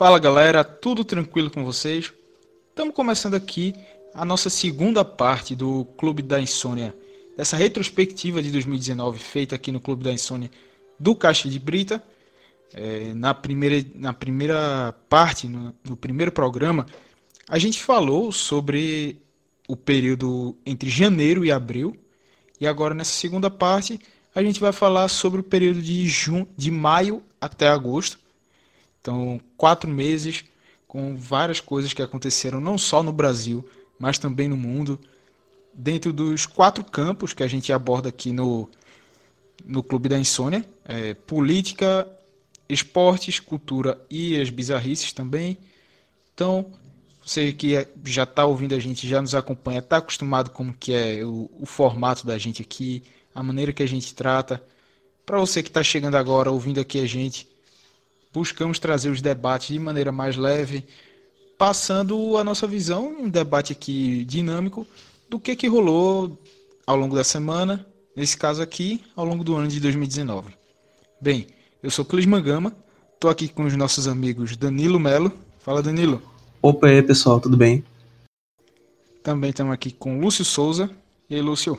Fala 0.00 0.18
galera, 0.18 0.64
tudo 0.64 1.04
tranquilo 1.04 1.50
com 1.50 1.62
vocês? 1.62 2.10
Estamos 2.70 2.94
começando 2.94 3.34
aqui 3.34 3.74
a 4.14 4.24
nossa 4.24 4.48
segunda 4.48 5.04
parte 5.04 5.54
do 5.54 5.84
Clube 5.98 6.22
da 6.22 6.40
Insônia, 6.40 6.96
dessa 7.36 7.54
retrospectiva 7.54 8.42
de 8.42 8.50
2019 8.50 9.18
feita 9.18 9.56
aqui 9.56 9.70
no 9.70 9.78
Clube 9.78 10.02
da 10.02 10.10
Insônia 10.10 10.50
do 10.98 11.14
Caixa 11.14 11.50
de 11.50 11.58
Brita. 11.58 12.02
É, 12.72 13.12
na, 13.12 13.34
primeira, 13.34 13.86
na 13.94 14.14
primeira 14.14 14.94
parte, 15.06 15.46
no, 15.46 15.74
no 15.86 15.98
primeiro 15.98 16.32
programa, 16.32 16.86
a 17.46 17.58
gente 17.58 17.82
falou 17.82 18.32
sobre 18.32 19.20
o 19.68 19.76
período 19.76 20.56
entre 20.64 20.88
janeiro 20.88 21.44
e 21.44 21.52
abril, 21.52 21.94
e 22.58 22.66
agora 22.66 22.94
nessa 22.94 23.12
segunda 23.12 23.50
parte 23.50 24.00
a 24.34 24.42
gente 24.42 24.60
vai 24.60 24.72
falar 24.72 25.08
sobre 25.08 25.40
o 25.40 25.44
período 25.44 25.82
de, 25.82 26.08
junho, 26.08 26.48
de 26.56 26.70
maio 26.70 27.22
até 27.38 27.68
agosto. 27.68 28.18
Então, 29.00 29.40
quatro 29.56 29.88
meses 29.88 30.44
com 30.86 31.16
várias 31.16 31.60
coisas 31.60 31.92
que 31.92 32.02
aconteceram 32.02 32.60
não 32.60 32.76
só 32.76 33.02
no 33.02 33.12
Brasil, 33.12 33.64
mas 33.98 34.18
também 34.18 34.48
no 34.48 34.56
mundo, 34.56 34.98
dentro 35.72 36.12
dos 36.12 36.46
quatro 36.46 36.84
campos 36.84 37.32
que 37.32 37.42
a 37.42 37.46
gente 37.46 37.72
aborda 37.72 38.08
aqui 38.08 38.32
no, 38.32 38.68
no 39.64 39.82
Clube 39.82 40.08
da 40.08 40.18
Insônia: 40.18 40.64
é, 40.84 41.14
política, 41.14 42.08
esportes, 42.68 43.40
cultura 43.40 44.00
e 44.10 44.40
as 44.40 44.50
bizarrices 44.50 45.12
também. 45.12 45.58
Então, 46.34 46.72
você 47.24 47.52
que 47.52 47.76
é, 47.76 47.88
já 48.04 48.24
está 48.24 48.44
ouvindo 48.44 48.74
a 48.74 48.78
gente, 48.78 49.08
já 49.08 49.20
nos 49.20 49.34
acompanha, 49.34 49.78
está 49.78 49.98
acostumado 49.98 50.50
com 50.50 50.72
que 50.72 50.92
é 50.92 51.24
o, 51.24 51.50
o 51.60 51.66
formato 51.66 52.26
da 52.26 52.38
gente 52.38 52.62
aqui, 52.62 53.02
a 53.34 53.42
maneira 53.42 53.72
que 53.72 53.82
a 53.82 53.88
gente 53.88 54.14
trata. 54.14 54.62
Para 55.24 55.38
você 55.38 55.62
que 55.62 55.68
está 55.68 55.82
chegando 55.82 56.16
agora, 56.16 56.50
ouvindo 56.50 56.80
aqui 56.80 57.00
a 57.00 57.06
gente, 57.06 57.46
buscamos 58.32 58.78
trazer 58.78 59.10
os 59.10 59.20
debates 59.20 59.68
de 59.68 59.78
maneira 59.78 60.12
mais 60.12 60.36
leve, 60.36 60.86
passando 61.58 62.36
a 62.36 62.44
nossa 62.44 62.66
visão, 62.66 63.08
um 63.20 63.28
debate 63.28 63.72
aqui 63.72 64.24
dinâmico 64.24 64.86
do 65.28 65.38
que, 65.38 65.54
que 65.54 65.68
rolou 65.68 66.38
ao 66.86 66.96
longo 66.96 67.14
da 67.14 67.24
semana, 67.24 67.86
nesse 68.16 68.36
caso 68.36 68.62
aqui, 68.62 69.04
ao 69.14 69.24
longo 69.24 69.44
do 69.44 69.56
ano 69.56 69.68
de 69.68 69.78
2019. 69.80 70.54
Bem, 71.20 71.46
eu 71.82 71.90
sou 71.90 72.04
Clisman 72.04 72.42
Gama, 72.42 72.74
estou 73.14 73.30
aqui 73.30 73.48
com 73.48 73.64
os 73.64 73.76
nossos 73.76 74.08
amigos 74.08 74.56
Danilo 74.56 74.98
Melo. 74.98 75.32
Fala, 75.58 75.82
Danilo. 75.82 76.22
Opa, 76.62 76.86
aí, 76.86 77.02
pessoal, 77.02 77.40
tudo 77.40 77.56
bem? 77.56 77.84
Também 79.22 79.50
estamos 79.50 79.72
aqui 79.72 79.92
com 79.92 80.18
Lúcio 80.18 80.44
Souza. 80.44 80.90
E 81.28 81.34
aí, 81.34 81.42
Lúcio? 81.42 81.78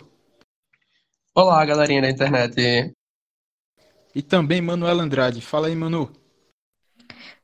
Olá, 1.33 1.65
galerinha 1.65 2.01
da 2.01 2.09
internet. 2.09 2.93
E 4.13 4.21
também 4.21 4.61
Manuel 4.61 4.99
Andrade. 4.99 5.41
Fala 5.41 5.67
aí, 5.67 5.75
Manu. 5.75 6.11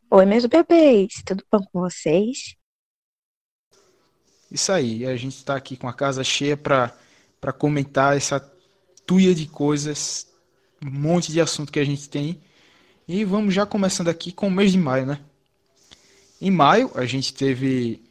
Oi, 0.09 0.25
meus 0.25 0.45
bebês, 0.45 1.21
tudo 1.25 1.43
bom 1.51 1.59
com 1.71 1.81
vocês? 1.81 2.55
Isso 4.49 4.71
aí, 4.71 5.05
a 5.05 5.17
gente 5.17 5.35
está 5.35 5.55
aqui 5.57 5.75
com 5.75 5.87
a 5.87 5.93
casa 5.93 6.23
cheia 6.23 6.55
para 6.55 6.93
comentar 7.57 8.15
essa 8.15 8.39
tuia 9.05 9.35
de 9.35 9.47
coisas, 9.47 10.25
um 10.81 10.89
monte 10.89 11.29
de 11.31 11.41
assunto 11.41 11.73
que 11.73 11.79
a 11.79 11.83
gente 11.83 12.09
tem. 12.09 12.41
E 13.05 13.25
vamos 13.25 13.53
já 13.53 13.65
começando 13.65 14.07
aqui 14.07 14.31
com 14.31 14.47
o 14.47 14.51
mês 14.51 14.71
de 14.71 14.77
maio, 14.77 15.05
né? 15.05 15.19
Em 16.39 16.51
maio, 16.51 16.89
a 16.95 17.05
gente 17.05 17.33
teve 17.33 18.01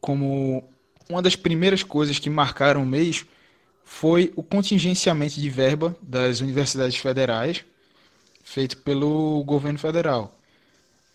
como 0.00 0.68
uma 1.08 1.22
das 1.22 1.36
primeiras 1.36 1.84
coisas 1.84 2.18
que 2.18 2.28
marcaram 2.28 2.82
o 2.82 2.86
mês 2.86 3.24
foi 3.84 4.32
o 4.34 4.42
contingenciamento 4.42 5.40
de 5.40 5.48
verba 5.48 5.96
das 6.02 6.40
universidades 6.40 6.96
federais 6.96 7.64
feito 8.42 8.78
pelo 8.78 9.44
governo 9.44 9.78
federal. 9.78 10.40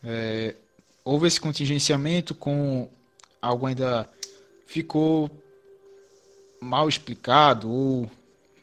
É, 0.04 0.56
houve 1.04 1.28
esse 1.28 1.40
contingenciamento 1.40 2.34
com 2.34 2.88
algo 3.42 3.66
ainda 3.66 4.10
ficou 4.66 5.30
mal 6.62 6.88
explicado 6.88 7.70
ou 7.70 8.12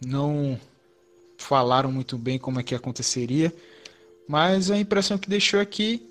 não 0.05 0.59
falaram 1.39 1.91
muito 1.91 2.17
bem 2.17 2.39
como 2.39 2.61
é 2.61 2.63
que 2.63 2.75
aconteceria, 2.75 3.53
mas 4.29 4.71
a 4.71 4.79
impressão 4.79 5.19
que 5.19 5.29
deixou 5.29 5.61
aqui 5.61 6.07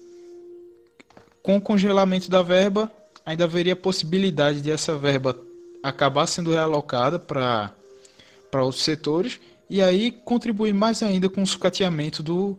com 1.41 1.57
o 1.57 1.61
congelamento 1.61 2.29
da 2.29 2.41
verba 2.41 2.91
ainda 3.25 3.43
haveria 3.43 3.75
possibilidade 3.75 4.61
de 4.61 4.71
essa 4.71 4.97
verba 4.97 5.39
acabar 5.81 6.25
sendo 6.27 6.51
realocada 6.51 7.19
para 7.19 7.73
outros 8.53 8.83
setores 8.83 9.39
e 9.69 9.81
aí 9.81 10.11
contribuir 10.11 10.73
mais 10.73 11.01
ainda 11.03 11.29
com 11.29 11.41
o 11.41 11.47
sucateamento 11.47 12.23
do, 12.23 12.57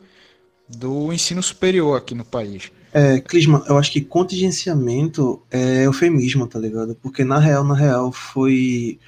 do 0.68 1.12
ensino 1.12 1.42
superior 1.42 1.96
aqui 1.96 2.14
no 2.14 2.24
país. 2.24 2.70
É, 2.92 3.20
Clisma, 3.20 3.62
eu 3.68 3.76
acho 3.76 3.92
que 3.92 4.00
contingenciamento 4.00 5.42
é 5.50 5.84
eufemismo, 5.84 6.46
tá 6.46 6.58
ligado? 6.58 6.94
Porque 6.94 7.24
na 7.24 7.38
real, 7.38 7.62
na 7.62 7.74
real, 7.74 8.10
foi 8.10 8.98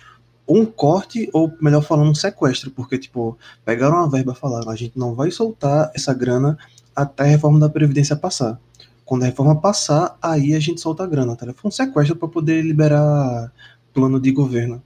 um 0.47 0.65
corte, 0.65 1.29
ou 1.33 1.53
melhor 1.61 1.83
falando, 1.83 2.11
um 2.11 2.15
sequestro, 2.15 2.71
porque, 2.71 2.99
tipo, 2.99 3.39
pegaram 3.65 3.99
a 3.99 4.09
verba 4.09 4.33
e 4.33 4.39
falaram, 4.39 4.71
a 4.71 4.77
gente 4.77 4.99
não 4.99 5.15
vai 5.15 5.31
soltar 5.31 5.91
essa 5.95 6.13
grana 6.15 6.59
até 6.95 7.25
a 7.25 7.27
reforma 7.27 7.59
da 7.59 7.69
Previdência 7.69 8.17
passar. 8.17 8.59
Quando 9.05 9.23
a 9.23 9.27
reforma 9.27 9.61
passar, 9.61 10.19
aí 10.21 10.55
a 10.55 10.61
gente 10.61 10.81
solta 10.81 11.05
a 11.05 11.07
grana, 11.07 11.35
tá 11.37 11.47
ligado? 11.47 11.61
Foi 11.61 11.69
um 11.69 11.73
sequestro 11.73 12.17
para 12.17 12.29
poder 12.29 12.63
liberar 12.63 13.53
plano 13.93 14.21
de 14.21 14.31
governo. 14.33 14.83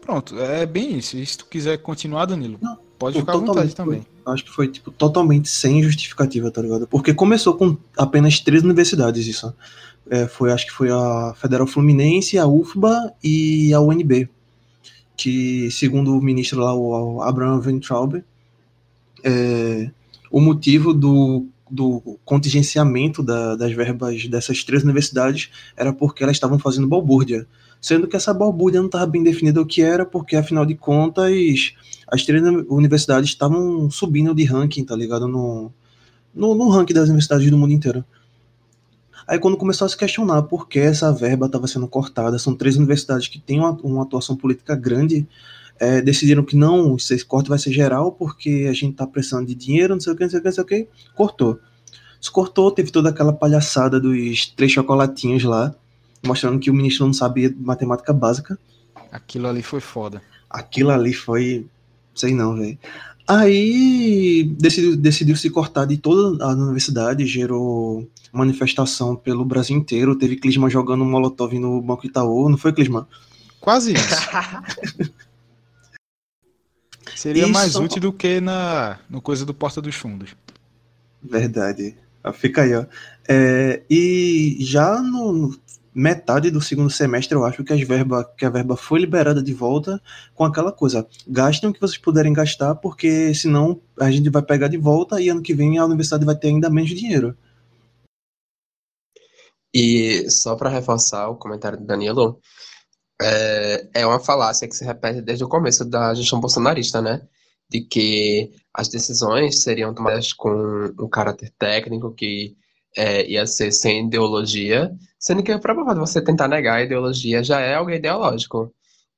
Pronto, 0.00 0.38
é 0.38 0.66
bem 0.66 0.98
isso. 0.98 1.16
E 1.16 1.24
se 1.24 1.38
tu 1.38 1.46
quiser 1.46 1.78
continuar, 1.78 2.26
Danilo, 2.26 2.58
Não, 2.60 2.76
pode 3.02 3.18
ficar 3.18 3.32
à 3.32 3.36
vontade 3.36 3.74
também. 3.74 4.06
acho 4.24 4.44
que 4.44 4.50
foi 4.50 4.68
tipo, 4.68 4.92
totalmente 4.92 5.48
sem 5.48 5.82
justificativa, 5.82 6.50
tá 6.50 6.62
ligado? 6.62 6.86
Porque 6.86 7.12
começou 7.12 7.54
com 7.54 7.76
apenas 7.98 8.38
três 8.38 8.62
universidades 8.62 9.26
isso. 9.26 9.52
É, 10.08 10.28
foi, 10.28 10.52
acho 10.52 10.66
que 10.66 10.72
foi 10.72 10.90
a 10.90 11.34
Federal 11.36 11.66
Fluminense, 11.66 12.38
a 12.38 12.46
UFBA 12.46 13.12
e 13.22 13.74
a 13.74 13.80
UNB. 13.80 14.28
Que, 15.16 15.70
segundo 15.70 16.16
o 16.16 16.22
ministro 16.22 16.60
lá, 16.60 16.74
o 16.74 17.20
Abraham 17.22 17.60
Weintraub, 17.60 18.22
é, 19.24 19.90
o 20.30 20.40
motivo 20.40 20.94
do, 20.94 21.46
do 21.70 22.18
contingenciamento 22.24 23.22
da, 23.22 23.56
das 23.56 23.72
verbas 23.72 24.26
dessas 24.28 24.62
três 24.62 24.82
universidades 24.84 25.50
era 25.76 25.92
porque 25.92 26.22
elas 26.22 26.36
estavam 26.36 26.58
fazendo 26.58 26.88
balbúrdia 26.88 27.46
sendo 27.82 28.06
que 28.06 28.14
essa 28.14 28.32
balbúrdia 28.32 28.78
não 28.78 28.86
estava 28.86 29.04
bem 29.06 29.24
definida 29.24 29.60
o 29.60 29.66
que 29.66 29.82
era, 29.82 30.06
porque 30.06 30.36
afinal 30.36 30.64
de 30.64 30.76
contas 30.76 31.74
as 32.06 32.24
três 32.24 32.40
universidades 32.68 33.30
estavam 33.30 33.90
subindo 33.90 34.32
de 34.34 34.44
ranking, 34.44 34.84
tá 34.84 34.94
ligado? 34.94 35.26
No, 35.26 35.72
no, 36.32 36.54
no 36.54 36.68
ranking 36.68 36.94
das 36.94 37.08
universidades 37.08 37.50
do 37.50 37.58
mundo 37.58 37.72
inteiro. 37.72 38.04
Aí 39.26 39.38
quando 39.38 39.56
começou 39.56 39.86
a 39.86 39.88
se 39.88 39.96
questionar 39.96 40.42
por 40.42 40.68
que 40.68 40.78
essa 40.78 41.12
verba 41.12 41.46
estava 41.46 41.66
sendo 41.66 41.88
cortada, 41.88 42.38
são 42.38 42.54
três 42.54 42.76
universidades 42.76 43.26
que 43.26 43.40
têm 43.40 43.58
uma, 43.58 43.72
uma 43.82 44.02
atuação 44.02 44.36
política 44.36 44.76
grande, 44.76 45.26
é, 45.80 46.00
decidiram 46.00 46.44
que 46.44 46.54
não, 46.54 46.94
esse 46.94 47.24
corte 47.24 47.48
vai 47.48 47.58
ser 47.58 47.72
geral 47.72 48.12
porque 48.12 48.66
a 48.68 48.72
gente 48.72 48.92
está 48.92 49.06
precisando 49.06 49.46
de 49.46 49.54
dinheiro, 49.54 49.94
não 49.94 50.00
sei 50.00 50.12
o 50.12 50.16
que, 50.16 50.22
não 50.22 50.30
sei 50.30 50.38
o 50.38 50.42
que, 50.42 50.48
não 50.48 50.54
sei 50.54 50.62
o 50.62 50.66
que, 50.66 50.88
cortou. 51.14 51.58
Se 52.20 52.30
cortou, 52.30 52.70
teve 52.70 52.92
toda 52.92 53.08
aquela 53.08 53.32
palhaçada 53.32 53.98
dos 53.98 54.46
três 54.46 54.70
chocolatinhos 54.70 55.42
lá, 55.42 55.74
mostrando 56.24 56.58
que 56.58 56.70
o 56.70 56.74
ministro 56.74 57.06
não 57.06 57.12
sabia 57.12 57.54
matemática 57.58 58.12
básica. 58.12 58.58
Aquilo 59.10 59.48
ali 59.48 59.62
foi 59.62 59.80
foda. 59.80 60.22
Aquilo 60.48 60.90
ali 60.90 61.12
foi. 61.12 61.66
Sei 62.14 62.34
não, 62.34 62.56
velho. 62.56 62.78
Aí 63.26 64.44
decidiu, 64.58 64.96
decidiu 64.96 65.36
se 65.36 65.48
cortar 65.48 65.86
de 65.86 65.96
toda 65.96 66.44
a 66.44 66.48
universidade, 66.50 67.24
gerou 67.24 68.08
manifestação 68.32 69.14
pelo 69.14 69.44
Brasil 69.44 69.76
inteiro. 69.76 70.16
Teve 70.16 70.36
Clisma 70.36 70.68
jogando 70.68 71.04
molotov 71.04 71.58
no 71.58 71.80
Banco 71.80 72.06
Itaú, 72.06 72.48
não 72.48 72.58
foi, 72.58 72.72
Clisma? 72.72 73.08
Quase 73.60 73.94
isso. 73.94 74.16
Seria 77.14 77.44
isso... 77.44 77.52
mais 77.52 77.76
útil 77.76 78.00
do 78.00 78.12
que 78.12 78.40
na 78.40 78.98
no 79.08 79.20
coisa 79.20 79.46
do 79.46 79.54
Porta 79.54 79.80
dos 79.80 79.94
Fundos. 79.94 80.34
Verdade. 81.22 81.94
Fica 82.34 82.62
aí, 82.62 82.74
ó. 82.74 82.84
É, 83.28 83.82
e 83.88 84.56
já 84.60 85.00
no, 85.00 85.56
metade 85.94 86.50
do 86.50 86.60
segundo 86.60 86.90
semestre, 86.90 87.34
eu 87.34 87.44
acho 87.44 87.62
que, 87.62 87.72
as 87.72 87.80
verba, 87.82 88.24
que 88.36 88.44
a 88.44 88.50
verba 88.50 88.76
foi 88.76 89.00
liberada 89.00 89.42
de 89.42 89.52
volta 89.52 90.00
com 90.34 90.44
aquela 90.44 90.72
coisa. 90.72 91.06
Gastem 91.28 91.70
o 91.70 91.72
que 91.72 91.80
vocês 91.80 91.98
puderem 91.98 92.32
gastar, 92.32 92.74
porque 92.76 93.34
senão 93.34 93.80
a 94.00 94.10
gente 94.10 94.30
vai 94.30 94.42
pegar 94.42 94.68
de 94.68 94.78
volta 94.78 95.20
e 95.20 95.28
ano 95.28 95.42
que 95.42 95.54
vem 95.54 95.78
a 95.78 95.84
universidade 95.84 96.24
vai 96.24 96.36
ter 96.36 96.48
ainda 96.48 96.70
menos 96.70 96.90
dinheiro. 96.90 97.36
E 99.74 100.30
só 100.30 100.54
para 100.56 100.68
reforçar 100.70 101.28
o 101.28 101.36
comentário 101.36 101.78
do 101.78 101.86
Danilo, 101.86 102.40
é, 103.20 103.88
é 103.94 104.06
uma 104.06 104.20
falácia 104.20 104.68
que 104.68 104.76
se 104.76 104.84
repete 104.84 105.22
desde 105.22 105.44
o 105.44 105.48
começo 105.48 105.84
da 105.84 106.14
gestão 106.14 106.40
bolsonarista, 106.40 107.00
né? 107.00 107.22
De 107.70 107.80
que 107.82 108.50
as 108.74 108.88
decisões 108.88 109.62
seriam 109.62 109.94
tomadas 109.94 110.32
com 110.32 110.92
um 110.98 111.08
caráter 111.08 111.52
técnico 111.58 112.14
que 112.14 112.56
é, 112.96 113.26
ia 113.26 113.46
ser 113.46 113.72
sem 113.72 114.06
ideologia, 114.06 114.94
sendo 115.22 115.42
que 115.42 115.52
é 115.52 115.58
próprio 115.58 115.86
você 115.96 116.22
tentar 116.22 116.48
negar 116.48 116.76
a 116.76 116.82
ideologia 116.82 117.42
já 117.44 117.60
é 117.60 117.74
algo 117.76 117.90
ideológico. 117.90 118.74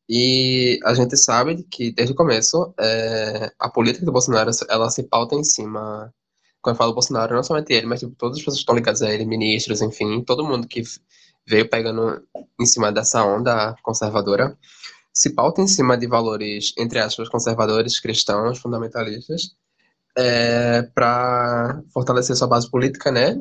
E 0.08 0.78
a 0.84 0.94
gente 0.94 1.16
sabe 1.16 1.64
que 1.64 1.90
desde 1.92 2.12
o 2.12 2.16
começo 2.16 2.74
é, 2.78 3.50
a 3.58 3.70
política 3.70 4.04
do 4.04 4.12
Bolsonaro 4.12 4.50
ela 4.68 4.90
se 4.90 5.02
pauta 5.04 5.34
em 5.34 5.42
cima 5.42 6.12
quando 6.64 6.76
eu 6.76 6.78
falo 6.78 6.94
Bolsonaro, 6.94 7.34
não 7.34 7.42
somente 7.42 7.72
ele, 7.74 7.86
mas 7.86 8.00
tipo, 8.00 8.14
todas 8.16 8.38
as 8.38 8.42
pessoas 8.42 8.56
que 8.56 8.62
estão 8.62 8.74
ligadas 8.74 9.02
a 9.02 9.12
ele, 9.12 9.26
ministros, 9.26 9.82
enfim, 9.82 10.22
todo 10.24 10.46
mundo 10.46 10.66
que 10.66 10.82
veio 11.46 11.68
pegando 11.68 12.22
em 12.58 12.64
cima 12.64 12.90
dessa 12.90 13.22
onda 13.22 13.76
conservadora, 13.82 14.56
se 15.12 15.30
pauta 15.34 15.60
em 15.60 15.68
cima 15.68 15.96
de 15.96 16.06
valores, 16.06 16.72
entre 16.78 16.98
aspas, 16.98 17.28
conservadores, 17.28 18.00
cristãos, 18.00 18.58
fundamentalistas, 18.58 19.54
é, 20.16 20.82
para 20.94 21.82
fortalecer 21.92 22.34
sua 22.34 22.48
base 22.48 22.70
política, 22.70 23.12
né? 23.12 23.38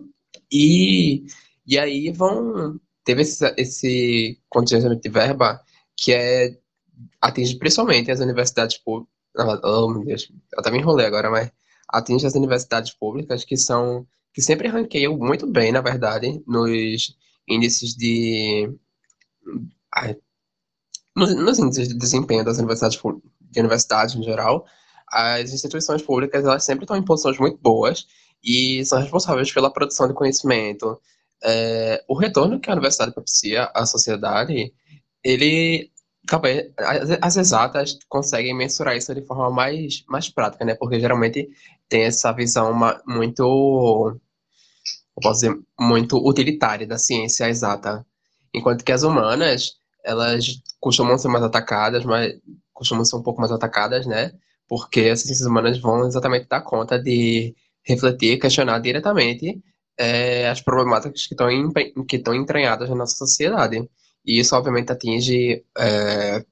E, 0.52 1.26
e 1.66 1.78
aí 1.80 2.12
vão. 2.12 2.80
Teve 3.04 3.22
esse, 3.24 3.54
esse 3.58 4.40
contingente 4.50 5.02
de 5.02 5.10
verba 5.10 5.62
que 5.98 6.14
é 6.14 6.58
atinge 7.22 7.58
principalmente 7.58 8.12
as 8.12 8.20
universidades 8.20 8.78
públicas. 8.78 9.12
Oh, 9.64 9.90
meu 9.90 10.06
Deus, 10.06 10.32
eu 10.54 10.60
até 10.60 10.72
me 10.72 10.80
enrolei 10.80 11.06
agora, 11.06 11.30
mas 11.30 11.52
atinge 11.90 12.26
as 12.26 12.36
universidades 12.36 12.94
públicas 12.94 13.44
que 13.44 13.58
são 13.58 14.08
que 14.34 14.42
sempre 14.42 14.68
ranqueiam 14.68 15.16
muito 15.18 15.46
bem, 15.46 15.72
na 15.72 15.82
verdade, 15.82 16.42
nos 16.48 17.16
índices 17.48 17.94
de 17.96 18.70
nos, 21.16 21.36
nos, 21.36 21.60
índices 21.60 21.90
de 21.90 21.98
desempenho 21.98 22.44
das 22.44 22.58
universidades 22.58 23.00
de 23.52 23.60
universidades 23.60 24.16
em 24.16 24.24
geral, 24.24 24.66
as 25.08 25.54
instituições 25.54 26.02
públicas 26.02 26.44
elas 26.44 26.64
sempre 26.64 26.86
estão 26.86 26.98
em 26.98 27.06
posições 27.06 27.38
muito 27.38 27.58
boas 27.60 28.08
e 28.44 28.84
são 28.86 29.00
responsáveis 29.00 29.52
pela 29.52 29.72
produção 29.72 30.08
de 30.08 30.14
conhecimento. 30.16 31.00
É, 31.44 32.04
o 32.08 32.18
retorno 32.18 32.60
que 32.60 32.70
a 32.70 32.74
universidade 32.74 33.14
propicia 33.14 33.70
à 33.74 33.86
sociedade, 33.86 34.74
ele 35.24 35.92
talvez 36.28 36.72
as 37.22 37.38
exatas 37.38 37.98
conseguem 38.08 38.56
mensurar 38.56 38.96
isso 38.96 39.14
de 39.14 39.26
forma 39.26 39.50
mais, 39.50 40.04
mais 40.08 40.30
prática, 40.30 40.64
né? 40.66 40.76
Porque 40.76 41.00
geralmente 41.00 41.50
tem 41.90 42.04
essa 42.04 42.32
visão 42.32 42.74
muito, 43.06 44.20
eu 45.16 45.22
posso 45.22 45.42
dizer, 45.42 45.60
muito 45.80 46.18
utilitária 46.18 46.88
da 46.88 46.98
ciência 46.98 47.50
exata, 47.50 48.06
enquanto 48.54 48.84
que 48.84 48.92
as 48.92 49.04
humanas 49.04 49.74
elas 50.06 50.62
costumam 50.80 51.18
ser 51.18 51.30
mais 51.30 51.44
atacadas, 51.44 52.04
mas 52.06 52.34
costumam 52.74 53.06
ser 53.06 53.16
um 53.16 53.24
pouco 53.24 53.40
mais 53.40 53.52
atacadas, 53.52 54.06
né? 54.06 54.32
Porque 54.68 55.02
as 55.02 55.22
ciências 55.22 55.48
humanas 55.48 55.80
vão 55.80 56.08
exatamente 56.08 56.48
dar 56.48 56.62
conta 56.62 57.00
de 57.00 57.56
refletir, 57.86 58.40
questionar 58.40 58.80
diretamente 58.80 59.62
é, 59.98 60.50
as 60.50 60.62
problemáticas 60.62 61.28
que 61.28 61.34
estão 61.34 61.50
que 62.08 62.16
estão 62.18 62.34
entranhadas 62.36 62.90
na 62.90 62.96
nossa 62.96 63.16
sociedade. 63.16 63.88
E 64.26 64.40
isso, 64.40 64.56
obviamente, 64.56 64.92
atinge 64.92 65.64
é, 65.78 66.46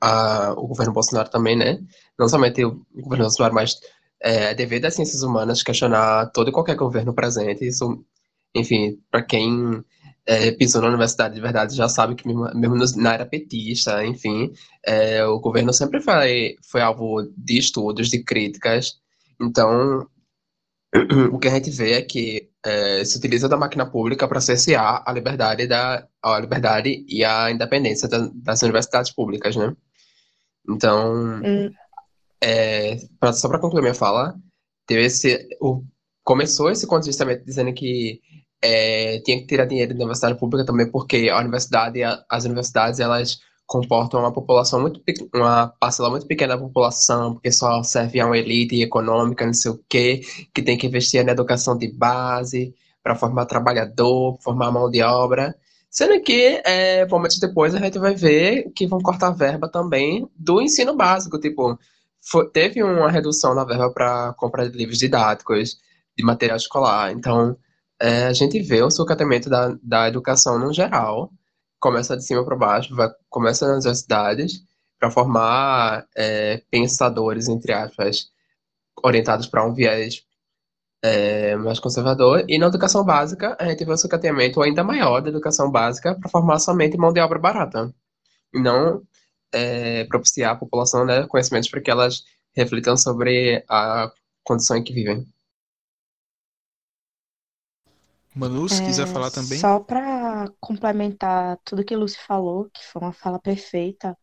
a, 0.00 0.52
o 0.56 0.66
governo 0.68 0.92
Bolsonaro 0.92 1.30
também, 1.30 1.56
né? 1.56 1.80
Não 2.18 2.28
somente 2.28 2.64
o 2.64 2.84
governo 2.94 3.24
Bolsonaro, 3.24 3.54
mas 3.54 3.78
é, 4.22 4.50
é 4.50 4.54
dever 4.54 4.80
das 4.80 4.94
ciências 4.94 5.22
humanas 5.22 5.62
questionar 5.62 6.30
todo 6.32 6.50
e 6.50 6.52
qualquer 6.52 6.76
governo 6.76 7.14
presente. 7.14 7.66
Isso, 7.66 8.04
enfim, 8.54 9.00
para 9.10 9.22
quem 9.22 9.84
é, 10.26 10.52
pisou 10.52 10.80
na 10.82 10.88
universidade 10.88 11.34
de 11.34 11.40
verdade 11.40 11.76
já 11.76 11.88
sabe 11.88 12.14
que 12.14 12.26
mesmo, 12.26 12.44
mesmo 12.54 12.76
na 12.96 13.14
era 13.14 13.26
petista, 13.26 14.04
enfim, 14.04 14.52
é, 14.84 15.24
o 15.26 15.38
governo 15.40 15.72
sempre 15.72 16.00
foi, 16.00 16.56
foi 16.70 16.80
alvo 16.80 17.22
de 17.36 17.58
estudos, 17.58 18.08
de 18.08 18.22
críticas. 18.22 18.94
Então, 19.40 20.06
o 21.32 21.38
que 21.38 21.48
a 21.48 21.50
gente 21.52 21.70
vê 21.70 21.92
é 21.94 22.02
que 22.02 22.50
é, 22.64 23.04
se 23.04 23.18
utiliza 23.18 23.48
da 23.48 23.56
máquina 23.56 23.84
pública 23.84 24.26
para 24.26 24.40
cercear 24.40 25.02
a 25.06 25.12
liberdade, 25.12 25.66
da, 25.66 26.06
a 26.22 26.38
liberdade 26.38 27.04
e 27.06 27.24
a 27.24 27.50
independência 27.50 28.08
da, 28.08 28.30
das 28.34 28.62
universidades 28.62 29.12
públicas, 29.12 29.54
né? 29.54 29.76
Então, 30.68 31.42
hum. 31.44 31.70
é, 32.42 32.96
pra, 33.20 33.32
só 33.32 33.48
para 33.48 33.58
concluir 33.58 33.82
minha 33.82 33.94
fala, 33.94 34.34
teve 34.86 35.04
esse, 35.04 35.46
o, 35.60 35.82
começou 36.22 36.70
esse 36.70 36.86
condicionamento 36.86 37.44
dizendo 37.44 37.72
que 37.74 38.20
é, 38.62 39.20
tinha 39.20 39.38
que 39.38 39.46
tirar 39.46 39.66
dinheiro 39.66 39.92
da 39.92 40.00
universidade 40.00 40.38
pública 40.38 40.64
também, 40.64 40.90
porque 40.90 41.28
a 41.28 41.38
universidade, 41.38 42.00
as 42.02 42.44
universidades, 42.46 42.98
elas 42.98 43.38
comportam 43.66 44.20
uma 44.20 44.32
população 44.32 44.80
muito 44.80 45.00
uma 45.34 45.68
parcela 45.80 46.10
muito 46.10 46.26
pequena 46.26 46.54
da 46.54 46.62
população, 46.62 47.34
porque 47.34 47.50
só 47.50 47.82
serve 47.82 48.20
a 48.20 48.26
uma 48.26 48.38
elite 48.38 48.80
econômica, 48.82 49.46
não 49.46 49.54
sei 49.54 49.70
o 49.70 49.80
quê, 49.88 50.20
que 50.52 50.62
tem 50.62 50.76
que 50.76 50.86
investir 50.86 51.24
na 51.24 51.32
educação 51.32 51.76
de 51.76 51.88
base 51.88 52.74
para 53.02 53.14
formar 53.14 53.46
trabalhador, 53.46 54.38
formar 54.40 54.70
mão 54.72 54.90
de 54.90 55.02
obra. 55.02 55.54
Sendo 55.90 56.20
que, 56.22 56.60
é, 56.64 57.06
momentos 57.06 57.38
depois, 57.38 57.74
a 57.74 57.78
gente 57.78 57.98
vai 57.98 58.14
ver 58.14 58.70
que 58.74 58.86
vão 58.86 59.00
cortar 59.00 59.30
verba 59.30 59.68
também 59.68 60.28
do 60.36 60.60
ensino 60.60 60.96
básico. 60.96 61.38
Tipo, 61.38 61.78
foi, 62.20 62.48
teve 62.50 62.82
uma 62.82 63.10
redução 63.10 63.54
na 63.54 63.64
verba 63.64 63.90
para 63.92 64.34
compra 64.34 64.68
de 64.68 64.76
livros 64.76 64.98
didáticos, 64.98 65.78
de 66.16 66.24
material 66.24 66.56
escolar. 66.56 67.12
Então, 67.12 67.56
é, 68.00 68.24
a 68.26 68.32
gente 68.32 68.60
vê 68.60 68.82
o 68.82 68.90
sucatamento 68.90 69.48
da, 69.48 69.76
da 69.82 70.08
educação 70.08 70.58
no 70.58 70.72
geral, 70.72 71.30
começa 71.84 72.16
de 72.16 72.24
cima 72.24 72.42
para 72.42 72.56
baixo, 72.56 72.96
vai, 72.96 73.10
começa 73.28 73.66
nas 73.66 73.84
universidades 73.84 74.62
para 74.98 75.10
formar 75.10 76.06
é, 76.16 76.62
pensadores, 76.70 77.46
entre 77.46 77.74
aspas, 77.74 78.30
orientados 79.02 79.46
para 79.46 79.66
um 79.66 79.74
viés 79.74 80.24
é, 81.02 81.54
mais 81.56 81.78
conservador. 81.78 82.42
E 82.48 82.56
na 82.58 82.68
educação 82.68 83.04
básica, 83.04 83.54
a 83.60 83.66
gente 83.68 83.84
vê 83.84 83.92
um 83.92 83.98
sucateamento 83.98 84.62
ainda 84.62 84.82
maior 84.82 85.20
da 85.20 85.28
educação 85.28 85.70
básica 85.70 86.14
para 86.18 86.30
formar 86.30 86.58
somente 86.58 86.96
mão 86.96 87.12
de 87.12 87.20
obra 87.20 87.38
barata. 87.38 87.94
E 88.54 88.58
não 88.58 89.02
é, 89.52 90.04
propiciar 90.04 90.52
à 90.52 90.56
população 90.56 91.04
né, 91.04 91.26
conhecimentos 91.26 91.68
para 91.68 91.82
que 91.82 91.90
elas 91.90 92.24
reflitam 92.56 92.96
sobre 92.96 93.62
a 93.68 94.10
condição 94.42 94.78
em 94.78 94.82
que 94.82 94.94
vivem. 94.94 95.26
Manu, 98.34 98.68
se 98.68 98.82
é, 98.82 98.86
quiser 98.86 99.06
falar 99.06 99.30
também. 99.30 99.58
Só 99.58 99.78
para 99.78 100.50
complementar 100.60 101.58
tudo 101.64 101.84
que 101.84 101.94
Lucy 101.94 102.18
falou, 102.18 102.68
que 102.70 102.84
foi 102.84 103.00
uma 103.00 103.12
fala 103.12 103.38
perfeita, 103.38 104.18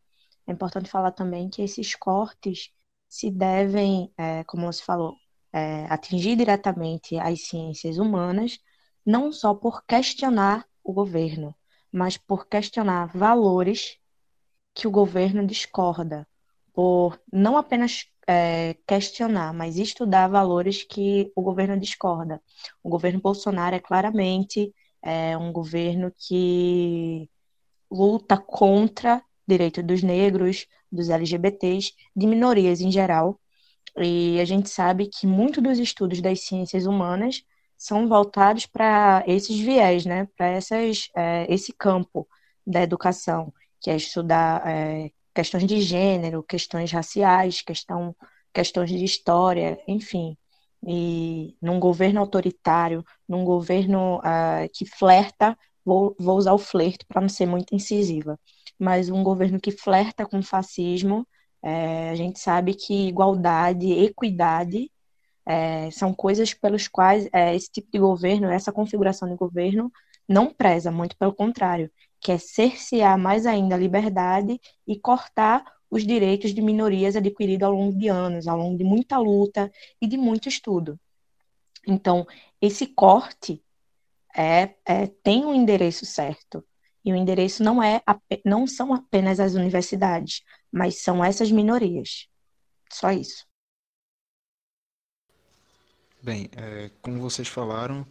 é 0.46 0.52
importante 0.52 0.90
falar 0.90 1.12
também 1.12 1.50
que 1.50 1.62
esses 1.62 1.96
cortes 1.96 2.72
se 3.08 3.32
devem, 3.32 4.12
é, 4.18 4.44
como 4.44 4.66
Lucy 4.66 4.84
falou, 4.84 5.16
é, 5.54 5.86
atingir 5.86 6.36
diretamente 6.36 7.18
as 7.18 7.48
ciências 7.48 7.98
humanas, 7.98 8.60
não 9.06 9.32
só 9.32 9.54
por 9.54 9.84
questionar 9.86 10.66
o 10.84 10.94
governo, 10.94 11.56
mas 11.92 12.18
por 12.18 12.48
questionar 12.48 13.08
valores 13.16 13.98
que 14.74 14.88
o 14.88 14.92
governo 14.92 15.46
discorda, 15.46 16.28
por 16.74 17.20
não 17.32 17.58
apenas 17.58 18.06
é, 18.28 18.76
questionar, 18.88 19.54
mas 19.54 19.78
estudar 19.78 20.28
valores 20.28 20.84
que 20.84 21.32
o 21.36 21.42
governo 21.42 21.80
discorda. 21.80 22.42
O 22.84 22.90
governo 22.90 23.20
Bolsonaro 23.20 23.76
é 23.76 23.80
claramente 23.80 24.74
é, 25.02 25.38
um 25.38 25.52
governo 25.52 26.14
que 26.18 27.30
luta 27.90 28.38
contra 28.38 29.22
direito 29.48 29.84
dos 29.84 30.02
negros, 30.04 30.68
dos 30.92 31.10
LGBTs, 31.10 31.94
de 32.16 32.28
minorias 32.28 32.82
em 32.82 32.92
geral. 32.92 33.40
E 33.98 34.40
a 34.40 34.46
gente 34.46 34.70
sabe 34.70 35.08
que 35.08 35.28
muito 35.28 35.62
dos 35.62 35.78
estudos 35.80 36.22
das 36.22 36.42
ciências 36.42 36.86
humanas 36.86 37.44
são 37.78 38.08
voltados 38.08 38.66
para 38.66 39.24
esses 39.28 39.60
viés, 39.60 40.06
né? 40.06 40.28
para 40.38 40.48
é, 41.16 41.54
esse 41.54 41.74
campo 41.74 42.28
da 42.66 42.82
educação, 42.84 43.54
que 43.82 43.90
é 43.90 43.96
estudar 43.96 44.62
é, 44.68 45.12
questões 45.34 45.66
de 45.66 45.82
gênero, 45.82 46.44
questões 46.44 46.92
raciais, 46.92 47.62
questão, 47.62 48.16
questões 48.54 48.90
de 48.90 49.04
história, 49.04 49.80
enfim. 49.88 50.38
E 50.86 51.56
num 51.62 51.80
governo 51.80 52.20
autoritário, 52.20 53.04
num 53.28 53.46
governo 53.46 54.18
uh, 54.20 54.70
que 54.74 54.86
flerta, 54.86 55.58
vou, 55.86 56.16
vou 56.20 56.38
usar 56.38 56.54
o 56.54 56.58
flerte 56.58 57.06
para 57.06 57.22
não 57.22 57.30
ser 57.30 57.46
muito 57.46 57.74
incisiva, 57.76 58.40
mas 58.80 59.10
um 59.10 59.24
governo 59.24 59.60
que 59.60 59.72
flerta 59.72 60.26
com 60.26 60.42
fascismo, 60.42 61.28
é, 61.64 62.10
a 62.10 62.16
gente 62.16 62.40
sabe 62.40 62.74
que 62.74 63.08
igualdade, 63.08 63.92
equidade 63.92 64.92
é, 65.46 65.92
são 65.92 66.14
coisas 66.14 66.54
pelas 66.54 66.88
quais 66.88 67.30
é, 67.34 67.56
esse 67.56 67.72
tipo 67.72 67.90
de 67.92 68.00
governo, 68.00 68.50
essa 68.50 68.72
configuração 68.72 69.30
de 69.30 69.36
governo, 69.36 69.92
não 70.28 70.54
preza, 70.54 70.92
muito 70.92 71.16
pelo 71.18 71.34
contrário 71.34 71.92
que 72.22 72.32
é 72.32 72.38
cercear 72.38 73.18
mais 73.18 73.46
ainda 73.48 73.76
a 73.76 73.78
liberdade 73.78 74.62
e 74.88 75.00
cortar 75.00 75.66
os 75.90 76.06
direitos 76.06 76.54
de 76.54 76.62
minorias 76.62 77.16
adquiridos 77.16 77.66
ao 77.66 77.74
longo 77.74 77.98
de 77.98 78.08
anos, 78.08 78.48
ao 78.48 78.58
longo 78.58 78.78
de 78.78 78.84
muita 78.84 79.18
luta 79.18 79.70
e 80.00 80.08
de 80.08 80.16
muito 80.18 80.48
estudo. 80.48 80.98
Então, 81.86 82.26
esse 82.62 82.86
corte 82.86 83.62
é, 84.36 84.76
é, 84.86 85.08
tem 85.08 85.44
um 85.44 85.54
endereço 85.54 86.06
certo. 86.06 86.64
E 87.04 87.12
o 87.12 87.16
endereço 87.16 87.64
não, 87.64 87.82
é, 87.82 88.02
não 88.46 88.68
são 88.68 88.94
apenas 88.94 89.40
as 89.40 89.56
universidades, 89.56 90.44
mas 90.72 91.02
são 91.02 91.26
essas 91.26 91.52
minorias. 91.52 92.28
Só 92.90 93.12
isso. 93.12 93.46
Bem, 96.22 96.50
é, 96.56 96.92
como 97.02 97.20
vocês 97.20 97.48
falaram, 97.48 98.06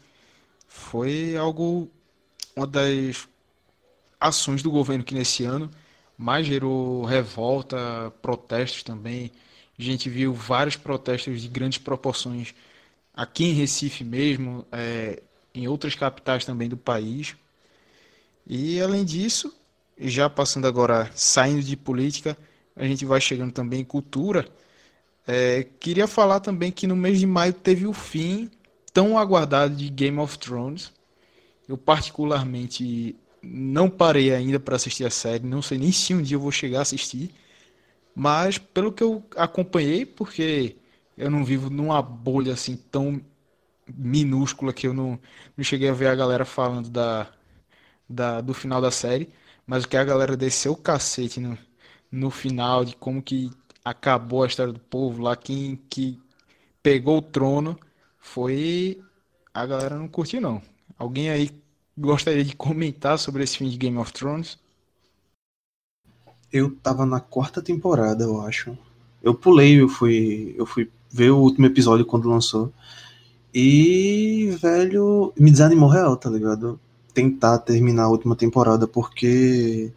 foi 0.67 1.37
algo, 1.37 1.89
uma 2.57 2.67
das 2.67 3.29
ações 4.21 4.63
do 4.63 4.71
governo 4.71 5.03
que 5.03 5.15
nesse 5.15 5.45
ano 5.45 5.71
mais 6.17 6.47
gerou 6.47 7.05
revolta, 7.05 8.13
protestos 8.21 8.83
também. 8.83 9.33
A 9.79 9.83
gente 9.83 10.11
viu 10.11 10.35
vários 10.35 10.77
protestos 10.77 11.41
de 11.41 11.49
grandes 11.49 11.79
proporções 11.79 12.55
aqui 13.15 13.45
em 13.47 13.53
Recife 13.53 14.05
mesmo, 14.05 14.67
é, 14.71 15.23
em 15.55 15.67
outras 15.67 15.95
capitais 15.95 16.45
também 16.45 16.69
do 16.69 16.77
país. 16.77 17.35
E 18.47 18.81
além 18.81 19.05
disso, 19.05 19.55
já 19.99 20.29
passando 20.29 20.67
agora, 20.67 21.11
saindo 21.15 21.63
de 21.63 21.77
política, 21.77 22.37
a 22.77 22.85
gente 22.85 23.05
vai 23.05 23.21
chegando 23.21 23.53
também 23.53 23.81
em 23.81 23.85
cultura. 23.85 24.49
É, 25.27 25.67
queria 25.79 26.07
falar 26.07 26.41
também 26.41 26.73
que 26.73 26.87
no 26.87 26.97
mês 26.97 27.19
de 27.19 27.27
maio 27.27 27.53
teve 27.53 27.87
o 27.87 27.93
fim 27.93 28.51
tão 28.93 29.19
aguardado 29.19 29.75
de 29.75 29.89
Game 29.89 30.19
of 30.19 30.39
Thrones. 30.39 30.93
Eu 31.69 31.79
particularmente 31.79 33.17
não 33.43 33.89
parei 33.91 34.35
ainda 34.35 34.61
para 34.61 34.77
assistir 34.77 35.05
a 35.05 35.11
série, 35.11 35.47
não 35.47 35.63
sei 35.63 35.79
nem 35.79 35.93
se 35.93 36.15
um 36.15 36.23
dia 36.23 36.37
eu 36.37 36.41
vou 36.41 36.53
chegar 36.53 36.81
a 36.81 36.83
assistir, 36.83 37.35
mas 38.15 38.59
pelo 38.59 38.93
que 38.93 39.03
eu 39.03 39.25
acompanhei, 39.37 40.07
porque 40.07 40.77
eu 41.17 41.31
não 41.31 41.45
vivo 41.45 41.71
numa 41.71 42.03
bolha 42.03 42.53
assim 42.55 42.77
tão 42.77 43.21
minúscula 43.89 44.73
que 44.73 44.87
eu 44.87 44.95
não, 44.95 45.19
não 45.57 45.65
cheguei 45.65 45.89
a 45.89 45.93
ver 45.93 46.09
a 46.09 46.15
galera 46.15 46.45
falando 46.45 46.91
da, 46.91 47.29
da, 48.09 48.41
do 48.41 48.55
final 48.55 48.81
da 48.81 48.91
série, 48.91 49.31
mas 49.67 49.85
o 49.85 49.89
que 49.89 49.97
a 49.97 50.05
galera 50.05 50.37
desceu 50.37 50.73
o 50.73 50.77
cacete 50.77 51.41
no, 51.41 51.57
no 52.11 52.31
final, 52.31 52.85
de 52.85 52.97
como 52.97 53.23
que 53.23 53.51
acabou 53.85 54.43
a 54.43 54.47
história 54.47 54.73
do 54.73 54.81
povo 54.81 55.23
lá, 55.23 55.37
quem 55.37 55.77
que 55.89 56.21
pegou 56.83 57.19
o 57.19 57.23
trono, 57.23 57.79
foi. 58.19 59.03
A 59.55 59.67
galera 59.67 59.97
não 59.97 60.09
curtiu, 60.09 60.41
não. 60.41 60.63
Alguém 60.99 61.31
aí 61.31 61.51
gostaria 61.97 62.45
de 62.45 62.57
comentar 62.57 63.19
sobre 63.19 63.43
esse 63.45 63.59
fim 63.59 63.69
de 63.69 63.77
Game 63.77 63.99
of 63.99 64.13
Thrones? 64.13 64.59
Eu 66.53 66.75
tava 66.77 67.07
na 67.07 67.21
quarta 67.21 67.63
temporada, 67.63 68.25
eu 68.25 68.41
acho. 68.41 68.77
Eu 69.23 69.35
pulei, 69.35 69.81
eu 69.81 69.89
fui, 69.89 70.55
eu 70.59 70.67
fui 70.67 70.91
ver 71.11 71.31
o 71.31 71.39
último 71.39 71.67
episódio 71.67 72.07
quando 72.07 72.29
lançou. 72.29 72.73
E, 73.55 74.57
velho, 74.61 75.33
me 75.39 75.51
desanimou 75.51 75.89
real, 75.89 76.17
tá 76.17 76.31
ligado? 76.31 76.79
Tentar 77.13 77.59
terminar 77.59 78.05
a 78.05 78.09
última 78.09 78.37
temporada, 78.37 78.87
porque. 78.87 79.93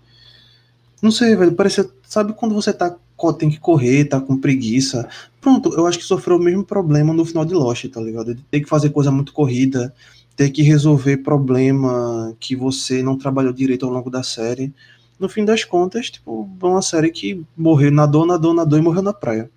Não 1.02 1.12
sei, 1.12 1.36
velho, 1.36 1.54
parecia. 1.54 1.90
Sabe 2.04 2.34
quando 2.34 2.54
você 2.56 2.74
tá 2.74 2.96
tem 3.32 3.50
que 3.50 3.60
correr, 3.60 4.06
tá 4.06 4.20
com 4.20 4.36
preguiça. 4.36 5.08
Pronto, 5.40 5.74
eu 5.74 5.88
acho 5.88 6.00
que 6.00 6.04
sofreu 6.04 6.36
o 6.36 6.44
mesmo 6.44 6.66
problema 6.66 7.14
no 7.14 7.24
final 7.24 7.46
de 7.46 7.54
Lost, 7.54 7.86
tá 7.88 8.02
ligado? 8.02 8.36
De 8.36 8.42
ter 8.44 8.60
que 8.60 8.68
fazer 8.68 8.90
coisa 8.90 9.12
muito 9.12 9.32
corrida, 9.32 9.94
ter 10.36 10.50
que 10.50 10.62
resolver 10.62 11.18
problema 11.18 12.36
que 12.40 12.56
você 12.56 13.04
não 13.04 13.18
trabalhou 13.18 13.54
direito 13.54 13.86
ao 13.86 13.92
longo 13.92 14.10
da 14.10 14.24
série. 14.24 14.74
No 15.20 15.30
fim 15.30 15.46
das 15.46 15.64
contas, 15.64 16.10
tipo, 16.10 16.50
é 16.62 16.66
uma 16.66 16.82
série 16.82 17.12
que 17.12 17.46
morreu, 17.56 17.92
nadou, 17.92 18.26
nadou, 18.26 18.54
nadou 18.54 18.80
e 18.80 18.82
morreu 18.82 19.02
na 19.02 19.14
praia. 19.14 19.50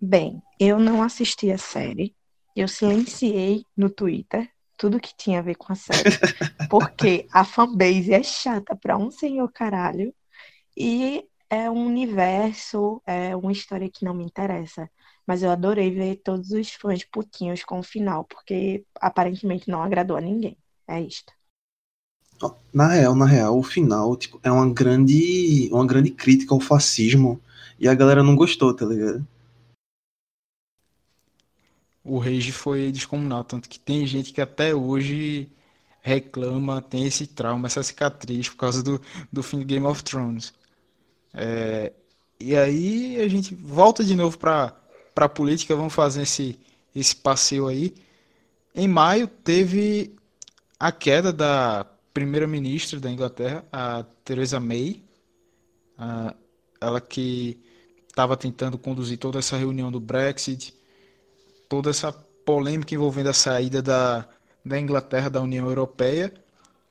Bem, 0.00 0.42
eu 0.58 0.78
não 0.78 1.02
assisti 1.02 1.50
a 1.50 1.58
série. 1.58 2.14
Eu 2.54 2.68
silenciei 2.68 3.64
no 3.76 3.90
Twitter 3.90 4.50
tudo 4.76 5.00
que 5.00 5.16
tinha 5.16 5.38
a 5.38 5.42
ver 5.42 5.56
com 5.56 5.72
a 5.72 5.76
série. 5.76 6.10
Porque 6.70 7.26
a 7.32 7.44
fanbase 7.44 8.12
é 8.12 8.22
chata 8.22 8.76
pra 8.76 8.96
um 8.96 9.10
senhor 9.10 9.50
caralho. 9.50 10.14
E 10.76 11.24
é 11.48 11.70
um 11.70 11.86
universo, 11.86 13.02
é 13.06 13.34
uma 13.34 13.52
história 13.52 13.90
que 13.90 14.04
não 14.04 14.14
me 14.14 14.24
interessa. 14.24 14.90
Mas 15.26 15.42
eu 15.42 15.50
adorei 15.50 15.90
ver 15.90 16.16
todos 16.16 16.50
os 16.50 16.70
fãs 16.70 17.04
putinhos 17.04 17.64
com 17.64 17.80
o 17.80 17.82
final, 17.82 18.24
porque 18.24 18.84
aparentemente 19.00 19.68
não 19.68 19.82
agradou 19.82 20.16
a 20.16 20.20
ninguém. 20.20 20.56
É 20.86 21.00
isto. 21.00 21.32
Na 22.72 22.88
real, 22.88 23.14
na 23.14 23.26
real, 23.26 23.58
o 23.58 23.62
final 23.62 24.14
tipo, 24.16 24.38
é 24.42 24.50
uma 24.50 24.72
grande, 24.72 25.68
uma 25.72 25.86
grande 25.86 26.10
crítica 26.10 26.54
ao 26.54 26.60
fascismo. 26.60 27.40
E 27.78 27.88
a 27.88 27.94
galera 27.94 28.22
não 28.22 28.36
gostou, 28.36 28.72
tá 28.74 28.86
ligado? 28.86 29.26
o 32.06 32.18
rage 32.18 32.52
foi 32.52 32.92
descomunal, 32.92 33.42
tanto 33.44 33.68
que 33.68 33.80
tem 33.80 34.06
gente 34.06 34.32
que 34.32 34.40
até 34.40 34.74
hoje 34.74 35.50
reclama, 36.00 36.80
tem 36.80 37.04
esse 37.04 37.26
trauma, 37.26 37.66
essa 37.66 37.82
cicatriz 37.82 38.48
por 38.48 38.56
causa 38.56 38.82
do, 38.82 39.00
do 39.32 39.42
fim 39.42 39.58
de 39.58 39.64
Game 39.64 39.86
of 39.86 40.04
Thrones. 40.04 40.54
É, 41.34 41.92
e 42.40 42.56
aí 42.56 43.20
a 43.20 43.28
gente 43.28 43.54
volta 43.56 44.04
de 44.04 44.14
novo 44.14 44.38
para 44.38 44.74
a 45.24 45.28
política, 45.28 45.74
vamos 45.74 45.94
fazer 45.94 46.22
esse, 46.22 46.58
esse 46.94 47.16
passeio 47.16 47.66
aí. 47.66 47.94
Em 48.74 48.86
maio 48.86 49.26
teve 49.26 50.14
a 50.78 50.92
queda 50.92 51.32
da 51.32 51.86
primeira-ministra 52.12 53.00
da 53.00 53.10
Inglaterra, 53.10 53.64
a 53.72 54.04
Theresa 54.24 54.60
May, 54.60 55.02
a, 55.96 56.34
ela 56.80 57.00
que 57.00 57.58
estava 58.08 58.36
tentando 58.36 58.78
conduzir 58.78 59.18
toda 59.18 59.38
essa 59.38 59.56
reunião 59.56 59.90
do 59.90 60.00
Brexit, 60.00 60.74
toda 61.68 61.90
essa 61.90 62.12
polêmica 62.12 62.94
envolvendo 62.94 63.28
a 63.28 63.32
saída 63.32 63.82
da, 63.82 64.26
da 64.64 64.78
Inglaterra 64.78 65.28
da 65.28 65.40
União 65.40 65.66
Europeia. 65.66 66.32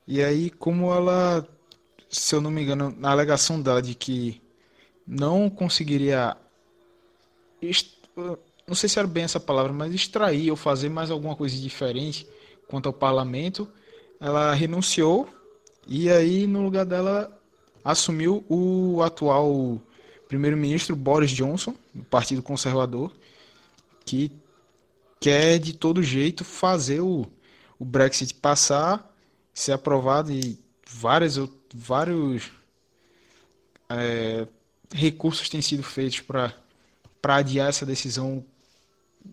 E 0.06 0.22
aí, 0.22 0.50
como 0.50 0.92
ela, 0.92 1.46
se 2.08 2.34
eu 2.34 2.40
não 2.40 2.50
me 2.50 2.62
engano, 2.62 2.94
na 2.96 3.10
alegação 3.10 3.60
dela 3.60 3.82
de 3.82 3.94
que 3.94 4.40
não 5.06 5.50
conseguiria, 5.50 6.36
não 8.66 8.74
sei 8.74 8.88
se 8.88 8.98
era 8.98 9.06
bem 9.06 9.24
essa 9.24 9.38
palavra, 9.38 9.72
mas 9.72 9.94
extrair 9.94 10.50
ou 10.50 10.56
fazer 10.56 10.88
mais 10.88 11.10
alguma 11.10 11.36
coisa 11.36 11.56
diferente 11.56 12.26
quanto 12.66 12.86
ao 12.86 12.92
parlamento, 12.92 13.68
ela 14.18 14.52
renunciou 14.54 15.28
e 15.86 16.10
aí, 16.10 16.48
no 16.48 16.62
lugar 16.62 16.84
dela, 16.84 17.40
assumiu 17.84 18.44
o 18.48 19.00
atual 19.02 19.80
primeiro-ministro 20.26 20.96
Boris 20.96 21.30
Johnson, 21.30 21.76
do 21.94 22.02
Partido 22.02 22.42
Conservador, 22.42 23.12
que 24.04 24.32
quer 25.20 25.58
de 25.58 25.72
todo 25.72 26.02
jeito 26.02 26.44
fazer 26.44 27.00
o, 27.00 27.24
o 27.78 27.84
Brexit 27.84 28.34
passar, 28.34 29.14
ser 29.54 29.72
aprovado 29.72 30.32
e 30.32 30.58
várias, 30.90 31.38
vários 31.72 32.50
é, 33.88 34.48
recursos 34.92 35.48
têm 35.48 35.62
sido 35.62 35.84
feitos 35.84 36.20
para 36.20 36.52
adiar 37.34 37.68
essa 37.68 37.84
decisão 37.84 38.44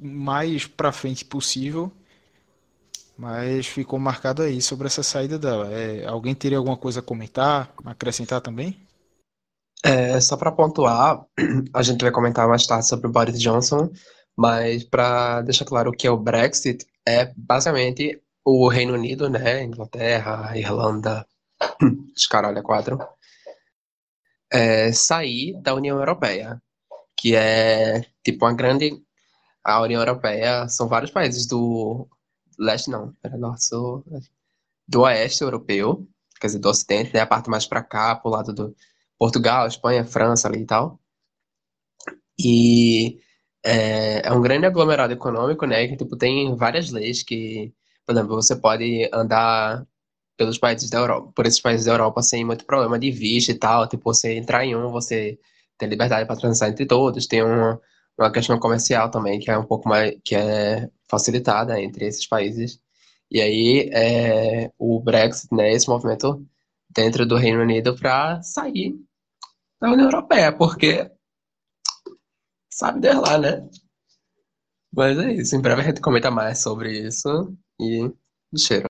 mais 0.01 0.65
para 0.65 0.91
frente 0.91 1.23
possível. 1.23 1.91
Mas 3.15 3.67
ficou 3.67 3.99
marcado 3.99 4.41
aí 4.41 4.59
sobre 4.59 4.87
essa 4.87 5.03
saída 5.03 5.37
dela. 5.37 5.71
É, 5.71 6.05
alguém 6.07 6.33
teria 6.33 6.57
alguma 6.57 6.75
coisa 6.75 6.99
a 6.99 7.03
comentar, 7.03 7.71
acrescentar 7.85 8.41
também? 8.41 8.83
É, 9.85 10.19
só 10.19 10.35
para 10.35 10.51
pontuar, 10.51 11.25
a 11.73 11.83
gente 11.83 12.01
vai 12.01 12.11
comentar 12.11 12.47
mais 12.47 12.65
tarde 12.65 12.87
sobre 12.87 13.07
o 13.07 13.11
Boris 13.11 13.39
Johnson, 13.39 13.91
mas 14.35 14.83
para 14.85 15.41
deixar 15.41 15.65
claro 15.65 15.89
o 15.89 15.93
que 15.93 16.07
é 16.07 16.11
o 16.11 16.17
Brexit, 16.17 16.87
é 17.05 17.31
basicamente 17.35 18.21
o 18.45 18.67
Reino 18.67 18.93
Unido, 18.93 19.29
né? 19.29 19.63
Inglaterra, 19.63 20.57
Irlanda, 20.57 21.27
os 22.15 22.25
caralho, 22.27 22.57
é 22.59 22.61
quatro. 22.61 22.97
É, 24.51 24.91
sair 24.93 25.59
da 25.61 25.73
União 25.73 25.97
Europeia, 25.97 26.61
que 27.23 27.35
é 27.37 28.01
tipo 28.21 28.45
uma 28.45 28.53
grande. 28.53 29.01
A 29.63 29.81
União 29.81 30.01
Europeia 30.01 30.67
são 30.67 30.89
vários 30.89 31.09
países 31.09 31.47
do 31.47 32.05
leste, 32.59 32.89
não, 32.89 33.15
era 33.23 33.37
norte, 33.37 33.65
sul, 33.65 34.03
do 34.85 35.01
oeste 35.03 35.41
europeu, 35.41 36.05
quer 36.39 36.47
dizer, 36.47 36.59
do 36.59 36.69
ocidente, 36.69 37.13
né? 37.13 37.21
A 37.21 37.25
parte 37.27 37.49
mais 37.49 37.65
para 37.65 37.81
cá, 37.81 38.15
pro 38.15 38.29
lado 38.29 38.53
do 38.53 38.75
Portugal, 39.17 39.67
Espanha, 39.67 40.05
França 40.05 40.49
ali 40.49 40.63
e 40.63 40.65
tal. 40.65 40.99
E 42.37 43.19
é, 43.63 44.27
é 44.27 44.31
um 44.33 44.41
grande 44.41 44.65
aglomerado 44.65 45.13
econômico, 45.13 45.65
né? 45.65 45.87
Que 45.87 45.95
tipo, 45.97 46.17
tem 46.17 46.53
várias 46.57 46.91
leis 46.91 47.23
que, 47.23 47.73
por 48.05 48.13
exemplo, 48.13 48.35
você 48.35 48.55
pode 48.55 49.09
andar 49.13 49.87
pelos 50.37 50.57
países 50.57 50.89
da 50.89 50.99
Europa, 50.99 51.31
por 51.33 51.45
esses 51.45 51.61
países 51.61 51.85
da 51.85 51.93
Europa 51.93 52.21
sem 52.21 52.43
muito 52.45 52.65
problema 52.65 52.99
de 52.99 53.11
visto 53.11 53.49
e 53.49 53.55
tal. 53.55 53.87
Tipo, 53.87 54.13
você 54.13 54.35
entrar 54.35 54.65
em 54.65 54.75
um, 54.75 54.89
você 54.91 55.39
tem 55.77 55.89
liberdade 55.89 56.27
para 56.27 56.39
transitar 56.39 56.69
entre 56.69 56.85
todos. 56.85 57.27
Tem 57.27 57.43
uma, 57.43 57.79
uma 58.17 58.31
questão 58.31 58.59
comercial 58.59 59.09
também 59.11 59.39
que 59.39 59.51
é 59.51 59.57
um 59.57 59.65
pouco 59.65 59.87
mais 59.89 60.15
que 60.23 60.35
é 60.35 60.89
facilitada 61.09 61.79
entre 61.81 62.05
esses 62.05 62.27
países. 62.27 62.79
E 63.31 63.41
aí 63.41 63.89
é, 63.93 64.71
o 64.77 64.99
Brexit, 64.99 65.53
né? 65.53 65.71
Esse 65.71 65.89
movimento 65.89 66.45
dentro 66.89 67.25
do 67.25 67.35
Reino 67.35 67.61
Unido 67.61 67.95
para 67.95 68.41
sair 68.43 68.95
da 69.81 69.91
União 69.91 70.05
Europeia, 70.07 70.51
porque 70.55 71.11
sabe 72.71 73.01
Deus 73.01 73.21
lá, 73.21 73.37
né? 73.37 73.67
Mas 74.95 75.17
é 75.17 75.33
isso. 75.33 75.55
Em 75.55 75.61
breve 75.61 75.81
a 75.81 75.85
gente 75.85 76.01
comenta 76.01 76.29
mais 76.29 76.61
sobre 76.61 77.07
isso 77.07 77.57
e 77.79 78.11
cheiro. 78.57 78.85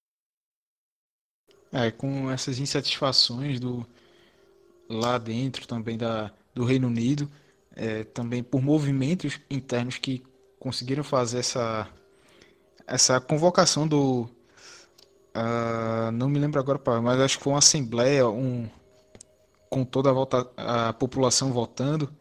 É, 1.71 1.89
com 1.89 2.29
essas 2.29 2.59
insatisfações 2.59 3.59
do 3.59 3.85
lá 4.89 5.17
dentro 5.17 5.65
também 5.65 5.97
da, 5.97 6.31
do 6.53 6.63
Reino 6.63 6.87
Unido, 6.87 7.29
é, 7.75 8.03
também 8.03 8.43
por 8.43 8.61
movimentos 8.61 9.39
internos 9.49 9.97
que 9.97 10.23
conseguiram 10.59 11.03
fazer 11.03 11.39
essa 11.39 11.89
essa 12.85 13.19
convocação 13.19 13.87
do 13.87 14.29
uh, 15.35 16.11
não 16.13 16.29
me 16.29 16.39
lembro 16.39 16.59
agora, 16.59 16.79
mas 17.01 17.19
acho 17.19 17.37
que 17.37 17.43
foi 17.43 17.53
uma 17.53 17.59
assembleia, 17.59 18.27
um 18.27 18.69
com 19.69 19.83
toda 19.83 20.11
a, 20.11 20.13
volta, 20.13 20.47
a 20.55 20.93
população 20.93 21.51
votando 21.51 22.13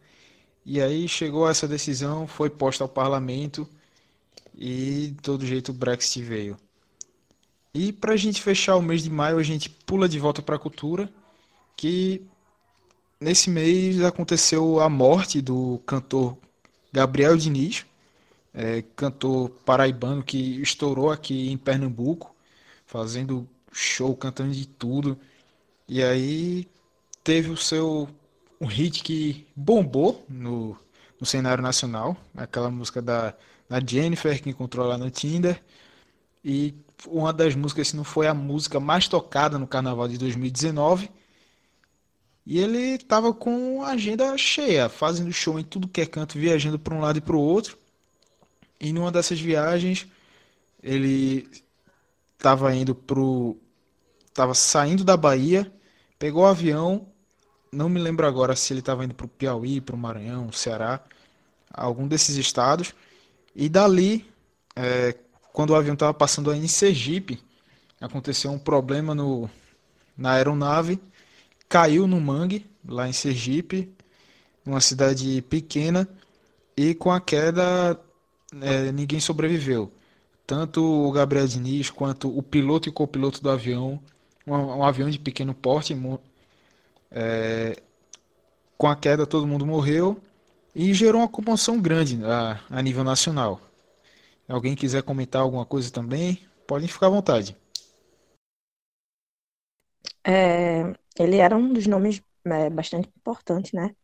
E 0.65 0.81
aí 0.81 1.07
chegou 1.07 1.49
essa 1.49 1.69
decisão, 1.69 2.27
foi 2.27 2.49
posta 2.49 2.83
ao 2.85 2.89
parlamento 2.89 3.69
e 4.55 5.09
de 5.09 5.23
todo 5.23 5.47
jeito 5.47 5.71
o 5.71 5.75
Brexit 5.75 6.23
veio. 6.23 6.57
E 7.75 7.93
para 7.93 8.15
a 8.15 8.17
gente 8.17 8.41
fechar 8.43 8.77
o 8.77 8.83
mês 8.83 9.03
de 9.03 9.11
maio, 9.11 9.39
a 9.39 9.43
gente 9.43 9.69
pula 9.69 10.09
de 10.09 10.19
volta 10.19 10.43
para 10.43 10.57
a 10.57 10.59
cultura, 10.59 11.11
que 11.77 12.27
nesse 13.23 13.49
mês 13.49 14.03
aconteceu 14.03 14.81
a 14.81 14.89
morte 14.89 15.41
do 15.41 15.81
cantor 15.87 16.37
Gabriel 16.93 17.37
Diniz, 17.37 17.87
é, 18.53 18.83
cantor 18.97 19.51
paraibano 19.65 20.23
que 20.23 20.61
estourou 20.61 21.11
aqui 21.11 21.51
em 21.51 21.57
Pernambuco, 21.57 22.35
fazendo 22.87 23.49
show, 23.73 24.15
cantando 24.17 24.53
de 24.53 24.67
tudo. 24.67 25.19
E 25.89 26.03
aí 26.03 26.69
teve 27.25 27.51
o 27.51 27.57
seu 27.57 28.09
um 28.61 28.67
hit 28.67 29.03
que 29.03 29.47
bombou 29.57 30.25
no, 30.29 30.77
no 31.21 31.27
cenário 31.27 31.63
nacional, 31.63 32.17
aquela 32.37 32.71
música 32.71 33.03
da, 33.03 33.35
da 33.69 33.81
Jennifer 33.85 34.41
que 34.43 34.51
encontrou 34.51 34.87
lá 34.87 34.99
no 34.99 35.11
Tinder. 35.11 35.63
E 36.45 36.75
uma 37.07 37.33
das 37.33 37.55
músicas, 37.55 37.89
se 37.89 37.97
não 37.97 38.05
foi 38.05 38.27
a 38.27 38.35
música 38.35 38.79
mais 38.81 39.09
tocada 39.09 39.59
no 39.59 39.67
carnaval 39.67 40.09
de 40.09 40.19
2019. 40.19 41.11
E 42.45 42.59
ele 42.59 42.95
estava 42.97 43.33
com 43.33 43.83
a 43.83 43.91
agenda 43.91 44.37
cheia, 44.37 44.89
fazendo 44.89 45.33
show 45.33 45.59
em 45.59 45.65
tudo 45.65 45.89
que 45.89 46.01
é 46.01 46.07
canto, 46.07 46.39
viajando 46.39 46.79
para 46.79 46.95
um 46.95 47.01
lado 47.01 47.19
e 47.19 47.21
para 47.21 47.37
o 47.37 47.41
outro. 47.41 47.79
E 48.81 48.93
numa 48.93 49.13
dessas 49.13 49.41
viagens, 49.41 50.07
ele 50.83 51.49
estava 52.37 52.75
indo 52.75 52.95
pro. 52.95 53.57
Tava 54.35 54.55
saindo 54.55 55.05
da 55.05 55.17
Bahia, 55.17 55.73
pegou 56.19 56.43
o 56.43 56.47
avião. 56.47 57.07
Não 57.71 57.89
me 57.89 58.01
lembro 58.01 58.27
agora 58.27 58.57
se 58.57 58.73
ele 58.73 58.81
estava 58.81 59.05
indo 59.05 59.15
para 59.15 59.27
o 59.27 59.29
Piauí, 59.29 59.81
para 59.81 59.95
o 59.95 59.99
Maranhão, 59.99 60.51
Ceará, 60.53 61.01
algum 61.73 62.09
desses 62.09 62.37
estados. 62.37 62.95
E 63.55 63.69
dali, 63.69 64.27
é, 64.75 65.15
quando 65.53 65.71
o 65.71 65.75
avião 65.77 65.95
estava 65.95 66.13
passando 66.13 66.51
aí 66.51 66.59
em 66.59 66.69
Sergipe, 66.69 67.41
aconteceu 68.01 68.51
um 68.51 68.59
problema 68.59 69.15
no, 69.15 69.49
na 70.17 70.33
aeronave, 70.33 71.01
caiu 71.73 72.07
no 72.07 72.21
mangue, 72.21 72.67
lá 72.87 73.09
em 73.09 73.15
Sergipe, 73.15 73.91
numa 74.63 74.79
cidade 74.79 75.41
pequena, 75.41 76.07
e 76.77 76.95
com 76.95 77.11
a 77.11 77.19
queda 77.19 77.99
é, 78.61 78.93
ninguém 78.93 79.19
sobreviveu. 79.19 79.91
Tanto 80.47 80.85
o 80.85 81.11
Gabriel 81.11 81.47
Diniz 81.47 81.89
quanto 81.89 82.29
o 82.29 82.43
piloto 82.43 82.91
e 82.91 82.93
copiloto 82.93 83.43
do 83.43 83.49
avião, 83.49 83.99
um, 84.47 84.53
um 84.53 84.85
avião 84.85 85.09
de 85.09 85.19
pequeno 85.19 85.55
porte, 85.55 85.97
é, 87.11 87.83
com 88.77 88.87
a 88.87 88.95
queda 88.95 89.27
todo 89.27 89.47
mundo 89.47 89.65
morreu 89.65 90.21
e 90.75 90.93
gerou 90.93 91.23
uma 91.23 91.29
comoção 91.29 91.81
grande 91.81 92.23
a, 92.23 92.61
a 92.69 92.83
nível 92.83 93.03
nacional. 93.03 93.59
Alguém 94.47 94.75
quiser 94.75 95.03
comentar 95.03 95.41
alguma 95.41 95.65
coisa 95.65 95.91
também, 95.91 96.39
podem 96.67 96.87
ficar 96.87 97.07
à 97.07 97.11
vontade. 97.11 97.57
É, 100.23 100.95
ele 101.19 101.39
era 101.39 101.57
um 101.57 101.73
dos 101.73 101.87
nomes 101.87 102.23
é, 102.47 102.71
bastante 102.71 103.09
importantes, 103.17 103.73
né? 103.73 103.95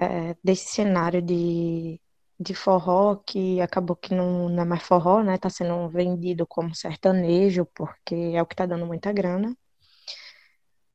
É, 0.00 0.36
desse 0.44 0.66
cenário 0.74 1.22
de 1.22 2.00
de 2.38 2.54
forró 2.54 3.16
que 3.16 3.60
acabou 3.62 3.96
que 3.96 4.14
não, 4.14 4.48
não 4.50 4.62
é 4.62 4.66
mais 4.66 4.82
forró, 4.82 5.22
né? 5.22 5.38
Tá 5.38 5.48
sendo 5.48 5.88
vendido 5.88 6.46
como 6.46 6.74
sertanejo, 6.74 7.64
porque 7.74 8.14
é 8.34 8.42
o 8.42 8.46
que 8.46 8.54
tá 8.56 8.66
dando 8.66 8.84
muita 8.86 9.10
grana. 9.12 9.56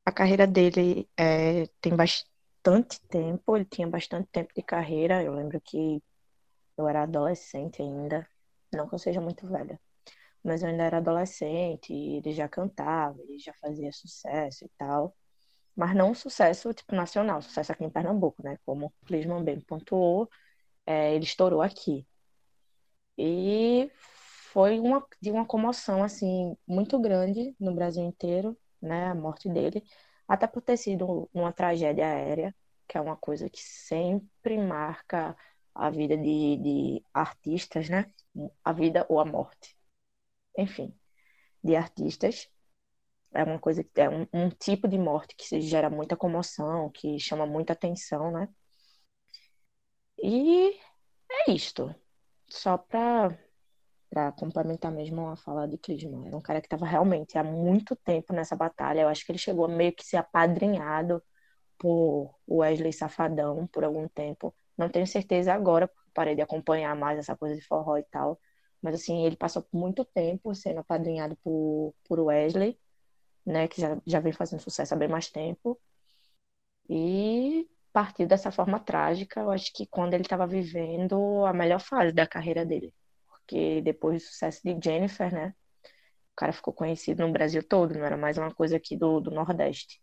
A 0.04 0.12
carreira 0.12 0.46
dele 0.46 1.08
é, 1.16 1.66
tem 1.80 1.94
bastante 1.96 3.00
tempo, 3.08 3.56
ele 3.56 3.64
tinha 3.64 3.86
bastante 3.88 4.28
tempo 4.30 4.52
de 4.54 4.62
carreira. 4.62 5.22
Eu 5.22 5.34
lembro 5.34 5.60
que 5.60 6.02
eu 6.78 6.88
era 6.88 7.02
adolescente 7.04 7.82
ainda, 7.82 8.28
não 8.72 8.88
que 8.88 8.94
eu 8.96 8.98
seja 9.00 9.20
muito 9.20 9.46
velha, 9.48 9.80
mas 10.44 10.62
eu 10.62 10.68
ainda 10.68 10.84
era 10.84 10.98
adolescente, 10.98 11.92
ele 11.92 12.32
já 12.32 12.48
cantava, 12.48 13.20
ele 13.22 13.38
já 13.38 13.52
fazia 13.54 13.92
sucesso 13.92 14.64
e 14.64 14.70
tal. 14.78 15.16
Mas 15.76 15.94
não 15.96 16.10
um 16.10 16.14
sucesso 16.14 16.72
tipo 16.74 16.94
nacional, 16.94 17.42
sucesso 17.42 17.72
aqui 17.72 17.84
em 17.84 17.90
Pernambuco, 17.90 18.42
né? 18.42 18.58
Como 18.66 18.86
o 18.86 19.06
Clisman 19.06 19.42
bem 19.44 19.60
pontuou, 19.60 20.28
é, 20.86 21.14
ele 21.14 21.24
estourou 21.24 21.62
aqui. 21.62 22.06
E 23.16 23.90
foi 24.52 24.78
uma, 24.80 25.06
de 25.20 25.30
uma 25.30 25.46
comoção, 25.46 26.02
assim, 26.02 26.56
muito 26.66 26.98
grande 27.00 27.54
no 27.58 27.74
Brasil 27.74 28.04
inteiro, 28.04 28.56
né, 28.80 29.06
a 29.08 29.14
morte 29.14 29.48
dele, 29.48 29.82
até 30.28 30.46
por 30.46 30.62
ter 30.62 30.76
sido 30.76 31.28
uma 31.32 31.52
tragédia 31.52 32.06
aérea, 32.06 32.54
que 32.88 32.98
é 32.98 33.00
uma 33.00 33.16
coisa 33.16 33.48
que 33.48 33.62
sempre 33.62 34.58
marca 34.58 35.36
a 35.74 35.90
vida 35.90 36.16
de, 36.16 36.56
de 36.58 37.04
artistas, 37.14 37.88
né, 37.88 38.10
a 38.64 38.72
vida 38.72 39.06
ou 39.08 39.20
a 39.20 39.24
morte. 39.24 39.76
Enfim, 40.56 40.94
de 41.62 41.76
artistas. 41.76 42.48
É 43.34 43.44
uma 43.44 43.58
coisa, 43.58 43.84
é 43.96 44.08
um, 44.10 44.26
um 44.32 44.50
tipo 44.50 44.88
de 44.88 44.98
morte 44.98 45.34
que 45.36 45.60
gera 45.60 45.90
muita 45.90 46.16
comoção, 46.16 46.90
que 46.90 47.18
chama 47.18 47.46
muita 47.46 47.72
atenção, 47.72 48.30
né? 48.32 48.48
E 50.22 50.70
é 51.30 51.50
isto. 51.52 51.94
Só 52.48 52.78
para 52.78 53.38
para 54.10 54.30
complementar 54.32 54.92
mesmo 54.92 55.28
a 55.28 55.36
fala 55.36 55.66
de 55.66 55.78
Clisman. 55.78 56.26
Era 56.26 56.36
um 56.36 56.40
cara 56.40 56.60
que 56.60 56.66
estava 56.66 56.84
realmente 56.86 57.38
há 57.38 57.42
muito 57.44 57.96
tempo 57.96 58.34
nessa 58.34 58.54
batalha. 58.54 59.00
Eu 59.02 59.08
acho 59.08 59.24
que 59.24 59.32
ele 59.32 59.38
chegou 59.38 59.66
meio 59.68 59.94
que 59.94 60.04
ser 60.04 60.18
apadrinhado 60.18 61.22
por 61.78 62.34
Wesley 62.48 62.92
Safadão 62.92 63.66
por 63.68 63.84
algum 63.84 64.06
tempo. 64.08 64.54
Não 64.76 64.88
tenho 64.90 65.06
certeza 65.06 65.54
agora, 65.54 65.88
porque 65.88 66.10
parei 66.14 66.34
de 66.34 66.42
acompanhar 66.42 66.94
mais 66.96 67.18
essa 67.18 67.36
coisa 67.36 67.56
de 67.56 67.62
forró 67.62 67.96
e 67.98 68.04
tal. 68.04 68.38
Mas 68.82 68.96
assim, 68.96 69.24
ele 69.24 69.36
passou 69.36 69.66
muito 69.72 70.04
tempo 70.04 70.54
sendo 70.54 70.80
apadrinhado 70.80 71.36
por, 71.44 71.94
por 72.04 72.20
Wesley, 72.20 72.78
né? 73.46 73.68
Que 73.68 73.80
já, 73.80 74.00
já 74.06 74.20
vem 74.20 74.32
fazendo 74.32 74.60
sucesso 74.60 74.94
há 74.94 74.96
bem 74.96 75.08
mais 75.08 75.30
tempo. 75.30 75.80
E 76.88 77.68
partiu 77.92 78.26
dessa 78.26 78.50
forma 78.50 78.80
trágica, 78.80 79.40
eu 79.40 79.50
acho 79.50 79.72
que 79.72 79.86
quando 79.86 80.14
ele 80.14 80.22
estava 80.24 80.46
vivendo 80.46 81.44
a 81.46 81.52
melhor 81.52 81.80
fase 81.80 82.12
da 82.12 82.26
carreira 82.26 82.64
dele. 82.66 82.94
Porque 83.28 83.80
depois 83.82 84.22
do 84.22 84.26
sucesso 84.26 84.60
de 84.64 84.78
Jennifer, 84.82 85.32
né? 85.32 85.54
O 86.32 86.36
cara 86.36 86.52
ficou 86.52 86.72
conhecido 86.72 87.26
no 87.26 87.32
Brasil 87.32 87.62
todo, 87.66 87.94
não 87.94 88.04
era 88.04 88.16
mais 88.16 88.38
uma 88.38 88.54
coisa 88.54 88.76
aqui 88.76 88.96
do, 88.96 89.20
do 89.20 89.30
Nordeste. 89.30 90.00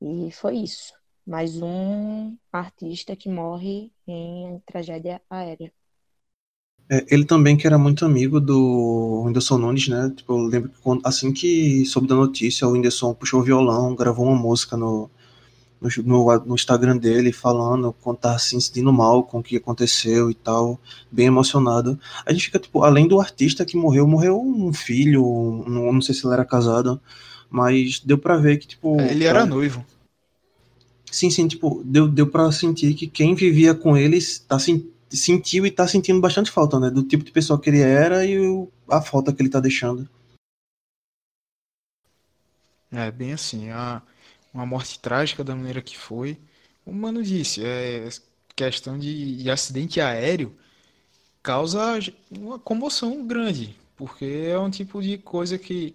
E 0.00 0.30
foi 0.32 0.56
isso. 0.58 0.92
Mais 1.26 1.62
um 1.62 2.36
artista 2.52 3.14
que 3.16 3.28
morre 3.28 3.92
em 4.06 4.58
tragédia 4.66 5.22
aérea. 5.30 5.72
É, 6.88 7.04
ele 7.08 7.24
também 7.24 7.56
que 7.56 7.66
era 7.66 7.78
muito 7.78 8.04
amigo 8.04 8.40
do 8.40 9.22
Whindersson 9.24 9.58
Nunes, 9.58 9.88
né? 9.88 10.12
Tipo, 10.14 10.34
eu 10.34 10.46
lembro 10.46 10.68
que 10.68 10.78
quando, 10.82 11.00
assim 11.06 11.32
que 11.32 11.84
soube 11.86 12.08
da 12.08 12.14
notícia, 12.14 12.66
o 12.66 12.72
Whindersson 12.72 13.14
puxou 13.14 13.40
o 13.40 13.44
violão, 13.44 13.94
gravou 13.94 14.26
uma 14.26 14.36
música 14.36 14.76
no, 14.76 15.10
no, 16.04 16.44
no, 16.46 16.54
Instagram 16.54 16.96
dele 16.96 17.32
falando 17.32 17.94
quando 18.00 18.18
tá 18.18 18.38
se 18.38 18.50
sentindo 18.50 18.92
mal 18.92 19.24
com 19.24 19.38
o 19.38 19.42
que 19.42 19.56
aconteceu 19.56 20.30
e 20.30 20.34
tal, 20.34 20.78
bem 21.10 21.26
emocionado. 21.26 21.98
A 22.24 22.32
gente 22.32 22.44
fica, 22.44 22.58
tipo, 22.58 22.82
além 22.82 23.08
do 23.08 23.20
artista 23.20 23.64
que 23.64 23.76
morreu, 23.76 24.06
morreu 24.06 24.40
um 24.40 24.72
filho, 24.72 25.24
um, 25.24 25.68
não, 25.68 26.00
sei 26.00 26.14
se 26.14 26.24
ele 26.26 26.34
era 26.34 26.44
casado, 26.44 27.00
mas 27.50 28.00
deu 28.00 28.16
pra 28.18 28.36
ver 28.36 28.58
que, 28.58 28.66
tipo. 28.66 29.00
É, 29.00 29.10
ele 29.10 29.24
era 29.24 29.44
noivo. 29.44 29.84
Sim, 31.10 31.30
sim, 31.30 31.46
tipo, 31.46 31.82
deu, 31.84 32.08
deu 32.08 32.26
pra 32.26 32.50
sentir 32.52 32.94
que 32.94 33.06
quem 33.06 33.34
vivia 33.34 33.74
com 33.74 33.96
eles 33.96 34.38
tá, 34.38 34.58
sentiu 35.16 35.66
e 35.66 35.70
tá 35.70 35.86
sentindo 35.86 36.20
bastante 36.20 36.50
falta, 36.50 36.78
né? 36.78 36.90
Do 36.90 37.02
tipo 37.02 37.24
de 37.24 37.32
pessoa 37.32 37.60
que 37.60 37.70
ele 37.70 37.80
era 37.80 38.24
e 38.24 38.38
o, 38.38 38.70
a 38.88 39.00
falta 39.00 39.32
que 39.32 39.42
ele 39.42 39.50
tá 39.50 39.60
deixando. 39.60 40.08
É, 42.90 43.10
bem 43.10 43.32
assim. 43.32 43.70
A, 43.70 44.02
uma 44.52 44.66
morte 44.66 44.98
trágica 44.98 45.42
da 45.42 45.56
maneira 45.56 45.80
que 45.80 45.96
foi. 45.96 46.38
O 46.84 46.92
mano 46.92 47.22
disse, 47.22 47.64
é 47.64 48.08
questão 48.54 48.98
de, 48.98 49.36
de 49.36 49.50
acidente 49.50 50.00
aéreo 50.00 50.54
causa 51.42 51.98
uma 52.30 52.58
comoção 52.58 53.26
grande, 53.26 53.76
porque 53.96 54.46
é 54.48 54.58
um 54.58 54.70
tipo 54.70 55.02
de 55.02 55.18
coisa 55.18 55.58
que 55.58 55.94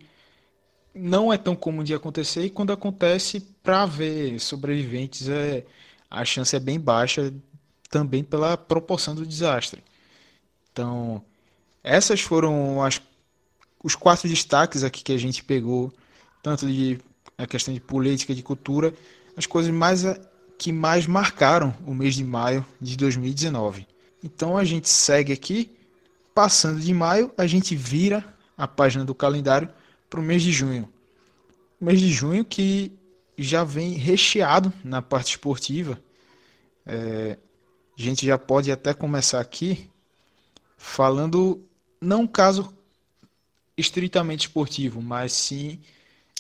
não 0.94 1.32
é 1.32 1.38
tão 1.38 1.56
comum 1.56 1.84
de 1.84 1.94
acontecer 1.94 2.44
e 2.46 2.50
quando 2.50 2.74
acontece 2.74 3.40
para 3.64 3.86
ver 3.86 4.40
sobreviventes 4.40 5.30
é 5.30 5.66
a 6.10 6.26
chance 6.26 6.56
é 6.56 6.60
bem 6.60 6.80
baixa 6.80 7.34
também 7.90 8.24
pela 8.24 8.58
proporção 8.58 9.16
do 9.16 9.26
desastre. 9.26 9.84
Então, 10.72 11.24
essas 11.84 12.22
foram 12.22 12.84
as, 12.84 13.02
os 13.84 13.96
quatro 13.96 14.28
destaques 14.28 14.84
aqui 14.84 15.04
que 15.04 15.14
a 15.14 15.18
gente 15.18 15.44
pegou, 15.44 15.92
tanto 16.44 16.68
de 16.68 17.00
a 17.38 17.46
questão 17.46 17.74
de 17.74 17.80
política, 17.80 18.34
de 18.34 18.44
cultura, 18.44 18.94
as 19.36 19.46
coisas 19.46 19.72
mais 19.72 20.04
eh, 20.04 20.20
que 20.58 20.72
mais 20.72 21.06
marcaram 21.06 21.76
o 21.86 21.94
mês 21.94 22.16
de 22.16 22.24
maio 22.24 22.66
de 22.82 22.98
2019. 22.98 23.88
Então 24.24 24.58
a 24.58 24.64
gente 24.64 24.90
segue 24.90 25.32
aqui, 25.32 25.72
passando 26.34 26.80
de 26.80 26.94
maio, 26.94 27.32
a 27.38 27.46
gente 27.46 27.76
vira 27.76 28.26
a 28.58 28.68
página 28.68 29.06
do 29.06 29.14
calendário 29.14 29.70
para 30.10 30.20
o 30.20 30.24
mês 30.24 30.42
de 30.42 30.52
junho. 30.52 30.90
O 31.80 31.86
mês 31.86 32.00
de 32.00 32.12
junho 32.12 32.44
que 32.44 32.92
já 33.38 33.64
vem 33.64 33.94
recheado 33.94 34.74
na 34.84 35.02
parte 35.02 35.32
esportiva. 35.32 36.00
É, 36.86 37.38
a 37.98 38.02
gente 38.02 38.26
já 38.26 38.38
pode 38.38 38.72
até 38.72 38.94
começar 38.94 39.40
aqui 39.40 39.90
falando 40.78 41.62
não 42.00 42.22
um 42.22 42.28
caso 42.28 42.74
estritamente 43.76 44.48
esportivo, 44.48 45.02
mas 45.02 45.32
sim 45.34 45.80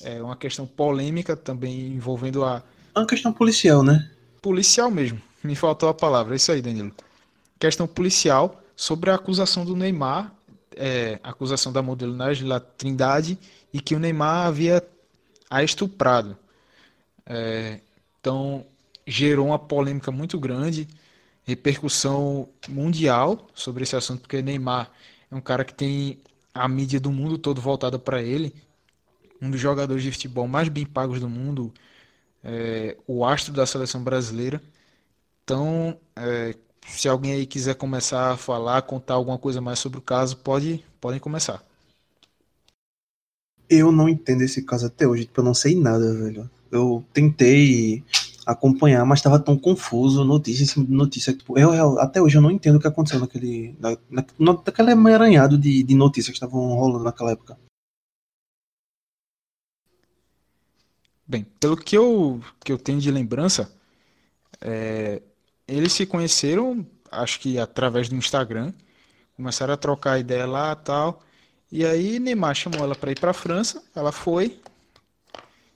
é, 0.03 0.21
uma 0.21 0.35
questão 0.35 0.65
polêmica 0.65 1.35
também 1.35 1.87
envolvendo 1.87 2.43
a. 2.43 2.63
É 2.95 2.99
uma 2.99 3.07
questão 3.07 3.33
policial, 3.33 3.83
né? 3.83 4.09
Policial 4.41 4.91
mesmo. 4.91 5.21
Me 5.43 5.55
faltou 5.55 5.89
a 5.89 5.93
palavra. 5.93 6.35
É 6.35 6.37
isso 6.37 6.51
aí, 6.51 6.61
Danilo. 6.61 6.91
Questão 7.59 7.87
policial 7.87 8.61
sobre 8.75 9.09
a 9.09 9.15
acusação 9.15 9.65
do 9.65 9.75
Neymar, 9.75 10.31
é, 10.75 11.19
acusação 11.23 11.71
da 11.71 11.81
modelo 11.81 12.15
Nájila 12.15 12.59
Trindade, 12.59 13.37
e 13.73 13.79
que 13.79 13.95
o 13.95 13.99
Neymar 13.99 14.47
havia 14.47 14.83
a 15.49 15.63
estuprado. 15.63 16.37
É, 17.25 17.79
então, 18.19 18.65
gerou 19.05 19.47
uma 19.47 19.59
polêmica 19.59 20.11
muito 20.11 20.39
grande, 20.39 20.87
repercussão 21.47 22.49
mundial 22.67 23.47
sobre 23.55 23.83
esse 23.83 23.95
assunto, 23.95 24.19
porque 24.19 24.41
Neymar 24.41 24.91
é 25.31 25.35
um 25.35 25.39
cara 25.39 25.63
que 25.63 25.73
tem 25.73 26.19
a 26.53 26.67
mídia 26.67 26.99
do 26.99 27.09
mundo 27.09 27.37
todo 27.37 27.61
voltada 27.61 27.97
para 27.97 28.21
ele, 28.21 28.53
um 29.41 29.49
dos 29.49 29.59
jogadores 29.59 30.03
de 30.03 30.11
futebol 30.11 30.45
mais 30.45 30.67
bem 30.67 30.85
pagos 30.85 31.21
do 31.21 31.29
mundo, 31.29 31.73
é, 32.43 32.97
o 33.07 33.23
astro 33.23 33.53
da 33.53 33.65
seleção 33.65 34.03
brasileira. 34.03 34.61
Então, 35.43 35.97
é, 36.17 36.53
se 36.85 37.07
alguém 37.07 37.31
aí 37.31 37.45
quiser 37.45 37.75
começar 37.75 38.31
a 38.33 38.37
falar, 38.37 38.81
contar 38.81 39.13
alguma 39.13 39.37
coisa 39.37 39.61
mais 39.61 39.79
sobre 39.79 39.99
o 39.99 40.01
caso, 40.01 40.35
pode, 40.37 40.83
podem 40.99 41.19
começar. 41.19 41.63
Eu 43.69 43.89
não 43.91 44.09
entendo 44.09 44.41
esse 44.41 44.63
caso 44.63 44.87
até 44.87 45.07
hoje, 45.07 45.25
tipo, 45.25 45.39
eu 45.39 45.45
não 45.45 45.53
sei 45.53 45.75
nada, 45.75 46.13
velho. 46.13 46.49
Eu 46.69 47.05
tentei 47.13 48.03
acompanhar, 48.47 49.05
mas 49.05 49.19
estava 49.19 49.37
tão 49.39 49.57
confuso, 49.57 50.23
notícia 50.23 50.63
em 50.63 50.65
cima 50.65 50.85
de 50.85 50.93
notícia. 50.93 51.33
Tipo, 51.33 51.59
eu, 51.59 51.73
eu, 51.73 51.99
até 51.99 52.21
hoje 52.21 52.37
eu 52.37 52.41
não 52.41 52.49
entendo 52.49 52.77
o 52.77 52.79
que 52.79 52.87
aconteceu 52.87 53.19
naquele. 53.19 53.75
Na, 53.79 53.97
na, 54.09 54.25
naquele 54.39 54.91
emaranhado 54.91 55.57
de, 55.57 55.83
de 55.83 55.95
notícias 55.95 56.29
que 56.29 56.45
estavam 56.45 56.61
rolando 56.75 57.03
naquela 57.03 57.31
época. 57.31 57.59
Bem, 61.27 61.45
pelo 61.59 61.75
que 61.75 61.97
eu, 61.97 62.41
que 62.63 62.71
eu 62.71 62.77
tenho 62.77 63.01
de 63.01 63.11
lembrança, 63.11 63.69
é, 64.61 65.21
eles 65.67 65.91
se 65.91 66.05
conheceram, 66.05 66.87
acho 67.11 67.41
que 67.41 67.59
através 67.59 68.07
do 68.07 68.15
Instagram, 68.15 68.73
começaram 69.35 69.73
a 69.73 69.77
trocar 69.77 70.19
ideia 70.19 70.45
lá 70.45 70.73
tal. 70.73 71.21
E 71.69 71.85
aí 71.85 72.17
Neymar 72.17 72.55
chamou 72.55 72.79
ela 72.81 72.95
para 72.95 73.11
ir 73.11 73.19
para 73.19 73.31
a 73.31 73.33
França, 73.33 73.83
ela 73.93 74.13
foi, 74.13 74.61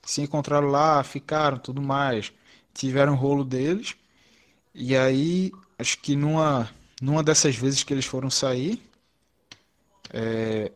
se 0.04 0.22
encontraram 0.22 0.70
lá, 0.70 1.04
ficaram, 1.04 1.58
tudo 1.58 1.82
mais, 1.82 2.32
tiveram 2.74 3.16
rolo 3.16 3.44
deles. 3.44 3.96
E 4.74 4.96
aí, 4.96 5.52
acho 5.78 6.00
que 6.00 6.16
numa, 6.16 6.70
numa 7.02 7.24
dessas 7.24 7.56
vezes 7.56 7.84
que 7.84 7.94
eles 7.94 8.06
foram 8.06 8.30
sair, 8.30 8.82
é, 10.14 10.72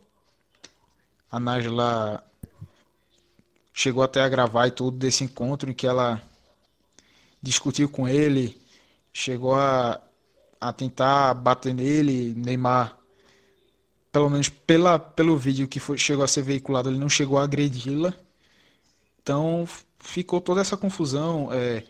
a 1.31 1.39
Nájila 1.39 2.23
chegou 3.73 4.03
até 4.03 4.21
a 4.21 4.29
gravar 4.29 4.67
e 4.67 4.71
tudo 4.71 4.97
desse 4.97 5.23
encontro 5.23 5.69
em 5.69 5.73
que 5.73 5.86
ela 5.86 6.21
discutiu 7.41 7.89
com 7.89 8.08
ele, 8.08 8.60
chegou 9.13 9.55
a, 9.55 10.01
a 10.60 10.73
tentar 10.73 11.34
bater 11.34 11.73
nele, 11.73 12.34
Neymar, 12.36 12.97
pelo 14.12 14.29
menos 14.29 14.49
pela, 14.49 14.97
pelo 14.97 15.38
vídeo 15.38 15.67
que 15.67 15.79
foi, 15.79 15.97
chegou 15.97 16.23
a 16.23 16.27
ser 16.27 16.41
veiculado, 16.41 16.89
ele 16.89 16.97
não 16.97 17.10
chegou 17.10 17.38
a 17.38 17.43
agredi-la. 17.43 18.13
Então 19.21 19.67
ficou 20.06 20.39
toda 20.39 20.62
essa 20.62 20.78
confusão, 20.78 21.50
é, 21.52 21.84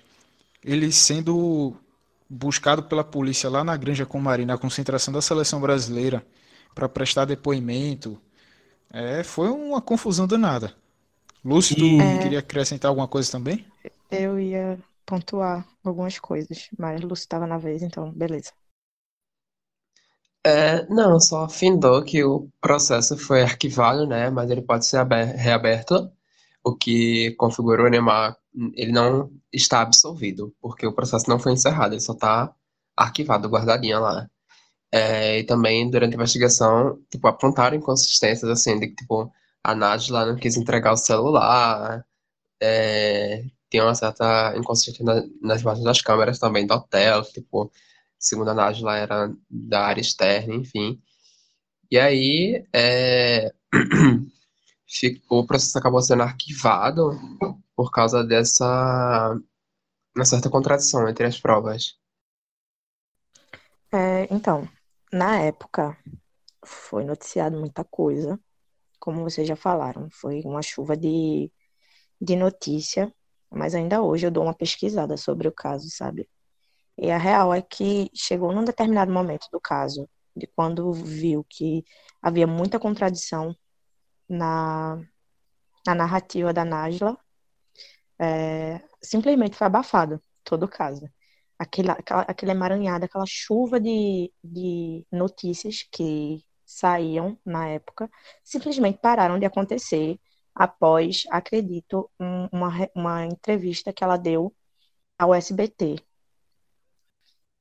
ele 0.64 0.92
sendo 0.92 1.76
buscado 2.30 2.84
pela 2.84 3.04
polícia 3.04 3.50
lá 3.50 3.64
na 3.64 3.78
Granja 3.78 4.06
Comari, 4.06 4.46
na 4.46 4.58
concentração 4.58 5.14
da 5.14 5.22
seleção 5.22 5.62
brasileira, 5.62 6.26
para 6.74 6.90
prestar 6.90 7.26
depoimento. 7.26 8.20
É, 8.92 9.24
foi 9.24 9.50
uma 9.50 9.82
confusão 9.82 10.26
danada. 10.26 10.74
Lúcio, 11.44 11.76
tu 11.76 12.02
é... 12.02 12.18
queria 12.20 12.40
acrescentar 12.40 12.90
alguma 12.90 13.08
coisa 13.08 13.32
também? 13.32 13.66
Eu 14.10 14.40
ia 14.40 14.80
pontuar 15.06 15.68
algumas 15.84 16.18
coisas, 16.18 16.70
mas 16.78 17.02
Lúcio 17.02 17.24
estava 17.24 17.46
na 17.46 17.58
vez, 17.58 17.84
então 17.84 18.12
beleza. 18.12 18.52
É, 20.44 20.86
não, 20.88 21.20
só 21.20 21.50
findou 21.50 22.04
que 22.04 22.24
o 22.24 22.48
processo 22.62 23.18
foi 23.18 23.42
arquivado, 23.42 24.06
né? 24.06 24.30
Mas 24.30 24.50
ele 24.50 24.62
pode 24.62 24.86
ser 24.86 25.04
reaberto, 25.08 26.12
o 26.66 26.76
que 26.76 27.32
configurou 27.38 27.90
Neymar, 27.90 28.36
ele 28.74 28.92
não 28.92 29.32
está 29.54 29.82
absolvido, 29.82 30.54
porque 30.60 30.88
o 30.88 30.94
processo 30.94 31.30
não 31.30 31.40
foi 31.40 31.54
encerrado, 31.54 31.94
ele 31.94 32.02
só 32.02 32.14
está 32.14 32.54
arquivado, 32.98 33.48
guardadinho 33.50 34.00
lá. 34.02 34.28
É, 34.92 35.40
e 35.40 35.44
também, 35.44 35.90
durante 35.90 36.14
a 36.14 36.16
investigação, 36.16 37.00
tipo, 37.12 37.28
apontaram 37.28 37.78
inconsistências, 37.78 38.50
assim, 38.50 38.80
de 38.80 38.88
que, 38.88 38.96
tipo, 38.96 39.32
a 39.64 39.76
Nájila 39.76 40.26
não 40.26 40.36
quis 40.38 40.58
entregar 40.58 40.94
o 40.94 40.98
celular, 40.98 42.04
é, 42.62 43.44
tem 43.70 43.82
uma 43.82 43.96
certa 43.96 44.56
inconsistência 44.58 45.06
nas 45.42 45.62
imagens 45.62 45.86
das 45.86 46.02
câmeras 46.02 46.40
também 46.40 46.66
do 46.66 46.74
hotel, 46.74 47.24
tipo, 47.26 47.72
segundo 48.20 48.50
a 48.52 48.54
Nájila 48.56 48.98
era 48.98 49.34
da 49.50 49.86
área 49.86 50.02
externa, 50.02 50.56
enfim. 50.56 51.00
E 51.92 52.00
aí, 52.00 52.66
é, 52.74 53.54
o 55.30 55.46
processo 55.46 55.78
acabou 55.78 56.02
sendo 56.02 56.24
arquivado 56.24 57.12
por 57.76 57.92
causa 57.92 58.24
dessa 58.24 59.38
uma 60.16 60.26
certa 60.26 60.50
contradição 60.50 61.08
entre 61.10 61.26
as 61.26 61.40
provas. 61.40 61.98
É, 63.92 64.34
então, 64.34 64.68
na 65.12 65.42
época, 65.42 65.98
foi 66.66 67.04
noticiado 67.04 67.60
muita 67.60 67.84
coisa, 67.84 68.40
como 69.00 69.24
vocês 69.24 69.48
já 69.48 69.56
falaram, 69.56 70.10
foi 70.10 70.42
uma 70.46 70.62
chuva 70.62 70.96
de, 70.98 71.52
de 72.20 72.36
notícia, 72.36 73.14
mas 73.50 73.76
ainda 73.76 74.02
hoje 74.02 74.26
eu 74.26 74.32
dou 74.32 74.44
uma 74.44 74.54
pesquisada 74.54 75.18
sobre 75.18 75.48
o 75.48 75.52
caso, 75.52 75.90
sabe? 75.90 76.30
E 76.98 77.12
a 77.12 77.18
real 77.18 77.54
é 77.54 77.62
que 77.62 78.10
chegou 78.14 78.52
num 78.54 78.64
determinado 78.64 79.12
momento 79.12 79.48
do 79.52 79.60
caso, 79.60 80.10
de 80.36 80.48
quando 80.48 80.92
viu 80.94 81.46
que 81.48 81.84
havia 82.22 82.48
muita 82.48 82.80
contradição 82.80 83.56
na, 84.30 84.98
na 85.86 85.96
narrativa 85.96 86.54
da 86.54 86.66
Najla, 86.66 87.18
é, 88.20 88.82
simplesmente 89.02 89.56
foi 89.56 89.68
abafado 89.68 90.22
todo 90.44 90.64
o 90.64 90.70
caso. 90.70 91.10
Aquela, 91.60 91.94
aquela, 91.94 92.22
aquele 92.24 92.52
emaranhado, 92.52 93.06
aquela 93.06 93.26
chuva 93.28 93.80
de, 93.80 94.32
de 94.44 95.06
notícias 95.12 95.84
que 95.92 96.44
saíam 96.66 97.40
na 97.46 97.68
época, 97.70 98.10
simplesmente 98.44 99.00
pararam 99.00 99.40
de 99.40 99.46
acontecer 99.46 100.20
após, 100.54 101.26
acredito, 101.30 102.10
um, 102.20 102.48
uma, 102.52 102.72
uma 102.96 103.26
entrevista 103.26 103.94
que 103.94 104.04
ela 104.04 104.18
deu 104.18 104.56
ao 105.18 105.34
SBT, 105.34 105.98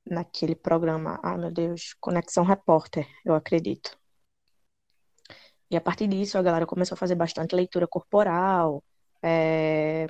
naquele 0.05 0.55
programa, 0.55 1.19
ah 1.23 1.37
meu 1.37 1.51
Deus, 1.51 1.93
Conexão 1.99 2.43
Repórter, 2.43 3.07
eu 3.25 3.33
acredito. 3.33 3.97
E 5.75 5.77
a 5.77 5.81
partir 5.81 6.07
disso 6.07 6.37
a 6.37 6.41
galera 6.41 6.65
começou 6.65 6.95
a 6.95 6.97
fazer 6.97 7.15
bastante 7.15 7.53
leitura 7.53 7.85
corporal, 7.85 8.81
é, 9.21 10.07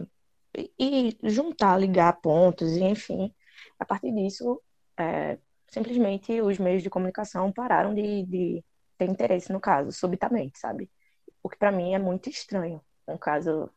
e 0.79 1.17
juntar, 1.23 1.75
ligar 1.79 2.21
pontos, 2.21 2.77
e 2.77 2.83
enfim. 2.83 3.33
A 3.79 3.85
partir 3.85 4.11
disso, 4.13 4.61
é, 4.95 5.39
simplesmente 5.67 6.39
os 6.39 6.59
meios 6.59 6.83
de 6.83 6.89
comunicação 6.89 7.51
pararam 7.51 7.95
de, 7.95 8.25
de 8.27 8.63
ter 8.95 9.09
interesse 9.09 9.51
no 9.51 9.59
caso, 9.59 9.91
subitamente, 9.91 10.59
sabe? 10.59 10.87
O 11.41 11.49
que 11.49 11.57
para 11.57 11.71
mim 11.71 11.95
é 11.95 11.99
muito 11.99 12.29
estranho. 12.29 12.79
Um 13.07 13.17
caso 13.17 13.67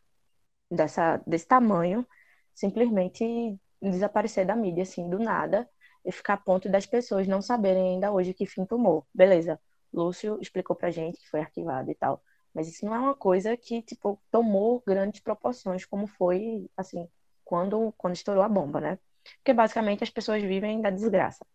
dessa, 0.71 1.23
desse 1.27 1.47
tamanho 1.49 2.07
simplesmente 2.55 3.59
desaparecer 3.81 4.45
da 4.47 4.55
mídia, 4.55 4.83
assim, 4.83 5.09
do 5.09 5.19
nada, 5.19 5.67
e 6.05 6.13
ficar 6.13 6.35
a 6.35 6.37
ponto 6.39 6.69
das 6.69 6.85
pessoas 6.85 7.27
não 7.27 7.41
saberem 7.41 7.95
ainda 7.95 8.13
hoje 8.13 8.35
que 8.35 8.45
fim 8.47 8.67
tomou. 8.67 9.07
Beleza, 9.15 9.59
Lúcio 9.93 10.39
explicou 10.41 10.77
pra 10.77 10.91
gente 10.91 11.19
que 11.19 11.29
foi 11.29 11.41
arquivado 11.41 11.91
e 11.91 11.95
tal. 11.95 12.23
Mas 12.55 12.69
isso 12.69 12.85
não 12.85 12.95
é 12.95 12.99
uma 12.99 13.15
coisa 13.15 13.57
que, 13.57 13.83
tipo, 13.83 14.21
tomou 14.31 14.83
grandes 14.87 15.21
proporções, 15.21 15.85
como 15.85 16.07
foi, 16.07 16.69
assim, 16.77 17.09
quando, 17.45 17.93
quando 17.97 18.15
estourou 18.15 18.43
a 18.43 18.49
bomba, 18.49 18.81
né? 18.81 18.99
Porque 19.37 19.53
basicamente 19.53 20.03
as 20.03 20.11
pessoas 20.11 20.43
vivem 20.43 20.81
da 20.81 20.91
desgraça. 20.91 21.47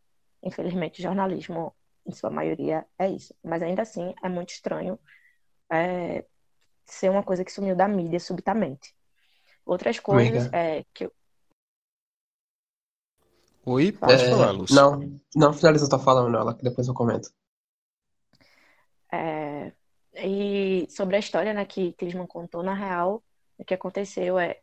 Infelizmente, 0.41 0.99
o 0.99 1.03
jornalismo 1.03 1.75
em 2.05 2.11
sua 2.11 2.29
maioria, 2.29 2.85
é 2.97 3.09
isso. 3.09 3.33
Mas 3.43 3.61
ainda 3.61 3.81
assim, 3.81 4.13
é 4.23 4.29
muito 4.29 4.49
estranho 4.49 4.99
é, 5.71 6.25
ser 6.85 7.09
uma 7.09 7.23
coisa 7.23 7.43
que 7.43 7.51
sumiu 7.51 7.75
da 7.75 7.87
mídia 7.87 8.19
subitamente. 8.19 8.93
Outras 9.65 9.99
coisas 9.99 10.51
é, 10.51 10.83
que 10.93 11.05
eu... 11.05 11.13
Oi, 13.65 13.93
pode 13.93 14.13
é, 14.13 14.29
falar, 14.29 14.51
Lúcia. 14.51 14.75
Não, 14.75 15.19
não 15.33 15.53
finaliza 15.53 15.89
tua 15.89 15.99
fala, 15.99 16.23
Manuela, 16.23 16.53
que 16.53 16.63
depois 16.63 16.87
eu 16.87 16.93
comento. 16.93 17.29
É, 19.13 19.71
e 20.15 20.87
sobre 20.89 21.15
a 21.15 21.19
história 21.19 21.53
né, 21.53 21.63
que 21.65 21.93
Clisman 21.93 22.25
contou, 22.25 22.63
na 22.63 22.73
real, 22.73 23.23
o 23.59 23.63
que 23.63 23.75
aconteceu 23.75 24.39
é 24.39 24.59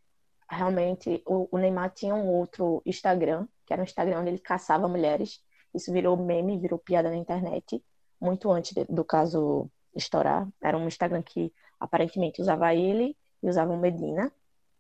realmente 0.49 1.23
o, 1.25 1.49
o 1.53 1.59
Neymar 1.59 1.91
tinha 1.91 2.17
um 2.17 2.27
outro 2.27 2.83
Instagram, 2.85 3.47
que 3.65 3.73
era 3.73 3.81
um 3.81 3.85
Instagram 3.85 4.21
onde 4.21 4.31
ele 4.31 4.39
caçava 4.41 4.89
mulheres. 4.89 5.41
Isso 5.73 5.93
virou 5.93 6.17
meme, 6.17 6.59
virou 6.59 6.81
piada 6.81 7.09
na 7.09 7.17
internet, 7.17 7.81
muito 8.21 8.51
antes 8.51 8.73
de, 8.73 8.85
do 8.87 9.05
caso 9.05 9.71
estourar. 9.95 10.49
Era 10.61 10.77
um 10.77 10.89
Instagram 10.89 11.23
que 11.23 11.53
aparentemente 11.79 12.43
usava 12.43 12.75
ele 12.75 13.17
e 13.41 13.49
usava 13.49 13.73
o 13.73 13.79
Medina 13.79 14.33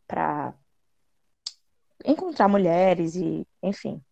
para 0.09 0.53
encontrar 2.05 2.49
mulheres 2.49 3.15
e, 3.15 3.47
enfim. 3.63 4.03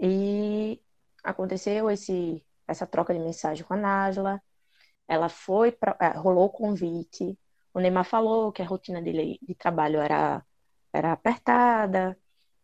E 0.00 0.80
aconteceu 1.22 1.90
esse 1.90 2.42
essa 2.68 2.86
troca 2.86 3.14
de 3.14 3.20
mensagem 3.20 3.64
com 3.64 3.74
a 3.74 3.76
Nájila. 3.76 4.42
Ela 5.08 5.28
foi 5.28 5.76
é, 6.00 6.08
rolou 6.18 6.46
o 6.46 6.50
convite. 6.50 7.38
O 7.74 7.80
Neymar 7.80 8.04
falou 8.04 8.52
que 8.52 8.62
a 8.62 8.66
rotina 8.66 9.02
dele 9.02 9.38
de 9.42 9.54
trabalho 9.54 10.00
era 10.00 10.44
era 10.92 11.12
apertada, 11.12 12.18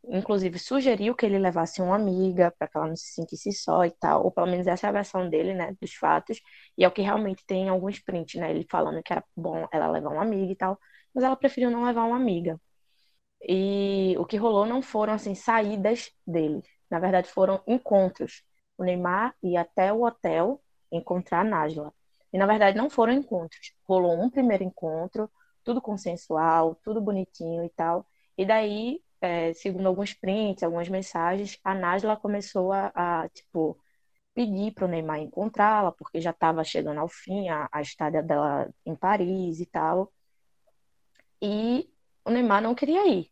inclusive 0.08 0.58
sugeriu 0.58 1.14
que 1.14 1.26
ele 1.26 1.38
levasse 1.38 1.80
uma 1.82 1.96
amiga 1.96 2.52
para 2.58 2.68
que 2.68 2.76
ela 2.76 2.88
não 2.88 2.96
se 2.96 3.12
sentisse 3.14 3.52
só 3.52 3.84
e 3.84 3.90
tal, 3.92 4.24
ou 4.24 4.30
pelo 4.32 4.46
menos 4.46 4.66
essa 4.66 4.86
é 4.86 4.90
a 4.90 4.92
versão 4.92 5.28
dele, 5.30 5.54
né, 5.54 5.76
dos 5.80 5.94
fatos, 5.94 6.40
e 6.76 6.84
é 6.84 6.88
o 6.88 6.92
que 6.92 7.02
realmente 7.02 7.44
tem 7.46 7.64
em 7.66 7.68
alguns 7.68 7.98
prints, 8.00 8.40
né, 8.40 8.50
ele 8.50 8.66
falando 8.70 9.02
que 9.02 9.12
era 9.12 9.24
bom 9.36 9.66
ela 9.72 9.90
levar 9.90 10.10
uma 10.10 10.22
amiga 10.22 10.52
e 10.52 10.56
tal, 10.56 10.78
mas 11.14 11.24
ela 11.24 11.36
preferiu 11.36 11.70
não 11.70 11.84
levar 11.84 12.04
uma 12.04 12.16
amiga. 12.16 12.60
E 13.46 14.16
o 14.18 14.24
que 14.26 14.36
rolou 14.36 14.66
não 14.66 14.80
foram, 14.82 15.12
assim, 15.14 15.34
saídas 15.34 16.10
dele, 16.26 16.62
na 16.90 16.98
verdade 16.98 17.28
foram 17.28 17.62
encontros. 17.66 18.42
O 18.78 18.84
Neymar 18.84 19.34
ia 19.42 19.62
até 19.62 19.92
o 19.92 20.02
hotel 20.04 20.60
encontrar 20.90 21.40
a 21.40 21.44
Nájila. 21.44 21.92
E 22.32 22.38
na 22.38 22.46
verdade 22.46 22.76
não 22.76 22.90
foram 22.90 23.12
encontros. 23.12 23.72
Rolou 23.84 24.20
um 24.20 24.30
primeiro 24.30 24.64
encontro, 24.64 25.30
tudo 25.62 25.80
consensual, 25.80 26.74
tudo 26.82 27.00
bonitinho 27.00 27.64
e 27.64 27.70
tal. 27.70 28.06
E 28.36 28.44
daí 28.44 29.00
é, 29.24 29.54
segundo 29.54 29.86
alguns 29.86 30.12
prints, 30.14 30.62
algumas 30.62 30.88
mensagens, 30.88 31.58
a 31.64 31.74
Nájila 31.74 32.16
começou 32.16 32.72
a, 32.72 32.92
a 32.94 33.28
tipo, 33.30 33.78
pedir 34.34 34.72
para 34.74 34.84
o 34.86 34.88
Neymar 34.88 35.20
encontrá-la, 35.20 35.92
porque 35.92 36.20
já 36.20 36.30
estava 36.30 36.62
chegando 36.64 37.00
ao 37.00 37.08
fim 37.08 37.48
a, 37.48 37.68
a 37.72 37.80
estada 37.82 38.22
dela 38.22 38.68
em 38.84 38.94
Paris 38.94 39.60
e 39.60 39.66
tal. 39.66 40.12
E 41.40 41.88
o 42.24 42.30
Neymar 42.30 42.62
não 42.62 42.74
queria 42.74 43.06
ir. 43.08 43.30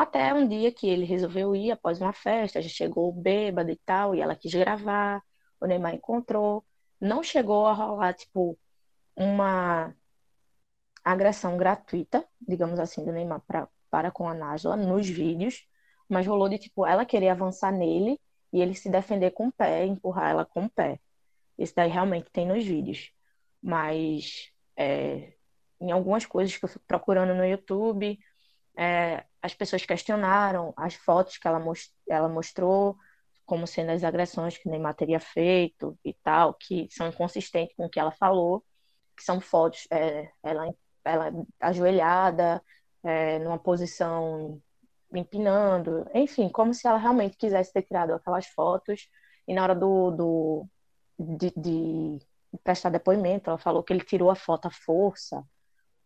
Até 0.00 0.32
um 0.32 0.48
dia 0.48 0.72
que 0.72 0.88
ele 0.88 1.04
resolveu 1.04 1.54
ir 1.54 1.72
após 1.72 2.00
uma 2.00 2.14
festa, 2.14 2.62
já 2.62 2.70
chegou 2.70 3.12
bêbado 3.12 3.70
e 3.70 3.76
tal, 3.76 4.14
e 4.14 4.20
ela 4.22 4.34
quis 4.34 4.54
gravar, 4.54 5.22
o 5.60 5.66
Neymar 5.66 5.94
encontrou. 5.94 6.64
Não 6.98 7.22
chegou 7.22 7.66
a 7.66 7.74
rolar, 7.74 8.14
tipo, 8.14 8.58
uma 9.14 9.94
agressão 11.04 11.58
gratuita, 11.58 12.26
digamos 12.40 12.80
assim, 12.80 13.04
do 13.04 13.12
Neymar 13.12 13.42
para 13.46 13.68
para 13.90 14.10
com 14.10 14.26
a 14.26 14.32
Nájila 14.32 14.74
nos 14.74 15.06
vídeos, 15.06 15.66
mas 16.08 16.26
rolou 16.26 16.48
de 16.48 16.58
tipo 16.58 16.86
ela 16.86 17.04
querer 17.04 17.28
avançar 17.28 17.70
nele 17.70 18.18
e 18.54 18.62
ele 18.62 18.74
se 18.74 18.88
defender 18.88 19.32
com 19.32 19.48
o 19.48 19.52
pé, 19.52 19.84
empurrar 19.84 20.30
ela 20.30 20.46
com 20.46 20.64
o 20.64 20.70
pé. 20.70 20.98
Isso 21.58 21.74
daí 21.76 21.90
realmente 21.90 22.30
tem 22.30 22.46
nos 22.46 22.64
vídeos. 22.64 23.12
Mas 23.62 24.50
é, 24.76 25.34
em 25.78 25.90
algumas 25.92 26.24
coisas 26.24 26.56
que 26.56 26.64
eu 26.64 26.68
fico 26.70 26.84
procurando 26.86 27.34
no 27.34 27.44
YouTube, 27.44 28.18
é, 28.78 29.24
as 29.42 29.54
pessoas 29.54 29.84
questionaram 29.84 30.72
as 30.76 30.94
fotos 30.94 31.38
que 31.38 31.46
ela, 31.48 31.58
most 31.58 31.92
ela 32.08 32.28
mostrou 32.28 32.96
como 33.46 33.66
sendo 33.66 33.90
as 33.90 34.04
agressões 34.04 34.56
que 34.56 34.68
Neymar 34.68 34.94
teria 34.94 35.18
feito 35.18 35.98
e 36.04 36.14
tal, 36.14 36.54
que 36.54 36.86
são 36.90 37.08
inconsistentes 37.08 37.74
com 37.76 37.86
o 37.86 37.90
que 37.90 37.98
ela 37.98 38.12
falou, 38.12 38.64
que 39.16 39.24
são 39.24 39.40
fotos, 39.40 39.88
é, 39.90 40.30
ela, 40.42 40.72
ela 41.04 41.32
ajoelhada, 41.58 42.62
é, 43.02 43.38
numa 43.40 43.58
posição 43.58 44.60
empinando, 45.12 46.08
enfim, 46.14 46.48
como 46.48 46.72
se 46.72 46.86
ela 46.86 46.98
realmente 46.98 47.36
quisesse 47.36 47.72
ter 47.72 47.82
tirado 47.82 48.12
aquelas 48.12 48.46
fotos. 48.46 49.08
E 49.48 49.54
na 49.54 49.64
hora 49.64 49.74
do, 49.74 50.10
do 50.12 50.66
de, 51.18 51.52
de 51.56 52.18
prestar 52.62 52.90
depoimento, 52.90 53.50
ela 53.50 53.58
falou 53.58 53.82
que 53.82 53.92
ele 53.92 54.04
tirou 54.04 54.30
a 54.30 54.36
foto 54.36 54.66
à 54.66 54.70
força 54.70 55.44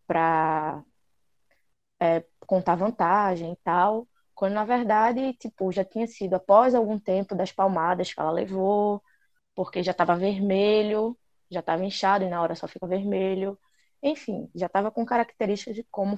para 0.07 0.83
é, 2.05 2.25
contar 2.47 2.75
vantagem 2.75 3.53
e 3.53 3.55
tal, 3.57 4.07
quando 4.33 4.53
na 4.53 4.65
verdade, 4.65 5.33
tipo, 5.33 5.71
já 5.71 5.83
tinha 5.83 6.07
sido 6.07 6.35
após 6.35 6.75
algum 6.75 6.99
tempo 6.99 7.35
das 7.35 7.51
palmadas 7.51 8.13
que 8.13 8.19
ela 8.19 8.31
levou, 8.31 9.01
porque 9.55 9.83
já 9.83 9.91
estava 9.91 10.15
vermelho, 10.15 11.17
já 11.49 11.61
estava 11.61 11.83
inchado 11.85 12.25
e 12.25 12.29
na 12.29 12.41
hora 12.41 12.55
só 12.55 12.67
fica 12.67 12.87
vermelho. 12.87 13.57
Enfim, 14.03 14.49
já 14.55 14.67
estava 14.67 14.91
com 14.91 15.05
características 15.05 15.75
de 15.75 15.83
como 15.85 16.17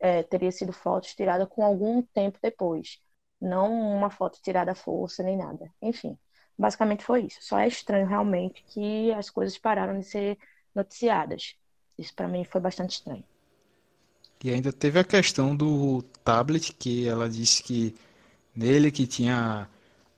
é, 0.00 0.22
teria 0.22 0.50
sido 0.52 0.72
fotos 0.72 1.14
tiradas 1.14 1.48
com 1.48 1.64
algum 1.64 2.02
tempo 2.02 2.38
depois. 2.42 3.00
Não 3.40 3.72
uma 3.72 4.10
foto 4.10 4.40
tirada 4.42 4.72
à 4.72 4.74
força 4.74 5.22
nem 5.22 5.36
nada. 5.36 5.72
Enfim, 5.80 6.18
basicamente 6.58 7.04
foi 7.04 7.26
isso. 7.26 7.38
Só 7.42 7.58
é 7.58 7.68
estranho 7.68 8.06
realmente 8.06 8.64
que 8.64 9.12
as 9.12 9.30
coisas 9.30 9.56
pararam 9.58 9.98
de 9.98 10.04
ser 10.04 10.38
noticiadas. 10.74 11.56
Isso 11.96 12.14
para 12.14 12.28
mim 12.28 12.44
foi 12.44 12.60
bastante 12.60 12.92
estranho. 12.92 13.24
E 14.42 14.50
ainda 14.50 14.72
teve 14.72 14.98
a 14.98 15.04
questão 15.04 15.56
do 15.56 16.02
tablet, 16.24 16.72
que 16.72 17.08
ela 17.08 17.28
disse 17.28 17.62
que 17.62 17.94
nele 18.54 18.90
que 18.90 19.06
tinha 19.06 19.68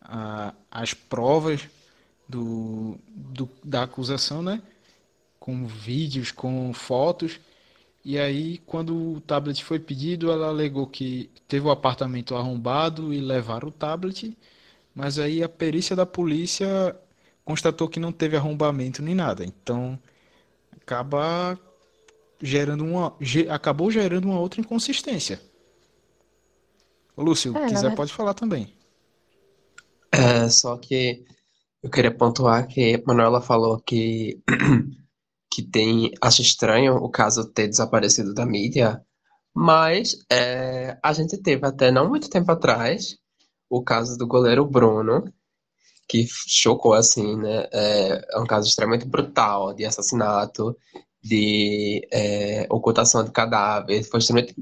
a, 0.02 0.54
as 0.70 0.94
provas 0.94 1.62
do, 2.28 2.98
do, 3.08 3.48
da 3.64 3.82
acusação, 3.84 4.42
né? 4.42 4.62
Com 5.38 5.66
vídeos, 5.66 6.30
com 6.30 6.72
fotos. 6.74 7.40
E 8.04 8.18
aí, 8.18 8.58
quando 8.66 9.14
o 9.14 9.20
tablet 9.20 9.64
foi 9.64 9.78
pedido, 9.78 10.30
ela 10.30 10.48
alegou 10.48 10.86
que 10.86 11.30
teve 11.48 11.66
o 11.66 11.70
apartamento 11.70 12.34
arrombado 12.34 13.12
e 13.12 13.20
levaram 13.20 13.68
o 13.68 13.72
tablet, 13.72 14.36
mas 14.94 15.18
aí 15.18 15.42
a 15.42 15.48
perícia 15.48 15.94
da 15.96 16.06
polícia 16.06 16.96
constatou 17.44 17.88
que 17.88 18.00
não 18.00 18.12
teve 18.12 18.36
arrombamento 18.36 19.02
nem 19.02 19.14
nada. 19.14 19.44
Então, 19.44 19.98
acaba 20.80 21.58
gerando 22.40 22.84
uma 22.84 23.16
acabou 23.48 23.90
gerando 23.90 24.24
uma 24.26 24.40
outra 24.40 24.60
inconsistência. 24.60 25.40
Ô, 27.16 27.22
Lúcio, 27.22 27.56
é, 27.56 27.66
quiser 27.66 27.94
pode 27.94 28.12
falar 28.12 28.34
também. 28.34 28.74
É, 30.12 30.48
só 30.48 30.76
que 30.76 31.24
eu 31.82 31.90
queria 31.90 32.14
pontuar 32.14 32.66
que 32.66 33.02
Manuela 33.06 33.40
falou 33.40 33.80
que 33.80 34.40
que 35.50 35.62
tem 35.62 36.12
acha 36.20 36.42
estranho 36.42 36.96
o 36.96 37.10
caso 37.10 37.44
ter 37.44 37.68
desaparecido 37.68 38.32
da 38.32 38.46
mídia, 38.46 39.04
mas 39.54 40.16
é, 40.30 40.96
a 41.02 41.12
gente 41.12 41.36
teve 41.38 41.66
até 41.66 41.90
não 41.90 42.08
muito 42.08 42.30
tempo 42.30 42.50
atrás 42.52 43.16
o 43.68 43.82
caso 43.82 44.16
do 44.16 44.26
goleiro 44.26 44.64
Bruno, 44.64 45.24
que 46.08 46.26
chocou 46.46 46.92
assim, 46.92 47.36
né? 47.36 47.68
É, 47.72 48.36
é 48.36 48.40
um 48.40 48.46
caso 48.46 48.68
extremamente 48.68 49.06
brutal 49.06 49.72
de 49.72 49.84
assassinato, 49.84 50.76
de 51.22 52.06
é, 52.12 52.66
ocultação 52.70 53.24
de 53.24 53.30
cadáver, 53.30 54.02
foi 54.04 54.20
extremamente 54.20 54.54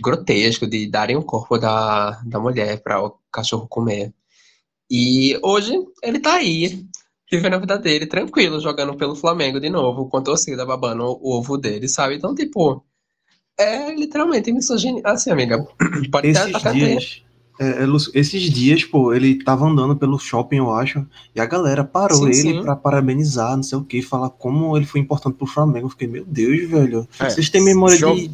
grotesco 0.00 0.66
de 0.66 0.86
darem 0.88 1.16
o 1.16 1.22
corpo 1.22 1.58
da, 1.58 2.20
da 2.24 2.38
mulher 2.38 2.80
para 2.82 3.02
o 3.02 3.18
cachorro 3.32 3.66
comer. 3.66 4.12
E 4.90 5.38
hoje 5.42 5.74
ele 6.02 6.20
tá 6.20 6.34
aí, 6.34 6.86
vivendo 7.30 7.54
a 7.54 7.58
vida 7.58 7.78
dele 7.78 8.06
tranquilo, 8.06 8.60
jogando 8.60 8.96
pelo 8.96 9.16
Flamengo 9.16 9.60
de 9.60 9.68
novo, 9.68 10.08
com 10.08 10.16
a 10.16 10.22
torcida 10.22 10.64
babando 10.64 11.04
o 11.04 11.36
ovo 11.36 11.58
dele, 11.58 11.88
sabe? 11.88 12.14
Então, 12.14 12.34
tipo, 12.34 12.84
é 13.58 13.92
literalmente 13.94 14.52
misoginia. 14.52 15.02
Assim, 15.04 15.30
amiga, 15.30 15.66
pode 16.10 16.28
esses 16.28 16.72
dias, 16.72 17.22
é, 17.58 17.84
é 17.84 17.86
esses 18.14 18.42
dias, 18.42 18.84
pô, 18.84 19.12
ele 19.12 19.42
tava 19.42 19.66
andando 19.66 19.96
pelo 19.96 20.18
shopping, 20.18 20.56
eu 20.56 20.72
acho, 20.72 21.06
e 21.34 21.40
a 21.40 21.46
galera 21.46 21.84
parou 21.84 22.18
sim, 22.18 22.26
ele 22.26 22.58
sim. 22.58 22.62
pra 22.62 22.76
parabenizar, 22.76 23.56
não 23.56 23.62
sei 23.62 23.78
o 23.78 23.84
que, 23.84 24.00
falar 24.02 24.30
como 24.30 24.76
ele 24.76 24.86
foi 24.86 25.00
importante 25.00 25.36
pro 25.36 25.46
Flamengo. 25.46 25.86
Eu 25.86 25.90
fiquei, 25.90 26.08
meu 26.08 26.24
Deus, 26.24 26.68
velho, 26.68 27.08
é, 27.18 27.30
vocês 27.30 27.50
têm 27.50 27.62
memória 27.62 27.96
de 27.96 28.30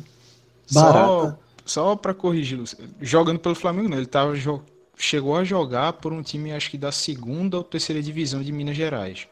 barata. 0.72 1.38
Só, 1.64 1.84
só 1.90 1.96
pra 1.96 2.12
corrigir, 2.12 2.60
jogando 3.00 3.38
pelo 3.38 3.54
Flamengo, 3.54 3.88
não, 3.88 3.96
ele 3.96 4.06
tava 4.06 4.34
jogando 4.34 4.74
chegou 4.96 5.36
a 5.36 5.44
jogar 5.44 5.94
por 5.94 6.12
um 6.12 6.22
time, 6.22 6.52
acho 6.52 6.70
que 6.70 6.78
da 6.78 6.92
segunda 6.92 7.56
ou 7.56 7.64
terceira 7.64 8.02
divisão 8.02 8.42
de 8.42 8.52
Minas 8.52 8.76
Gerais. 8.76 9.26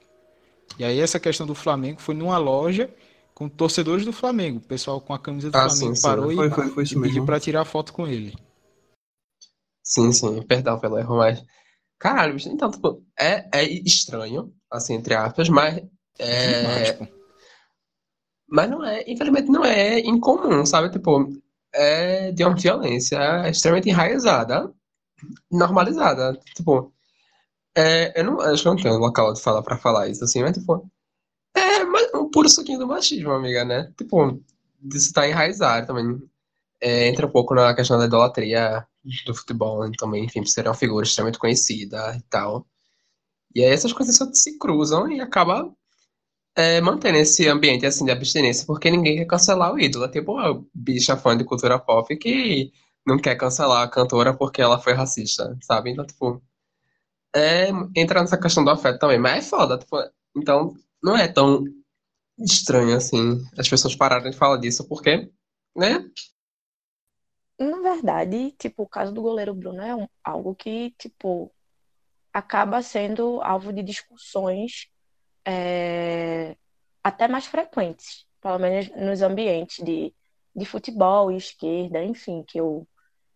E 0.79 0.85
aí 0.85 0.99
essa 0.99 1.21
questão 1.21 1.47
do 1.47 1.55
Flamengo 1.55 2.01
foi 2.01 2.15
numa 2.15 2.39
loja 2.39 2.91
com 3.35 3.49
torcedores 3.49 4.05
do 4.05 4.13
Flamengo. 4.13 4.59
O 4.59 4.63
pessoal 4.63 5.01
com 5.01 5.13
a 5.13 5.19
camisa 5.19 5.51
do 5.51 5.57
ah, 5.57 5.69
Flamengo 5.69 5.97
sim, 5.97 6.03
parou 6.03 6.27
sim. 6.29 6.33
e, 6.33 6.37
foi, 6.37 6.51
foi, 6.51 6.69
foi 6.69 6.85
e 6.85 7.03
pediu 7.03 7.25
pra 7.25 7.41
tirar 7.41 7.65
foto 7.65 7.93
com 7.93 8.07
ele. 8.07 8.35
Sim, 9.83 10.13
sim. 10.13 10.43
Perdão 10.43 10.79
pelo 10.79 10.99
erro, 10.99 11.17
mas... 11.17 11.45
Caralho, 11.99 12.37
então, 12.47 12.71
tipo, 12.71 13.05
é, 13.19 13.49
é 13.53 13.65
estranho, 13.65 14.53
assim, 14.71 14.95
entre 14.95 15.15
aspas, 15.15 15.49
mas... 15.49 15.83
É... 16.19 16.99
Mas 18.49 18.71
não 18.71 18.85
é, 18.85 19.03
infelizmente 19.11 19.49
não 19.51 19.65
é 19.65 19.99
incomum, 20.01 20.67
sabe? 20.67 20.91
Tipo, 20.91 21.29
é 21.73 22.33
de 22.33 22.45
uma 22.45 22.55
violência 22.55 23.49
extremamente 23.49 23.89
enraizada 23.89 24.73
normalizada. 25.51 26.39
Tipo, 26.55 26.93
é, 27.77 28.21
eu 28.21 28.25
não 28.25 28.41
acho 28.41 28.63
que 28.63 28.69
não 28.69 28.77
tenho 28.77 28.99
local 28.99 29.33
de 29.33 29.41
falar 29.41 29.63
pra 29.63 29.79
falar 29.79 30.09
isso, 30.09 30.25
assim, 30.25 30.43
mas 30.43 30.57
tipo, 30.59 30.91
é 31.57 32.17
um 32.17 32.31
puro 32.31 32.49
suquinho 32.49 32.79
do 32.81 32.87
machismo, 32.87 33.33
amiga, 33.33 33.65
né? 33.65 33.93
Tipo, 33.97 34.43
isso 34.95 35.13
tá 35.13 35.29
enraizado 35.29 35.87
também. 35.87 36.21
é, 36.81 37.09
entra 37.09 37.27
um 37.27 37.31
pouco 37.31 37.55
na 37.55 37.75
questão 37.75 37.99
da 37.99 38.07
idolatria 38.07 38.87
do 39.27 39.35
futebol 39.35 39.87
né, 39.87 39.93
também, 39.99 40.25
enfim, 40.25 40.41
por 40.43 40.49
ser 40.49 40.67
uma 40.67 40.75
figura 40.75 41.05
extremamente 41.05 41.39
conhecida 41.39 42.17
e 42.17 42.23
tal. 42.23 42.67
E 43.55 43.63
aí 43.65 43.71
essas 43.73 43.93
coisas 43.93 44.17
só 44.17 44.27
se 44.33 44.59
cruzam 44.59 45.11
e 45.11 45.21
acaba 45.21 45.73
é, 46.57 46.81
mantendo 46.81 47.19
esse 47.19 47.49
ambiente 47.49 47.87
assim 47.87 48.05
de 48.05 48.11
abstinência, 48.13 48.67
porque 48.67 48.91
ninguém 48.91 49.17
quer 49.19 49.27
cancelar 49.27 49.73
o 49.75 49.81
ídolo. 49.81 50.09
Tipo 50.09 50.33
uma 50.35 50.65
bicha 50.75 51.17
fã 51.17 51.37
de 51.37 51.45
cultura 51.45 51.79
pop 51.79 52.17
que 52.17 52.73
não 53.07 53.19
quer 53.19 53.37
cancelar 53.37 53.83
a 53.83 53.89
cantora 53.91 54.35
porque 54.35 54.63
ela 54.63 54.79
foi 54.81 54.93
racista, 54.95 55.57
sabe? 55.63 55.91
Então, 55.91 56.07
tipo, 56.07 56.43
é, 57.35 57.69
entra 57.97 58.21
nessa 58.21 58.39
questão 58.39 58.65
do 58.65 58.71
afeto 58.71 58.99
também, 58.99 59.19
mas 59.19 59.47
é 59.47 59.49
foda. 59.49 59.79
Tipo, 59.79 59.99
então, 60.37 60.75
não 61.03 61.17
é 61.17 61.29
tão 61.29 61.65
estranho 62.39 62.97
assim 62.97 63.43
as 63.59 63.69
pessoas 63.69 63.95
pararem 63.97 64.31
de 64.31 64.37
falar 64.37 64.57
disso, 64.59 64.87
porque, 64.89 65.31
né? 65.77 66.05
Na 67.59 67.81
verdade, 67.81 68.53
tipo, 68.53 68.83
o 68.83 68.89
caso 68.89 69.13
do 69.13 69.23
goleiro 69.23 69.55
Bruno 69.55 69.83
é 69.83 69.95
um, 69.95 70.09
algo 70.25 70.55
que, 70.55 70.91
tipo, 70.99 71.53
acaba 72.33 72.83
sendo 72.83 73.41
alvo 73.43 73.73
de 73.73 73.83
discussões 73.83 74.89
é, 75.45 76.57
até 77.03 77.29
mais 77.29 77.47
frequentes, 77.47 78.27
pelo 78.41 78.59
menos 78.59 78.89
nos 78.97 79.23
ambientes 79.23 79.85
de, 79.85 80.15
de 80.55 80.65
futebol 80.67 81.31
e 81.31 81.37
esquerda, 81.37 82.03
enfim, 82.03 82.45
que 82.47 82.59
eu, 82.59 82.87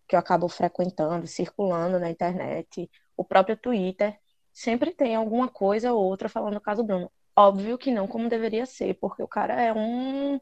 que 0.09 0.17
eu 0.17 0.21
acabo 0.21 0.49
frequentando, 0.49 1.27
circulando 1.27 1.99
na 1.99 2.11
internet, 2.11 2.91
o 3.17 3.25
próprio 3.25 3.57
Twitter, 3.57 4.19
sempre 4.53 4.93
tem 4.93 5.15
alguma 5.17 5.49
coisa 5.49 5.93
ou 5.93 6.05
outra 6.05 6.29
falando 6.29 6.55
do 6.55 6.61
caso 6.61 6.85
Bruno. 6.85 7.11
Óbvio 7.37 7.79
que 7.79 7.91
não 7.91 8.09
como 8.09 8.29
deveria 8.29 8.67
ser, 8.67 8.95
porque 8.95 9.23
o 9.23 9.29
cara 9.29 9.61
é 9.61 9.73
um 9.73 10.41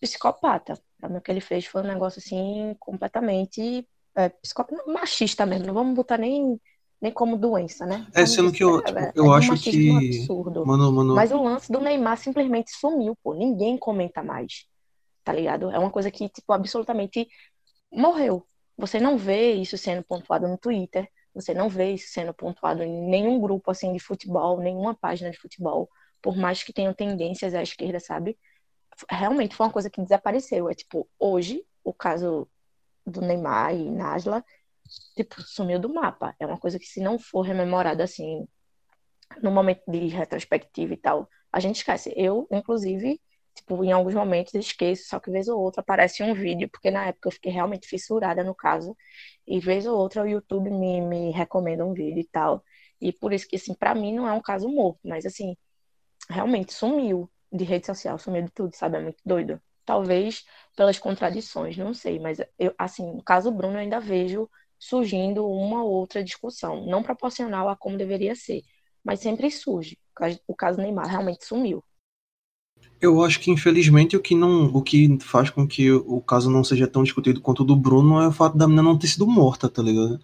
psicopata. 0.00 0.74
O 1.02 1.20
que 1.20 1.30
ele 1.30 1.40
fez 1.40 1.66
foi 1.66 1.82
um 1.82 1.86
negócio 1.86 2.18
assim 2.18 2.74
completamente 2.78 3.86
é, 4.14 4.28
psicopata, 4.28 4.84
machista 4.86 5.46
mesmo. 5.46 5.66
Não 5.66 5.74
vamos 5.74 5.94
botar 5.94 6.18
nem 6.18 6.60
nem 7.00 7.10
como 7.10 7.38
doença, 7.38 7.86
né? 7.86 8.06
É, 8.14 8.26
sendo 8.26 8.52
que 8.52 8.62
eu, 8.62 8.80
é, 8.80 8.84
tipo, 8.84 8.98
é, 8.98 9.12
eu 9.14 9.32
é 9.32 9.38
acho 9.38 9.54
que. 9.56 9.90
Absurdo. 10.20 10.66
Mano, 10.66 10.92
mano... 10.92 11.14
Mas 11.14 11.32
o 11.32 11.42
lance 11.42 11.72
do 11.72 11.80
Neymar 11.80 12.18
simplesmente 12.18 12.70
sumiu, 12.72 13.16
pô. 13.22 13.32
Ninguém 13.32 13.78
comenta 13.78 14.22
mais. 14.22 14.66
Tá 15.24 15.32
ligado? 15.32 15.70
É 15.70 15.78
uma 15.78 15.90
coisa 15.90 16.10
que, 16.10 16.28
tipo, 16.28 16.52
absolutamente 16.52 17.26
morreu. 17.90 18.46
Você 18.76 19.00
não 19.00 19.16
vê 19.16 19.52
isso 19.54 19.78
sendo 19.78 20.02
pontuado 20.02 20.46
no 20.46 20.58
Twitter. 20.58 21.08
Você 21.34 21.54
não 21.54 21.68
vê 21.68 21.92
isso 21.92 22.12
sendo 22.12 22.34
pontuado 22.34 22.82
em 22.82 23.08
nenhum 23.08 23.40
grupo 23.40 23.70
assim 23.70 23.92
de 23.92 24.00
futebol, 24.00 24.58
nenhuma 24.58 24.94
página 24.94 25.30
de 25.30 25.38
futebol, 25.38 25.88
por 26.20 26.36
mais 26.36 26.62
que 26.62 26.72
tenham 26.72 26.92
tendências 26.92 27.54
à 27.54 27.62
esquerda, 27.62 28.00
sabe? 28.00 28.36
Realmente 29.08 29.54
foi 29.54 29.66
uma 29.66 29.72
coisa 29.72 29.90
que 29.90 30.02
desapareceu. 30.02 30.68
É 30.68 30.74
tipo, 30.74 31.08
hoje, 31.18 31.64
o 31.84 31.92
caso 31.92 32.48
do 33.06 33.20
Neymar 33.20 33.74
e 33.74 33.90
Nasla 33.90 34.44
tipo, 35.14 35.40
sumiu 35.42 35.78
do 35.78 35.92
mapa. 35.92 36.34
É 36.38 36.46
uma 36.46 36.58
coisa 36.58 36.78
que 36.78 36.86
se 36.86 37.00
não 37.00 37.18
for 37.18 37.42
rememorada 37.42 38.04
assim, 38.04 38.46
no 39.42 39.50
momento 39.50 39.82
de 39.88 40.08
retrospectiva 40.08 40.94
e 40.94 40.96
tal, 40.96 41.28
a 41.52 41.60
gente 41.60 41.76
esquece. 41.76 42.12
Eu, 42.16 42.46
inclusive, 42.50 43.20
tipo, 43.54 43.84
em 43.84 43.92
alguns 43.92 44.14
momentos 44.14 44.54
esqueço, 44.54 45.08
só 45.08 45.20
que 45.20 45.30
vez 45.30 45.48
ou 45.48 45.60
outra 45.60 45.80
aparece 45.80 46.22
um 46.22 46.34
vídeo, 46.34 46.68
porque 46.70 46.90
na 46.90 47.06
época 47.06 47.28
eu 47.28 47.32
fiquei 47.32 47.52
realmente 47.52 47.86
fissurada 47.88 48.42
no 48.44 48.54
caso, 48.54 48.96
e 49.46 49.60
vez 49.60 49.86
ou 49.86 49.96
outra 49.98 50.22
o 50.22 50.28
YouTube 50.28 50.70
me, 50.70 51.00
me 51.00 51.30
recomenda 51.30 51.84
um 51.84 51.92
vídeo 51.92 52.20
e 52.20 52.28
tal. 52.28 52.64
E 53.00 53.12
por 53.12 53.32
isso 53.32 53.48
que, 53.48 53.56
assim, 53.56 53.74
pra 53.74 53.94
mim 53.94 54.14
não 54.14 54.28
é 54.28 54.32
um 54.32 54.42
caso 54.42 54.68
morto, 54.68 55.00
mas 55.04 55.24
assim, 55.26 55.56
realmente 56.28 56.72
sumiu 56.72 57.30
de 57.52 57.64
rede 57.64 57.86
social, 57.86 58.18
sumiu 58.18 58.42
de 58.42 58.50
tudo, 58.50 58.74
sabe? 58.74 58.98
É 58.98 59.00
muito 59.00 59.20
doido. 59.24 59.60
Talvez 59.84 60.44
pelas 60.76 60.98
contradições, 60.98 61.76
não 61.76 61.92
sei, 61.92 62.18
mas 62.18 62.38
eu, 62.58 62.74
assim, 62.78 63.12
no 63.12 63.22
caso 63.22 63.50
Bruno, 63.50 63.74
eu 63.74 63.80
ainda 63.80 64.00
vejo 64.00 64.48
surgindo 64.78 65.46
uma 65.46 65.82
ou 65.82 65.90
outra 65.90 66.24
discussão, 66.24 66.86
não 66.86 67.02
proporcional 67.02 67.68
a 67.68 67.76
como 67.76 67.98
deveria 67.98 68.34
ser, 68.34 68.62
mas 69.04 69.20
sempre 69.20 69.50
surge. 69.50 69.98
O 70.46 70.54
caso 70.54 70.80
Neymar 70.80 71.08
realmente 71.08 71.44
sumiu. 71.44 71.84
Eu 73.00 73.22
acho 73.24 73.40
que 73.40 73.50
infelizmente 73.50 74.16
o 74.16 74.20
que 74.20 74.34
não, 74.34 74.66
o 74.66 74.82
que 74.82 75.18
faz 75.20 75.48
com 75.50 75.66
que 75.66 75.90
o 75.90 76.20
caso 76.20 76.50
não 76.50 76.62
seja 76.62 76.86
tão 76.86 77.02
discutido 77.02 77.40
quanto 77.40 77.60
o 77.60 77.64
do 77.64 77.74
Bruno 77.74 78.20
é 78.20 78.28
o 78.28 78.32
fato 78.32 78.56
da 78.56 78.66
menina 78.66 78.82
não 78.82 78.98
ter 78.98 79.06
sido 79.06 79.26
morta, 79.26 79.68
tá 79.68 79.82
ligado? 79.82 80.20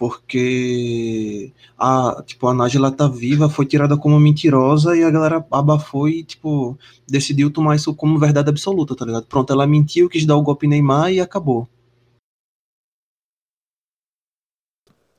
Porque 0.00 1.52
a, 1.76 2.22
tipo, 2.24 2.48
a 2.48 2.54
Nájila 2.54 2.90
tá 2.90 3.06
viva, 3.06 3.50
foi 3.50 3.66
tirada 3.66 3.98
como 3.98 4.18
mentirosa 4.18 4.96
e 4.96 5.04
a 5.04 5.10
galera 5.10 5.46
abafou 5.50 6.08
e, 6.08 6.24
tipo, 6.24 6.78
decidiu 7.06 7.50
tomar 7.50 7.76
isso 7.76 7.94
como 7.94 8.18
verdade 8.18 8.48
absoluta, 8.48 8.96
tá 8.96 9.04
ligado? 9.04 9.26
Pronto, 9.26 9.52
ela 9.52 9.66
mentiu, 9.66 10.08
quis 10.08 10.24
dar 10.24 10.36
o 10.36 10.42
golpe 10.42 10.64
em 10.64 10.70
Neymar 10.70 11.12
e 11.12 11.20
acabou. 11.20 11.68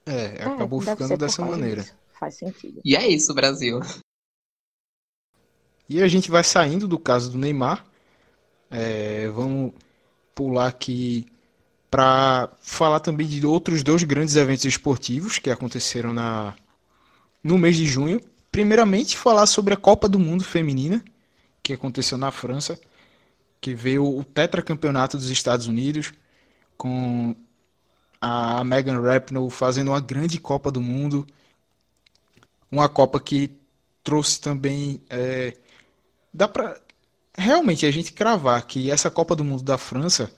É, 0.04 0.42
é 0.42 0.46
acabou 0.46 0.82
ficando 0.82 1.16
dessa 1.16 1.46
maneira. 1.46 1.84
Disso. 1.84 1.96
Faz 2.20 2.38
sentido. 2.38 2.82
E 2.84 2.96
é 2.96 3.08
isso, 3.08 3.36
Brasil. 3.36 3.82
E 5.88 6.02
a 6.02 6.08
gente 6.08 6.32
vai 6.32 6.44
saindo 6.44 6.88
do 6.88 6.98
caso 6.98 7.32
do 7.32 7.38
Neymar. 7.38 7.86
É, 8.72 9.28
vamos 9.30 9.74
pular 10.34 10.66
aqui 10.66 11.28
para 11.92 12.50
falar 12.62 13.02
também 13.02 13.28
de 13.28 13.46
outros 13.46 13.84
dois 13.84 14.02
grandes 14.04 14.38
eventos 14.38 14.64
esportivos 14.64 15.38
que 15.38 15.50
aconteceram 15.50 16.14
na, 16.14 16.56
no 17.44 17.58
mês 17.58 17.76
de 17.76 17.86
junho. 17.86 18.22
Primeiramente, 18.50 19.18
falar 19.18 19.46
sobre 19.46 19.74
a 19.74 19.78
Copa 19.78 20.08
do 20.08 20.18
Mundo 20.18 20.44
Feminina, 20.46 21.04
que 21.62 21.74
aconteceu 21.74 22.18
na 22.18 22.32
França, 22.32 22.80
que 23.60 23.76
veio 23.76 24.06
o 24.06 24.24
tetracampeonato 24.24 25.18
dos 25.18 25.30
Estados 25.30 25.68
Unidos, 25.68 26.14
com 26.78 27.36
a 28.22 28.64
Megan 28.64 29.02
Rapinoe 29.02 29.52
fazendo 29.52 29.90
uma 29.90 30.00
grande 30.00 30.40
Copa 30.40 30.72
do 30.72 30.80
Mundo, 30.80 31.28
uma 32.72 32.88
Copa 32.88 33.20
que 33.20 33.52
trouxe 34.02 34.40
também 34.40 35.02
é, 35.10 35.58
dá 36.34 36.48
para 36.48 36.80
realmente 37.38 37.86
a 37.86 37.92
gente 37.92 38.14
cravar 38.14 38.66
que 38.66 38.90
essa 38.90 39.12
Copa 39.12 39.36
do 39.36 39.44
Mundo 39.44 39.64
da 39.64 39.78
França 39.78 40.32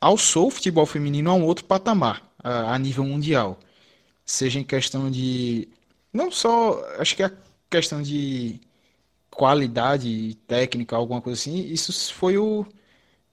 alçou 0.00 0.48
o 0.48 0.50
futebol 0.50 0.86
feminino 0.86 1.30
a 1.30 1.34
um 1.34 1.44
outro 1.44 1.64
patamar 1.64 2.22
a, 2.42 2.74
a 2.74 2.78
nível 2.78 3.04
mundial, 3.04 3.58
seja 4.24 4.60
em 4.60 4.64
questão 4.64 5.10
de 5.10 5.68
não 6.12 6.30
só 6.30 6.84
acho 6.98 7.16
que 7.16 7.22
a 7.22 7.32
questão 7.70 8.02
de 8.02 8.60
qualidade 9.30 10.34
técnica, 10.46 10.96
alguma 10.96 11.20
coisa 11.20 11.40
assim, 11.40 11.60
isso 11.66 12.12
foi 12.14 12.38
o 12.38 12.66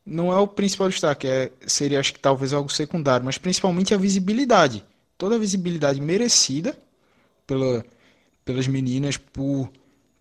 não 0.05 0.31
é 0.31 0.37
o 0.37 0.47
principal 0.47 0.87
destaque, 0.87 1.27
é, 1.27 1.51
seria 1.65 1.99
acho 1.99 2.13
que 2.13 2.19
talvez 2.19 2.53
algo 2.53 2.71
secundário, 2.71 3.25
mas 3.25 3.39
principalmente 3.39 3.93
a 3.93 3.97
visibilidade. 3.97 4.85
Toda 5.17 5.35
a 5.35 5.39
visibilidade 5.39 5.99
merecida 5.99 6.77
pela, 7.47 7.83
pelas 8.43 8.67
meninas 8.67 9.17
por, 9.17 9.71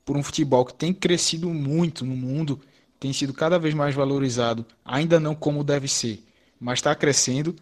por 0.05 0.17
um 0.17 0.23
futebol 0.23 0.65
que 0.65 0.73
tem 0.73 0.95
crescido 0.95 1.51
muito 1.51 2.05
no 2.07 2.17
mundo, 2.17 2.59
tem 2.99 3.13
sido 3.13 3.35
cada 3.35 3.59
vez 3.59 3.75
mais 3.75 3.95
valorizado, 3.95 4.65
ainda 4.83 5.21
não 5.21 5.35
como 5.35 5.63
deve 5.63 5.87
ser, 5.87 6.23
mas 6.61 6.79
está 6.79 6.95
crescendo 6.95 7.55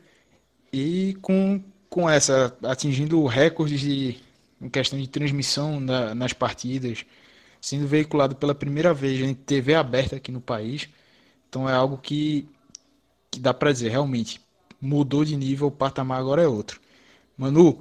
e 0.73 1.17
com, 1.21 1.63
com 1.89 2.09
essa 2.09 2.57
atingindo 2.63 3.25
recordes 3.27 3.81
de, 3.81 4.19
em 4.61 4.69
questão 4.69 4.99
de 4.99 5.09
transmissão 5.09 5.81
na, 5.81 6.15
nas 6.15 6.33
partidas, 6.33 7.05
sendo 7.61 7.87
veiculado 7.87 8.35
pela 8.37 8.55
primeira 8.55 8.95
vez 8.95 9.21
em 9.21 9.35
TV 9.35 9.75
aberta 9.75 10.17
aqui 10.17 10.33
no 10.33 10.41
país 10.41 10.89
então 11.53 11.69
é 11.69 11.75
algo 11.75 11.99
que, 11.99 12.49
que 13.31 13.39
dá 13.39 13.53
para 13.53 13.71
dizer, 13.71 13.91
realmente, 13.91 14.41
mudou 14.81 15.23
de 15.23 15.37
nível, 15.37 15.67
o 15.67 15.71
patamar 15.71 16.19
agora 16.19 16.43
é 16.43 16.49
outro. 16.49 16.81
Manu, 17.37 17.79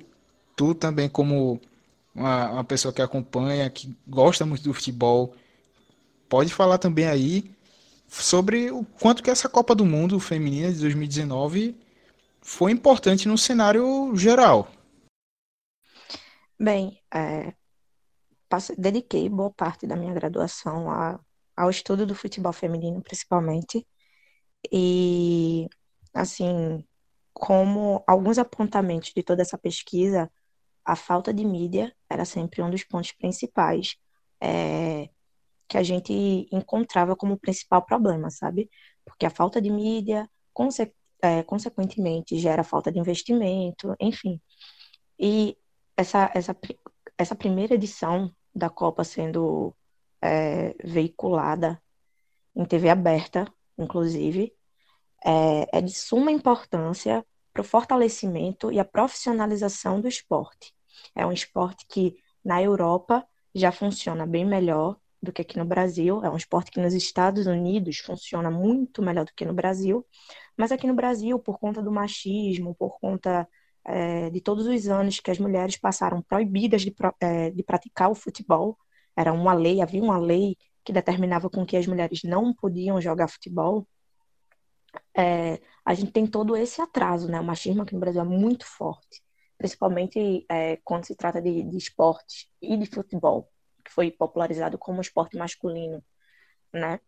tu 0.58 0.76
também 0.76 1.08
como 1.08 1.58
uma, 2.14 2.52
uma 2.52 2.64
pessoa 2.66 2.94
que 2.94 3.02
acompanha, 3.02 3.70
que 3.70 3.96
gosta 4.06 4.46
muito 4.46 4.62
do 4.62 4.74
futebol, 4.74 5.34
pode 6.28 6.54
falar 6.54 6.80
também 6.80 7.08
aí 7.08 7.50
sobre 8.20 8.72
o 8.72 8.84
quanto 8.84 9.24
que 9.24 9.30
essa 9.30 9.48
Copa 9.48 9.74
do 9.74 9.86
Mundo 9.86 10.20
feminina 10.20 10.72
de 10.72 10.80
2019 10.80 11.76
foi 12.42 12.72
importante 12.72 13.28
no 13.28 13.38
cenário 13.38 14.16
geral. 14.16 14.70
Bem, 16.60 17.00
é, 17.14 17.54
dediquei 18.78 19.30
boa 19.30 19.52
parte 19.52 19.88
da 19.88 19.96
minha 19.96 20.14
graduação 20.14 20.92
a 20.92 21.20
ao 21.56 21.70
estudo 21.70 22.06
do 22.06 22.16
futebol 22.16 22.54
feminino, 22.54 23.02
principalmente. 23.02 23.86
E, 24.72 25.68
assim, 26.14 26.84
como 27.34 28.04
alguns 28.08 28.38
apontamentos 28.38 29.14
de 29.16 29.24
toda 29.24 29.42
essa 29.42 29.58
pesquisa, 29.58 30.32
a 30.86 30.96
falta 30.96 31.34
de 31.34 31.46
mídia 31.46 31.96
era 32.10 32.26
sempre 32.26 32.62
um 32.62 32.70
dos 32.70 32.84
pontos 32.84 33.12
principais 33.12 33.96
é, 34.42 35.10
que 35.72 35.78
a 35.78 35.84
gente 35.84 36.12
encontrava 36.52 37.16
como 37.16 37.40
principal 37.40 37.82
problema, 37.86 38.30
sabe? 38.30 38.70
Porque 39.06 39.26
a 39.26 39.30
falta 39.30 39.62
de 39.62 39.72
mídia, 39.72 40.30
conse 40.54 40.94
é, 41.22 41.44
consequentemente, 41.44 42.38
gera 42.38 42.62
falta 42.62 42.92
de 42.92 43.00
investimento, 43.00 43.96
enfim. 43.98 44.42
E 45.18 45.58
essa, 45.96 46.30
essa, 46.36 46.54
essa 47.18 47.36
primeira 47.36 47.76
edição 47.76 48.36
da 48.54 48.70
Copa 48.70 49.06
sendo 49.06 49.74
é, 50.22 50.76
veiculada 50.84 51.82
em 52.54 52.66
TV 52.66 52.90
aberta, 52.90 53.48
inclusive, 53.78 54.54
é, 55.24 55.78
é 55.78 55.82
de 55.82 55.94
suma 55.94 56.34
importância 56.34 57.26
para 57.54 57.62
o 57.62 57.66
fortalecimento 57.66 58.74
e 58.74 58.80
a 58.80 58.84
profissionalização 58.84 60.02
do 60.02 60.08
esporte. 60.10 60.74
É 61.16 61.26
um 61.26 61.32
esporte 61.32 61.86
que 61.88 62.18
na 62.44 62.62
Europa 62.62 63.26
já 63.56 63.72
funciona 63.72 64.26
bem 64.26 64.46
melhor 64.46 64.98
do 65.22 65.32
que 65.32 65.42
aqui 65.42 65.58
no 65.58 65.66
Brasil. 65.66 66.24
É 66.24 66.30
um 66.30 66.38
esporte 66.38 66.72
que 66.72 66.80
nos 66.80 66.94
Estados 66.94 67.46
Unidos 67.48 68.00
funciona 68.00 68.50
muito 68.50 69.02
melhor 69.02 69.26
do 69.26 69.34
que 69.36 69.46
no 69.46 69.54
Brasil. 69.54 70.06
Mas 70.58 70.72
aqui 70.72 70.88
no 70.88 70.94
Brasil, 70.96 71.40
por 71.40 71.60
conta 71.60 71.82
do 71.82 71.92
machismo, 71.92 72.76
por 72.76 73.00
conta 73.00 73.48
é, 73.86 74.30
de 74.30 74.42
todos 74.42 74.66
os 74.68 74.88
anos 74.88 75.20
que 75.20 75.32
as 75.32 75.40
mulheres 75.40 75.78
passaram 75.78 76.22
proibidas 76.22 76.82
de, 76.82 76.94
é, 77.20 77.52
de 77.52 77.64
praticar 77.64 78.10
o 78.10 78.16
futebol, 78.16 78.78
era 79.16 79.34
uma 79.34 79.54
lei, 79.54 79.82
havia 79.82 80.02
uma 80.02 80.18
lei 80.18 80.58
que 80.84 80.94
determinava 80.94 81.50
com 81.50 81.66
que 81.66 81.78
as 81.78 81.86
mulheres 81.88 82.24
não 82.24 82.54
podiam 82.54 83.00
jogar 83.02 83.28
futebol. 83.28 83.88
É, 85.16 85.60
a 85.86 85.94
gente 85.94 86.12
tem 86.12 86.26
todo 86.28 86.56
esse 86.56 86.82
atraso, 86.82 87.30
né? 87.30 87.40
O 87.40 87.44
machismo 87.44 87.84
aqui 87.84 87.94
no 87.94 88.00
Brasil 88.00 88.22
é 88.22 88.26
muito 88.26 88.66
forte, 88.66 89.22
principalmente 89.58 90.46
é, 90.50 90.78
quando 90.84 91.06
se 91.06 91.16
trata 91.16 91.42
de, 91.42 91.64
de 91.64 91.78
esportes 91.78 92.48
e 92.62 92.78
de 92.78 92.86
futebol, 92.88 93.50
foi 93.94 94.12
popularizado 94.12 94.78
como 94.78 95.02
esporte 95.02 95.38
masculino, 95.38 96.04
né? 96.74 97.00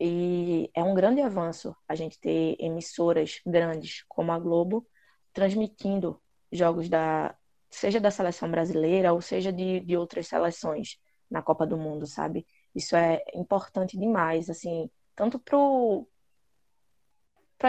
E 0.00 0.70
é 0.74 0.82
um 0.82 0.94
grande 0.94 1.22
avanço 1.22 1.74
a 1.88 1.94
gente 1.94 2.20
ter 2.20 2.56
emissoras 2.58 3.40
grandes 3.46 4.04
como 4.08 4.32
a 4.32 4.38
Globo 4.38 4.86
transmitindo 5.32 6.20
jogos 6.52 6.88
da 6.88 7.34
seja 7.70 8.00
da 8.00 8.10
seleção 8.10 8.50
brasileira 8.50 9.12
ou 9.12 9.20
seja 9.20 9.52
de, 9.52 9.80
de 9.80 9.96
outras 9.96 10.28
seleções 10.28 10.98
na 11.30 11.42
Copa 11.42 11.66
do 11.66 11.76
Mundo, 11.76 12.06
sabe? 12.06 12.46
Isso 12.74 12.96
é 12.96 13.22
importante 13.34 13.98
demais, 13.98 14.48
assim, 14.48 14.90
tanto 15.14 15.38
para 15.38 15.64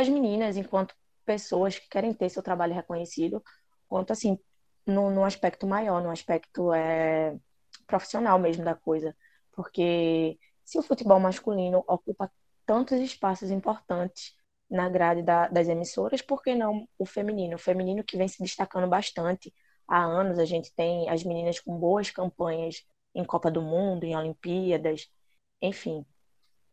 as 0.02 0.10
meninas 0.10 0.58
enquanto 0.58 0.96
pessoas 1.26 1.78
que 1.80 1.90
querem 1.90 2.14
ter 2.14 2.30
seu 2.30 2.44
trabalho 2.44 2.74
reconhecido, 2.74 3.44
quanto 3.88 4.14
assim 4.14 4.38
no, 4.86 5.10
no 5.12 5.24
aspecto 5.26 5.68
maior, 5.68 6.02
no 6.02 6.10
aspecto 6.10 6.74
é, 6.74 7.38
profissional 7.88 8.38
mesmo 8.38 8.64
da 8.64 8.76
coisa, 8.76 9.16
porque 9.54 10.38
se 10.64 10.78
o 10.78 10.84
futebol 10.84 11.20
masculino 11.20 11.84
ocupa 11.88 12.32
tantos 12.66 13.00
espaços 13.00 13.50
importantes 13.50 14.36
na 14.70 14.90
grade 14.90 15.24
da, 15.24 15.48
das 15.48 15.68
emissoras, 15.70 16.22
por 16.22 16.44
que 16.44 16.54
não 16.54 16.88
o 17.00 17.06
feminino? 17.06 17.56
O 17.56 17.60
feminino 17.60 18.04
que 18.04 18.18
vem 18.18 18.28
se 18.28 18.44
destacando 18.44 18.88
bastante 18.88 19.54
há 19.88 20.04
anos, 20.04 20.38
a 20.38 20.46
gente 20.46 20.74
tem 20.76 21.10
as 21.10 21.24
meninas 21.24 21.60
com 21.60 21.78
boas 21.80 22.12
campanhas 22.12 22.84
em 23.16 23.24
Copa 23.24 23.50
do 23.50 23.62
Mundo, 23.62 24.04
em 24.04 24.16
Olimpíadas, 24.16 25.10
enfim. 25.62 26.06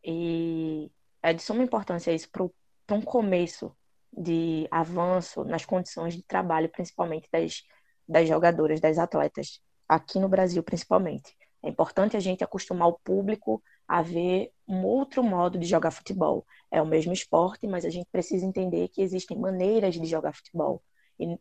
E 0.03 0.91
é 1.23 1.33
de 1.33 1.43
suma 1.43 1.63
importância 1.63 2.13
isso 2.13 2.29
para 2.31 2.97
um 2.97 3.01
começo 3.01 3.75
de 4.13 4.69
avanço 4.71 5.45
nas 5.45 5.65
condições 5.65 6.15
de 6.15 6.23
trabalho, 6.23 6.69
principalmente 6.69 7.29
das, 7.33 7.63
das 8.07 8.29
jogadoras, 8.29 8.81
das 8.81 8.99
atletas, 8.99 9.61
aqui 9.95 10.19
no 10.19 10.29
Brasil 10.29 10.63
principalmente. 10.63 11.37
É 11.63 11.69
importante 11.69 12.17
a 12.17 12.21
gente 12.21 12.45
acostumar 12.45 12.89
o 12.89 12.99
público 13.03 13.63
a 13.89 14.03
ver 14.03 14.53
um 14.69 14.85
outro 14.85 15.23
modo 15.23 15.59
de 15.59 15.67
jogar 15.67 15.91
futebol. 15.91 16.47
É 16.71 16.81
o 16.83 16.87
mesmo 16.87 17.13
esporte, 17.13 17.67
mas 17.67 17.85
a 17.85 17.91
gente 17.91 18.07
precisa 18.11 18.45
entender 18.45 18.89
que 18.89 19.01
existem 19.01 19.39
maneiras 19.39 19.95
de 19.95 20.05
jogar 20.07 20.35
futebol. 20.35 20.83
E 21.19 21.39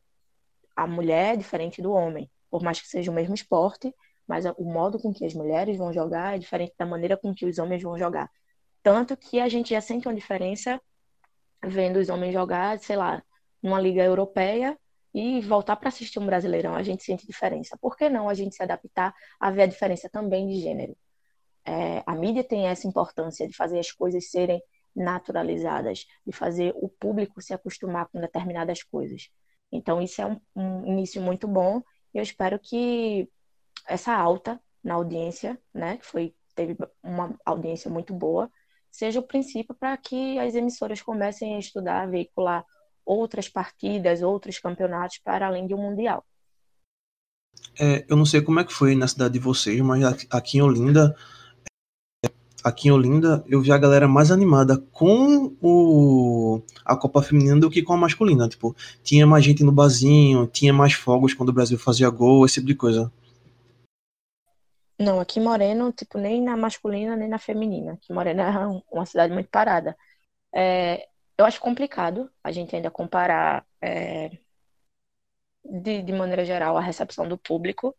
a 0.76 0.88
mulher 0.88 1.34
é 1.34 1.38
diferente 1.38 1.82
do 1.82 1.92
homem, 1.92 2.30
por 2.50 2.64
mais 2.64 2.80
que 2.80 2.88
seja 2.88 3.12
o 3.12 3.14
mesmo 3.14 3.34
esporte, 3.34 3.94
mas 4.28 4.46
o 4.58 4.64
modo 4.64 4.98
com 4.98 5.14
que 5.14 5.26
as 5.26 5.34
mulheres 5.34 5.78
vão 5.78 5.92
jogar 5.92 6.36
é 6.36 6.40
diferente 6.40 6.74
da 6.78 6.86
maneira 6.86 7.18
com 7.18 7.34
que 7.34 7.46
os 7.46 7.58
homens 7.58 7.84
vão 7.84 7.98
jogar. 7.98 8.30
Tanto 8.82 9.18
que 9.18 9.40
a 9.40 9.50
gente 9.50 9.72
já 9.72 9.82
sente 9.82 10.08
uma 10.08 10.16
diferença 10.16 10.82
vendo 11.66 11.98
os 11.98 12.10
homens 12.10 12.34
jogar, 12.34 12.80
sei 12.80 12.96
lá, 12.96 13.24
numa 13.62 13.80
liga 13.80 14.04
europeia 14.04 14.78
e 15.14 15.42
voltar 15.42 15.76
para 15.76 15.90
assistir 15.90 16.20
um 16.20 16.26
brasileirão, 16.26 16.76
a 16.76 16.84
gente 16.84 17.04
sente 17.04 17.28
diferença. 17.28 17.78
Por 17.80 17.96
que 17.96 18.10
não 18.10 18.28
a 18.28 18.34
gente 18.34 18.56
se 18.56 18.64
adaptar 18.64 19.14
a 19.40 19.52
ver 19.52 19.64
a 19.64 19.68
diferença 19.68 20.10
também 20.10 20.48
de 20.48 20.60
gênero? 20.60 20.98
É, 21.66 22.04
a 22.06 22.16
mídia 22.16 22.44
tem 22.44 22.68
essa 22.68 22.88
importância 22.88 23.48
de 23.48 23.56
fazer 23.56 23.80
as 23.80 23.92
coisas 23.92 24.30
serem 24.30 24.62
naturalizadas, 24.96 26.06
de 26.26 26.34
fazer 26.34 26.74
o 26.76 26.90
público 26.90 27.42
se 27.42 27.54
acostumar 27.54 28.08
com 28.08 28.20
determinadas 28.20 28.84
coisas. 28.84 29.30
Então, 29.72 30.02
isso 30.02 30.22
é 30.22 30.26
um, 30.26 30.40
um 30.56 30.86
início 30.86 31.22
muito 31.22 31.48
bom. 31.48 31.82
Eu 32.14 32.22
espero 32.22 32.60
que 32.60 33.30
essa 33.88 34.14
alta 34.14 34.60
na 34.84 34.96
audiência, 34.96 35.60
né, 35.74 35.98
que 35.98 36.06
foi 36.06 36.36
teve 36.56 36.78
uma 37.02 37.36
audiência 37.46 37.90
muito 37.90 38.14
boa, 38.14 38.52
seja 38.92 39.20
o 39.20 39.28
princípio 39.28 39.74
para 39.74 39.98
que 39.98 40.38
as 40.38 40.54
emissoras 40.54 41.02
comecem 41.02 41.56
a 41.56 41.60
estudar, 41.60 42.04
a 42.04 42.06
veicular 42.06 42.64
outras 43.06 43.50
partidas, 43.50 44.22
outros 44.22 44.60
campeonatos 44.60 45.20
para 45.24 45.48
além 45.48 45.68
de 45.68 45.74
um 45.74 45.78
mundial. 45.78 46.26
É, 47.80 48.06
eu 48.08 48.16
não 48.16 48.26
sei 48.26 48.42
como 48.42 48.60
é 48.60 48.64
que 48.64 48.74
foi 48.74 48.96
na 48.96 49.08
cidade 49.08 49.34
de 49.34 49.40
vocês, 49.40 49.80
mas 49.82 50.04
aqui 50.30 50.58
em 50.58 50.62
Olinda 50.62 51.16
aqui 52.64 52.88
em 52.88 52.92
Olinda, 52.92 53.44
eu 53.48 53.62
vi 53.62 53.72
a 53.72 53.78
galera 53.78 54.08
mais 54.08 54.32
animada 54.32 54.78
com 54.92 55.54
o, 55.62 56.62
a 56.86 56.96
Copa 56.96 57.22
Feminina 57.22 57.60
do 57.60 57.70
que 57.70 57.84
com 57.84 57.94
a 57.94 57.98
masculina. 57.98 58.48
Tipo, 58.48 58.76
tinha 59.04 59.28
mais 59.28 59.44
gente 59.44 59.64
no 59.64 59.72
barzinho, 59.72 60.48
tinha 60.48 60.72
mais 60.72 60.94
fogos 60.94 61.34
quando 61.34 61.50
o 61.50 61.54
Brasil 61.54 61.78
fazia 61.78 62.10
gol, 62.10 62.46
esse 62.46 62.56
tipo 62.56 62.68
de 62.68 62.76
coisa. 62.76 63.12
Não, 64.98 65.20
aqui 65.20 65.40
em 65.40 65.44
Moreno, 65.44 65.92
tipo, 65.92 66.18
nem 66.18 66.42
na 66.42 66.56
masculina, 66.56 67.16
nem 67.16 67.28
na 67.28 67.38
feminina. 67.38 67.94
Aqui 67.94 68.14
Moreno 68.14 68.42
é 68.42 68.82
uma 68.92 69.06
cidade 69.06 69.34
muito 69.34 69.50
parada. 69.50 69.98
É, 70.56 71.08
eu 71.38 71.46
acho 71.46 71.60
complicado 71.60 72.32
a 72.44 72.52
gente 72.52 72.76
ainda 72.76 72.92
comparar, 72.92 73.66
é, 73.82 74.32
de, 75.66 76.02
de 76.02 76.14
maneira 76.14 76.46
geral, 76.46 76.78
a 76.78 76.82
recepção 76.82 77.28
do 77.28 77.38
público. 77.38 77.96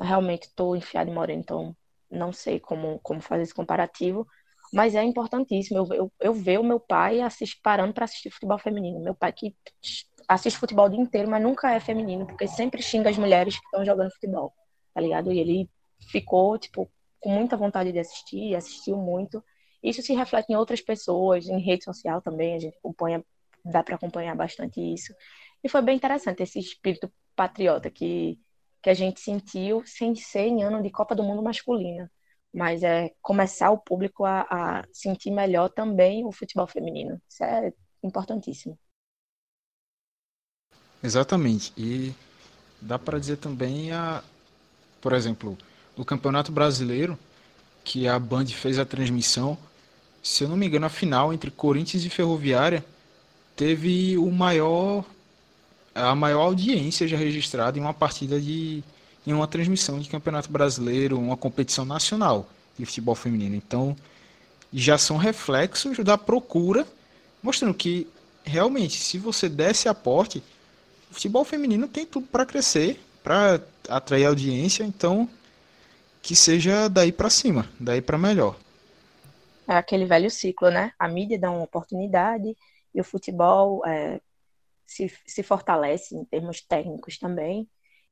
realmente 0.00 0.44
estou 0.44 0.76
enfiada 0.76 1.10
em 1.10 1.14
Moreno, 1.14 1.40
então 1.40 1.76
não 2.10 2.32
sei 2.32 2.60
como, 2.60 3.00
como 3.00 3.20
fazer 3.20 3.42
esse 3.42 3.54
comparativo, 3.54 4.26
mas 4.72 4.94
é 4.94 5.02
importantíssimo. 5.04 5.78
Eu, 5.78 5.94
eu, 5.94 6.12
eu 6.20 6.34
ver 6.34 6.58
o 6.60 6.64
meu 6.64 6.80
pai 6.80 7.20
assist, 7.20 7.60
parando 7.62 7.94
para 7.94 8.04
assistir 8.04 8.30
futebol 8.30 8.58
feminino. 8.58 9.00
Meu 9.00 9.14
pai 9.14 9.32
que 9.32 9.56
assiste 10.28 10.58
futebol 10.58 10.86
o 10.86 10.88
dia 10.88 11.00
inteiro, 11.00 11.30
mas 11.30 11.42
nunca 11.42 11.72
é 11.72 11.80
feminino, 11.80 12.26
porque 12.26 12.46
sempre 12.48 12.82
xinga 12.82 13.10
as 13.10 13.18
mulheres 13.18 13.58
que 13.58 13.64
estão 13.66 13.84
jogando 13.84 14.12
futebol, 14.12 14.52
tá 14.94 15.00
ligado? 15.00 15.32
E 15.32 15.38
ele 15.38 15.70
ficou, 16.10 16.58
tipo, 16.58 16.90
com 17.20 17.30
muita 17.30 17.56
vontade 17.56 17.92
de 17.92 17.98
assistir, 17.98 18.54
assistiu 18.54 18.96
muito. 18.96 19.42
Isso 19.84 20.02
se 20.02 20.14
reflete 20.14 20.50
em 20.50 20.56
outras 20.56 20.80
pessoas, 20.80 21.46
em 21.46 21.60
rede 21.60 21.84
social 21.84 22.20
também, 22.22 22.54
a 22.54 22.58
gente 22.58 22.76
acompanha, 22.78 23.24
dá 23.64 23.82
para 23.82 23.96
acompanhar 23.96 24.34
bastante 24.34 24.80
isso. 24.80 25.14
E 25.62 25.68
foi 25.68 25.82
bem 25.82 25.96
interessante 25.96 26.42
esse 26.42 26.58
espírito 26.58 27.12
patriota 27.36 27.90
que 27.90 28.38
que 28.84 28.90
a 28.90 28.94
gente 28.94 29.18
sentiu 29.18 29.82
sem 29.86 30.14
ser 30.14 30.46
em 30.46 30.62
ano 30.62 30.82
de 30.82 30.90
Copa 30.90 31.14
do 31.14 31.22
Mundo 31.22 31.42
masculina, 31.42 32.12
mas 32.52 32.82
é 32.82 33.10
começar 33.22 33.70
o 33.70 33.78
público 33.78 34.26
a, 34.26 34.42
a 34.42 34.84
sentir 34.92 35.30
melhor 35.30 35.70
também 35.70 36.22
o 36.26 36.30
futebol 36.30 36.66
feminino. 36.66 37.18
Isso 37.26 37.42
é 37.42 37.72
importantíssimo. 38.02 38.78
Exatamente. 41.02 41.72
E 41.78 42.14
dá 42.78 42.98
para 42.98 43.18
dizer 43.18 43.38
também 43.38 43.90
a, 43.90 44.22
por 45.00 45.14
exemplo, 45.14 45.56
no 45.96 46.04
Campeonato 46.04 46.52
Brasileiro, 46.52 47.18
que 47.82 48.06
a 48.06 48.18
Band 48.18 48.48
fez 48.48 48.78
a 48.78 48.84
transmissão, 48.84 49.56
se 50.24 50.42
eu 50.42 50.48
não 50.48 50.56
me 50.56 50.66
engano, 50.66 50.86
a 50.86 50.88
final 50.88 51.34
entre 51.34 51.50
Corinthians 51.50 52.02
e 52.02 52.08
Ferroviária 52.08 52.82
teve 53.54 54.16
o 54.16 54.30
maior 54.30 55.04
a 55.94 56.14
maior 56.14 56.40
audiência 56.40 57.06
já 57.06 57.16
registrada 57.16 57.78
em 57.78 57.82
uma 57.82 57.94
partida 57.94 58.40
de 58.40 58.82
em 59.26 59.32
uma 59.32 59.46
transmissão 59.46 60.00
de 60.00 60.08
campeonato 60.08 60.50
brasileiro, 60.50 61.18
uma 61.18 61.36
competição 61.36 61.84
nacional 61.84 62.48
de 62.78 62.84
futebol 62.84 63.14
feminino. 63.14 63.54
Então, 63.54 63.96
já 64.72 64.98
são 64.98 65.16
reflexos 65.16 65.98
da 65.98 66.18
procura, 66.18 66.86
mostrando 67.42 67.72
que 67.72 68.06
realmente, 68.44 68.98
se 68.98 69.18
você 69.18 69.48
desse 69.48 69.88
aporte, 69.88 70.42
o 71.10 71.14
futebol 71.14 71.44
feminino 71.44 71.86
tem 71.86 72.04
tudo 72.04 72.26
para 72.26 72.44
crescer, 72.44 73.00
para 73.22 73.60
atrair 73.88 74.24
audiência, 74.24 74.84
então 74.84 75.28
que 76.20 76.34
seja 76.34 76.88
daí 76.88 77.12
para 77.12 77.30
cima, 77.30 77.68
daí 77.78 78.00
para 78.00 78.18
melhor. 78.18 78.56
É 79.68 79.74
aquele 79.76 80.04
velho 80.04 80.30
ciclo, 80.30 80.70
né? 80.70 80.92
A 80.98 81.08
mídia 81.08 81.38
dá 81.38 81.50
uma 81.50 81.62
oportunidade 81.64 82.56
e 82.94 83.00
o 83.00 83.04
futebol 83.04 83.84
é, 83.86 84.20
se, 84.86 85.08
se 85.26 85.42
fortalece 85.42 86.14
em 86.16 86.24
termos 86.24 86.60
técnicos 86.60 87.18
também. 87.18 87.68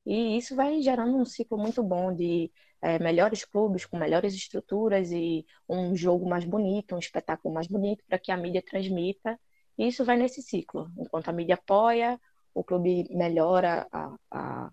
E 0.07 0.37
isso 0.37 0.57
vai 0.57 0.81
gerando 0.83 1.17
um 1.17 1.25
ciclo 1.25 1.59
muito 1.59 1.83
bom 1.83 2.15
de 2.15 2.51
é, 2.81 2.99
melhores 2.99 3.45
clubes 3.45 3.85
com 3.87 3.99
melhores 3.99 4.35
estruturas 4.35 5.13
e 5.13 5.47
um 5.69 5.95
jogo 5.95 6.29
mais 6.29 6.45
bonito, 6.45 6.95
um 6.95 6.99
espetáculo 6.99 7.55
mais 7.55 7.67
bonito 7.69 8.03
para 8.09 8.19
que 8.19 8.33
a 8.33 8.37
mídia 8.37 8.63
transmita. 8.63 9.39
E 9.79 9.87
isso 9.89 10.05
vai 10.05 10.17
nesse 10.17 10.43
ciclo. 10.43 10.91
Enquanto 10.99 11.29
a 11.29 11.33
mídia 11.33 11.55
apoia, 11.55 12.21
o 12.55 12.65
clube 12.65 13.07
melhora 13.11 13.87
a, 13.93 14.17
a, 14.31 14.71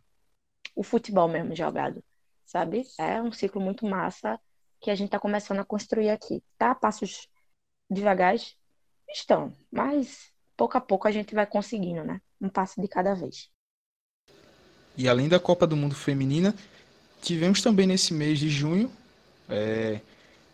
o 0.75 0.83
futebol 0.83 1.27
mesmo 1.27 1.55
jogado, 1.55 2.03
sabe? 2.45 2.83
É 2.97 3.21
um 3.21 3.31
ciclo 3.31 3.61
muito 3.61 3.85
massa 3.85 4.39
que 4.79 4.91
a 4.91 4.95
gente 4.95 5.07
está 5.07 5.19
começando 5.19 5.59
a 5.59 5.65
construir 5.65 6.09
aqui. 6.09 6.43
Tá? 6.57 6.73
Passos 6.73 7.27
devagares, 7.89 8.55
Estão, 9.11 9.55
mas 9.71 10.31
pouco 10.55 10.77
a 10.77 10.81
pouco 10.81 11.07
a 11.07 11.11
gente 11.11 11.33
vai 11.33 11.45
conseguindo, 11.45 12.03
né? 12.03 12.21
Um 12.39 12.47
passo 12.47 12.79
de 12.79 12.87
cada 12.87 13.15
vez. 13.15 13.49
E 14.95 15.09
além 15.09 15.27
da 15.27 15.39
Copa 15.39 15.65
do 15.65 15.75
Mundo 15.75 15.95
Feminina, 15.95 16.53
tivemos 17.21 17.61
também 17.61 17.87
nesse 17.87 18.13
mês 18.13 18.37
de 18.37 18.49
junho 18.49 18.91
é, 19.49 19.99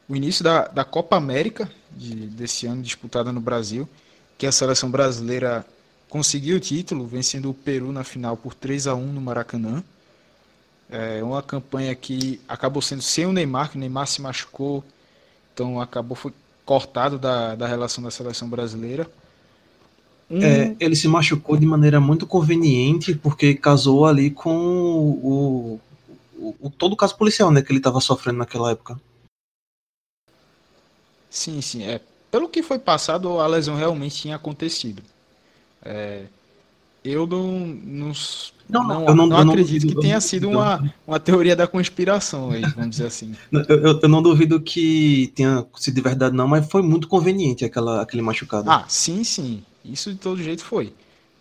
o 0.07 0.15
início 0.15 0.43
da, 0.43 0.67
da 0.67 0.85
Copa 0.85 1.17
América 1.17 1.69
de, 1.91 2.27
desse 2.27 2.65
ano, 2.65 2.81
disputada 2.81 3.31
no 3.31 3.41
Brasil, 3.41 3.89
que 4.37 4.47
a 4.47 4.51
seleção 4.51 4.89
brasileira 4.89 5.65
conseguiu 6.07 6.57
o 6.57 6.59
título, 6.59 7.05
vencendo 7.05 7.49
o 7.49 7.53
Peru 7.53 7.91
na 7.91 8.03
final 8.03 8.37
por 8.37 8.53
3 8.53 8.87
a 8.87 8.95
1 8.95 9.05
no 9.11 9.19
Maracanã. 9.19 9.83
É 10.89 11.23
uma 11.23 11.41
campanha 11.41 11.93
que 11.95 12.39
acabou 12.47 12.81
sendo 12.81 13.01
sem 13.01 13.25
o 13.25 13.33
Neymar, 13.33 13.71
que 13.71 13.77
o 13.77 13.79
Neymar 13.79 14.07
se 14.07 14.21
machucou, 14.21 14.83
então 15.53 15.81
acabou 15.81 16.15
foi 16.15 16.31
cortado 16.63 17.17
da, 17.17 17.55
da 17.55 17.67
relação 17.67 18.03
da 18.03 18.11
seleção 18.11 18.49
brasileira. 18.49 19.09
Um... 20.29 20.41
É, 20.41 20.75
ele 20.79 20.95
se 20.95 21.07
machucou 21.07 21.57
de 21.57 21.65
maneira 21.65 21.99
muito 21.99 22.25
conveniente, 22.25 23.15
porque 23.15 23.53
casou 23.53 24.05
ali 24.05 24.31
com 24.31 24.57
o, 24.57 25.79
o, 26.37 26.55
o 26.61 26.69
todo 26.69 26.93
o 26.93 26.97
caso 26.97 27.15
policial 27.15 27.51
né, 27.51 27.61
que 27.61 27.71
ele 27.71 27.79
estava 27.79 28.01
sofrendo 28.01 28.39
naquela 28.39 28.71
época. 28.71 28.99
Sim, 31.29 31.61
sim. 31.61 31.83
É. 31.83 31.99
Pelo 32.31 32.49
que 32.49 32.63
foi 32.63 32.79
passado, 32.79 33.39
a 33.39 33.47
lesão 33.47 33.75
realmente 33.75 34.15
tinha 34.15 34.35
acontecido. 34.35 35.03
É, 35.83 36.25
eu 37.05 37.27
não, 37.27 37.59
não, 37.59 38.13
não, 38.67 39.07
eu 39.07 39.15
não, 39.15 39.27
não 39.27 39.37
acredito 39.37 39.83
duvido, 39.83 39.95
que 39.95 40.07
tenha 40.07 40.19
sido 40.19 40.49
uma, 40.49 40.91
uma 41.05 41.19
teoria 41.19 41.55
da 41.55 41.67
conspiração, 41.67 42.49
aí, 42.49 42.61
vamos 42.61 42.91
dizer 42.91 43.05
assim. 43.05 43.35
Eu, 43.51 43.61
eu, 43.61 43.99
eu, 44.01 44.09
não 44.09 44.23
duvido 44.23 44.59
que 44.59 45.31
tenha 45.35 45.63
sido 45.75 45.93
de 45.93 46.01
verdade, 46.01 46.35
não, 46.35 46.47
mas 46.47 46.67
foi 46.67 46.81
muito 46.81 47.07
conveniente 47.07 47.63
aquela, 47.63 48.01
aquele 48.01 48.23
machucado. 48.23 48.69
Ah, 48.69 48.85
sim, 48.87 49.23
sim. 49.23 49.63
Isso 49.83 50.11
de 50.11 50.17
todo 50.17 50.41
jeito 50.41 50.63
foi. 50.63 50.93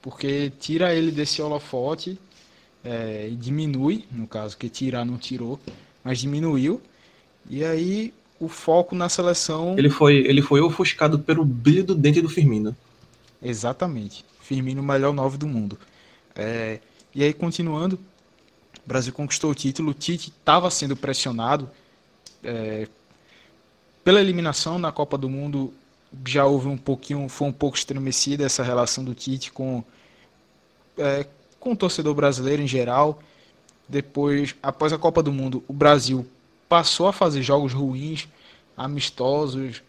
Porque 0.03 0.53
tira 0.61 0.95
ele 0.95 1.11
desse 1.11 1.41
holofote 1.41 2.19
é, 2.85 3.29
e 3.31 3.35
diminui, 3.35 4.05
no 4.13 4.27
caso, 4.27 4.57
que 4.59 4.69
tirar 4.69 5.05
não 5.07 5.17
tirou, 5.17 5.59
mas 6.05 6.19
diminuiu. 6.19 6.81
E 7.49 7.65
aí 7.65 8.13
o 8.39 8.49
foco 8.49 8.95
na 8.95 9.09
seleção. 9.09 9.75
Ele 9.79 9.89
foi, 9.89 10.17
ele 10.17 10.43
foi 10.43 10.61
ofuscado 10.61 11.19
pelo 11.19 11.45
brilho 11.45 11.85
do 11.85 11.95
dente 11.95 12.21
do 12.21 12.29
Firmino. 12.29 12.77
Exatamente. 13.43 14.25
Firmino, 14.45 14.83
o 14.83 14.85
melhor 14.85 15.13
nove 15.13 15.37
do 15.37 15.47
mundo. 15.47 15.79
É, 16.35 16.81
e 17.15 17.25
aí, 17.25 17.33
continuando, 17.33 17.97
o 18.85 18.89
Brasil 18.89 19.13
conquistou 19.13 19.51
o 19.51 19.55
título. 19.55 19.91
O 19.91 19.95
Tite 19.95 20.31
estava 20.31 20.71
sendo 20.71 20.97
pressionado 20.97 21.71
é, 22.43 22.87
pela 24.05 24.21
eliminação 24.21 24.79
na 24.79 24.93
Copa 24.93 25.17
do 25.17 25.29
Mundo 25.29 25.73
já 26.27 26.45
houve 26.45 26.69
um 26.69 26.77
pouquinho, 26.77 27.29
foi 27.29 27.49
um 27.49 27.53
pouco 27.53 27.77
estremecida 27.77 28.45
essa 28.45 28.63
relação 28.63 29.03
do 29.03 29.15
Tite 29.15 29.51
com, 29.51 29.83
é, 30.99 31.27
com 31.59 31.73
o 31.73 31.77
torcedor 31.77 32.15
brasileiro 32.15 32.63
em 32.63 32.69
geral. 32.69 33.21
Depois, 33.89 34.55
após 34.63 34.93
a 34.93 34.99
Copa 34.99 35.23
do 35.23 35.33
Mundo, 35.33 35.65
o 35.67 35.73
Brasil 35.73 36.27
passou 36.69 37.09
a 37.09 37.13
fazer 37.13 37.43
jogos 37.43 37.73
ruins, 37.73 38.29
amistosos, 38.77 39.83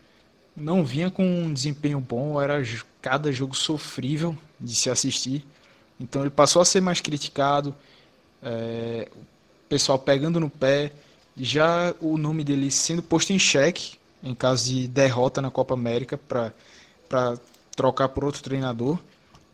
não 0.56 0.84
vinha 0.84 1.12
com 1.12 1.26
um 1.26 1.54
desempenho 1.54 2.00
bom, 2.00 2.42
era 2.42 2.64
cada 3.06 3.32
jogo 3.32 3.56
sofrível 3.56 4.36
de 4.60 4.74
se 4.74 4.90
assistir. 4.90 5.46
Então 6.00 6.24
ele 6.24 6.32
passou 6.32 6.60
a 6.60 6.66
ser 6.66 6.82
mais 6.82 7.00
criticado, 7.00 7.76
é, 8.42 9.08
o 9.16 9.70
pessoal 9.70 10.00
pegando 10.00 10.40
no 10.40 10.50
pé, 10.50 10.92
já 11.38 11.94
o 12.02 12.18
nome 12.18 12.44
dele 12.44 12.72
sendo 12.72 13.04
posto 13.04 13.32
em 13.32 13.38
xeque 13.38 14.00
em 14.24 14.34
caso 14.34 14.66
de 14.66 14.88
derrota 14.88 15.40
na 15.40 15.52
Copa 15.52 15.76
América 15.76 16.18
para 16.18 17.38
trocar 17.76 18.10
por 18.10 18.24
outro 18.24 18.42
treinador. 18.42 18.98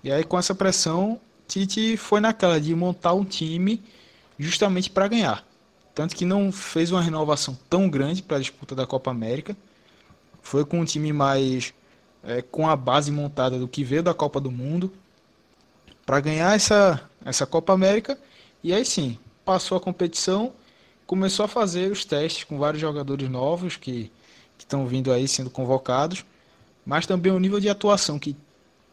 E 0.01 0.09
aí 0.09 0.23
com 0.23 0.39
essa 0.39 0.55
pressão, 0.55 1.19
Tite 1.45 1.97
foi 1.97 2.21
naquela 2.21 2.57
de 2.57 2.73
montar 2.73 3.13
um 3.13 3.25
time 3.25 3.83
justamente 4.39 4.89
para 4.89 5.09
ganhar. 5.09 5.45
Tanto 5.93 6.15
que 6.15 6.23
não 6.23 6.53
fez 6.53 6.89
uma 6.89 7.01
renovação 7.01 7.59
tão 7.69 7.89
grande 7.89 8.23
para 8.23 8.37
a 8.37 8.39
disputa 8.39 8.73
da 8.73 8.87
Copa 8.87 9.11
América. 9.11 9.57
Foi 10.41 10.63
com 10.63 10.79
um 10.79 10.85
time 10.85 11.11
mais 11.11 11.73
é, 12.23 12.41
com 12.41 12.67
a 12.67 12.75
base 12.75 13.11
montada 13.11 13.57
do 13.57 13.67
que 13.67 13.83
veio 13.83 14.03
da 14.03 14.13
Copa 14.13 14.39
do 14.39 14.51
Mundo 14.51 14.91
para 16.05 16.19
ganhar 16.19 16.55
essa, 16.55 17.09
essa 17.23 17.45
Copa 17.45 17.73
América. 17.73 18.17
E 18.63 18.73
aí 18.73 18.85
sim, 18.85 19.17
passou 19.45 19.77
a 19.77 19.81
competição, 19.81 20.53
começou 21.05 21.45
a 21.45 21.47
fazer 21.47 21.91
os 21.91 22.05
testes 22.05 22.43
com 22.43 22.57
vários 22.57 22.81
jogadores 22.81 23.29
novos 23.29 23.77
que 23.77 24.11
estão 24.57 24.85
vindo 24.85 25.11
aí 25.11 25.27
sendo 25.27 25.49
convocados, 25.49 26.23
mas 26.85 27.05
também 27.05 27.31
o 27.31 27.39
nível 27.39 27.59
de 27.59 27.69
atuação 27.69 28.17
que, 28.19 28.35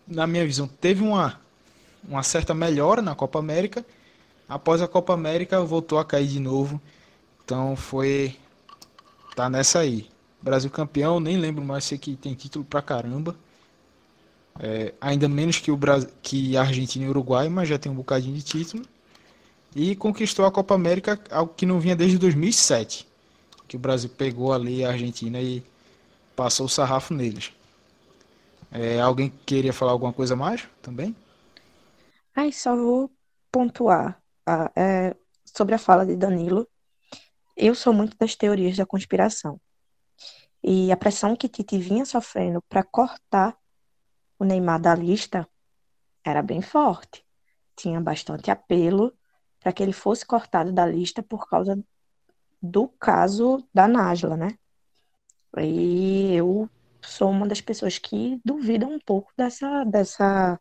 na 0.06 0.26
minha 0.26 0.44
visão, 0.44 0.66
teve 0.66 1.02
uma, 1.02 1.40
uma 2.06 2.22
certa 2.22 2.54
melhora 2.54 3.02
na 3.02 3.14
Copa 3.14 3.38
América. 3.38 3.84
Após 4.48 4.80
a 4.80 4.88
Copa 4.88 5.12
América, 5.12 5.62
voltou 5.62 5.98
a 5.98 6.04
cair 6.04 6.26
de 6.26 6.40
novo. 6.40 6.80
Então 7.44 7.76
foi. 7.76 8.36
Tá 9.36 9.48
nessa 9.48 9.80
aí. 9.80 10.08
Brasil 10.42 10.70
campeão, 10.70 11.20
nem 11.20 11.36
lembro 11.36 11.64
mais, 11.64 11.84
sei 11.84 11.98
que 11.98 12.16
tem 12.16 12.34
título 12.34 12.64
pra 12.64 12.82
caramba. 12.82 13.34
É, 14.60 14.94
ainda 15.00 15.28
menos 15.28 15.58
que 15.58 15.70
o 15.70 15.76
Brasil, 15.76 16.10
que 16.22 16.56
a 16.56 16.62
Argentina 16.62 17.04
e 17.04 17.08
Uruguai, 17.08 17.48
mas 17.48 17.68
já 17.68 17.78
tem 17.78 17.90
um 17.90 17.94
bocadinho 17.94 18.34
de 18.34 18.42
título. 18.42 18.84
E 19.74 19.94
conquistou 19.96 20.44
a 20.44 20.50
Copa 20.50 20.74
América, 20.74 21.20
algo 21.30 21.52
que 21.54 21.66
não 21.66 21.78
vinha 21.78 21.94
desde 21.94 22.18
2007 22.18 23.08
que 23.68 23.76
o 23.76 23.78
Brasil 23.78 24.08
pegou 24.08 24.52
ali 24.52 24.82
a 24.82 24.88
Argentina 24.88 25.40
e 25.40 25.62
passou 26.34 26.66
o 26.66 26.68
sarrafo 26.68 27.12
neles. 27.12 27.52
É, 28.72 29.00
alguém 29.00 29.30
queria 29.44 29.72
falar 29.72 29.92
alguma 29.92 30.12
coisa 30.12 30.34
mais 30.34 30.66
também? 30.80 31.14
Ai, 32.34 32.50
só 32.50 32.74
vou 32.74 33.12
pontuar 33.52 34.20
ah, 34.46 34.70
é, 34.74 35.14
sobre 35.44 35.74
a 35.74 35.78
fala 35.78 36.06
de 36.06 36.16
Danilo. 36.16 36.66
Eu 37.56 37.74
sou 37.74 37.92
muito 37.92 38.16
das 38.16 38.34
teorias 38.34 38.76
da 38.76 38.86
conspiração. 38.86 39.60
E 40.62 40.90
a 40.90 40.96
pressão 40.96 41.36
que 41.36 41.48
Titi 41.48 41.78
vinha 41.78 42.04
sofrendo 42.04 42.62
para 42.68 42.82
cortar 42.82 43.56
o 44.38 44.44
Neymar 44.44 44.80
da 44.80 44.94
lista 44.94 45.48
era 46.24 46.42
bem 46.42 46.60
forte. 46.60 47.24
Tinha 47.76 48.00
bastante 48.00 48.50
apelo 48.50 49.12
para 49.60 49.72
que 49.72 49.82
ele 49.82 49.92
fosse 49.92 50.26
cortado 50.26 50.72
da 50.72 50.86
lista 50.86 51.22
por 51.22 51.48
causa 51.48 51.78
do 52.60 52.88
caso 52.88 53.64
da 53.72 53.86
Najla, 53.86 54.36
né? 54.36 54.58
E 55.56 56.34
eu 56.34 56.68
sou 57.00 57.30
uma 57.30 57.46
das 57.46 57.60
pessoas 57.60 57.98
que 57.98 58.40
duvidam 58.44 58.92
um 58.92 58.98
pouco 58.98 59.32
dessa, 59.36 59.84
dessa 59.84 60.60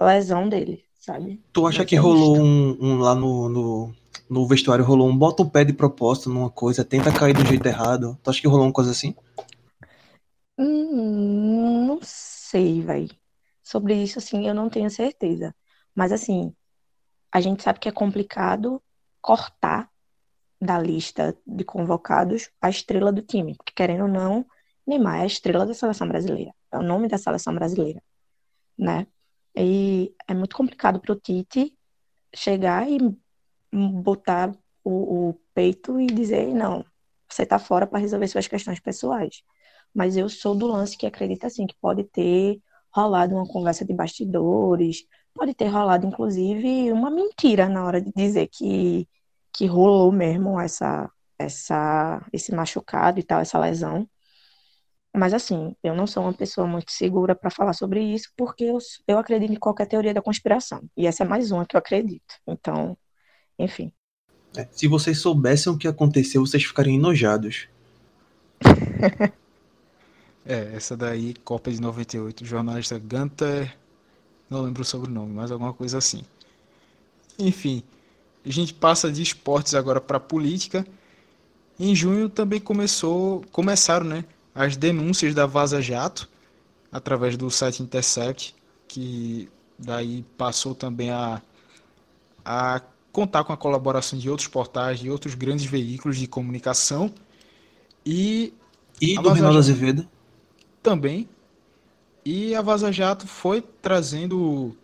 lesão 0.00 0.48
dele, 0.48 0.84
sabe? 0.94 1.42
Tu 1.52 1.66
acha 1.66 1.84
que 1.84 1.96
rolou 1.96 2.36
um, 2.36 2.76
um, 2.80 2.98
lá 2.98 3.14
no, 3.14 3.48
no, 3.48 3.94
no 4.28 4.46
vestuário, 4.46 4.84
rolou 4.84 5.08
um 5.08 5.16
bota 5.16 5.42
o 5.42 5.50
pé 5.50 5.64
de 5.64 5.72
propósito 5.72 6.30
numa 6.30 6.50
coisa, 6.50 6.84
tenta 6.84 7.12
cair 7.12 7.34
do 7.34 7.44
jeito 7.44 7.66
errado? 7.66 8.18
Tu 8.22 8.30
acha 8.30 8.40
que 8.40 8.48
rolou 8.48 8.66
uma 8.66 8.72
coisa 8.72 8.90
assim? 8.90 9.14
Hum, 10.58 11.86
não 11.86 12.00
sei, 12.02 12.80
velho. 12.80 13.10
Sobre 13.62 13.94
isso, 13.94 14.18
assim, 14.18 14.46
eu 14.46 14.54
não 14.54 14.68
tenho 14.68 14.90
certeza. 14.90 15.54
Mas, 15.94 16.12
assim, 16.12 16.54
a 17.32 17.40
gente 17.40 17.62
sabe 17.62 17.80
que 17.80 17.88
é 17.88 17.92
complicado 17.92 18.82
cortar 19.20 19.90
da 20.60 20.78
lista 20.78 21.36
de 21.46 21.64
convocados 21.64 22.50
a 22.60 22.70
estrela 22.70 23.12
do 23.12 23.22
time, 23.22 23.54
porque 23.56 23.72
querendo 23.74 24.02
ou 24.02 24.08
não, 24.08 24.46
Neymar 24.86 25.20
é 25.20 25.22
a 25.22 25.26
estrela 25.26 25.66
da 25.66 25.74
seleção 25.74 26.08
brasileira, 26.08 26.52
é 26.70 26.78
o 26.78 26.82
nome 26.82 27.08
da 27.08 27.18
seleção 27.18 27.54
brasileira, 27.54 28.02
né? 28.78 29.06
E 29.56 30.14
é 30.28 30.34
muito 30.34 30.56
complicado 30.56 31.00
para 31.00 31.12
o 31.12 31.16
Tite 31.16 31.76
chegar 32.34 32.88
e 32.88 32.98
botar 33.74 34.52
o, 34.82 35.30
o 35.30 35.34
peito 35.54 36.00
e 36.00 36.06
dizer 36.06 36.46
não, 36.54 36.84
você 37.28 37.42
está 37.44 37.58
fora 37.58 37.86
para 37.86 37.98
resolver 37.98 38.28
suas 38.28 38.46
questões 38.48 38.80
pessoais. 38.80 39.42
Mas 39.94 40.16
eu 40.16 40.28
sou 40.28 40.54
do 40.54 40.66
lance 40.66 40.96
que 40.96 41.06
acredita 41.06 41.46
assim 41.46 41.66
que 41.66 41.76
pode 41.80 42.04
ter 42.04 42.60
rolado 42.92 43.34
uma 43.34 43.46
conversa 43.46 43.84
de 43.84 43.94
bastidores, 43.94 45.04
pode 45.34 45.54
ter 45.54 45.68
rolado 45.68 46.06
inclusive 46.06 46.92
uma 46.92 47.10
mentira 47.10 47.68
na 47.68 47.84
hora 47.84 48.00
de 48.00 48.12
dizer 48.14 48.48
que 48.48 49.08
que 49.54 49.66
rolou 49.66 50.10
mesmo 50.12 50.60
essa, 50.60 51.10
essa, 51.38 52.26
esse 52.32 52.52
machucado 52.54 53.20
e 53.20 53.22
tal, 53.22 53.40
essa 53.40 53.58
lesão. 53.58 54.08
Mas 55.16 55.32
assim, 55.32 55.76
eu 55.82 55.94
não 55.94 56.06
sou 56.06 56.24
uma 56.24 56.34
pessoa 56.34 56.66
muito 56.66 56.90
segura 56.90 57.36
para 57.36 57.50
falar 57.50 57.72
sobre 57.72 58.02
isso, 58.02 58.30
porque 58.36 58.64
eu, 58.64 58.78
eu 59.06 59.16
acredito 59.18 59.52
em 59.52 59.58
qualquer 59.58 59.86
teoria 59.86 60.12
da 60.12 60.20
conspiração. 60.20 60.82
E 60.96 61.06
essa 61.06 61.22
é 61.22 61.26
mais 61.26 61.52
uma 61.52 61.64
que 61.64 61.76
eu 61.76 61.78
acredito. 61.78 62.34
Então, 62.46 62.98
enfim. 63.58 63.92
É, 64.56 64.68
se 64.70 64.86
vocês 64.86 65.18
soubessem 65.18 65.72
o 65.72 65.78
que 65.78 65.88
aconteceu, 65.88 66.44
vocês 66.44 66.62
ficariam 66.62 66.94
enojados. 66.96 67.68
é, 70.46 70.72
essa 70.74 70.96
daí, 70.96 71.34
Copa 71.44 71.70
de 71.70 71.80
98, 71.80 72.44
jornalista 72.44 72.98
Gunter, 72.98 73.76
não 74.48 74.62
lembro 74.62 74.82
o 74.82 74.84
sobrenome, 74.84 75.32
mas 75.32 75.50
alguma 75.50 75.72
coisa 75.72 75.98
assim. 75.98 76.22
Enfim, 77.38 77.82
a 78.46 78.50
gente 78.50 78.72
passa 78.72 79.10
de 79.10 79.22
esportes 79.22 79.74
agora 79.74 80.00
para 80.00 80.20
política. 80.20 80.86
Em 81.78 81.94
junho 81.94 82.28
também 82.28 82.60
começou, 82.60 83.42
começaram, 83.50 84.06
né, 84.06 84.24
as 84.54 84.76
denúncias 84.76 85.34
da 85.34 85.46
Vaza 85.46 85.82
Jato. 85.82 86.28
através 86.92 87.36
do 87.36 87.50
site 87.50 87.82
Intercept, 87.82 88.54
que 88.86 89.48
daí 89.76 90.24
passou 90.38 90.76
também 90.76 91.10
a, 91.10 91.42
a 92.44 92.80
contar 93.14 93.44
com 93.44 93.52
a 93.52 93.56
colaboração 93.56 94.18
de 94.18 94.28
outros 94.28 94.48
portais, 94.48 94.98
de 94.98 95.08
outros 95.08 95.36
grandes 95.36 95.64
veículos 95.64 96.18
de 96.18 96.26
comunicação. 96.26 97.14
E, 98.04 98.52
e 99.00 99.14
do 99.14 99.28
Reinaldo 99.30 99.56
Azevedo? 99.56 100.06
Também. 100.82 101.28
E 102.24 102.56
a 102.56 102.60
Vaza 102.60 102.90
Jato 102.90 103.28
foi 103.28 103.62
trazendo 103.80 104.76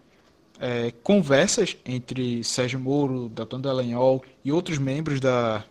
é, 0.60 0.92
conversas 1.02 1.76
entre 1.84 2.44
Sérgio 2.44 2.78
Moro, 2.78 3.28
Datão 3.28 3.60
Dallagnol 3.60 4.24
e 4.44 4.52
outros 4.52 4.78
membros 4.78 5.18
da 5.18 5.64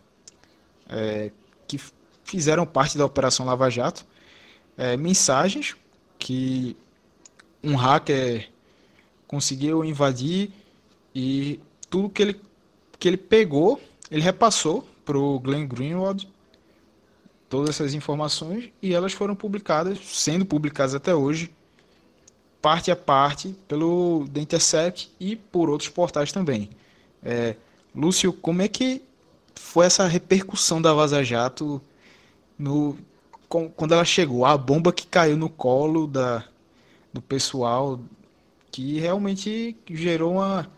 é, 0.90 1.32
que 1.66 1.80
fizeram 2.26 2.66
parte 2.66 2.98
da 2.98 3.06
Operação 3.06 3.46
Lava 3.46 3.70
Jato, 3.70 4.06
é, 4.78 4.98
mensagens 4.98 5.78
que 6.18 6.76
um 7.64 7.76
hacker 7.76 8.50
conseguiu 9.28 9.86
invadir 9.86 10.52
e 11.16 11.62
tudo 11.90 12.10
que 12.10 12.22
ele, 12.22 12.42
que 13.00 13.08
ele 13.08 13.18
pegou, 13.18 13.82
ele 14.12 14.22
repassou 14.22 14.88
para 15.06 15.18
o 15.18 15.40
Glenn 15.40 15.66
Greenwald 15.66 16.28
todas 17.50 17.70
essas 17.70 17.94
informações 17.94 18.70
e 18.82 18.94
elas 18.94 19.14
foram 19.14 19.36
publicadas, 19.36 19.98
sendo 20.04 20.46
publicadas 20.46 20.94
até 20.94 21.16
hoje, 21.16 21.50
parte 22.62 22.92
a 22.92 22.96
parte 22.96 23.56
pelo 23.68 24.28
The 24.32 24.42
Intercept 24.42 25.12
e 25.20 25.36
por 25.36 25.70
outros 25.70 25.90
portais 25.90 26.32
também. 26.32 26.70
É, 27.24 27.56
Lúcio, 27.96 28.32
como 28.34 28.62
é 28.62 28.68
que 28.68 29.02
foi 29.56 29.86
essa 29.86 30.06
repercussão 30.06 30.82
da 30.82 30.94
Vaza 30.94 31.24
Jato 31.24 31.82
no, 32.58 32.98
com, 33.48 33.70
quando 33.70 33.94
ela 33.94 34.06
chegou? 34.06 34.46
A 34.46 34.58
bomba 34.58 34.92
que 34.92 35.08
caiu 35.08 35.38
no 35.38 35.50
colo 35.50 36.06
da, 36.06 36.44
do 37.12 37.22
pessoal, 37.22 38.00
que 38.72 39.00
realmente 39.00 39.76
gerou 39.90 40.34
uma, 40.34 40.70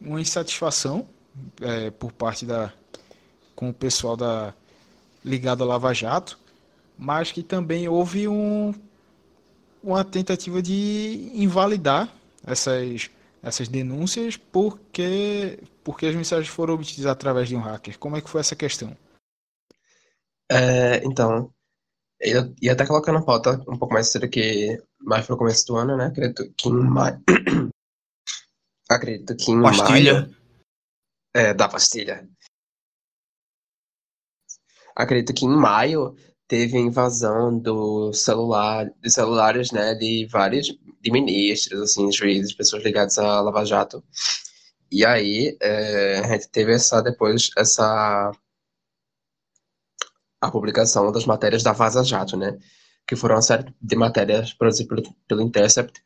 uma 0.00 0.20
insatisfação 0.20 1.06
é, 1.60 1.90
por 1.90 2.12
parte 2.12 2.46
da 2.46 2.72
com 3.54 3.70
o 3.70 3.74
pessoal 3.74 4.16
da 4.16 4.54
ligado 5.24 5.64
à 5.64 5.66
Lava 5.66 5.92
Jato, 5.92 6.38
mas 6.96 7.32
que 7.32 7.42
também 7.42 7.88
houve 7.88 8.28
um, 8.28 8.72
uma 9.82 10.04
tentativa 10.04 10.62
de 10.62 11.30
invalidar 11.34 12.08
essas, 12.46 13.10
essas 13.42 13.66
denúncias 13.66 14.36
porque, 14.36 15.58
porque 15.82 16.06
as 16.06 16.14
mensagens 16.14 16.48
foram 16.48 16.74
obtidas 16.74 17.06
através 17.06 17.48
de 17.48 17.56
um 17.56 17.60
hacker. 17.60 17.98
Como 17.98 18.16
é 18.16 18.20
que 18.20 18.30
foi 18.30 18.40
essa 18.40 18.54
questão? 18.54 18.96
É, 20.50 21.04
então, 21.04 21.52
eu 22.20 22.54
ia 22.60 22.72
até 22.72 22.86
colocar 22.86 23.12
na 23.12 23.22
pauta 23.22 23.62
um 23.68 23.76
pouco 23.76 23.92
mais 23.92 24.08
cedo 24.08 24.28
que 24.28 24.80
mais 25.00 25.26
pro 25.26 25.36
começo 25.36 25.66
do 25.66 25.76
ano, 25.76 25.96
né? 25.96 26.06
Acredito 26.06 26.52
que 26.56 26.68
em 26.68 26.72
maio. 26.72 27.20
Acredito 28.88 29.36
que 29.36 29.52
em 29.52 29.62
pastilha. 29.62 30.20
maio. 30.20 30.37
É, 31.34 31.52
da 31.54 31.68
pastilha. 31.68 32.28
Acredito 34.96 35.32
que 35.32 35.44
em 35.44 35.48
maio 35.48 36.14
teve 36.48 36.78
invasão 36.78 37.58
do 37.58 38.12
celular, 38.12 38.90
de 39.00 39.10
celulares, 39.10 39.70
né, 39.70 39.94
de 39.94 40.26
vários 40.26 40.66
de 41.00 41.10
ministros, 41.12 41.80
assim, 41.82 42.10
juízes, 42.10 42.54
pessoas 42.54 42.82
ligadas 42.82 43.18
à 43.18 43.40
Lava 43.40 43.64
Jato. 43.64 44.02
E 44.90 45.04
aí 45.04 45.56
é, 45.60 46.18
a 46.20 46.28
gente 46.32 46.48
teve 46.48 46.72
essa 46.74 47.00
depois 47.02 47.50
essa 47.56 48.32
a 50.40 50.50
publicação 50.50 51.12
das 51.12 51.26
matérias 51.26 51.62
da 51.62 51.72
Vaza 51.72 52.02
Jato, 52.04 52.36
né, 52.36 52.58
que 53.06 53.16
foram 53.16 53.36
uma 53.36 53.42
série 53.42 53.74
de 53.80 53.96
matérias 53.96 54.52
produzidas 54.54 54.88
pelo, 54.88 55.16
pelo 55.28 55.42
Intercept, 55.42 56.02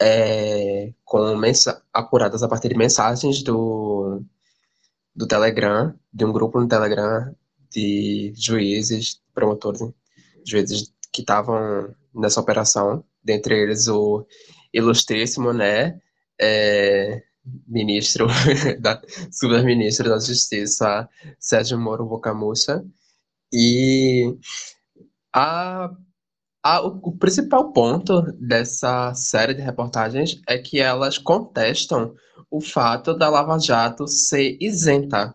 é, 0.00 0.92
com 1.04 1.40
apuradas 1.92 2.42
a 2.42 2.48
partir 2.48 2.68
de 2.70 2.76
mensagens 2.76 3.42
do 3.42 4.24
do 5.14 5.26
Telegram, 5.26 5.94
de 6.12 6.24
um 6.24 6.32
grupo 6.32 6.60
no 6.60 6.68
Telegram 6.68 7.34
de 7.70 8.32
juízes, 8.36 9.20
promotores, 9.34 9.80
juízes 10.46 10.92
que 11.12 11.22
estavam 11.22 11.94
nessa 12.14 12.40
operação, 12.40 13.04
dentre 13.22 13.58
eles 13.58 13.88
o 13.88 14.26
ilustríssimo, 14.72 15.52
né, 15.52 16.00
é, 16.40 17.22
ministro, 17.66 18.26
da, 18.80 19.00
subministro 19.30 20.08
da 20.08 20.18
Justiça, 20.18 21.08
Sérgio 21.38 21.78
Moro 21.78 22.06
Bocamucha, 22.06 22.84
e 23.52 24.34
a, 25.32 25.90
a, 26.62 26.80
o 26.80 27.12
principal 27.16 27.72
ponto 27.72 28.22
dessa 28.40 29.12
série 29.14 29.54
de 29.54 29.60
reportagens 29.60 30.40
é 30.48 30.58
que 30.58 30.80
elas 30.80 31.18
contestam 31.18 32.14
o 32.52 32.60
fato 32.60 33.14
da 33.14 33.30
Lava 33.30 33.58
Jato 33.58 34.06
ser 34.06 34.58
isenta, 34.60 35.34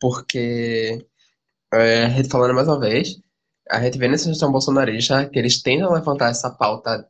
porque 0.00 1.06
é, 1.72 2.24
falando 2.24 2.54
mais 2.54 2.66
uma 2.68 2.80
vez, 2.80 3.20
a 3.70 3.82
gente 3.82 3.98
vê 3.98 4.08
nessa 4.08 4.30
gestão 4.30 4.50
bolsonarista 4.50 5.28
que 5.28 5.38
eles 5.38 5.62
tentam 5.62 5.92
levantar 5.92 6.30
essa 6.30 6.50
pauta, 6.50 7.08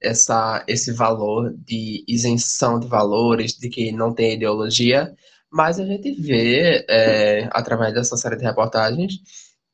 essa, 0.00 0.64
esse 0.68 0.92
valor 0.92 1.52
de 1.56 2.04
isenção 2.08 2.78
de 2.78 2.86
valores, 2.88 3.54
de 3.54 3.68
que 3.68 3.92
não 3.92 4.14
tem 4.14 4.34
ideologia, 4.34 5.14
mas 5.50 5.80
a 5.80 5.84
gente 5.84 6.12
vê, 6.20 6.84
é, 6.88 7.48
através 7.52 7.94
dessa 7.94 8.16
série 8.16 8.36
de 8.36 8.44
reportagens, 8.44 9.14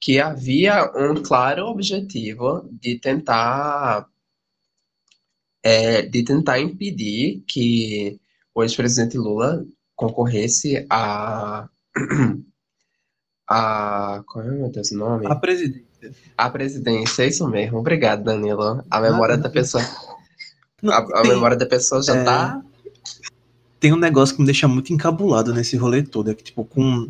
que 0.00 0.20
havia 0.20 0.90
um 0.96 1.22
claro 1.22 1.66
objetivo 1.66 2.68
de 2.72 2.98
tentar 2.98 4.08
é, 5.62 6.02
de 6.02 6.22
tentar 6.24 6.60
impedir 6.60 7.42
que 7.46 8.20
o 8.54 8.62
ex-presidente 8.62 9.16
Lula 9.16 9.64
concorresse 9.96 10.86
a 10.88 11.68
a. 13.48 14.22
Qual 14.26 14.44
é, 14.44 14.50
meu 14.50 14.70
Deus, 14.70 14.90
o 14.90 14.96
nome? 14.96 15.26
A 15.26 15.34
presidência. 15.34 15.88
A 16.36 16.48
presidência, 16.48 17.22
é 17.24 17.28
isso 17.28 17.48
mesmo. 17.48 17.78
Obrigado, 17.78 18.22
Danilo. 18.22 18.84
A 18.88 19.00
memória 19.00 19.34
ah, 19.34 19.38
da 19.38 19.48
pessoa. 19.48 19.82
Não, 20.80 20.92
a, 20.92 20.98
a 20.98 21.22
tem, 21.22 21.30
memória 21.32 21.56
da 21.56 21.66
pessoa 21.66 22.02
já 22.02 22.14
é, 22.14 22.24
tá. 22.24 22.62
Tem 23.80 23.92
um 23.92 23.98
negócio 23.98 24.34
que 24.34 24.40
me 24.40 24.46
deixa 24.46 24.68
muito 24.68 24.92
encabulado 24.92 25.52
nesse 25.52 25.76
rolê 25.76 26.02
todo. 26.02 26.30
É 26.30 26.34
que, 26.34 26.44
tipo, 26.44 26.64
com. 26.64 27.08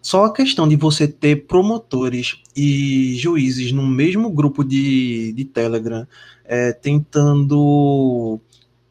Só 0.00 0.26
a 0.26 0.32
questão 0.32 0.68
de 0.68 0.76
você 0.76 1.08
ter 1.08 1.46
promotores 1.46 2.40
e 2.56 3.16
juízes 3.16 3.72
no 3.72 3.84
mesmo 3.84 4.30
grupo 4.30 4.64
de, 4.64 5.32
de 5.32 5.44
Telegram 5.44 6.06
é, 6.44 6.72
tentando 6.72 8.40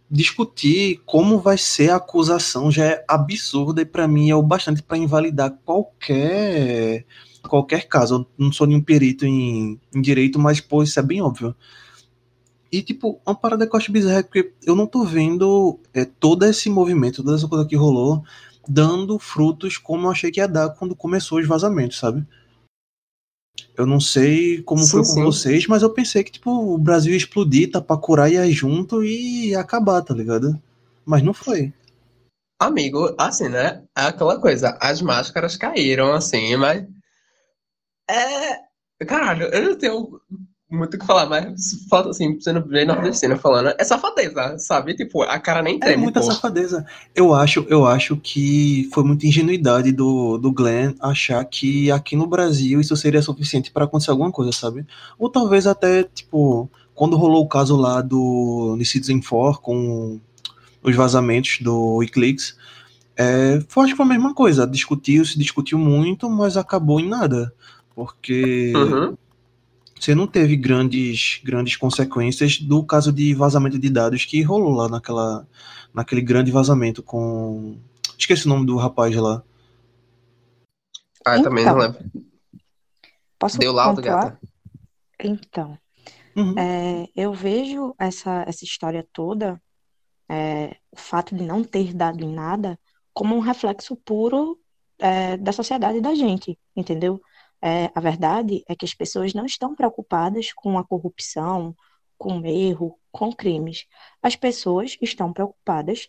discutir 0.09 1.01
como 1.05 1.39
vai 1.39 1.57
ser 1.57 1.89
a 1.89 1.97
acusação 1.97 2.71
já 2.71 2.85
é 2.85 3.05
absurda 3.07 3.81
e 3.81 3.85
para 3.85 4.07
mim 4.07 4.29
é 4.29 4.35
o 4.35 4.41
bastante 4.41 4.81
para 4.81 4.97
invalidar 4.97 5.51
qualquer 5.65 7.05
qualquer 7.47 7.87
caso. 7.87 8.15
Eu 8.15 8.45
não 8.45 8.51
sou 8.51 8.67
nenhum 8.67 8.81
perito 8.81 9.25
em, 9.25 9.79
em, 9.93 10.01
direito, 10.01 10.39
mas 10.39 10.59
pô, 10.59 10.83
isso 10.83 10.99
é 10.99 11.03
bem 11.03 11.21
óbvio. 11.21 11.55
E 12.71 12.81
tipo, 12.81 13.19
uma 13.25 13.35
parada 13.35 13.65
que 13.65 13.73
eu 13.73 13.77
acho 13.77 13.91
bizarra 13.91 14.19
é 14.19 14.23
que 14.23 14.51
eu 14.65 14.75
não 14.75 14.85
tô 14.85 15.03
vendo 15.03 15.79
é, 15.93 16.03
todo 16.05 16.43
esse 16.43 16.69
movimento, 16.69 17.23
toda 17.23 17.35
essa 17.35 17.47
coisa 17.47 17.65
que 17.65 17.75
rolou, 17.75 18.23
dando 18.67 19.17
frutos 19.17 19.77
como 19.77 20.07
eu 20.07 20.11
achei 20.11 20.31
que 20.31 20.39
ia 20.39 20.47
dar 20.47 20.69
quando 20.71 20.95
começou 20.95 21.39
os 21.39 21.47
vazamentos, 21.47 21.97
sabe? 21.97 22.25
Eu 23.75 23.85
não 23.85 23.99
sei 23.99 24.61
como 24.63 24.83
sim, 24.83 24.89
foi 24.89 24.99
com 25.01 25.05
sim. 25.05 25.23
vocês, 25.23 25.67
mas 25.67 25.83
eu 25.83 25.89
pensei 25.91 26.23
que, 26.23 26.31
tipo, 26.31 26.51
o 26.51 26.77
Brasil 26.77 27.11
ia 27.11 27.17
explodir, 27.17 27.71
tá 27.71 27.79
pra 27.79 27.97
curar, 27.97 28.31
ia 28.31 28.49
junto 28.51 29.03
e 29.03 29.49
ia 29.49 29.59
acabar, 29.59 30.01
tá 30.01 30.13
ligado? 30.13 30.59
Mas 31.05 31.21
não 31.21 31.33
foi. 31.33 31.73
Amigo, 32.59 33.15
assim, 33.19 33.49
né? 33.49 33.83
É 33.95 34.01
aquela 34.01 34.39
coisa, 34.41 34.77
as 34.81 35.01
máscaras 35.01 35.55
caíram, 35.55 36.13
assim, 36.13 36.55
mas. 36.55 36.85
É. 38.09 39.05
Caralho, 39.05 39.45
eu 39.53 39.69
não 39.69 39.77
tenho 39.77 40.21
muito 40.69 40.95
o 40.95 40.99
que 40.99 41.05
falar, 41.05 41.25
mas 41.27 41.85
falta 41.89 42.09
assim, 42.09 42.39
sendo 42.41 42.61
bem 42.61 42.85
nordestina 42.85 43.37
falando, 43.37 43.73
é 43.77 43.83
safadeza, 43.85 44.57
sabe? 44.59 44.93
Tipo, 44.93 45.21
a 45.21 45.39
cara 45.39 45.61
nem 45.61 45.79
tem. 45.79 45.93
É 45.93 45.97
muita 45.97 46.19
pô. 46.19 46.25
safadeza. 46.25 46.85
Eu 47.15 47.33
acho, 47.33 47.65
eu 47.69 47.85
acho 47.85 48.17
que 48.17 48.89
foi 48.93 49.03
muita 49.03 49.25
ingenuidade 49.25 49.93
do, 49.93 50.37
do 50.37 50.51
Glenn 50.51 50.93
achar 50.99 51.43
que 51.45 51.89
aqui 51.89 52.17
no 52.17 52.27
Brasil 52.27 52.81
isso 52.81 52.95
seria 52.97 53.21
suficiente 53.21 53.71
para 53.71 53.85
acontecer 53.85 54.11
alguma 54.11 54.31
coisa, 54.31 54.51
sabe? 54.51 54.85
Ou 55.17 55.29
talvez 55.29 55.65
até, 55.65 56.03
tipo, 56.03 56.69
quando 56.93 57.15
rolou 57.15 57.45
o 57.45 57.49
caso 57.49 57.77
lá 57.77 58.01
do 58.01 58.77
Citizen 58.83 59.21
4 59.21 59.61
com 59.61 60.19
os 60.83 60.95
vazamentos 60.95 61.59
do 61.61 61.95
Wikileaks, 61.97 62.57
é, 63.15 63.63
foi, 63.69 63.85
acho 63.85 63.93
que 63.93 63.97
foi 63.97 64.05
a 64.05 64.09
mesma 64.09 64.33
coisa. 64.33 64.67
Discutiu, 64.67 65.23
se 65.23 65.39
discutiu 65.39 65.79
muito, 65.79 66.29
mas 66.29 66.57
acabou 66.57 66.99
em 66.99 67.07
nada. 67.07 67.53
Porque. 67.95 68.73
Uhum 68.75 69.15
você 69.99 70.15
não 70.15 70.27
teve 70.27 70.55
grandes, 70.55 71.41
grandes 71.43 71.75
consequências 71.75 72.59
do 72.59 72.83
caso 72.83 73.11
de 73.11 73.33
vazamento 73.33 73.79
de 73.79 73.89
dados 73.89 74.25
que 74.25 74.41
rolou 74.41 74.73
lá 74.73 74.89
naquela, 74.89 75.47
naquele 75.93 76.21
grande 76.21 76.51
vazamento 76.51 77.01
com. 77.01 77.77
Esqueci 78.17 78.45
o 78.45 78.49
nome 78.49 78.65
do 78.65 78.77
rapaz 78.77 79.15
lá. 79.15 79.43
Ah, 81.25 81.37
então, 81.37 81.43
também 81.43 81.65
não 81.65 81.77
lembro. 81.77 81.99
Posso 83.37 83.59
Deu 83.59 83.71
laudo, 83.71 84.01
gata. 84.01 84.39
Então, 85.19 85.77
Uhum. 86.37 86.53
É, 86.55 87.09
eu 87.15 87.33
vejo 87.33 87.95
essa, 87.97 88.43
essa 88.47 88.63
história 88.63 89.03
toda, 89.11 89.59
é, 90.29 90.77
o 90.91 90.95
fato 90.95 91.35
de 91.35 91.43
não 91.43 91.63
ter 91.63 91.95
dado 91.95 92.23
em 92.23 92.31
nada, 92.31 92.79
como 93.11 93.35
um 93.35 93.39
reflexo 93.39 93.95
puro 93.95 94.59
é, 94.99 95.35
da 95.35 95.51
sociedade 95.51 95.99
da 95.99 96.13
gente, 96.13 96.57
entendeu? 96.75 97.19
É, 97.67 97.91
a 97.93 97.99
verdade 97.99 98.63
é 98.65 98.73
que 98.77 98.85
as 98.85 98.93
pessoas 98.93 99.33
não 99.33 99.45
estão 99.45 99.75
preocupadas 99.75 100.53
com 100.53 100.77
a 100.77 100.85
corrupção, 100.85 101.75
com 102.17 102.45
erro, 102.45 102.97
com 103.11 103.33
crimes. 103.33 103.85
As 104.21 104.37
pessoas 104.37 104.97
estão 105.01 105.33
preocupadas 105.33 106.07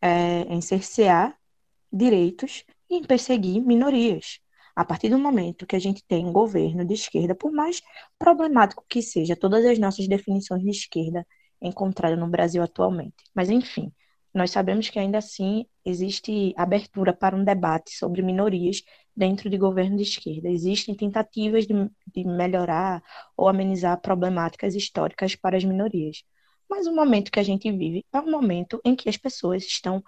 é, 0.00 0.42
em 0.42 0.60
cercear 0.60 1.36
direitos 1.92 2.64
e 2.88 2.98
em 2.98 3.02
perseguir 3.02 3.60
minorias. 3.60 4.38
A 4.76 4.84
partir 4.84 5.08
do 5.08 5.18
momento 5.18 5.66
que 5.66 5.74
a 5.74 5.78
gente 5.80 6.04
tem 6.06 6.24
um 6.24 6.32
governo 6.32 6.84
de 6.84 6.94
esquerda, 6.94 7.34
por 7.34 7.50
mais 7.50 7.82
problemático 8.16 8.84
que 8.88 9.02
seja 9.02 9.34
todas 9.34 9.64
as 9.66 9.80
nossas 9.80 10.06
definições 10.06 10.62
de 10.62 10.70
esquerda 10.70 11.26
encontradas 11.60 12.16
no 12.16 12.28
Brasil 12.28 12.62
atualmente. 12.62 13.16
Mas, 13.34 13.50
enfim, 13.50 13.92
nós 14.34 14.50
sabemos 14.50 14.88
que 14.88 14.98
ainda 14.98 15.18
assim 15.18 15.66
existe 15.84 16.54
abertura 16.56 17.12
para 17.12 17.36
um 17.36 17.44
debate 17.44 17.94
sobre 17.94 18.22
minorias 18.22 18.82
dentro 19.14 19.50
de 19.50 19.58
governo 19.58 19.96
de 19.96 20.04
esquerda. 20.04 20.48
Existem 20.48 20.94
tentativas 20.94 21.66
de, 21.66 21.74
de 22.06 22.24
melhorar 22.24 23.02
ou 23.36 23.48
amenizar 23.48 24.00
problemáticas 24.00 24.74
históricas 24.74 25.36
para 25.36 25.56
as 25.56 25.64
minorias. 25.64 26.24
Mas 26.68 26.86
o 26.86 26.94
momento 26.94 27.30
que 27.30 27.40
a 27.40 27.42
gente 27.42 27.70
vive 27.70 28.06
é 28.10 28.20
um 28.20 28.30
momento 28.30 28.80
em 28.84 28.96
que 28.96 29.08
as 29.08 29.18
pessoas 29.18 29.64
estão 29.64 30.02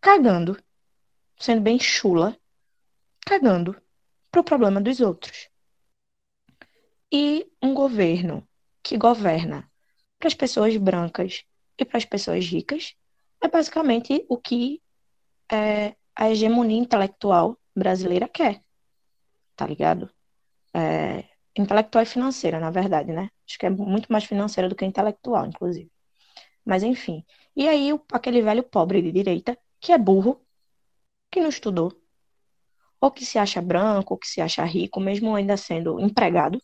cagando, 0.00 0.58
sendo 1.38 1.60
bem 1.60 1.78
chula, 1.78 2.34
cagando 3.26 3.76
para 4.30 4.40
o 4.40 4.44
problema 4.44 4.80
dos 4.80 5.00
outros. 5.00 5.50
E 7.12 7.46
um 7.62 7.74
governo 7.74 8.46
que 8.82 8.96
governa 8.96 9.70
para 10.18 10.28
as 10.28 10.34
pessoas 10.34 10.74
brancas 10.78 11.44
e 11.76 11.84
para 11.84 11.98
as 11.98 12.04
pessoas 12.06 12.46
ricas 12.46 12.94
é 13.40 13.48
basicamente 13.48 14.24
o 14.28 14.36
que 14.38 14.82
é, 15.50 15.94
a 16.14 16.30
hegemonia 16.30 16.78
intelectual 16.78 17.58
brasileira 17.74 18.28
quer, 18.28 18.62
tá 19.56 19.66
ligado? 19.66 20.10
É, 20.74 21.24
intelectual 21.56 22.02
e 22.02 22.06
financeira, 22.06 22.60
na 22.60 22.70
verdade, 22.70 23.12
né? 23.12 23.30
Acho 23.46 23.58
que 23.58 23.66
é 23.66 23.70
muito 23.70 24.10
mais 24.12 24.24
financeira 24.24 24.68
do 24.68 24.74
que 24.74 24.84
intelectual, 24.84 25.46
inclusive. 25.46 25.90
Mas 26.64 26.82
enfim. 26.82 27.24
E 27.56 27.68
aí, 27.68 27.90
aquele 28.12 28.42
velho 28.42 28.62
pobre 28.62 29.02
de 29.02 29.12
direita, 29.12 29.58
que 29.80 29.92
é 29.92 29.98
burro, 29.98 30.44
que 31.30 31.40
não 31.40 31.48
estudou, 31.48 31.92
ou 33.00 33.10
que 33.10 33.24
se 33.24 33.38
acha 33.38 33.62
branco, 33.62 34.14
ou 34.14 34.18
que 34.18 34.26
se 34.28 34.40
acha 34.40 34.64
rico, 34.64 35.00
mesmo 35.00 35.34
ainda 35.34 35.56
sendo 35.56 36.00
empregado, 36.00 36.60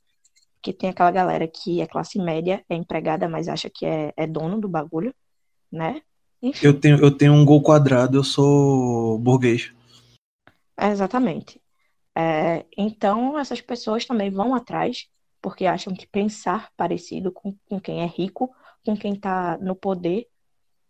que 0.63 0.73
tem 0.73 0.91
aquela 0.91 1.11
galera 1.11 1.47
que 1.47 1.81
é 1.81 1.87
classe 1.87 2.19
média, 2.19 2.65
é 2.69 2.75
empregada, 2.75 3.29
mas 3.29 3.49
acha 3.49 3.71
que 3.71 3.87
é, 3.87 4.13
é 4.17 4.27
dono 4.27 4.61
do 4.61 4.69
bagulho, 4.69 5.15
né? 5.71 6.03
Eu 6.63 6.79
tenho, 6.79 6.99
eu 6.99 7.11
tenho 7.11 7.33
um 7.33 7.45
gol 7.45 7.63
quadrado, 7.63 8.19
eu 8.19 8.25
sou 8.25 9.19
burguês. 9.19 9.73
É, 10.77 10.89
exatamente. 10.89 11.61
É, 12.15 12.65
então, 12.77 13.39
essas 13.39 13.61
pessoas 13.61 14.05
também 14.05 14.31
vão 14.31 14.55
atrás, 14.55 15.09
porque 15.41 15.67
acham 15.67 15.95
que 15.95 16.07
pensar 16.07 16.71
parecido 16.77 17.33
com, 17.33 17.57
com 17.69 17.81
quem 17.81 18.03
é 18.03 18.07
rico, 18.07 18.55
com 18.85 18.97
quem 18.97 19.15
está 19.15 19.59
no 19.59 19.75
poder, 19.75 20.29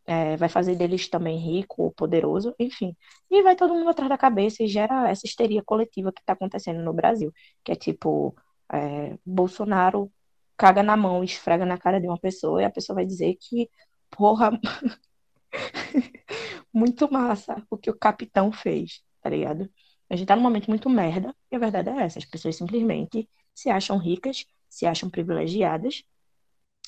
é, 0.07 0.37
vai 0.37 0.49
fazer 0.49 0.77
deles 0.77 1.09
também 1.09 1.39
rico 1.39 1.83
ou 1.85 1.93
poderoso, 1.93 2.55
enfim. 2.59 2.97
E 3.31 3.43
vai 3.43 3.57
todo 3.57 3.75
mundo 3.75 3.91
atrás 3.91 4.09
da 4.09 4.19
cabeça 4.19 4.63
e 4.63 4.69
gera 4.69 5.09
essa 5.09 5.27
histeria 5.27 5.63
coletiva 5.63 6.13
que 6.13 6.21
está 6.21 6.35
acontecendo 6.35 6.83
no 6.83 6.93
Brasil, 6.93 7.33
que 7.65 7.73
é 7.73 7.75
tipo, 7.75 8.37
é, 8.73 9.17
Bolsonaro 9.25 10.13
caga 10.57 10.83
na 10.83 10.97
mão, 10.97 11.25
esfrega 11.25 11.65
na 11.67 11.79
cara 11.79 12.01
de 12.01 12.07
uma 12.07 12.19
pessoa 12.19 12.63
e 12.63 12.65
a 12.65 12.71
pessoa 12.71 12.97
vai 12.97 13.07
dizer 13.07 13.37
que, 13.41 13.69
porra, 14.11 14.51
muito 16.73 17.11
massa 17.11 17.65
o 17.71 17.77
que 17.77 17.91
o 17.91 17.99
capitão 17.99 18.53
fez, 18.53 19.03
tá 19.21 19.31
ligado? 19.31 19.71
A 20.11 20.17
gente 20.17 20.29
tá 20.29 20.37
num 20.37 20.43
momento 20.43 20.69
muito 20.69 20.91
merda, 20.91 21.35
e 21.51 21.57
a 21.57 21.59
verdade 21.59 21.89
é 21.91 22.03
essa, 22.03 22.19
as 22.19 22.25
pessoas 22.25 22.57
simplesmente 22.57 23.29
se 23.55 23.71
acham 23.71 23.97
ricas, 23.97 24.47
se 24.69 24.87
acham 24.87 25.09
privilegiadas 25.09 26.03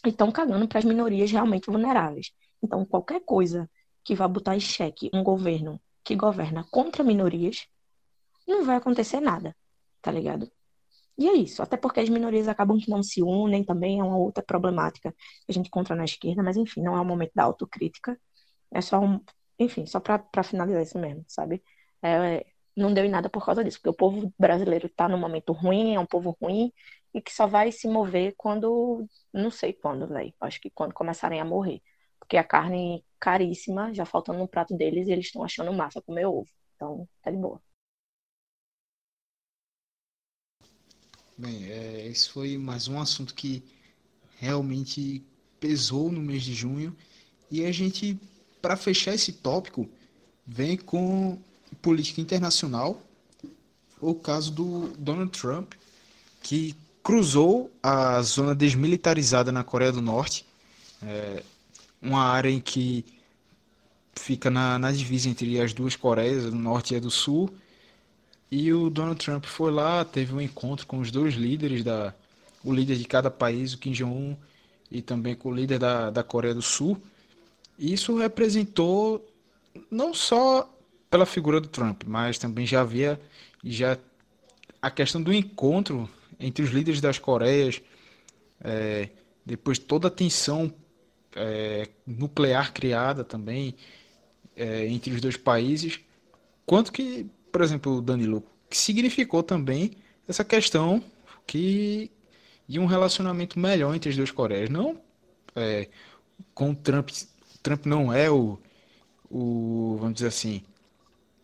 e 0.05 0.11
estão 0.11 0.31
cagando 0.31 0.69
para 0.69 0.79
as 0.79 0.85
minorias 0.85 1.31
realmente 1.31 1.71
vulneráveis. 1.71 2.33
Então, 2.63 2.85
qualquer 2.85 3.21
coisa 3.21 3.71
que 4.05 4.15
vá 4.15 4.29
botar 4.29 4.55
em 4.55 4.61
xeque 4.61 5.11
um 5.13 5.23
governo 5.23 5.81
que 6.05 6.15
governa 6.15 6.65
contra 6.71 7.03
minorias, 7.03 7.67
não 8.47 8.65
vai 8.65 8.77
acontecer 8.77 9.21
nada, 9.21 9.57
tá 10.01 10.11
ligado? 10.11 10.51
E 11.19 11.29
é 11.29 11.33
isso, 11.35 11.63
até 11.63 11.77
porque 11.77 12.01
as 12.01 12.09
minorias 12.09 12.47
acabam 12.47 12.79
que 12.79 12.91
não 12.91 13.03
se 13.03 13.23
unem 13.23 13.65
também, 13.65 14.01
é 14.01 14.05
uma 14.05 14.17
outra 14.19 14.43
problemática 14.43 15.13
que 15.13 15.47
a 15.49 15.53
gente 15.53 15.67
encontra 15.69 15.97
na 15.97 16.05
esquerda, 16.05 16.43
mas 16.43 16.57
enfim, 16.57 16.83
não 16.83 16.97
é 16.97 17.01
o 17.01 17.05
momento 17.05 17.33
da 17.35 17.45
autocrítica, 17.45 18.21
é 18.73 18.81
só 18.81 19.01
um, 19.01 19.21
enfim, 19.59 19.87
só 19.87 20.01
para 20.01 20.43
finalizar 20.43 20.83
isso 20.83 20.99
mesmo, 20.99 21.25
sabe? 21.29 21.63
É, 22.03 22.47
não 22.77 22.93
deu 22.93 23.05
em 23.05 23.11
nada 23.11 23.29
por 23.31 23.45
causa 23.45 23.65
disso, 23.65 23.79
porque 23.79 23.91
o 23.91 23.95
povo 23.95 24.33
brasileiro 24.39 24.87
está 24.87 25.09
num 25.09 25.19
momento 25.19 25.53
ruim, 25.53 25.95
é 25.95 26.01
um 26.01 26.07
povo 26.07 26.37
ruim, 26.41 26.73
e 27.15 27.21
que 27.23 27.33
só 27.33 27.47
vai 27.47 27.73
se 27.73 27.89
mover 27.89 28.35
quando, 28.37 29.07
não 29.33 29.51
sei 29.51 29.73
quando, 29.73 30.07
velho, 30.07 30.35
acho 30.41 30.61
que 30.61 30.71
quando 30.71 30.95
começarem 30.95 31.41
a 31.41 31.45
morrer 31.45 31.81
porque 32.27 32.37
a 32.37 32.45
carne 32.45 33.05
caríssima, 33.21 33.95
já 33.95 34.05
faltando 34.05 34.41
no 34.41 34.49
prato 34.49 34.77
deles, 34.77 35.07
e 35.07 35.13
eles 35.13 35.27
estão 35.27 35.45
achando 35.45 35.73
massa 35.73 36.03
comer 36.03 36.27
ovo. 36.27 36.49
Então, 36.75 37.09
tá 37.23 37.31
de 37.31 37.37
boa. 37.37 37.63
Bem, 41.39 41.71
é, 41.71 42.07
esse 42.09 42.29
foi 42.31 42.59
mais 42.59 42.89
um 42.89 42.99
assunto 42.99 43.33
que 43.33 43.63
realmente 44.39 45.25
pesou 45.61 46.11
no 46.11 46.21
mês 46.21 46.43
de 46.43 46.53
junho. 46.53 46.97
E 47.49 47.65
a 47.65 47.71
gente, 47.71 48.19
para 48.67 48.77
fechar 48.77 49.15
esse 49.15 49.31
tópico, 49.31 49.89
vem 50.45 50.77
com 50.77 51.39
política 51.81 52.21
internacional, 52.21 53.01
o 54.01 54.13
caso 54.13 54.51
do 54.51 54.89
Donald 54.99 55.31
Trump, 55.31 55.75
que 56.43 56.75
cruzou 57.01 57.71
a 57.81 58.21
zona 58.23 58.57
desmilitarizada 58.57 59.53
na 59.53 59.63
Coreia 59.63 59.93
do 59.93 60.03
Norte. 60.03 60.45
É, 61.01 61.45
uma 62.03 62.25
área 62.25 62.51
em 62.51 62.59
que 62.59 63.05
fica 64.13 64.51
na, 64.51 64.81
na 64.81 64.91
divisa 64.91 65.29
entre 65.29 65.61
as 65.61 65.73
duas 65.73 65.95
Coreias, 65.95 66.43
do 66.43 66.57
Norte 66.57 66.93
e 66.93 66.99
do 66.99 67.09
Sul. 67.09 67.49
E 68.51 68.73
o 68.73 68.91
Donald 68.91 69.25
Trump 69.25 69.45
foi 69.45 69.71
lá, 69.71 70.05
teve 70.05 70.35
um 70.35 70.41
encontro 70.41 70.89
com 70.89 70.99
os 70.99 71.13
dois 71.13 71.35
líderes, 71.35 71.85
da, 71.85 72.13
o 72.65 72.75
líder 72.75 72.97
de 72.97 73.05
cada 73.05 73.31
país, 73.31 73.75
o 73.75 73.79
Kim 73.79 73.93
Jong-un, 73.93 74.37
e 74.91 75.01
também 75.01 75.37
com 75.37 75.51
o 75.51 75.55
líder 75.55 75.79
da, 75.79 76.11
da 76.11 76.25
Coreia 76.25 76.53
do 76.53 76.63
Sul. 76.63 77.01
Isso 77.79 78.17
representou 78.17 79.27
não 79.91 80.15
só 80.15 80.73
pela 81.11 81.27
figura 81.27 81.61
do 81.61 81.69
Trump, 81.69 82.03
mas 82.07 82.39
também 82.39 82.67
já 82.67 82.81
havia 82.81 83.21
já 83.63 83.99
a 84.81 84.91
questão 84.91 85.23
do 85.23 85.33
encontro 85.33 86.09
entre 86.39 86.63
os 86.63 86.71
líderes 86.71 87.01
das 87.01 87.19
Coreias, 87.19 87.81
é, 88.61 89.11
depois 89.45 89.79
toda 89.79 90.09
a 90.09 90.11
tensão 90.11 90.73
é, 91.35 91.89
nuclear 92.07 92.73
criada 92.73 93.25
também 93.25 93.75
é, 94.57 94.87
entre 94.87 95.13
os 95.13 95.21
dois 95.21 95.37
países, 95.37 96.01
quanto 96.65 96.93
que, 96.93 97.27
por 97.53 97.63
exemplo, 97.63 98.01
Danilo, 98.01 98.43
que 98.69 98.77
significou 98.77 99.43
também 99.43 99.93
essa 100.27 100.45
questão 100.45 101.03
que 101.47 102.11
de 102.69 102.81
um 102.81 102.87
relacionamento 102.87 103.59
melhor 103.59 103.95
entre 103.95 104.11
as 104.11 104.17
duas 104.17 104.31
Coreias, 104.31 104.69
não 104.69 105.01
é, 105.55 105.89
com 106.55 106.75
Trump, 106.75 107.11
Trump 107.67 107.85
não 107.85 108.13
é 108.13 108.31
o, 108.31 108.57
o 109.29 109.97
vamos 109.99 110.15
dizer 110.15 110.29
assim, 110.29 110.63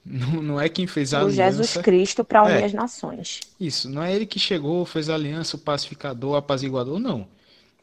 não, 0.04 0.40
não 0.40 0.60
é 0.60 0.68
quem 0.68 0.86
fez 0.86 1.12
a 1.12 1.18
o 1.18 1.26
aliança. 1.26 1.34
Jesus 1.34 1.76
Cristo 1.78 2.24
para 2.24 2.44
unir 2.44 2.62
é, 2.62 2.64
as 2.64 2.72
nações. 2.72 3.40
Isso, 3.58 3.90
não 3.90 4.00
é 4.00 4.14
ele 4.14 4.24
que 4.24 4.38
chegou, 4.38 4.86
fez 4.86 5.10
a 5.10 5.14
aliança, 5.14 5.56
o 5.56 5.58
pacificador, 5.58 6.30
o 6.32 6.36
apaziguador, 6.36 7.00
não. 7.00 7.26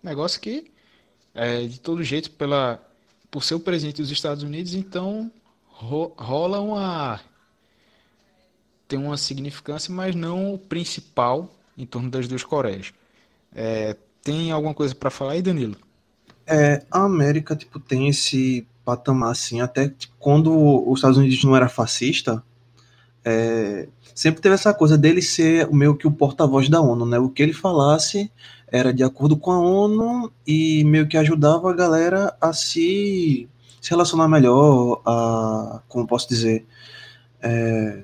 Negócio 0.01 0.39
que 0.39 0.71
é, 1.35 1.65
de 1.67 1.81
todo 1.81 2.01
jeito, 2.01 2.31
pela, 2.31 2.81
por 3.29 3.43
ser 3.43 3.55
o 3.55 3.59
presidente 3.59 4.01
dos 4.01 4.09
Estados 4.09 4.41
Unidos, 4.41 4.73
então 4.73 5.29
ro, 5.67 6.13
rola 6.17 6.61
uma. 6.61 7.19
tem 8.87 8.97
uma 8.97 9.17
significância, 9.17 9.93
mas 9.93 10.15
não 10.15 10.53
o 10.53 10.57
principal 10.57 11.53
em 11.77 11.85
torno 11.85 12.09
das 12.09 12.25
duas 12.25 12.43
Coreias. 12.43 12.93
É, 13.53 13.97
tem 14.23 14.49
alguma 14.51 14.73
coisa 14.73 14.95
para 14.95 15.09
falar 15.09 15.33
aí, 15.33 15.41
Danilo? 15.41 15.75
É, 16.51 16.83
a 16.89 17.03
América 17.03 17.55
tipo, 17.55 17.79
tem 17.79 18.07
esse 18.07 18.67
patamar 18.83 19.31
assim, 19.31 19.61
até 19.61 19.87
tipo, 19.89 20.15
quando 20.17 20.51
os 20.89 20.97
Estados 20.97 21.17
Unidos 21.17 21.43
não 21.43 21.55
era 21.55 21.69
fascista, 21.69 22.43
é, 23.23 23.87
sempre 24.15 24.41
teve 24.41 24.55
essa 24.55 24.73
coisa 24.73 24.97
dele 24.97 25.21
ser 25.21 25.69
meio 25.71 25.95
que 25.95 26.07
o 26.07 26.11
porta-voz 26.11 26.67
da 26.67 26.81
ONU, 26.81 27.05
né? 27.05 27.19
O 27.19 27.29
que 27.29 27.43
ele 27.43 27.53
falasse 27.53 28.31
era 28.67 28.93
de 28.93 29.03
acordo 29.03 29.37
com 29.37 29.51
a 29.51 29.59
ONU 29.59 30.31
e 30.45 30.83
meio 30.83 31.07
que 31.07 31.17
ajudava 31.17 31.69
a 31.69 31.75
galera 31.75 32.35
a 32.41 32.51
se, 32.51 33.47
se 33.79 33.89
relacionar 33.91 34.27
melhor, 34.27 35.01
a, 35.05 35.81
como 35.87 36.07
posso 36.07 36.27
dizer, 36.27 36.65
é, 37.41 38.03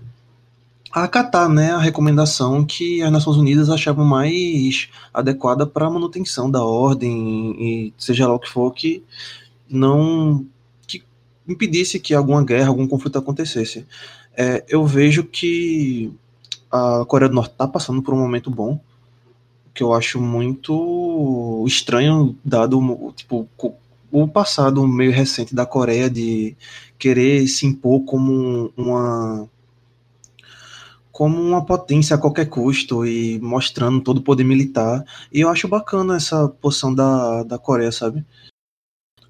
acatar 1.04 1.50
né, 1.50 1.72
a 1.72 1.78
recomendação 1.78 2.64
que 2.64 3.02
as 3.02 3.12
Nações 3.12 3.36
Unidas 3.36 3.70
achavam 3.70 4.06
mais 4.06 4.88
adequada 5.14 5.68
para 5.68 5.88
a 5.88 5.89
manutenção 5.89 6.50
da 6.50 6.64
ordem 6.64 7.56
e 7.60 7.93
seja 7.98 8.26
lá 8.26 8.36
o 8.36 8.39
que 8.39 8.50
for 8.50 8.72
que 8.72 9.04
não 9.70 10.46
que 10.88 11.04
impedisse 11.46 12.00
que 12.00 12.14
alguma 12.14 12.43
guerra, 12.46 12.70
algum 12.70 12.88
conflito 12.88 13.18
acontecesse. 13.18 13.86
É, 14.38 14.64
eu 14.70 14.86
vejo 14.86 15.26
que 15.26 16.14
a 16.72 17.04
Coreia 17.06 17.28
do 17.28 17.36
Norte 17.36 17.52
está 17.52 17.68
passando 17.68 18.02
por 18.02 18.14
um 18.14 18.20
momento 18.20 18.50
bom, 18.50 18.80
que 19.74 19.84
eu 19.84 19.93
acho 19.93 20.22
muito 20.22 21.66
estranho, 21.68 22.38
dado 22.43 22.80
tipo, 23.18 23.50
o 24.10 24.28
passado 24.30 24.88
meio 24.88 25.12
recente 25.12 25.54
da 25.54 25.66
Coreia 25.66 26.10
de 26.10 26.56
querer 26.98 27.46
se 27.48 27.66
impor 27.66 28.06
como 28.06 28.72
uma 28.78 29.50
como 31.16 31.41
uma 31.41 31.66
potência 31.66 32.13
a 32.13 32.20
qualquer 32.20 32.49
custo 32.49 33.05
e 33.05 33.39
mostrando 33.39 34.03
todo 34.03 34.18
o 34.18 34.22
poder 34.22 34.43
militar. 34.43 35.01
E 35.32 35.39
eu 35.39 35.47
acho 35.47 35.66
bacana 35.66 36.18
essa 36.18 36.49
posição 36.49 36.93
da, 36.93 37.41
da 37.43 37.57
Coreia, 37.57 37.89
sabe? 37.89 38.26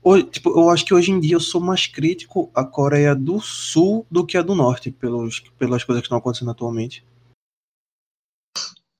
Hoje, 0.01 0.23
tipo, 0.23 0.49
eu 0.49 0.71
acho 0.71 0.83
que 0.83 0.95
hoje 0.95 1.11
em 1.11 1.19
dia 1.19 1.35
eu 1.35 1.39
sou 1.39 1.61
mais 1.61 1.85
crítico 1.85 2.49
à 2.55 2.65
Coreia 2.65 3.13
do 3.13 3.39
Sul 3.39 4.03
do 4.09 4.25
que 4.25 4.35
a 4.35 4.41
do 4.41 4.55
Norte, 4.55 4.89
pelos, 4.89 5.41
pelas 5.59 5.83
coisas 5.83 6.01
que 6.01 6.07
estão 6.07 6.17
acontecendo 6.17 6.49
atualmente. 6.49 7.05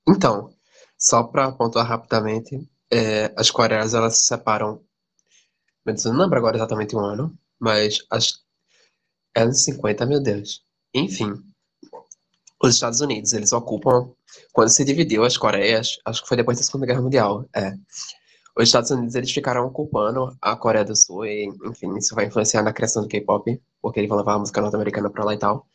Então, 0.08 0.54
só 0.96 1.24
para 1.24 1.50
pontuar 1.50 1.88
rapidamente, 1.88 2.70
é, 2.88 3.34
as 3.36 3.50
Coreias 3.50 3.94
elas 3.94 4.18
se 4.18 4.26
separam, 4.26 4.80
eu 5.84 6.12
não 6.12 6.20
lembro 6.20 6.38
agora 6.38 6.56
exatamente 6.56 6.94
o 6.94 7.00
ano, 7.00 7.36
mas 7.58 7.98
as 8.12 8.44
anos 9.36 9.64
50, 9.64 10.06
meu 10.06 10.22
Deus. 10.22 10.64
Enfim, 10.94 11.34
os 12.62 12.74
Estados 12.74 13.00
Unidos, 13.00 13.32
eles 13.32 13.52
ocupam, 13.52 14.10
quando 14.52 14.68
se 14.68 14.84
dividiu 14.84 15.24
as 15.24 15.36
Coreias, 15.36 15.98
acho 16.04 16.22
que 16.22 16.28
foi 16.28 16.36
depois 16.36 16.58
da 16.58 16.64
Segunda 16.64 16.86
Guerra 16.86 17.02
Mundial, 17.02 17.48
é. 17.54 17.74
Os 18.58 18.64
Estados 18.64 18.90
Unidos, 18.90 19.14
eles 19.14 19.30
ficaram 19.30 19.66
ocupando 19.66 20.34
a 20.40 20.56
Coreia 20.56 20.84
do 20.84 20.96
Sul 20.96 21.26
e, 21.26 21.46
enfim, 21.66 21.94
isso 21.98 22.14
vai 22.14 22.24
influenciar 22.24 22.62
na 22.62 22.72
criação 22.72 23.02
do 23.02 23.08
K-pop, 23.08 23.60
porque 23.82 24.00
eles 24.00 24.08
vão 24.08 24.16
levar 24.16 24.34
a 24.34 24.38
música 24.38 24.62
norte-americana 24.62 25.10
pra 25.10 25.24
lá 25.24 25.34
e 25.34 25.38
tal. 25.38 25.66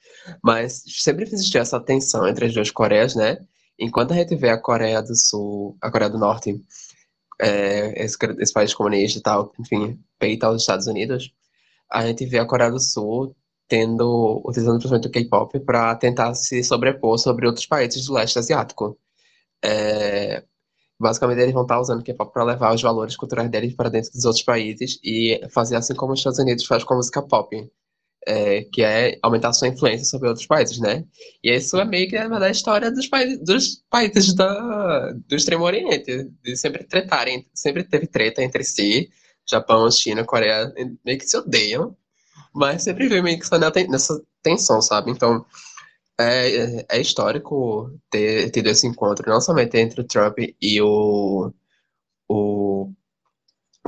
Mas 0.43 0.81
sempre 0.87 1.25
existiu 1.25 1.61
essa 1.61 1.79
tensão 1.79 2.27
entre 2.27 2.45
as 2.45 2.53
duas 2.53 2.71
Coreias, 2.71 3.13
né? 3.13 3.37
Enquanto 3.77 4.13
a 4.13 4.15
gente 4.15 4.35
vê 4.35 4.49
a 4.49 4.57
Coreia 4.57 4.99
do 4.99 5.15
Sul, 5.15 5.77
a 5.79 5.91
Coreia 5.91 6.09
do 6.09 6.17
Norte, 6.17 6.59
é, 7.39 8.03
esse, 8.03 8.17
esse 8.39 8.53
país 8.53 8.73
comunista 8.73 9.19
e 9.19 9.21
tal, 9.21 9.51
enfim, 9.59 9.99
peita 10.17 10.49
os 10.49 10.61
Estados 10.61 10.87
Unidos, 10.87 11.31
a 11.91 12.05
gente 12.07 12.25
vê 12.25 12.39
a 12.39 12.45
Coreia 12.47 12.71
do 12.71 12.79
Sul 12.79 13.35
tendo, 13.71 14.41
utilizando 14.45 14.79
principalmente 14.79 15.07
o 15.07 15.11
K-pop 15.11 15.57
para 15.61 15.95
tentar 15.95 16.33
se 16.33 16.61
sobrepor 16.61 17.17
sobre 17.17 17.47
outros 17.47 17.65
países 17.65 18.05
do 18.05 18.13
leste 18.13 18.37
asiático. 18.37 18.99
É, 19.63 20.43
basicamente, 20.99 21.39
eles 21.39 21.53
vão 21.53 21.61
estar 21.61 21.79
usando 21.79 22.01
o 22.01 22.03
K-pop 22.03 22.33
para 22.33 22.43
levar 22.43 22.75
os 22.75 22.81
valores 22.81 23.15
culturais 23.15 23.49
deles 23.49 23.73
para 23.73 23.87
dentro 23.87 24.11
dos 24.11 24.25
outros 24.25 24.43
países 24.43 24.99
e 25.01 25.39
fazer 25.51 25.77
assim 25.77 25.95
como 25.95 26.11
os 26.11 26.19
Estados 26.19 26.39
Unidos 26.39 26.65
faz 26.65 26.83
com 26.83 26.95
a 26.95 26.97
música 26.97 27.21
pop. 27.21 27.71
É, 28.27 28.65
que 28.65 28.83
é 28.83 29.17
aumentar 29.23 29.51
sua 29.51 29.67
influência 29.69 30.05
sobre 30.05 30.27
outros 30.27 30.45
países, 30.45 30.79
né? 30.79 31.03
E 31.43 31.55
isso 31.55 31.75
é 31.79 31.85
meio 31.85 32.07
que, 32.07 32.15
na 32.15 32.27
verdade, 32.27 32.55
história 32.55 32.91
dos, 32.91 33.07
países, 33.07 33.39
dos 33.43 33.83
países 33.89 34.35
da, 34.35 35.11
do 35.11 35.35
Extremo 35.35 35.63
Oriente, 35.63 36.29
de 36.43 36.55
sempre 36.55 36.83
tretarem, 36.83 37.47
sempre 37.51 37.83
teve 37.83 38.05
treta 38.05 38.43
entre 38.43 38.63
si, 38.63 39.09
Japão, 39.49 39.89
China, 39.89 40.23
Coreia, 40.23 40.71
meio 41.03 41.17
que 41.17 41.25
se 41.25 41.35
odeiam, 41.35 41.97
mas 42.53 42.83
sempre 42.83 43.07
vem 43.07 43.21
meio 43.21 43.39
que 43.39 43.87
nessa 43.89 44.21
tensão, 44.43 44.81
sabe? 44.81 45.11
Então, 45.11 45.45
é, 46.19 46.85
é 46.89 47.01
histórico 47.01 47.91
ter 48.09 48.49
tido 48.51 48.67
esse 48.67 48.87
encontro, 48.87 49.29
não 49.29 49.41
somente 49.41 49.77
entre 49.77 50.01
o 50.01 50.03
Trump 50.03 50.37
e 50.61 50.81
o, 50.81 51.51
o 52.29 52.91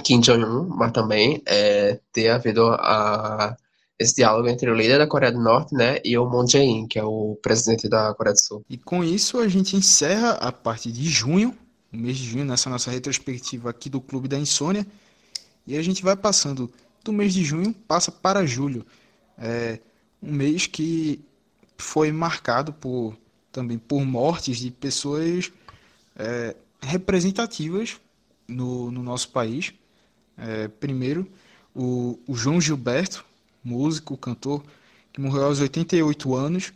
Kim 0.04 0.20
Jong-un, 0.20 0.68
mas 0.70 0.92
também 0.92 1.42
é, 1.46 2.00
ter 2.12 2.30
havido 2.30 2.68
a, 2.68 3.56
esse 4.00 4.16
diálogo 4.16 4.48
entre 4.48 4.70
o 4.70 4.76
líder 4.76 4.98
da 4.98 5.08
Coreia 5.08 5.32
do 5.32 5.42
Norte 5.42 5.76
né, 5.76 6.00
e 6.04 6.18
o 6.18 6.30
Moon 6.30 6.48
Jae-in, 6.48 6.88
que 6.88 6.98
é 6.98 7.04
o 7.04 7.38
presidente 7.42 7.88
da 7.88 8.14
Coreia 8.14 8.34
do 8.34 8.42
Sul. 8.42 8.66
E 8.70 8.78
com 8.78 9.04
isso 9.04 9.40
a 9.40 9.48
gente 9.48 9.76
encerra 9.76 10.32
a 10.32 10.52
parte 10.52 10.92
de 10.92 11.08
junho, 11.08 11.56
o 11.92 11.98
mês 11.98 12.18
de 12.18 12.26
junho, 12.26 12.46
nessa 12.46 12.70
nossa 12.70 12.90
retrospectiva 12.90 13.70
aqui 13.70 13.90
do 13.90 14.02
Clube 14.02 14.28
da 14.28 14.38
Insônia, 14.38 14.86
e 15.66 15.78
a 15.78 15.82
gente 15.82 16.04
vai 16.04 16.16
passando 16.16 16.72
do 17.04 17.12
mês 17.12 17.34
de 17.34 17.44
junho 17.44 17.74
passa 17.88 18.12
para 18.12 18.46
julho. 18.46 18.86
É 19.38 19.80
um 20.22 20.32
mês 20.32 20.68
que 20.68 21.20
foi 21.78 22.12
marcado 22.12 22.72
por 22.72 23.18
também 23.52 23.78
por 23.78 24.04
mortes 24.04 24.58
de 24.58 24.72
pessoas 24.72 25.52
é, 26.16 26.56
representativas 26.82 28.00
no, 28.48 28.90
no, 28.90 29.04
nosso 29.04 29.30
país. 29.30 29.74
É, 30.38 30.68
primeiro, 30.68 31.30
o, 31.76 32.18
o, 32.26 32.36
João 32.36 32.60
Gilberto, 32.60 33.24
músico, 33.64 34.18
cantor, 34.18 34.64
que 35.12 35.22
morreu 35.22 35.46
aos 35.46 35.60
88 35.60 36.34
anos. 36.34 36.74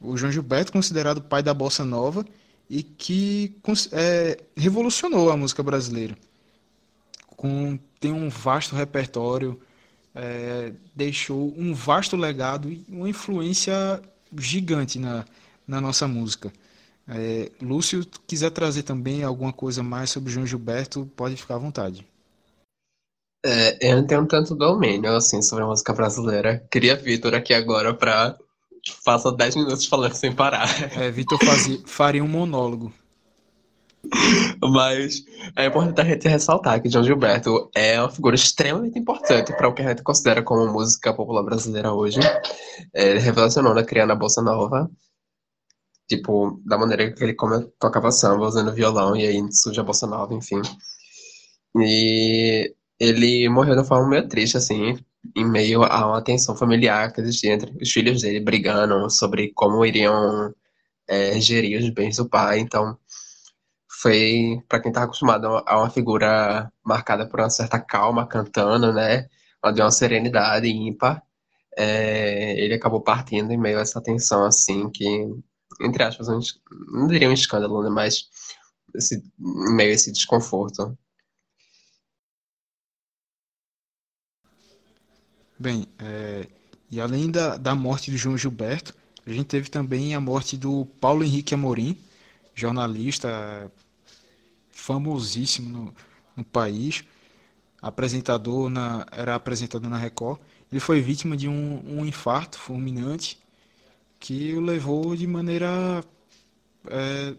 O 0.00 0.16
João 0.16 0.32
Gilberto, 0.32 0.72
considerado 0.72 1.22
pai 1.22 1.42
da 1.42 1.54
bossa 1.54 1.84
nova 1.84 2.26
e 2.68 2.82
que 2.82 3.54
é, 3.92 4.42
revolucionou 4.56 5.30
a 5.30 5.36
música 5.36 5.62
brasileira 5.62 6.16
com, 7.36 7.78
tem 8.00 8.12
um 8.12 8.28
vasto 8.28 8.74
repertório, 8.74 9.60
é, 10.14 10.72
deixou 10.94 11.52
um 11.56 11.74
vasto 11.74 12.16
legado 12.16 12.70
e 12.70 12.84
uma 12.88 13.08
influência 13.08 14.00
gigante 14.36 14.98
na, 14.98 15.24
na 15.66 15.80
nossa 15.80 16.08
música. 16.08 16.52
É, 17.08 17.52
Lúcio, 17.60 18.04
quiser 18.26 18.50
trazer 18.50 18.82
também 18.82 19.22
alguma 19.22 19.52
coisa 19.52 19.82
mais 19.82 20.10
sobre 20.10 20.32
João 20.32 20.46
Gilberto, 20.46 21.08
pode 21.14 21.36
ficar 21.36 21.54
à 21.56 21.58
vontade. 21.58 22.06
É, 23.44 23.92
eu 23.92 23.98
não 23.98 24.06
tenho 24.06 24.26
tanto 24.26 24.56
domínio 24.56 25.14
assim 25.14 25.40
sobre 25.40 25.62
a 25.62 25.68
música 25.68 25.92
brasileira. 25.92 26.66
Queria 26.68 26.96
Vitor 26.96 27.32
aqui 27.34 27.54
agora 27.54 27.94
para 27.94 28.36
passar 29.04 29.30
10 29.30 29.56
minutos 29.56 29.86
falando 29.86 30.14
sem 30.14 30.34
parar. 30.34 30.68
É, 31.00 31.10
Vitor 31.10 31.38
faria 31.86 32.24
um 32.24 32.28
monólogo. 32.28 32.92
Mas 34.62 35.24
é 35.56 35.66
importante 35.66 36.00
a 36.00 36.04
gente 36.04 36.28
ressaltar 36.28 36.80
que 36.80 36.88
João 36.88 37.04
Gilberto 37.04 37.70
é 37.74 38.00
uma 38.00 38.10
figura 38.10 38.34
extremamente 38.34 38.98
importante 38.98 39.52
para 39.56 39.68
o 39.68 39.74
que 39.74 39.82
a 39.82 39.88
gente 39.88 40.02
considera 40.02 40.42
como 40.42 40.72
música 40.72 41.14
popular 41.14 41.42
brasileira 41.42 41.92
hoje. 41.92 42.20
Ele 42.94 43.18
revolucionou 43.18 43.74
na 43.74 43.84
criando 43.84 44.12
a 44.12 44.16
Bolsa 44.16 44.42
Nova, 44.42 44.90
tipo, 46.08 46.60
da 46.64 46.78
maneira 46.78 47.12
que 47.12 47.22
ele 47.22 47.36
tocava 47.78 48.10
samba, 48.10 48.46
usando 48.46 48.74
violão, 48.74 49.16
e 49.16 49.26
aí 49.26 49.52
surge 49.52 49.80
a 49.80 49.84
Bolsa 49.84 50.06
Nova, 50.06 50.34
enfim. 50.34 50.60
E 51.78 52.74
ele 52.98 53.48
morreu 53.48 53.74
de 53.74 53.80
uma 53.80 53.86
forma 53.86 54.08
meio 54.08 54.28
triste, 54.28 54.56
assim, 54.56 54.98
em 55.34 55.44
meio 55.44 55.82
a 55.82 56.06
uma 56.06 56.22
tensão 56.22 56.56
familiar 56.56 57.12
que 57.12 57.20
existia 57.20 57.54
entre 57.54 57.72
os 57.80 57.90
filhos 57.90 58.22
dele 58.22 58.40
brigando 58.40 59.10
sobre 59.10 59.52
como 59.54 59.84
iriam 59.84 60.54
é, 61.08 61.38
gerir 61.40 61.80
os 61.80 61.90
bens 61.90 62.16
do 62.16 62.28
pai. 62.28 62.58
Então, 62.60 62.96
foi, 64.06 64.62
para 64.68 64.80
quem 64.80 64.92
tá 64.92 65.02
acostumado 65.02 65.46
a 65.66 65.78
uma 65.78 65.90
figura 65.90 66.72
marcada 66.84 67.26
por 67.26 67.40
uma 67.40 67.50
certa 67.50 67.80
calma 67.80 68.24
cantando, 68.24 68.92
né? 68.92 69.28
De 69.74 69.80
uma 69.82 69.90
serenidade 69.90 70.68
ímpar, 70.68 71.20
é, 71.76 72.56
ele 72.60 72.74
acabou 72.74 73.00
partindo 73.00 73.50
em 73.52 73.56
meio 73.56 73.78
a 73.78 73.80
essa 73.80 74.00
tensão, 74.00 74.44
assim, 74.44 74.88
que, 74.90 75.04
entre 75.80 76.04
aspas, 76.04 76.28
não 76.28 77.08
diria 77.08 77.28
um 77.28 77.32
escândalo, 77.32 77.82
né? 77.82 77.90
Mas 77.90 78.28
esse, 78.94 79.16
em 79.40 79.74
meio 79.74 79.90
a 79.90 79.94
esse 79.94 80.12
desconforto. 80.12 80.96
Bem, 85.58 85.88
é, 85.98 86.46
e 86.92 87.00
além 87.00 87.28
da, 87.28 87.56
da 87.56 87.74
morte 87.74 88.12
de 88.12 88.16
João 88.16 88.38
Gilberto, 88.38 88.94
a 89.26 89.30
gente 89.32 89.46
teve 89.46 89.68
também 89.68 90.14
a 90.14 90.20
morte 90.20 90.56
do 90.56 90.86
Paulo 91.00 91.24
Henrique 91.24 91.54
Amorim, 91.54 91.98
jornalista, 92.54 93.68
famosíssimo 94.76 95.68
no, 95.68 95.94
no 96.36 96.44
país, 96.44 97.02
apresentador 97.80 98.68
na, 98.68 99.06
era 99.10 99.34
apresentador 99.34 99.88
na 99.88 99.96
Record. 99.96 100.38
Ele 100.70 100.80
foi 100.80 101.00
vítima 101.00 101.36
de 101.36 101.48
um, 101.48 101.82
um 101.98 102.04
infarto 102.04 102.58
fulminante 102.58 103.38
que 104.20 104.54
o 104.54 104.60
levou 104.60 105.16
de 105.16 105.26
maneira. 105.26 106.04
É, 106.88 107.34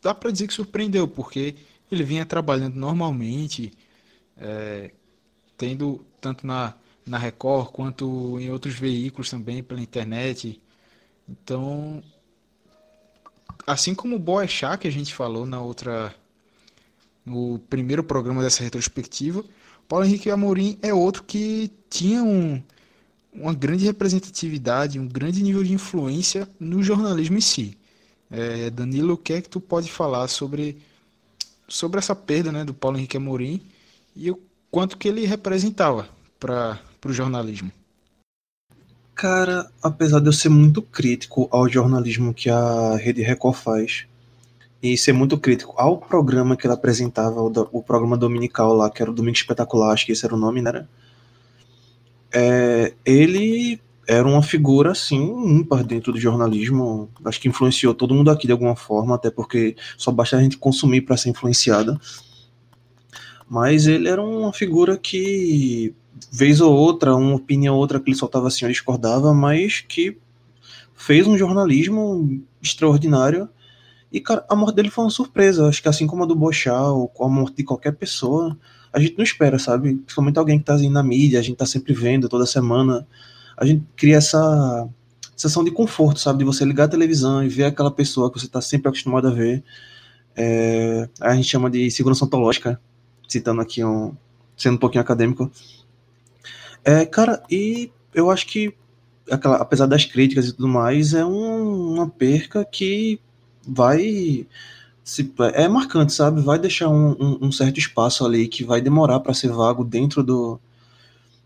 dá 0.00 0.14
para 0.14 0.30
dizer 0.30 0.46
que 0.46 0.54
surpreendeu, 0.54 1.06
porque 1.08 1.56
ele 1.90 2.04
vinha 2.04 2.24
trabalhando 2.24 2.76
normalmente, 2.76 3.72
é, 4.36 4.92
tendo 5.58 6.04
tanto 6.20 6.46
na, 6.46 6.74
na 7.04 7.18
Record 7.18 7.70
quanto 7.72 8.38
em 8.38 8.50
outros 8.50 8.74
veículos 8.74 9.28
também 9.28 9.62
pela 9.62 9.80
internet. 9.80 10.60
Então, 11.28 12.02
assim 13.66 13.94
como 13.94 14.16
o 14.16 14.18
Boechat 14.18 14.78
que 14.78 14.88
a 14.88 14.92
gente 14.92 15.14
falou 15.14 15.44
na 15.44 15.60
outra 15.60 16.14
no 17.30 17.58
primeiro 17.70 18.02
programa 18.02 18.42
dessa 18.42 18.64
retrospectiva, 18.64 19.44
Paulo 19.88 20.04
Henrique 20.04 20.30
Amorim 20.30 20.78
é 20.82 20.92
outro 20.92 21.22
que 21.22 21.70
tinha 21.88 22.22
um, 22.22 22.60
uma 23.32 23.54
grande 23.54 23.84
representatividade, 23.84 24.98
um 24.98 25.06
grande 25.06 25.42
nível 25.42 25.62
de 25.62 25.72
influência 25.72 26.48
no 26.58 26.82
jornalismo 26.82 27.38
em 27.38 27.40
si. 27.40 27.76
É, 28.30 28.70
Danilo, 28.70 29.14
o 29.14 29.18
que 29.18 29.32
é 29.32 29.40
que 29.40 29.48
tu 29.48 29.60
pode 29.60 29.90
falar 29.90 30.28
sobre, 30.28 30.78
sobre 31.68 31.98
essa 31.98 32.14
perda 32.14 32.52
né, 32.52 32.64
do 32.64 32.74
Paulo 32.74 32.96
Henrique 32.96 33.16
Amorim 33.16 33.60
e 34.14 34.30
o 34.30 34.40
quanto 34.70 34.96
que 34.96 35.08
ele 35.08 35.26
representava 35.26 36.08
para 36.38 36.80
o 37.04 37.12
jornalismo? 37.12 37.70
Cara, 39.14 39.70
apesar 39.82 40.20
de 40.20 40.28
eu 40.28 40.32
ser 40.32 40.48
muito 40.48 40.80
crítico 40.80 41.48
ao 41.50 41.68
jornalismo 41.68 42.32
que 42.32 42.48
a 42.48 42.96
Rede 42.96 43.22
Record 43.22 43.56
faz, 43.56 44.06
e 44.82 44.96
ser 44.96 45.12
muito 45.12 45.38
crítico 45.38 45.74
ao 45.76 45.98
programa 45.98 46.56
que 46.56 46.66
ela 46.66 46.74
apresentava, 46.74 47.40
o, 47.40 47.52
o 47.72 47.82
programa 47.82 48.16
dominical 48.16 48.72
lá, 48.72 48.90
que 48.90 49.02
era 49.02 49.10
o 49.10 49.14
Domingo 49.14 49.36
Espetacular, 49.36 49.92
acho 49.92 50.06
que 50.06 50.12
esse 50.12 50.24
era 50.24 50.34
o 50.34 50.38
nome, 50.38 50.62
né? 50.62 50.86
É, 52.32 52.94
ele 53.04 53.80
era 54.06 54.26
uma 54.26 54.42
figura, 54.42 54.92
assim, 54.92 55.20
ímpar 55.46 55.84
dentro 55.84 56.12
do 56.12 56.18
jornalismo. 56.18 57.08
Acho 57.24 57.40
que 57.40 57.48
influenciou 57.48 57.94
todo 57.94 58.14
mundo 58.14 58.30
aqui 58.30 58.46
de 58.46 58.52
alguma 58.52 58.74
forma, 58.74 59.14
até 59.14 59.30
porque 59.30 59.76
só 59.96 60.10
basta 60.10 60.36
a 60.36 60.42
gente 60.42 60.56
consumir 60.58 61.02
para 61.02 61.16
ser 61.16 61.30
influenciada. 61.30 62.00
Mas 63.48 63.86
ele 63.86 64.08
era 64.08 64.22
uma 64.22 64.52
figura 64.52 64.96
que, 64.96 65.94
vez 66.32 66.60
ou 66.60 66.74
outra, 66.74 67.14
uma 67.14 67.36
opinião 67.36 67.74
ou 67.74 67.80
outra 67.80 68.00
que 68.00 68.10
ele 68.10 68.16
soltava 68.16 68.48
assim, 68.48 68.64
eu 68.64 68.70
discordava, 68.70 69.34
mas 69.34 69.80
que 69.80 70.16
fez 70.94 71.26
um 71.26 71.36
jornalismo 71.36 72.42
extraordinário 72.62 73.48
e, 74.12 74.20
cara, 74.20 74.44
a 74.48 74.56
morte 74.56 74.74
dele 74.74 74.90
foi 74.90 75.04
uma 75.04 75.10
surpresa. 75.10 75.68
Acho 75.68 75.82
que 75.82 75.88
assim 75.88 76.06
como 76.06 76.24
a 76.24 76.26
do 76.26 76.34
Bochá 76.34 76.90
ou 76.90 77.12
a 77.20 77.28
morte 77.28 77.58
de 77.58 77.64
qualquer 77.64 77.92
pessoa, 77.92 78.56
a 78.92 78.98
gente 78.98 79.16
não 79.16 79.22
espera, 79.22 79.58
sabe? 79.58 79.94
Principalmente 79.94 80.38
alguém 80.38 80.58
que 80.58 80.64
tá 80.64 80.74
assim, 80.74 80.90
na 80.90 81.02
mídia, 81.02 81.38
a 81.38 81.42
gente 81.42 81.56
tá 81.56 81.66
sempre 81.66 81.92
vendo 81.92 82.28
toda 82.28 82.44
semana. 82.44 83.06
A 83.56 83.64
gente 83.64 83.84
cria 83.96 84.16
essa 84.16 84.88
sensação 85.36 85.62
de 85.62 85.70
conforto, 85.70 86.18
sabe? 86.18 86.40
De 86.40 86.44
você 86.44 86.64
ligar 86.64 86.84
a 86.84 86.88
televisão 86.88 87.42
e 87.44 87.48
ver 87.48 87.64
aquela 87.64 87.90
pessoa 87.90 88.32
que 88.32 88.40
você 88.40 88.48
tá 88.48 88.60
sempre 88.60 88.88
acostumado 88.88 89.28
a 89.28 89.30
ver. 89.30 89.62
É, 90.36 91.08
a 91.20 91.34
gente 91.34 91.48
chama 91.48 91.70
de 91.70 91.88
segurança 91.90 92.24
ontológica, 92.24 92.80
citando 93.28 93.60
aqui 93.60 93.84
um. 93.84 94.14
sendo 94.56 94.74
um 94.74 94.78
pouquinho 94.78 95.02
acadêmico. 95.02 95.50
É, 96.84 97.06
cara, 97.06 97.42
e 97.48 97.92
eu 98.12 98.30
acho 98.30 98.46
que, 98.46 98.74
aquela, 99.30 99.56
apesar 99.56 99.86
das 99.86 100.04
críticas 100.04 100.48
e 100.48 100.52
tudo 100.52 100.66
mais, 100.66 101.14
é 101.14 101.24
um, 101.24 101.94
uma 101.94 102.08
perca 102.08 102.64
que 102.64 103.20
vai 103.70 104.46
se, 105.04 105.32
é 105.54 105.68
marcante, 105.68 106.12
sabe? 106.12 106.40
Vai 106.40 106.58
deixar 106.58 106.88
um, 106.88 107.10
um, 107.12 107.38
um 107.46 107.52
certo 107.52 107.78
espaço 107.78 108.24
ali 108.24 108.48
que 108.48 108.64
vai 108.64 108.80
demorar 108.80 109.20
para 109.20 109.34
ser 109.34 109.48
vago 109.48 109.84
dentro 109.84 110.22
do 110.22 110.60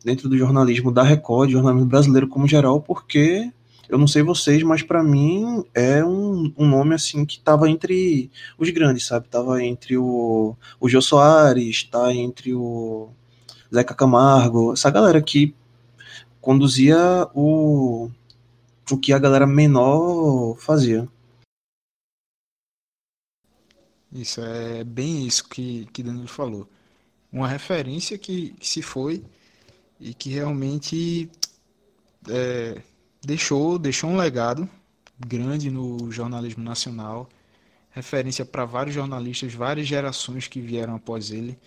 dentro 0.04 0.28
do 0.28 0.36
jornalismo 0.36 0.92
da 0.92 1.02
Record, 1.02 1.50
jornalismo 1.50 1.86
brasileiro 1.86 2.28
como 2.28 2.46
geral, 2.46 2.78
porque 2.78 3.50
eu 3.88 3.96
não 3.96 4.06
sei 4.06 4.22
vocês, 4.22 4.62
mas 4.62 4.82
para 4.82 5.02
mim 5.02 5.64
é 5.74 6.04
um, 6.04 6.52
um 6.58 6.66
nome 6.66 6.94
assim 6.94 7.24
que 7.24 7.38
estava 7.38 7.70
entre 7.70 8.30
os 8.58 8.68
grandes, 8.70 9.06
sabe? 9.06 9.28
Tava 9.28 9.62
entre 9.64 9.96
o, 9.96 10.54
o 10.78 10.88
Jô 10.88 11.00
Soares, 11.00 11.84
tá 11.84 12.12
entre 12.12 12.54
o 12.54 13.08
Zeca 13.74 13.94
Camargo, 13.94 14.74
essa 14.74 14.90
galera 14.90 15.22
que 15.22 15.54
conduzia 16.40 17.26
o, 17.34 18.10
o 18.90 18.98
que 18.98 19.12
a 19.12 19.18
galera 19.18 19.46
menor 19.46 20.56
fazia. 20.58 21.08
Isso, 24.14 24.40
é 24.40 24.84
bem 24.84 25.26
isso 25.26 25.48
que, 25.48 25.88
que 25.92 26.02
Danilo 26.02 26.28
falou. 26.28 26.68
Uma 27.32 27.48
referência 27.48 28.16
que, 28.16 28.50
que 28.50 28.68
se 28.68 28.80
foi 28.80 29.24
e 29.98 30.14
que 30.14 30.30
realmente 30.30 31.28
é, 32.28 32.80
deixou, 33.20 33.76
deixou 33.76 34.10
um 34.10 34.16
legado 34.16 34.68
grande 35.18 35.68
no 35.68 36.12
jornalismo 36.12 36.62
nacional, 36.62 37.28
referência 37.90 38.44
para 38.44 38.64
vários 38.64 38.94
jornalistas, 38.94 39.52
várias 39.52 39.86
gerações 39.86 40.46
que 40.46 40.60
vieram 40.60 40.94
após 40.94 41.32
ele. 41.32 41.58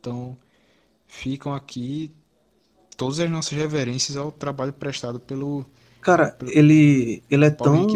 Então, 0.00 0.36
ficam 1.06 1.54
aqui 1.54 2.10
todas 2.96 3.20
as 3.20 3.30
nossas 3.30 3.56
reverências 3.56 4.16
ao 4.16 4.32
trabalho 4.32 4.72
prestado 4.72 5.20
pelo. 5.20 5.64
Cara, 6.00 6.32
pelo 6.32 6.50
ele, 6.50 7.22
ele 7.30 7.44
é 7.44 7.50
tão 7.50 7.86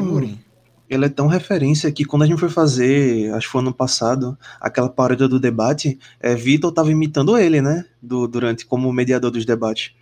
ele 0.89 1.07
é 1.07 1.09
tão 1.09 1.27
referência 1.27 1.91
que 1.91 2.05
quando 2.05 2.23
a 2.23 2.27
gente 2.27 2.39
foi 2.39 2.49
fazer, 2.49 3.33
acho 3.35 3.47
que 3.47 3.53
foi 3.53 3.61
ano 3.61 3.75
passado, 3.75 4.39
aquela 4.61 4.89
paródia 4.89 5.29
do 5.29 5.41
debate, 5.41 5.99
é, 6.21 6.35
Vitor 6.35 6.71
estava 6.71 6.91
imitando 6.91 7.37
ele, 7.37 7.61
né? 7.61 7.85
Do, 8.01 8.27
durante 8.29 8.65
como 8.65 8.93
mediador 8.93 9.31
dos 9.31 9.45
debates. 9.45 9.93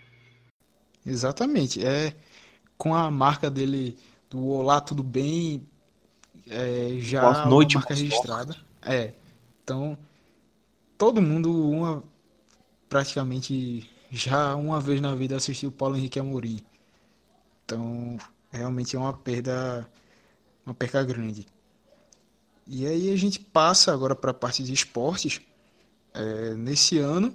Exatamente. 1.06 1.84
É 1.84 2.14
com 2.76 2.94
a 2.94 3.10
marca 3.10 3.50
dele 3.50 3.96
do 4.28 4.46
Olá, 4.48 4.80
tudo 4.80 5.02
bem? 5.02 5.66
É, 6.48 6.96
já 7.00 7.20
boa 7.20 7.46
noite, 7.46 7.76
marca 7.76 7.94
registrada. 7.94 8.56
É. 8.82 9.12
Então, 9.62 9.96
todo 10.98 11.22
mundo 11.22 11.70
uma 11.70 12.02
praticamente 12.88 13.88
já 14.10 14.54
uma 14.54 14.80
vez 14.80 15.00
na 15.00 15.14
vida 15.14 15.36
assistiu 15.36 15.72
Paulo 15.72 15.96
Henrique 15.96 16.20
Amorim. 16.20 16.60
Então, 17.64 18.18
realmente 18.50 18.94
é 18.94 18.98
uma 18.98 19.12
perda 19.12 19.88
uma 20.64 20.74
perca 20.74 21.02
grande. 21.02 21.46
E 22.66 22.86
aí 22.86 23.12
a 23.12 23.16
gente 23.16 23.38
passa 23.38 23.92
agora 23.92 24.14
para 24.14 24.30
a 24.30 24.34
parte 24.34 24.62
de 24.62 24.72
esportes. 24.72 25.40
É, 26.14 26.54
nesse 26.54 26.98
ano 26.98 27.34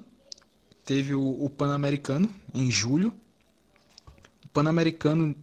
teve 0.84 1.14
o, 1.14 1.44
o 1.44 1.50
Pan-Americano 1.50 2.34
em 2.54 2.72
julho, 2.72 3.14
o 4.44 4.48
Pan-Americano 4.48 5.36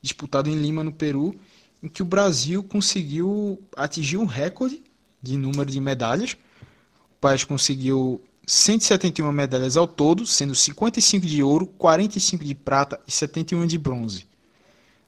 disputado 0.00 0.48
em 0.50 0.54
Lima, 0.54 0.84
no 0.84 0.92
Peru, 0.92 1.34
em 1.82 1.88
que 1.88 2.02
o 2.02 2.06
Brasil 2.06 2.62
conseguiu 2.62 3.60
atingir 3.76 4.16
um 4.16 4.24
recorde 4.24 4.82
de 5.20 5.36
número 5.36 5.70
de 5.70 5.80
medalhas. 5.80 6.36
O 7.12 7.20
país 7.20 7.44
conseguiu 7.44 8.22
171 8.46 9.30
medalhas 9.32 9.76
ao 9.76 9.86
todo, 9.86 10.26
sendo 10.26 10.54
55 10.54 11.26
de 11.26 11.42
ouro, 11.42 11.66
45 11.66 12.44
de 12.44 12.54
prata 12.54 13.00
e 13.06 13.12
71 13.12 13.66
de 13.66 13.78
bronze. 13.78 14.26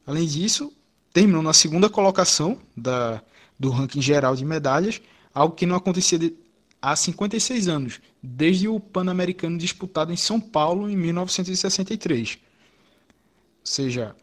Além 0.07 0.27
disso, 0.27 0.73
terminou 1.15 1.43
na 1.43 1.53
segunda 1.53 1.89
colocação 1.89 2.59
da, 2.77 3.23
do 3.59 3.71
ranking 3.71 4.03
geral 4.03 4.35
de 4.35 4.45
medalhas, 4.45 5.01
algo 5.33 5.55
que 5.55 5.65
não 5.65 5.77
acontecia 5.77 6.19
de, 6.19 6.35
há 6.83 6.95
56 6.97 7.69
anos, 7.69 8.01
desde 8.21 8.67
o 8.67 8.81
Pan-Americano 8.81 9.57
disputado 9.57 10.13
em 10.13 10.17
São 10.17 10.41
Paulo 10.41 10.91
em 10.91 10.97
1963. 10.97 12.37
Ou 12.37 12.39
seja, 13.63 14.17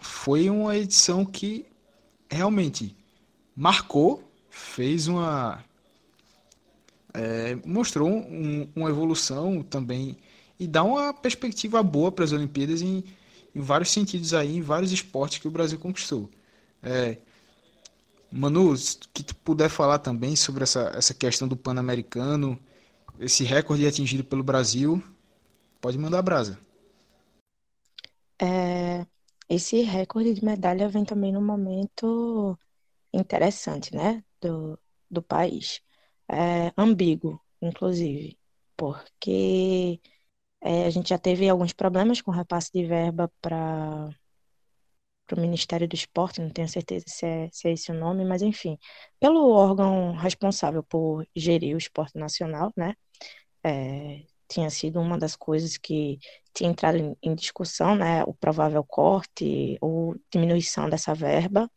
foi 0.00 0.50
uma 0.50 0.76
edição 0.76 1.24
que 1.24 1.64
realmente 2.28 2.94
marcou, 3.54 4.28
fez 4.50 5.06
uma. 5.06 5.64
É, 7.14 7.56
mostrou 7.64 8.10
um, 8.10 8.68
uma 8.74 8.90
evolução 8.90 9.62
também 9.62 10.16
e 10.58 10.66
dá 10.66 10.82
uma 10.82 11.14
perspectiva 11.14 11.82
boa 11.84 12.10
para 12.10 12.24
as 12.24 12.32
Olimpíadas 12.32 12.82
em 12.82 13.04
em 13.56 13.60
vários 13.60 13.90
sentidos 13.90 14.34
aí, 14.34 14.54
em 14.56 14.60
vários 14.60 14.92
esportes 14.92 15.38
que 15.38 15.48
o 15.48 15.50
Brasil 15.50 15.78
conquistou. 15.78 16.28
É, 16.82 17.16
Manu, 18.30 18.74
que 19.14 19.22
tu 19.24 19.34
puder 19.36 19.70
falar 19.70 19.98
também 19.98 20.36
sobre 20.36 20.62
essa, 20.62 20.92
essa 20.94 21.14
questão 21.14 21.48
do 21.48 21.56
Pan-Americano, 21.56 22.58
esse 23.18 23.44
recorde 23.44 23.86
atingido 23.86 24.22
pelo 24.22 24.42
Brasil, 24.42 25.02
pode 25.80 25.96
mandar 25.96 26.20
brasa. 26.20 26.58
É, 28.38 29.06
esse 29.48 29.80
recorde 29.80 30.34
de 30.34 30.44
medalha 30.44 30.86
vem 30.86 31.04
também 31.06 31.32
num 31.32 31.42
momento 31.42 32.58
interessante, 33.10 33.94
né, 33.94 34.22
do, 34.38 34.78
do 35.10 35.22
país. 35.22 35.80
É, 36.30 36.74
ambíguo, 36.76 37.40
inclusive, 37.62 38.38
porque 38.76 39.98
é, 40.66 40.84
a 40.86 40.90
gente 40.90 41.10
já 41.10 41.18
teve 41.18 41.48
alguns 41.48 41.72
problemas 41.72 42.20
com 42.20 42.32
repasse 42.32 42.70
de 42.72 42.84
verba 42.84 43.30
para 43.40 44.10
o 45.32 45.40
Ministério 45.40 45.88
do 45.88 45.94
Esporte, 45.94 46.40
não 46.40 46.50
tenho 46.50 46.68
certeza 46.68 47.04
se 47.08 47.24
é, 47.24 47.48
se 47.52 47.68
é 47.68 47.72
esse 47.72 47.92
o 47.92 47.94
nome, 47.94 48.24
mas 48.24 48.42
enfim, 48.42 48.76
pelo 49.20 49.50
órgão 49.50 50.12
responsável 50.16 50.82
por 50.82 51.24
gerir 51.36 51.76
o 51.76 51.78
esporte 51.78 52.18
nacional, 52.18 52.72
né? 52.76 52.94
É, 53.64 54.24
tinha 54.48 54.70
sido 54.70 55.00
uma 55.00 55.18
das 55.18 55.36
coisas 55.36 55.76
que 55.76 56.18
tinha 56.54 56.70
entrado 56.70 56.98
em, 56.98 57.16
em 57.22 57.34
discussão, 57.34 57.94
né? 57.94 58.24
O 58.24 58.34
provável 58.34 58.82
corte 58.84 59.78
ou 59.80 60.16
diminuição 60.32 60.90
dessa 60.90 61.14
verba, 61.14 61.70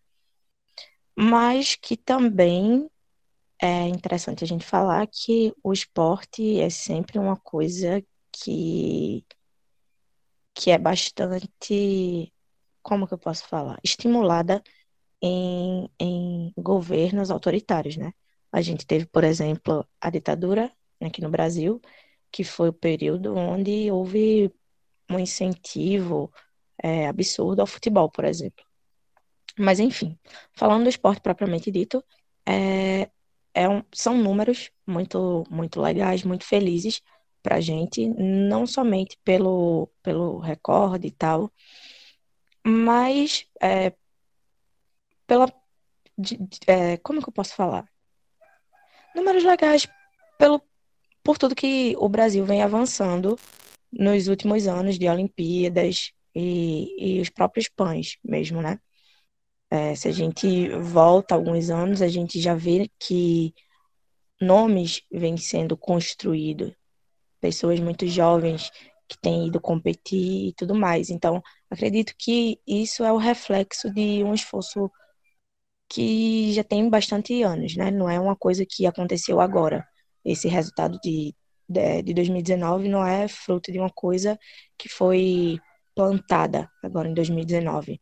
mas 1.16 1.76
que 1.76 1.96
também 1.98 2.90
é 3.62 3.88
interessante 3.88 4.44
a 4.44 4.48
gente 4.48 4.66
falar 4.66 5.08
que 5.08 5.54
o 5.64 5.74
esporte 5.74 6.60
é 6.60 6.70
sempre 6.70 7.20
uma 7.20 7.38
coisa 7.38 8.04
que, 8.32 9.26
que 10.54 10.72
é 10.72 10.78
bastante, 10.78 12.34
como 12.82 13.08
que 13.08 13.14
eu 13.14 13.18
posso 13.18 13.48
falar? 13.48 13.80
Estimulada 13.84 14.64
em, 15.22 15.90
em 16.00 16.54
governos 16.58 17.32
autoritários, 17.32 17.98
né? 17.98 18.14
A 18.52 18.62
gente 18.62 18.86
teve, 18.86 19.06
por 19.06 19.24
exemplo, 19.24 19.88
a 20.02 20.10
ditadura 20.10 20.72
aqui 21.02 21.22
no 21.22 21.30
Brasil, 21.30 21.82
que 22.32 22.44
foi 22.44 22.70
o 22.70 22.74
período 22.74 23.36
onde 23.36 23.92
houve 23.92 24.54
um 25.10 25.20
incentivo 25.20 26.32
é, 26.82 27.08
absurdo 27.08 27.62
ao 27.62 27.68
futebol, 27.68 28.10
por 28.10 28.26
exemplo. 28.26 28.64
Mas, 29.58 29.80
enfim, 29.80 30.18
falando 30.54 30.84
do 30.84 30.90
esporte 30.90 31.22
propriamente 31.22 31.72
dito, 31.72 32.04
é, 32.46 33.10
é 33.54 33.68
um, 33.68 33.84
são 33.94 34.18
números 34.18 34.72
muito, 34.88 35.44
muito 35.50 35.82
legais, 35.82 36.24
muito 36.24 36.46
felizes 36.46 37.02
para 37.42 37.58
a 37.58 37.62
gente, 37.62 38.08
não 38.08 38.68
somente 38.68 39.18
pelo, 39.24 39.90
pelo 40.04 40.40
recorde 40.40 41.08
e 41.08 41.12
tal, 41.12 41.52
mas 42.66 43.46
é, 43.62 43.94
pela. 45.26 45.52
De, 46.18 46.38
de, 46.38 46.60
é, 46.68 46.98
como 46.98 47.22
que 47.22 47.30
eu 47.30 47.34
posso 47.34 47.56
falar? 47.56 47.88
Números 49.16 49.44
legais 49.44 49.88
pelo, 50.38 50.62
por 51.24 51.38
tudo 51.38 51.56
que 51.56 51.96
o 51.98 52.10
Brasil 52.10 52.46
vem 52.46 52.62
avançando 52.62 53.38
nos 53.92 54.28
últimos 54.28 54.68
anos 54.68 55.00
de 55.00 55.08
Olimpíadas 55.08 56.12
e, 56.36 57.18
e 57.18 57.22
os 57.22 57.30
próprios 57.30 57.70
pães 57.70 58.18
mesmo, 58.24 58.62
né? 58.62 58.80
É, 59.72 59.96
se 59.96 60.08
a 60.08 60.12
gente 60.12 60.70
volta 60.70 61.36
alguns 61.36 61.70
anos, 61.70 62.02
a 62.02 62.08
gente 62.08 62.40
já 62.42 62.56
vê 62.56 62.90
que 63.00 63.54
nomes 64.42 65.04
vêm 65.12 65.38
sendo 65.38 65.78
construídos, 65.78 66.74
pessoas 67.40 67.80
muito 67.80 68.08
jovens 68.08 68.72
que 69.08 69.18
têm 69.20 69.48
ido 69.48 69.60
competir 69.60 70.50
e 70.50 70.54
tudo 70.54 70.76
mais. 70.76 71.10
Então, 71.10 71.42
acredito 71.70 72.14
que 72.18 72.60
isso 72.68 73.04
é 73.04 73.12
o 73.12 73.18
reflexo 73.18 73.92
de 73.92 74.24
um 74.24 74.34
esforço 74.34 74.90
que 75.90 76.54
já 76.54 76.64
tem 76.64 76.88
bastante 76.90 77.42
anos, 77.42 77.76
né? 77.76 77.90
Não 77.90 78.08
é 78.10 78.20
uma 78.20 78.36
coisa 78.36 78.66
que 78.66 78.86
aconteceu 78.86 79.42
agora. 79.42 79.88
Esse 80.24 80.48
resultado 80.48 81.00
de, 81.02 81.36
de, 81.68 82.04
de 82.04 82.14
2019 82.14 82.88
não 82.88 83.06
é 83.06 83.28
fruto 83.28 83.72
de 83.72 83.80
uma 83.80 83.90
coisa 83.90 84.38
que 84.78 84.88
foi 84.88 85.60
plantada 85.96 86.70
agora 86.84 87.10
em 87.10 87.14
2019, 87.14 88.00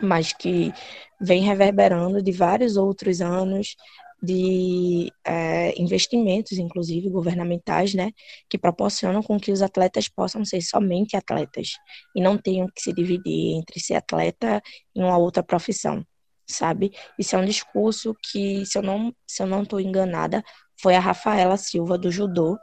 mas 0.00 0.32
que 0.32 0.72
vem 1.20 1.42
reverberando 1.42 2.22
de 2.22 2.32
vários 2.32 2.76
outros 2.76 3.20
anos 3.20 3.76
de 4.24 5.12
é, 5.24 5.80
investimentos, 5.80 6.52
inclusive 6.58 7.08
governamentais, 7.10 7.94
né, 7.94 8.10
que 8.48 8.58
proporcionam 8.58 9.22
com 9.22 9.38
que 9.38 9.52
os 9.52 9.62
atletas 9.62 10.08
possam 10.08 10.44
ser 10.44 10.62
somente 10.62 11.16
atletas 11.16 11.74
e 12.16 12.20
não 12.20 12.38
tenham 12.38 12.68
que 12.68 12.82
se 12.82 12.92
dividir 12.92 13.54
entre 13.56 13.80
ser 13.80 13.94
atleta 13.94 14.62
e 14.94 15.00
uma 15.00 15.18
outra 15.18 15.42
profissão 15.42 16.04
sabe? 16.46 16.92
Isso 17.18 17.34
é 17.34 17.38
um 17.38 17.44
discurso 17.44 18.14
que, 18.30 18.66
se 18.66 18.76
eu 18.78 18.82
não 18.82 19.14
se 19.26 19.42
eu 19.42 19.46
não 19.46 19.62
estou 19.62 19.80
enganada, 19.80 20.44
foi 20.80 20.94
a 20.94 21.00
Rafaela 21.00 21.56
Silva 21.56 21.96
do 21.98 22.10
judô, 22.10 22.58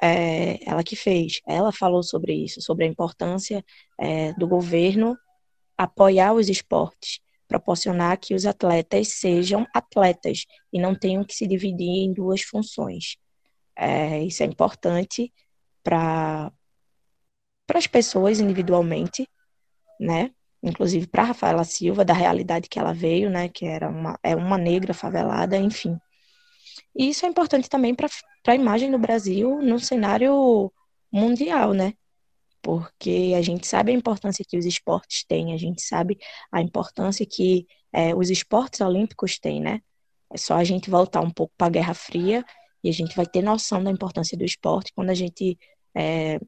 é, 0.00 0.58
ela 0.68 0.82
que 0.82 0.96
fez. 0.96 1.40
Ela 1.46 1.72
falou 1.72 2.02
sobre 2.02 2.34
isso, 2.34 2.60
sobre 2.60 2.84
a 2.84 2.88
importância 2.88 3.64
é, 3.98 4.32
do 4.34 4.46
governo 4.46 5.16
apoiar 5.76 6.32
os 6.34 6.48
esportes, 6.48 7.20
proporcionar 7.52 8.16
que 8.18 8.34
os 8.34 8.46
atletas 8.46 9.08
sejam 9.08 9.66
atletas 9.74 10.46
e 10.72 10.80
não 10.80 10.94
tenham 10.94 11.22
que 11.22 11.34
se 11.34 11.46
dividir 11.46 12.04
em 12.04 12.12
duas 12.14 12.40
funções. 12.40 13.18
É, 13.76 14.22
isso 14.22 14.42
é 14.42 14.46
importante 14.46 15.30
para 15.84 16.50
as 17.74 17.86
pessoas 17.86 18.40
individualmente, 18.40 19.28
né? 20.00 20.30
inclusive 20.62 21.06
para 21.06 21.24
Rafaela 21.24 21.64
Silva, 21.64 22.04
da 22.04 22.14
realidade 22.14 22.68
que 22.68 22.78
ela 22.78 22.94
veio, 22.94 23.28
né, 23.28 23.48
que 23.48 23.66
era 23.66 23.88
uma, 23.88 24.16
é 24.22 24.36
uma 24.36 24.56
negra 24.56 24.94
favelada, 24.94 25.56
enfim. 25.56 25.98
E 26.96 27.08
isso 27.08 27.26
é 27.26 27.28
importante 27.28 27.68
também 27.68 27.94
para 27.94 28.08
a 28.46 28.54
imagem 28.54 28.90
do 28.90 28.98
Brasil 28.98 29.60
no 29.60 29.80
cenário 29.80 30.72
mundial, 31.12 31.74
né? 31.74 31.94
Porque 32.62 33.34
a 33.36 33.42
gente 33.42 33.66
sabe 33.66 33.90
a 33.92 33.94
importância 33.94 34.44
que 34.48 34.56
os 34.56 34.64
esportes 34.64 35.24
têm, 35.24 35.52
a 35.52 35.56
gente 35.56 35.82
sabe 35.82 36.18
a 36.50 36.62
importância 36.62 37.26
que 37.26 37.66
é, 37.92 38.14
os 38.14 38.30
esportes 38.30 38.80
olímpicos 38.80 39.38
têm, 39.38 39.60
né? 39.60 39.80
É 40.32 40.38
só 40.38 40.54
a 40.54 40.64
gente 40.64 40.88
voltar 40.88 41.20
um 41.20 41.30
pouco 41.30 41.52
para 41.56 41.66
a 41.66 41.70
Guerra 41.70 41.94
Fria 41.94 42.44
e 42.82 42.88
a 42.88 42.92
gente 42.92 43.14
vai 43.14 43.26
ter 43.26 43.42
noção 43.42 43.82
da 43.82 43.90
importância 43.90 44.36
do 44.36 44.44
esporte 44.44 44.92
quando 44.94 45.10
a 45.10 45.14
gente 45.14 45.58
é, 45.94 46.40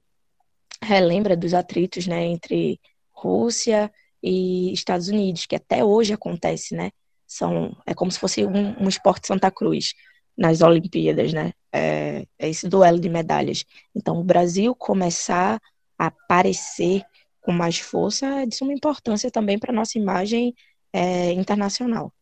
relembra 0.82 1.36
dos 1.36 1.54
atritos, 1.54 2.06
né, 2.06 2.24
entre 2.24 2.80
Rússia 3.12 3.92
e 4.22 4.72
Estados 4.72 5.08
Unidos, 5.08 5.46
que 5.46 5.56
até 5.56 5.84
hoje 5.84 6.12
acontece, 6.12 6.74
né? 6.74 6.90
São, 7.26 7.76
é 7.86 7.94
como 7.94 8.10
se 8.10 8.18
fosse 8.18 8.44
um, 8.44 8.82
um 8.82 8.88
esporte 8.88 9.26
Santa 9.26 9.50
Cruz 9.50 9.92
nas 10.36 10.60
Olimpíadas, 10.62 11.32
né? 11.32 11.52
É, 11.72 12.26
é 12.38 12.48
esse 12.48 12.68
duelo 12.68 12.98
de 12.98 13.08
medalhas. 13.08 13.64
Então, 13.94 14.18
o 14.18 14.24
Brasil 14.24 14.74
começar 14.74 15.60
aparecer 15.98 17.04
com 17.40 17.52
mais 17.52 17.78
força 17.78 18.26
é 18.26 18.46
de 18.46 18.56
suma 18.56 18.72
importância 18.72 19.30
também 19.30 19.58
para 19.58 19.72
a 19.72 19.74
nossa 19.74 19.98
imagem 19.98 20.54
é, 20.92 21.32
internacional. 21.32 22.12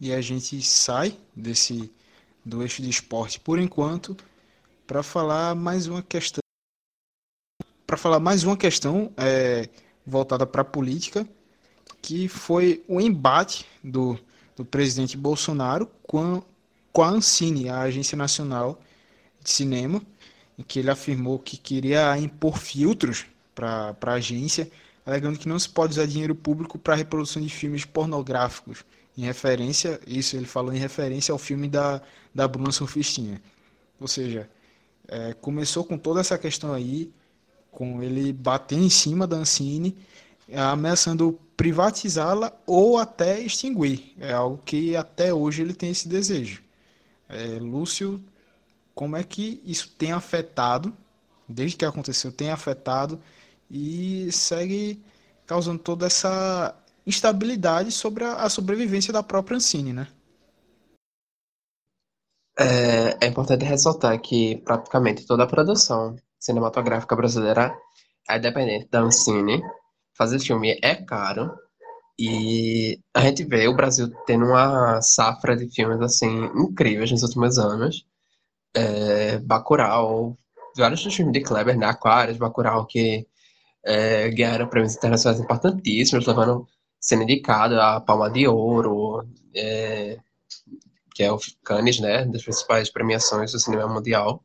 E 0.00 0.12
a 0.12 0.20
gente 0.20 0.60
sai 0.62 1.16
desse 1.36 1.92
do 2.44 2.62
eixo 2.62 2.82
de 2.82 2.88
esporte 2.88 3.38
por 3.38 3.58
enquanto 3.58 4.16
para 4.86 5.02
falar 5.02 5.54
mais 5.54 5.86
uma 5.86 6.02
questão 6.02 6.40
para 7.86 7.96
falar 7.96 8.18
mais 8.18 8.44
uma 8.44 8.56
questão 8.56 9.12
é, 9.16 9.68
voltada 10.06 10.46
para 10.46 10.62
a 10.62 10.64
política, 10.64 11.28
que 12.00 12.28
foi 12.28 12.84
o 12.88 13.00
embate 13.00 13.66
do, 13.84 14.18
do 14.56 14.64
presidente 14.64 15.16
Bolsonaro 15.16 15.86
com 16.02 16.42
com 16.92 17.02
a 17.02 17.08
Ancine, 17.08 17.68
a 17.68 17.80
Agência 17.80 18.16
Nacional 18.16 18.80
de 19.42 19.50
Cinema, 19.50 20.02
em 20.60 20.62
que 20.62 20.78
ele 20.78 20.90
afirmou 20.90 21.38
que 21.38 21.56
queria 21.56 22.16
impor 22.18 22.58
filtros 22.58 23.24
para 23.54 23.96
a 23.98 24.12
agência, 24.12 24.70
alegando 25.06 25.38
que 25.38 25.48
não 25.48 25.58
se 25.58 25.68
pode 25.68 25.92
usar 25.92 26.06
dinheiro 26.06 26.34
público 26.34 26.78
para 26.78 26.92
a 26.92 26.96
reprodução 26.96 27.40
de 27.40 27.48
filmes 27.48 27.86
pornográficos, 27.86 28.84
em 29.16 29.22
referência, 29.22 29.98
isso 30.06 30.36
ele 30.36 30.44
falou 30.44 30.72
em 30.72 30.78
referência 30.78 31.32
ao 31.32 31.38
filme 31.38 31.66
da, 31.66 32.00
da 32.34 32.46
Bruna 32.46 32.70
Surfistinha. 32.70 33.40
Ou 33.98 34.06
seja, 34.06 34.48
é, 35.08 35.32
começou 35.32 35.82
com 35.82 35.96
toda 35.96 36.20
essa 36.20 36.38
questão 36.38 36.72
aí, 36.74 37.10
com 37.70 38.02
ele 38.02 38.32
bater 38.32 38.78
em 38.78 38.90
cima 38.90 39.26
da 39.26 39.36
Ancine, 39.36 39.96
ameaçando 40.54 41.38
privatizá-la 41.56 42.52
ou 42.66 42.98
até 42.98 43.40
extinguir. 43.40 44.14
É 44.18 44.32
algo 44.32 44.60
que 44.64 44.94
até 44.94 45.32
hoje 45.32 45.62
ele 45.62 45.74
tem 45.74 45.90
esse 45.90 46.06
desejo. 46.06 46.62
É, 47.28 47.58
Lúcio, 47.58 48.22
como 49.00 49.16
é 49.16 49.24
que 49.24 49.62
isso 49.64 49.88
tem 49.96 50.12
afetado, 50.12 50.94
desde 51.48 51.74
que 51.74 51.86
aconteceu, 51.86 52.30
tem 52.30 52.50
afetado 52.50 53.18
e 53.70 54.30
segue 54.30 55.02
causando 55.46 55.78
toda 55.78 56.04
essa 56.04 56.76
instabilidade 57.06 57.92
sobre 57.92 58.24
a, 58.24 58.46
sobrevivência 58.50 59.10
da 59.10 59.22
própria 59.22 59.56
Ancine, 59.56 59.94
né? 59.94 60.06
É, 62.58 63.24
é 63.24 63.26
importante 63.26 63.64
ressaltar 63.64 64.20
que 64.20 64.58
praticamente 64.66 65.24
toda 65.24 65.44
a 65.44 65.46
produção 65.46 66.14
cinematográfica 66.38 67.16
brasileira 67.16 67.74
é 68.28 68.38
dependente 68.38 68.86
da 68.90 69.00
Ancine. 69.00 69.62
Fazer 70.14 70.38
filme 70.40 70.78
é 70.82 70.94
caro. 70.94 71.50
E 72.18 73.00
a 73.14 73.22
gente 73.22 73.44
vê 73.44 73.66
o 73.66 73.74
Brasil 73.74 74.10
tendo 74.26 74.44
uma 74.44 75.00
safra 75.00 75.56
de 75.56 75.74
filmes 75.74 76.02
assim 76.02 76.44
incríveis 76.54 77.10
nos 77.10 77.22
últimos 77.22 77.58
anos. 77.58 78.09
É, 78.74 79.38
Bacurau, 79.38 80.38
vários 80.76 81.02
filmes 81.02 81.32
de 81.32 81.40
Kleber, 81.40 81.76
né? 81.76 81.86
Aquários, 81.86 82.38
Bacurau, 82.38 82.86
que 82.86 83.26
é, 83.84 84.30
ganharam 84.30 84.68
prêmios 84.68 84.94
internacionais 84.96 85.40
importantíssimos, 85.40 86.26
levando 86.26 86.66
sendo 87.00 87.22
indicado 87.22 87.80
a 87.80 88.00
Palma 88.00 88.30
de 88.30 88.46
Ouro, 88.46 89.26
é, 89.54 90.18
que 91.14 91.22
é 91.22 91.32
o 91.32 91.38
Cannes, 91.64 92.00
né? 92.00 92.24
Das 92.26 92.42
principais 92.42 92.90
premiações 92.90 93.52
do 93.52 93.58
cinema 93.58 93.88
mundial. 93.88 94.44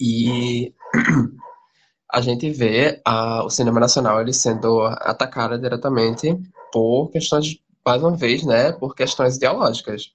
E 0.00 0.74
a 2.12 2.20
gente 2.20 2.50
vê 2.50 3.00
a, 3.04 3.44
o 3.44 3.50
cinema 3.50 3.80
nacional 3.80 4.20
ele 4.20 4.32
sendo 4.32 4.82
atacado 4.82 5.58
diretamente 5.58 6.36
por 6.72 7.10
questões, 7.10 7.58
mais 7.86 8.02
uma 8.02 8.16
vez, 8.16 8.44
né, 8.44 8.72
por 8.72 8.94
questões 8.94 9.36
ideológicas. 9.36 10.12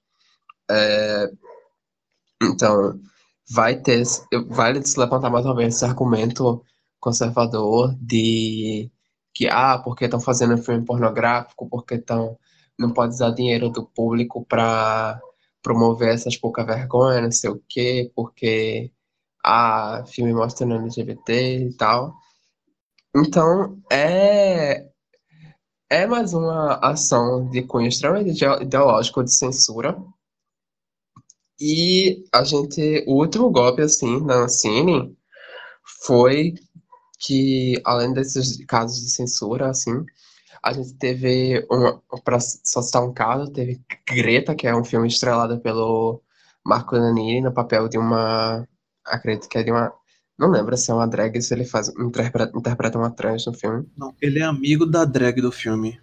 É, 0.70 1.30
então, 2.42 3.00
vai 3.50 3.76
ter, 3.80 4.02
vale 4.48 4.84
se 4.86 4.98
levantar 4.98 5.30
mais 5.30 5.44
uma 5.44 5.54
vez 5.56 5.74
esse 5.74 5.84
argumento 5.84 6.64
conservador 7.00 7.94
de 8.00 8.90
que, 9.34 9.48
ah, 9.48 9.78
porque 9.78 10.04
estão 10.04 10.20
fazendo 10.20 10.58
filme 10.58 10.84
pornográfico, 10.84 11.68
porque 11.68 11.94
estão 11.94 12.38
não 12.78 12.92
pode 12.92 13.14
usar 13.14 13.30
dinheiro 13.32 13.68
do 13.70 13.86
público 13.86 14.44
para 14.46 15.20
promover 15.62 16.14
essas 16.14 16.36
pouca 16.36 16.64
vergonha, 16.64 17.20
não 17.20 17.30
sei 17.30 17.50
o 17.50 17.62
quê, 17.68 18.10
porque 18.16 18.90
a 19.44 20.04
filme 20.06 20.32
mostrando 20.32 20.74
LGBT 20.76 21.68
e 21.68 21.76
tal. 21.76 22.14
Então, 23.14 23.78
é, 23.92 24.88
é 25.90 26.06
mais 26.06 26.32
uma 26.32 26.76
ação 26.76 27.48
de 27.50 27.62
cunho 27.62 27.88
extremamente 27.88 28.44
ideológico 28.62 29.24
de 29.24 29.36
censura. 29.36 29.98
E 31.60 32.24
a 32.32 32.42
gente, 32.42 33.04
o 33.06 33.16
último 33.16 33.50
golpe, 33.50 33.82
assim, 33.82 34.24
na 34.24 34.44
Ancine 34.44 35.14
foi 36.02 36.54
que, 37.18 37.80
além 37.84 38.14
desses 38.14 38.64
casos 38.64 39.02
de 39.02 39.10
censura, 39.10 39.68
assim, 39.68 40.04
a 40.62 40.72
gente 40.72 40.94
teve, 40.94 41.66
um, 41.70 41.98
para 42.24 42.40
só 42.40 42.80
citar 42.80 43.02
um 43.02 43.12
caso, 43.12 43.50
teve 43.52 43.80
Greta, 44.08 44.54
que 44.54 44.66
é 44.66 44.74
um 44.74 44.84
filme 44.84 45.08
estrelado 45.08 45.60
pelo 45.60 46.22
Marco 46.64 46.96
Nanini 46.96 47.42
no 47.42 47.52
papel 47.52 47.88
de 47.88 47.98
uma, 47.98 48.66
acredito 49.04 49.48
que 49.48 49.58
é 49.58 49.62
de 49.62 49.70
uma, 49.70 49.92
não 50.38 50.50
lembro 50.50 50.74
se 50.78 50.90
é 50.90 50.94
uma 50.94 51.06
drag, 51.06 51.40
se 51.42 51.52
ele 51.52 51.66
faz, 51.66 51.88
interpreta, 51.90 52.56
interpreta 52.56 52.98
uma 52.98 53.10
trans 53.10 53.44
no 53.44 53.52
filme. 53.52 53.86
Não, 53.96 54.14
ele 54.20 54.38
é 54.38 54.44
amigo 54.44 54.86
da 54.86 55.04
drag 55.04 55.42
do 55.42 55.52
filme. 55.52 56.00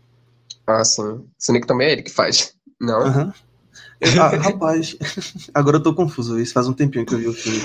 Ah, 0.68 0.84
sim. 0.84 1.26
Sendo 1.38 1.62
que 1.62 1.68
também 1.68 1.88
é 1.88 1.92
ele 1.94 2.04
que 2.04 2.12
faz, 2.12 2.54
não? 2.80 3.02
Aham. 3.02 3.34
Ah, 4.20 4.30
rapaz, 4.38 4.96
agora 5.54 5.78
eu 5.78 5.84
tô 5.84 5.94
confuso. 5.94 6.40
Isso 6.40 6.54
faz 6.54 6.68
um 6.68 6.74
tempinho 6.74 7.06
que 7.06 7.14
eu 7.14 7.20
vi 7.20 7.28
o 7.28 7.34
filme. 7.34 7.60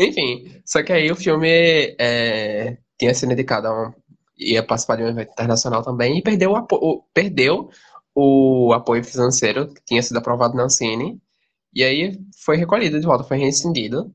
Enfim, 0.00 0.60
só 0.64 0.82
que 0.82 0.92
aí 0.92 1.10
o 1.10 1.16
filme 1.16 1.94
é, 1.98 2.76
tinha 2.98 3.14
sido 3.14 3.32
indicado 3.32 3.68
a 3.68 3.88
um, 3.88 3.92
ia 4.38 4.62
participar 4.62 4.96
de 4.96 5.04
um 5.04 5.08
evento 5.08 5.32
internacional 5.32 5.82
também 5.82 6.18
e 6.18 6.22
perdeu 6.22 6.52
o, 6.52 6.56
apo 6.56 7.04
perdeu 7.12 7.70
o 8.14 8.72
apoio 8.72 9.04
financeiro 9.04 9.68
que 9.68 9.82
tinha 9.84 10.02
sido 10.02 10.18
aprovado 10.18 10.56
na 10.56 10.64
Ancine. 10.64 11.20
E 11.74 11.84
aí 11.84 12.18
foi 12.44 12.56
recolhido 12.56 12.98
de 12.98 13.06
volta, 13.06 13.24
foi 13.24 13.38
rescindido. 13.38 14.12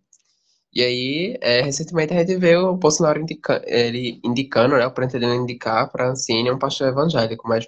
E 0.73 0.81
aí, 0.81 1.37
é, 1.39 1.61
recentemente 1.61 2.13
a 2.13 2.19
gente 2.19 2.35
vê 2.37 2.57
o 2.57 2.75
Bolsonaro 2.75 3.21
indica, 3.21 3.61
ele 3.65 4.19
indicando, 4.23 4.75
né, 4.75 4.85
o 4.87 4.91
pretendendo 4.91 5.35
indicar 5.35 5.91
para 5.91 6.07
a 6.07 6.11
Ancine 6.11 6.51
um 6.51 6.57
pastor 6.57 6.87
evangélico, 6.87 7.47
mas 7.47 7.67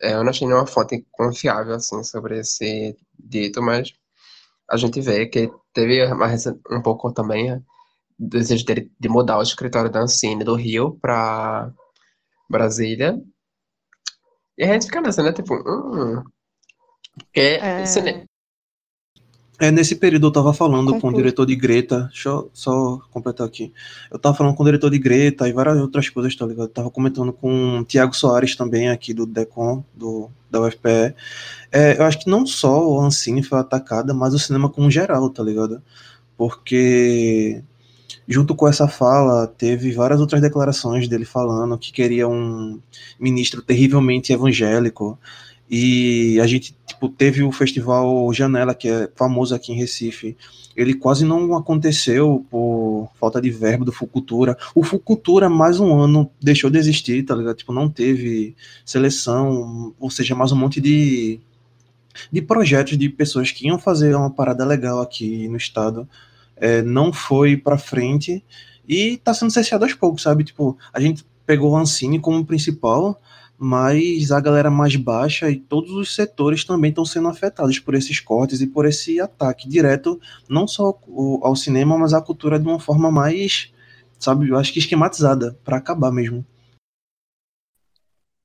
é, 0.00 0.14
eu 0.14 0.22
não 0.22 0.30
achei 0.30 0.46
nenhuma 0.46 0.66
fonte 0.66 1.06
confiável 1.12 1.74
assim 1.74 2.02
sobre 2.04 2.38
esse 2.38 2.96
dito, 3.18 3.62
mas 3.62 3.92
a 4.70 4.76
gente 4.76 5.00
vê 5.00 5.26
que 5.26 5.50
teve 5.72 6.00
um 6.70 6.82
pouco 6.82 7.12
também 7.12 7.62
desejo 8.18 8.64
dele 8.64 8.92
de 8.98 9.08
mudar 9.08 9.38
o 9.38 9.42
escritório 9.42 9.90
da 9.90 10.00
Ancine 10.00 10.44
do 10.44 10.54
Rio 10.54 10.98
para 11.00 11.72
Brasília. 12.50 13.20
E 14.56 14.64
a 14.64 14.72
gente 14.72 14.86
fica 14.86 15.00
nessa, 15.00 15.22
né? 15.22 15.32
Tipo, 15.32 15.54
hum, 15.54 16.22
é, 17.34 17.54
É, 18.04 18.26
É, 19.60 19.72
nesse 19.72 19.96
período 19.96 20.28
eu 20.28 20.30
tava 20.30 20.54
falando 20.54 21.00
com 21.00 21.08
o 21.08 21.12
diretor 21.12 21.44
de 21.44 21.56
Greta, 21.56 22.06
deixa 22.12 22.28
eu 22.28 22.48
só 22.54 23.00
completar 23.10 23.44
aqui. 23.44 23.72
Eu 24.08 24.18
tava 24.18 24.36
falando 24.36 24.54
com 24.54 24.62
o 24.62 24.66
diretor 24.66 24.88
de 24.88 24.98
Greta 24.98 25.48
e 25.48 25.52
várias 25.52 25.78
outras 25.78 26.08
coisas, 26.08 26.36
tá 26.36 26.46
ligado? 26.46 26.66
Eu 26.66 26.72
tava 26.72 26.90
comentando 26.90 27.32
com 27.32 27.80
o 27.80 27.84
Tiago 27.84 28.14
Soares 28.14 28.54
também, 28.54 28.88
aqui 28.88 29.12
do 29.12 29.26
DECOM, 29.26 29.82
do, 29.92 30.30
da 30.48 30.60
UFPE. 30.60 31.12
É, 31.72 31.98
eu 31.98 32.04
acho 32.04 32.20
que 32.20 32.30
não 32.30 32.46
só 32.46 32.88
o 32.88 33.00
Ancine 33.00 33.42
foi 33.42 33.58
atacada, 33.58 34.14
mas 34.14 34.32
o 34.32 34.38
cinema 34.38 34.70
como 34.70 34.90
geral, 34.90 35.28
tá 35.28 35.42
ligado? 35.42 35.82
Porque 36.36 37.60
junto 38.28 38.54
com 38.54 38.68
essa 38.68 38.86
fala, 38.86 39.46
teve 39.46 39.90
várias 39.90 40.20
outras 40.20 40.40
declarações 40.40 41.08
dele 41.08 41.24
falando 41.24 41.78
que 41.78 41.90
queria 41.90 42.28
um 42.28 42.78
ministro 43.18 43.62
terrivelmente 43.62 44.32
evangélico. 44.32 45.18
E 45.70 46.40
a 46.40 46.46
gente 46.46 46.74
tipo, 46.86 47.08
teve 47.08 47.42
o 47.42 47.52
festival 47.52 48.32
Janela, 48.32 48.74
que 48.74 48.88
é 48.88 49.10
famoso 49.14 49.54
aqui 49.54 49.72
em 49.72 49.76
Recife. 49.76 50.36
Ele 50.76 50.94
quase 50.94 51.24
não 51.24 51.54
aconteceu 51.56 52.46
por 52.50 53.10
falta 53.18 53.40
de 53.40 53.50
verbo 53.50 53.84
do 53.84 53.92
Fucultura. 53.92 54.56
O 54.74 54.82
Fucultura, 54.82 55.48
mais 55.48 55.80
um 55.80 55.98
ano, 55.98 56.30
deixou 56.40 56.70
de 56.70 56.78
existir, 56.78 57.24
tá 57.24 57.34
ligado? 57.34 57.56
Tipo, 57.56 57.72
não 57.72 57.88
teve 57.88 58.54
seleção, 58.84 59.94
ou 59.98 60.10
seja, 60.10 60.34
mais 60.34 60.52
um 60.52 60.56
monte 60.56 60.80
de, 60.80 61.40
de 62.30 62.40
projetos 62.40 62.96
de 62.96 63.08
pessoas 63.08 63.50
que 63.50 63.66
iam 63.66 63.78
fazer 63.78 64.14
uma 64.14 64.30
parada 64.30 64.64
legal 64.64 65.00
aqui 65.00 65.48
no 65.48 65.56
estado 65.56 66.08
é, 66.60 66.82
não 66.82 67.12
foi 67.12 67.56
pra 67.56 67.78
frente 67.78 68.44
e 68.86 69.16
tá 69.18 69.32
sendo 69.32 69.50
cesseado 69.50 69.84
aos 69.84 69.94
poucos, 69.94 70.22
sabe? 70.22 70.44
Tipo, 70.44 70.76
a 70.92 71.00
gente 71.00 71.24
pegou 71.46 71.72
o 71.72 71.76
Ancine 71.76 72.20
como 72.20 72.44
principal, 72.44 73.20
mas 73.58 74.30
a 74.30 74.40
galera 74.40 74.70
mais 74.70 74.94
baixa 74.94 75.50
e 75.50 75.56
todos 75.56 75.90
os 75.90 76.14
setores 76.14 76.64
também 76.64 76.90
estão 76.90 77.04
sendo 77.04 77.28
afetados 77.28 77.78
por 77.80 77.94
esses 77.94 78.20
cortes 78.20 78.60
e 78.60 78.66
por 78.66 78.86
esse 78.86 79.20
ataque 79.20 79.68
direto, 79.68 80.20
não 80.48 80.68
só 80.68 80.96
ao, 81.42 81.56
cinema, 81.56 81.98
mas 81.98 82.14
à 82.14 82.22
cultura 82.22 82.58
de 82.58 82.66
uma 82.68 82.78
forma 82.78 83.10
mais, 83.10 83.72
sabe, 84.18 84.48
eu 84.48 84.56
acho 84.56 84.72
que 84.72 84.78
esquematizada, 84.78 85.58
pra 85.64 85.78
acabar 85.78 86.12
mesmo. 86.12 86.46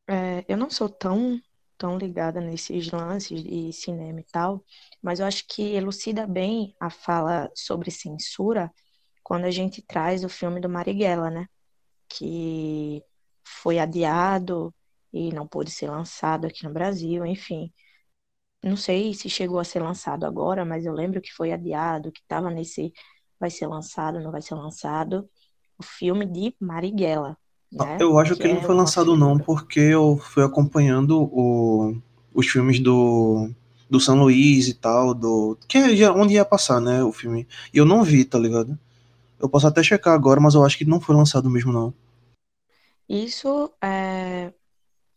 é, 0.07 0.43
eu 0.47 0.57
não 0.57 0.69
sou 0.69 0.89
tão, 0.89 1.39
tão 1.77 1.97
ligada 1.97 2.41
nesses 2.41 2.91
lances 2.91 3.43
de 3.43 3.71
cinema 3.71 4.19
e 4.19 4.23
tal, 4.23 4.63
mas 5.01 5.19
eu 5.19 5.25
acho 5.25 5.45
que 5.47 5.61
elucida 5.75 6.25
bem 6.27 6.75
a 6.79 6.89
fala 6.89 7.51
sobre 7.55 7.91
censura 7.91 8.71
quando 9.23 9.45
a 9.45 9.51
gente 9.51 9.81
traz 9.81 10.23
o 10.23 10.29
filme 10.29 10.59
do 10.59 10.69
Marighella, 10.69 11.29
né? 11.29 11.47
Que 12.09 13.03
foi 13.43 13.79
adiado 13.79 14.73
e 15.13 15.31
não 15.33 15.47
pôde 15.47 15.71
ser 15.71 15.89
lançado 15.89 16.47
aqui 16.47 16.63
no 16.65 16.73
Brasil, 16.73 17.25
enfim. 17.25 17.73
Não 18.63 18.77
sei 18.77 19.13
se 19.13 19.29
chegou 19.29 19.59
a 19.59 19.63
ser 19.65 19.81
lançado 19.81 20.25
agora, 20.25 20.65
mas 20.65 20.85
eu 20.85 20.93
lembro 20.93 21.21
que 21.21 21.33
foi 21.33 21.51
adiado, 21.51 22.11
que 22.11 22.21
estava 22.21 22.49
nesse 22.49 22.93
vai 23.39 23.49
ser 23.51 23.67
lançado, 23.67 24.19
não 24.21 24.31
vai 24.31 24.41
ser 24.41 24.55
lançado, 24.55 25.29
o 25.77 25.83
filme 25.83 26.25
de 26.25 26.55
Marighella, 26.59 27.37
né? 27.71 28.05
Eu 28.05 28.19
acho 28.19 28.35
Que 28.35 28.43
que 28.43 28.45
ele 28.47 28.53
não 28.53 28.61
é 28.61 28.61
foi 28.61 28.75
uma 28.75 28.75
lançado 28.75 29.15
não, 29.17 29.39
porque 29.39 29.79
eu 29.79 30.17
fui 30.17 30.43
acompanhando 30.43 31.23
o- 31.31 31.95
os 32.33 32.47
filmes 32.47 32.79
do, 32.79 33.49
do 33.89 33.99
São 33.99 34.19
Luís 34.19 34.67
e 34.67 34.73
tal, 34.73 35.13
do 35.13 35.57
que 35.67 35.77
é 35.77 36.11
onde 36.11 36.35
ia 36.35 36.45
passar, 36.45 36.79
né, 36.81 37.03
o 37.03 37.11
filme. 37.11 37.47
E 37.73 37.77
eu 37.77 37.85
não 37.85 38.03
vi, 38.03 38.25
tá 38.25 38.37
ligado? 38.39 38.77
Eu 39.39 39.49
posso 39.49 39.67
até 39.67 39.83
checar 39.83 40.13
agora, 40.15 40.39
mas 40.41 40.55
eu 40.55 40.65
acho 40.65 40.77
que 40.77 40.85
não 40.85 41.01
foi 41.01 41.15
lançado 41.15 41.49
mesmo 41.49 41.73
não. 41.73 41.93
Isso 43.07 43.75
é, 43.81 44.53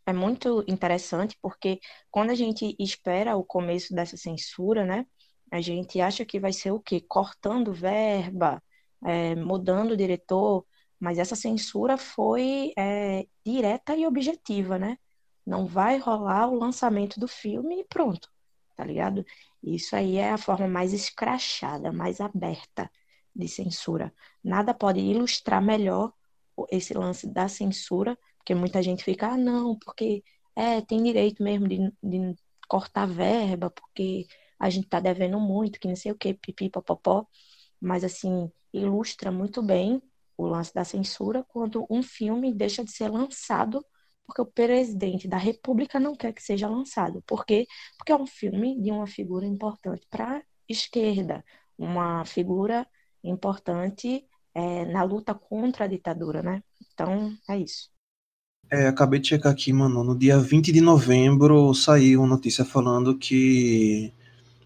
é 0.07 0.13
muito 0.13 0.65
interessante 0.69 1.37
porque 1.43 1.81
quando 2.11 2.31
a 2.31 2.35
gente 2.35 2.77
espera 2.79 3.37
o 3.37 3.45
começo 3.45 3.95
dessa 3.95 4.17
censura, 4.17 4.85
né, 4.85 5.07
a 5.51 5.61
gente 5.61 6.01
acha 6.01 6.25
que 6.25 6.41
vai 6.41 6.53
ser 6.53 6.71
o 6.73 6.81
quê? 6.81 7.01
Cortando 7.01 7.73
verba, 7.73 8.63
é, 9.05 9.35
mudando 9.35 9.93
o 9.93 9.97
diretor, 9.97 10.65
mas 10.99 11.19
essa 11.19 11.37
censura 11.37 11.97
foi 11.99 12.73
é, 12.79 13.27
direta 13.45 13.97
e 13.97 14.07
objetiva, 14.07 14.79
né? 14.79 14.99
Não 15.45 15.67
vai 15.67 15.99
rolar 15.99 16.49
o 16.49 16.59
lançamento 16.59 17.21
do 17.21 17.29
filme 17.29 17.81
e 17.81 17.85
pronto, 17.85 18.29
tá 18.77 18.85
ligado? 18.85 19.25
Isso 19.63 19.95
aí 19.95 20.17
é 20.17 20.31
a 20.33 20.39
forma 20.39 20.67
mais 20.69 20.93
escrachada, 20.93 21.93
mais 21.93 22.21
aberta 22.21 22.91
de 23.35 23.49
censura. 23.49 24.13
Nada 24.43 24.75
pode 24.75 25.01
ilustrar 25.01 25.63
melhor 25.63 26.13
esse 26.71 26.95
lance 26.95 27.27
da 27.29 27.49
censura, 27.49 28.19
porque 28.47 28.55
muita 28.55 28.81
gente 28.81 29.03
fica, 29.03 29.33
ah, 29.33 29.37
não, 29.37 29.77
porque 29.77 30.23
é, 30.55 30.81
tem 30.81 31.03
direito 31.03 31.43
mesmo 31.43 31.67
de, 31.67 31.79
de 32.01 32.37
cortar 32.69 33.05
verba, 33.05 33.71
porque 33.71 34.25
a 34.57 34.71
gente 34.71 34.89
tá 34.89 35.01
devendo 35.01 35.41
muito, 35.41 35.81
que 35.81 35.89
não 35.89 35.97
sei 35.97 36.13
o 36.13 36.17
quê, 36.17 36.33
pipi, 36.33 36.71
popopó. 36.71 37.27
Mas, 37.81 38.05
assim, 38.05 38.49
ilustra 38.73 39.33
muito 39.33 39.61
bem 39.63 40.01
o 40.37 40.47
lance 40.47 40.73
da 40.73 40.85
censura 40.85 41.45
quando 41.49 41.87
um 41.91 42.05
filme 42.05 42.55
deixa 42.55 42.85
de 42.85 42.93
ser 42.93 43.09
lançado 43.09 43.85
porque 44.27 44.43
o 44.43 44.47
presidente 44.47 45.29
da 45.29 45.39
República 45.39 45.99
não 46.01 46.15
quer 46.15 46.33
que 46.33 46.43
seja 46.43 46.69
lançado. 46.69 47.23
Por 47.23 47.45
quê? 47.47 47.67
Porque 47.97 48.13
é 48.13 48.17
um 48.17 48.27
filme 48.27 48.81
de 48.81 48.91
uma 48.93 49.07
figura 49.07 49.47
importante 49.47 50.07
para 50.11 50.39
a 50.39 50.43
esquerda, 50.69 51.45
uma 51.79 52.25
figura 52.25 52.87
importante 53.25 54.27
é, 54.55 54.85
na 54.87 55.03
luta 55.05 55.35
contra 55.35 55.85
a 55.85 55.89
ditadura, 55.89 56.43
né? 56.43 56.63
Então, 56.93 57.37
é 57.49 57.59
isso. 57.59 57.96
É, 58.71 58.89
acabei 58.89 59.21
de 59.21 59.29
checar 59.29 59.53
aqui, 59.53 59.73
mano, 59.73 60.03
no 60.03 60.19
dia 60.19 60.39
20 60.39 60.73
de 60.73 60.81
novembro 60.81 61.73
saiu 61.73 62.21
uma 62.21 62.29
notícia 62.29 62.65
falando 62.65 63.17
que 63.17 64.13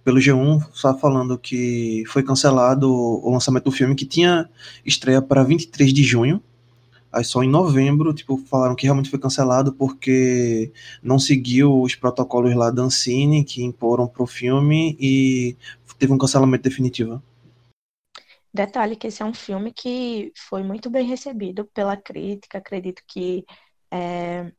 pelo 0.02 0.18
G1, 0.18 0.66
só 0.72 0.97
falando 0.97 1.39
que 1.39 2.05
foi 2.09 2.22
cancelado 2.22 2.90
o 2.90 3.31
lançamento 3.31 3.64
do 3.64 3.72
filme 3.72 3.94
que 3.94 4.06
tinha 4.06 4.48
estreia 4.85 5.20
para 5.20 5.43
23 5.43 5.93
de 5.93 6.02
junho. 6.02 6.43
Aí 7.12 7.24
só 7.24 7.43
em 7.43 7.48
novembro, 7.48 8.14
tipo, 8.14 8.39
falaram 8.39 8.74
que 8.74 8.85
realmente 8.85 9.10
foi 9.10 9.18
cancelado 9.18 9.72
porque 9.72 10.72
não 11.02 11.18
seguiu 11.18 11.82
os 11.82 11.94
protocolos 11.94 12.55
lá 12.55 12.70
da 12.70 12.82
Ancine 12.82 13.44
que 13.44 13.62
imporam 13.62 14.06
pro 14.06 14.27
filme 14.27 14.97
e 14.98 15.56
teve 15.98 16.12
um 16.12 16.18
cancelamento 16.18 16.62
definitivo. 16.62 17.22
Detalhe 18.52 18.97
que 18.97 19.09
esse 19.09 19.22
é 19.22 19.24
um 19.24 19.35
filme 19.35 19.72
que 19.72 20.32
foi 20.48 20.62
muito 20.62 20.89
bem 20.89 21.06
recebido 21.06 21.66
pela 21.66 21.97
crítica. 21.97 22.59
Acredito 22.59 23.02
que 23.06 23.44
é, 23.90 24.52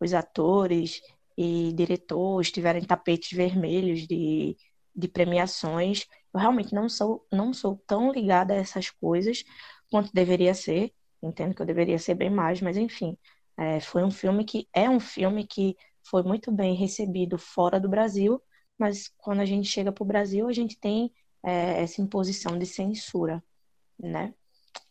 os 0.00 0.14
atores 0.14 1.00
e 1.36 1.72
diretores 1.72 2.50
tiveram 2.50 2.80
tapetes 2.82 3.36
vermelhos 3.36 4.06
de, 4.06 4.56
de 4.94 5.08
premiações. 5.08 6.06
Eu 6.32 6.40
realmente 6.40 6.74
não 6.74 6.88
sou, 6.88 7.26
não 7.32 7.52
sou 7.52 7.76
tão 7.86 8.12
ligada 8.12 8.54
a 8.54 8.56
essas 8.56 8.90
coisas 8.90 9.44
quanto 9.90 10.12
deveria 10.12 10.54
ser. 10.54 10.92
Entendo 11.22 11.54
que 11.54 11.62
eu 11.62 11.66
deveria 11.66 11.98
ser 11.98 12.14
bem 12.14 12.30
mais, 12.30 12.60
mas 12.60 12.76
enfim, 12.76 13.16
é, 13.56 13.80
foi 13.80 14.04
um 14.04 14.10
filme 14.10 14.44
que 14.44 14.68
é 14.72 14.88
um 14.88 15.00
filme 15.00 15.46
que 15.46 15.76
foi 16.04 16.22
muito 16.22 16.52
bem 16.52 16.74
recebido 16.74 17.36
fora 17.38 17.80
do 17.80 17.88
Brasil, 17.88 18.40
mas 18.78 19.08
quando 19.18 19.40
a 19.40 19.44
gente 19.44 19.68
chega 19.68 19.92
para 19.92 20.04
o 20.04 20.06
Brasil, 20.06 20.48
a 20.48 20.52
gente 20.52 20.78
tem 20.78 21.12
é, 21.44 21.82
essa 21.82 22.00
imposição 22.00 22.58
de 22.58 22.66
censura, 22.66 23.42
né? 23.98 24.34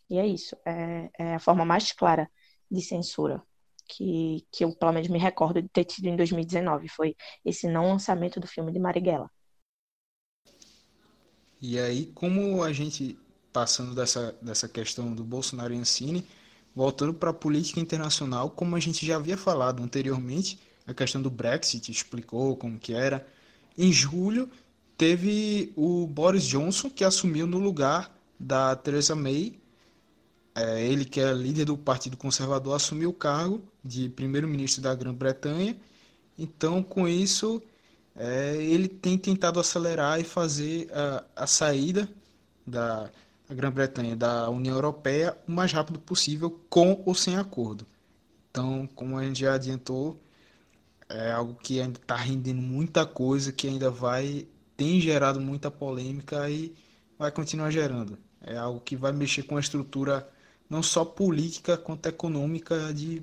E 0.10 0.18
é 0.20 0.28
isso. 0.28 0.56
É, 0.66 1.10
é 1.18 1.36
a 1.36 1.40
forma 1.40 1.66
mais 1.66 1.92
clara 1.94 2.30
de 2.70 2.82
censura 2.82 3.44
que, 3.88 4.46
que 4.52 4.64
eu, 4.64 4.76
pelo 4.76 4.92
menos, 4.94 5.08
me 5.08 5.20
recordo 5.20 5.62
de 5.62 5.70
ter 5.70 5.86
tido 5.86 6.08
em 6.08 6.16
2019. 6.16 6.88
Foi 6.90 7.16
esse 7.46 7.68
não 7.68 7.90
lançamento 7.90 8.40
do 8.40 8.48
filme 8.48 8.72
de 8.72 8.80
Marighella. 8.80 9.30
E 11.62 11.80
aí, 11.80 12.08
como 12.14 12.64
a 12.64 12.72
gente, 12.72 13.18
passando 13.52 13.96
dessa, 13.96 14.38
dessa 14.42 14.70
questão 14.70 15.14
do 15.14 15.24
Bolsonaro 15.24 15.74
e 15.74 15.78
Ancine, 15.78 16.26
voltando 16.76 17.14
para 17.14 17.32
a 17.32 17.34
política 17.34 17.80
internacional, 17.80 18.52
como 18.52 18.76
a 18.76 18.80
gente 18.80 19.06
já 19.06 19.16
havia 19.16 19.36
falado 19.36 19.82
anteriormente, 19.82 20.60
a 20.86 20.94
questão 20.94 21.22
do 21.22 21.30
Brexit 21.30 21.92
explicou 21.92 22.56
como 22.56 22.78
que 22.78 22.94
era. 22.94 23.28
Em 23.78 23.92
julho, 23.92 24.50
teve 24.98 25.74
o 25.76 26.08
Boris 26.08 26.44
Johnson, 26.44 26.90
que 26.90 27.04
assumiu 27.04 27.48
no 27.48 27.58
lugar 27.58 28.16
da 28.40 28.76
Theresa 28.76 29.16
May. 29.16 29.60
É, 30.58 30.82
ele, 30.84 31.06
que 31.06 31.20
é 31.22 31.32
líder 31.34 31.66
do 31.66 31.78
Partido 31.78 32.18
Conservador, 32.18 32.76
assumiu 32.76 33.12
o 33.12 33.14
cargo 33.14 33.62
de 33.84 34.10
primeiro-ministro 34.10 34.82
da 34.82 34.96
Grã-Bretanha. 34.96 35.78
Então, 36.36 36.82
com 36.82 37.08
isso, 37.08 37.62
é, 38.16 38.56
ele 38.56 38.88
tem 38.88 39.20
tentado 39.20 39.60
acelerar 39.60 40.20
e 40.20 40.24
fazer 40.24 40.90
a, 40.92 41.24
a 41.44 41.48
saída 41.48 42.10
da 42.66 43.12
Grã-Bretanha 43.48 44.16
da 44.16 44.50
União 44.50 44.74
Europeia 44.74 45.38
o 45.48 45.52
mais 45.52 45.72
rápido 45.72 46.00
possível, 46.00 46.50
com 46.70 47.04
ou 47.06 47.14
sem 47.14 47.38
acordo. 47.38 47.86
Então, 48.50 48.90
como 48.96 49.16
a 49.16 49.24
gente 49.24 49.42
já 49.42 49.54
adiantou, 49.54 50.20
é 51.08 51.32
algo 51.34 51.54
que 51.54 51.80
ainda 51.80 52.00
está 52.00 52.16
rendendo 52.16 52.64
muita 52.64 53.06
coisa, 53.06 53.52
que 53.52 53.68
ainda 53.68 53.92
vai, 53.92 54.48
tem 54.76 55.00
gerado 55.00 55.40
muita 55.40 55.70
polêmica 55.70 56.50
e 56.50 56.74
vai 57.18 57.32
continuar 57.32 57.70
gerando. 57.70 58.18
É 58.42 58.58
algo 58.58 58.80
que 58.80 58.96
vai 58.96 59.12
mexer 59.12 59.44
com 59.44 59.56
a 59.56 59.60
estrutura 59.60 60.28
não 60.70 60.84
só 60.84 61.06
política 61.06 61.78
quanto 61.78 62.08
econômica 62.08 62.94
de, 62.94 63.22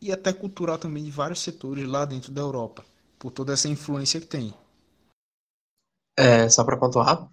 e 0.00 0.12
até 0.12 0.32
cultural 0.32 0.78
também 0.78 1.04
de 1.04 1.10
vários 1.10 1.40
setores 1.40 1.86
lá 1.86 2.04
dentro 2.04 2.32
da 2.32 2.40
Europa 2.40 2.84
por 3.18 3.30
toda 3.30 3.52
essa 3.52 3.68
influência 3.68 4.20
que 4.20 4.26
tem. 4.26 4.52
É, 6.16 6.48
só 6.48 6.62
para 6.62 6.76
pontuar, 6.76 7.28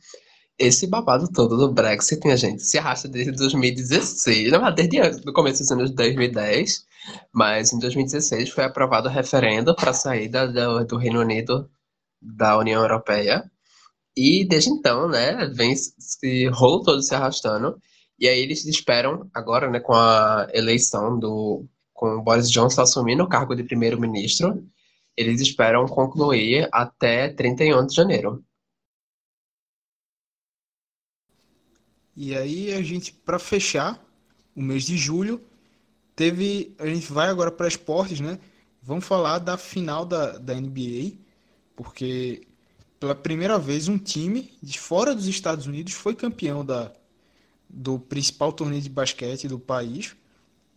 esse 0.57 0.87
babado 0.87 1.27
todo 1.31 1.57
do 1.57 1.71
Brexit, 1.71 2.21
minha 2.23 2.37
gente, 2.37 2.63
se 2.63 2.77
arrasta 2.77 3.07
desde 3.07 3.31
2016, 3.31 4.51
não, 4.51 4.73
desde 4.73 5.21
do 5.21 5.33
começo 5.33 5.59
dos 5.59 5.71
anos 5.71 5.89
de 5.89 5.95
2010, 5.95 6.85
mas 7.33 7.73
em 7.73 7.79
2016 7.79 8.49
foi 8.51 8.63
aprovado 8.63 9.07
o 9.09 9.11
referendo 9.11 9.75
para 9.75 9.89
a 9.91 9.93
saída 9.93 10.47
do, 10.47 10.85
do, 10.85 10.97
Reino 10.97 11.19
Unido 11.19 11.69
da 12.21 12.57
União 12.57 12.81
Europeia, 12.81 13.43
e 14.15 14.45
desde 14.47 14.69
então, 14.69 15.09
né, 15.09 15.47
vem 15.47 15.71
esse 15.73 16.47
rolo 16.49 16.83
todo 16.83 17.01
se 17.01 17.15
arrastando, 17.15 17.77
e 18.21 18.29
aí 18.29 18.39
eles 18.39 18.63
esperam 18.65 19.27
agora, 19.33 19.67
né, 19.67 19.79
com 19.79 19.93
a 19.93 20.47
eleição 20.53 21.17
do 21.17 21.65
com 21.91 22.17
o 22.17 22.21
Boris 22.21 22.49
Johnson 22.51 22.81
assumindo 22.81 23.23
o 23.23 23.29
cargo 23.29 23.55
de 23.55 23.63
primeiro-ministro, 23.63 24.63
eles 25.17 25.41
esperam 25.41 25.87
concluir 25.87 26.67
até 26.71 27.29
31 27.29 27.85
de 27.85 27.95
janeiro. 27.95 28.43
E 32.15 32.35
aí 32.35 32.73
a 32.73 32.81
gente, 32.81 33.13
para 33.13 33.39
fechar 33.39 34.03
o 34.55 34.61
mês 34.61 34.83
de 34.83 34.97
julho, 34.97 35.41
teve, 36.15 36.75
a 36.79 36.85
gente 36.87 37.11
vai 37.11 37.29
agora 37.29 37.51
para 37.51 37.67
esportes, 37.67 38.19
né? 38.19 38.39
Vamos 38.81 39.05
falar 39.05 39.39
da 39.39 39.57
final 39.57 40.05
da, 40.05 40.37
da 40.37 40.55
NBA, 40.55 41.17
porque 41.75 42.47
pela 42.99 43.15
primeira 43.15 43.57
vez 43.57 43.87
um 43.87 43.97
time 43.97 44.57
de 44.61 44.79
fora 44.79 45.15
dos 45.15 45.27
Estados 45.27 45.67
Unidos 45.67 45.93
foi 45.93 46.15
campeão 46.15 46.65
da, 46.65 46.91
do 47.73 47.97
principal 47.99 48.51
torneio 48.51 48.81
de 48.81 48.89
basquete 48.89 49.47
do 49.47 49.59
país. 49.59 50.15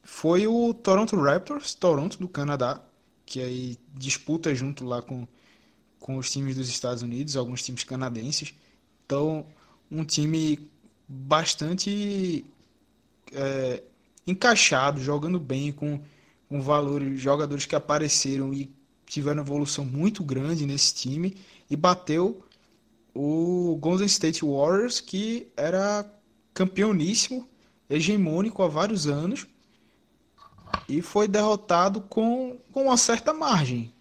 Foi 0.02 0.46
o 0.46 0.72
Toronto 0.72 1.16
Raptors, 1.16 1.74
Toronto 1.74 2.18
do 2.18 2.28
Canadá, 2.28 2.80
que 3.26 3.40
aí 3.40 3.78
disputa 3.92 4.54
junto 4.54 4.84
lá 4.84 5.02
com, 5.02 5.26
com 5.98 6.16
os 6.18 6.30
times 6.30 6.56
dos 6.56 6.68
Estados 6.68 7.02
Unidos, 7.02 7.36
alguns 7.36 7.62
times 7.62 7.84
canadenses. 7.84 8.54
Então, 9.04 9.46
um 9.90 10.04
time 10.04 10.70
bastante 11.08 12.44
é, 13.32 13.82
encaixado, 14.26 15.00
jogando 15.00 15.40
bem, 15.40 15.72
com, 15.72 16.00
com 16.48 16.60
valores, 16.60 17.20
jogadores 17.20 17.66
que 17.66 17.74
apareceram 17.74 18.52
e 18.54 18.70
tiveram 19.06 19.42
evolução 19.42 19.84
muito 19.84 20.22
grande 20.22 20.66
nesse 20.66 20.94
time 20.94 21.36
e 21.68 21.76
bateu 21.76 22.42
o 23.14 23.76
Golden 23.80 24.06
State 24.06 24.44
Warriors, 24.44 25.00
que 25.00 25.48
era 25.56 26.04
campeoníssimo, 26.54 27.48
hegemônico 27.90 28.62
há 28.62 28.68
vários 28.68 29.06
anos 29.06 29.46
e 30.88 31.02
foi 31.02 31.28
derrotado 31.28 32.00
com, 32.00 32.58
com 32.72 32.84
uma 32.84 32.96
certa 32.96 33.34
margem, 33.34 33.92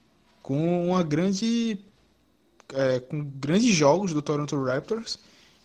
com 0.41 0.87
uma 0.87 1.03
grande 1.03 1.79
é, 2.73 2.99
com 2.99 3.23
grandes 3.23 3.73
jogos 3.73 4.13
do 4.13 4.21
Toronto 4.21 4.63
Raptors. 4.63 5.19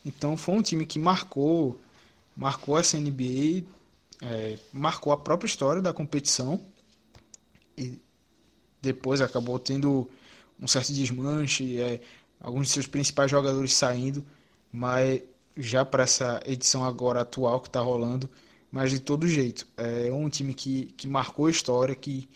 Então 0.04 0.36
foi 0.36 0.54
um 0.54 0.62
time 0.62 0.86
que 0.86 0.98
marcou 0.98 1.78
marcou 2.36 2.78
essa 2.78 2.96
NBA, 2.98 3.64
é, 4.22 4.58
marcou 4.72 5.12
a 5.12 5.16
própria 5.16 5.48
história 5.48 5.82
da 5.82 5.92
competição 5.92 6.60
e 7.76 8.00
depois 8.80 9.20
acabou 9.20 9.58
tendo 9.58 10.08
um 10.60 10.68
certo 10.68 10.92
desmanche, 10.92 11.80
é, 11.80 12.00
alguns 12.40 12.68
de 12.68 12.72
seus 12.72 12.86
principais 12.86 13.30
jogadores 13.30 13.74
saindo, 13.74 14.24
mas 14.72 15.20
já 15.58 15.84
para 15.84 16.04
essa 16.04 16.40
edição 16.46 16.84
agora 16.84 17.22
atual 17.22 17.60
que 17.60 17.68
está 17.68 17.80
rolando, 17.80 18.30
mas 18.70 18.92
de 18.92 19.00
todo 19.00 19.26
jeito, 19.26 19.66
é 19.76 20.12
um 20.12 20.28
time 20.28 20.54
que, 20.54 20.86
que 20.96 21.08
marcou 21.08 21.46
a 21.46 21.50
história, 21.50 21.96
que 21.96 22.28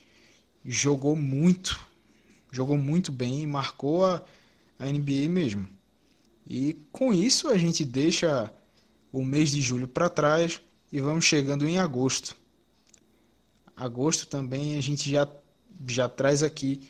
jogou 0.64 1.14
muito, 1.14 1.78
jogou 2.50 2.76
muito 2.76 3.12
bem, 3.12 3.46
marcou 3.46 4.04
a, 4.04 4.22
a 4.78 4.86
NBA 4.86 5.28
mesmo. 5.28 5.68
E 6.46 6.74
com 6.90 7.14
isso 7.14 7.48
a 7.48 7.56
gente 7.56 7.84
deixa 7.84 8.52
o 9.12 9.24
mês 9.24 9.52
de 9.52 9.60
julho 9.60 9.86
para 9.86 10.10
trás 10.10 10.60
e 10.90 11.00
vamos 11.00 11.24
chegando 11.24 11.68
em 11.68 11.78
agosto. 11.78 12.36
Agosto 13.76 14.26
também 14.26 14.76
a 14.76 14.80
gente 14.80 15.08
já, 15.08 15.28
já 15.86 16.08
traz 16.08 16.42
aqui 16.42 16.88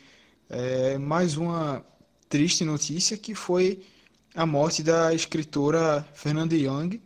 é, 0.49 0.97
mais 0.97 1.37
uma 1.37 1.85
triste 2.27 2.65
notícia 2.65 3.17
que 3.17 3.35
foi 3.35 3.83
a 4.35 4.45
morte 4.45 4.81
da 4.81 5.13
escritora 5.13 6.05
Fernanda 6.13 6.55
Young, 6.55 7.01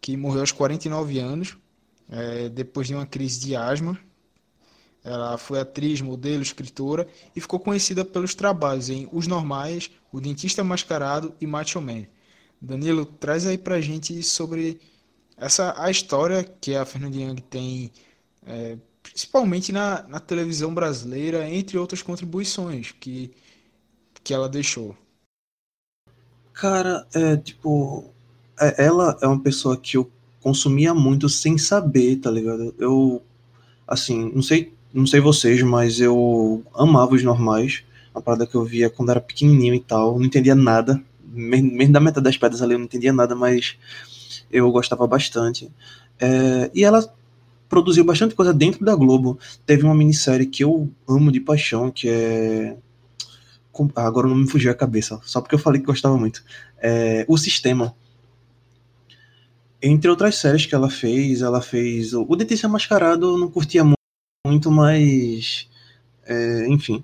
que 0.00 0.16
morreu 0.16 0.40
aos 0.40 0.52
49 0.52 1.18
anos, 1.18 1.56
é, 2.08 2.48
depois 2.48 2.88
de 2.88 2.94
uma 2.94 3.06
crise 3.06 3.40
de 3.40 3.54
asma. 3.54 3.98
Ela 5.02 5.38
foi 5.38 5.60
atriz, 5.60 6.00
modelo, 6.00 6.42
escritora 6.42 7.08
e 7.34 7.40
ficou 7.40 7.58
conhecida 7.58 8.04
pelos 8.04 8.34
trabalhos 8.34 8.90
em 8.90 9.08
Os 9.12 9.26
Normais, 9.26 9.90
O 10.12 10.20
Dentista 10.20 10.62
Mascarado 10.62 11.34
e 11.40 11.46
Macho 11.46 11.80
Man. 11.80 12.04
Danilo, 12.60 13.06
traz 13.06 13.46
aí 13.46 13.56
pra 13.56 13.80
gente 13.80 14.22
sobre 14.22 14.78
essa 15.36 15.74
a 15.80 15.90
história 15.90 16.44
que 16.44 16.74
a 16.74 16.84
Fernanda 16.84 17.16
Young 17.16 17.40
tem, 17.48 17.90
é, 18.44 18.76
principalmente 19.02 19.72
na, 19.72 20.02
na 20.02 20.20
televisão 20.20 20.74
brasileira, 20.74 21.48
entre 21.48 21.78
outras 21.78 22.02
contribuições 22.02 22.92
que, 22.92 23.32
que 24.22 24.34
ela 24.34 24.48
deixou. 24.48 24.94
Cara, 26.60 27.06
é 27.14 27.38
tipo, 27.38 28.04
é, 28.60 28.84
ela 28.84 29.16
é 29.22 29.26
uma 29.26 29.40
pessoa 29.40 29.78
que 29.78 29.96
eu 29.96 30.10
consumia 30.42 30.92
muito 30.92 31.26
sem 31.26 31.56
saber, 31.56 32.16
tá 32.16 32.30
ligado? 32.30 32.74
Eu, 32.78 33.22
assim, 33.88 34.30
não 34.34 34.42
sei, 34.42 34.70
não 34.92 35.06
sei 35.06 35.20
vocês, 35.20 35.62
mas 35.62 36.00
eu 36.00 36.62
amava 36.74 37.14
os 37.14 37.22
normais, 37.22 37.82
uma 38.14 38.20
parada 38.20 38.46
que 38.46 38.54
eu 38.54 38.62
via 38.62 38.90
quando 38.90 39.08
era 39.08 39.22
pequenininho 39.22 39.72
e 39.72 39.80
tal, 39.80 40.18
não 40.18 40.26
entendia 40.26 40.54
nada, 40.54 41.02
mesmo 41.32 41.94
da 41.94 41.98
metade 41.98 42.24
das 42.24 42.36
pedras 42.36 42.60
ali 42.60 42.74
eu 42.74 42.78
não 42.78 42.84
entendia 42.84 43.12
nada, 43.12 43.34
mas 43.34 43.78
eu 44.52 44.70
gostava 44.70 45.06
bastante. 45.06 45.70
É, 46.20 46.70
e 46.74 46.84
ela 46.84 47.10
produziu 47.70 48.04
bastante 48.04 48.34
coisa 48.34 48.52
dentro 48.52 48.84
da 48.84 48.94
Globo. 48.94 49.38
Teve 49.64 49.84
uma 49.84 49.94
minissérie 49.94 50.44
que 50.44 50.62
eu 50.62 50.90
amo 51.08 51.32
de 51.32 51.40
paixão, 51.40 51.90
que 51.90 52.06
é. 52.06 52.76
Agora 53.94 54.28
não 54.28 54.36
me 54.36 54.50
fugiu 54.50 54.70
a 54.70 54.74
cabeça, 54.74 55.20
só 55.24 55.40
porque 55.40 55.54
eu 55.54 55.58
falei 55.58 55.80
que 55.80 55.86
gostava 55.86 56.16
muito. 56.16 56.42
É... 56.78 57.24
O 57.28 57.38
Sistema 57.38 57.94
entre 59.82 60.10
outras 60.10 60.36
séries 60.36 60.66
que 60.66 60.74
ela 60.74 60.90
fez, 60.90 61.40
ela 61.42 61.60
fez. 61.60 62.12
O 62.12 62.36
Dentista 62.36 62.68
Mascarado 62.68 63.26
eu 63.26 63.38
não 63.38 63.50
curtia 63.50 63.82
muito, 64.46 64.70
mas. 64.70 65.68
É, 66.26 66.66
enfim. 66.68 67.02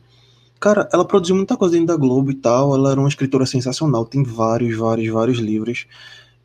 Cara, 0.61 0.89
ela 0.93 1.05
produziu 1.05 1.37
muita 1.37 1.57
coisa 1.57 1.75
dentro 1.75 1.89
da 1.89 1.97
Globo 1.97 2.31
e 2.31 2.35
tal. 2.35 2.75
Ela 2.75 2.93
era 2.93 3.01
uma 3.01 3.09
escritora 3.09 3.47
sensacional. 3.47 4.05
Tem 4.05 4.23
vários, 4.23 4.77
vários, 4.77 5.13
vários 5.13 5.39
livros. 5.39 5.87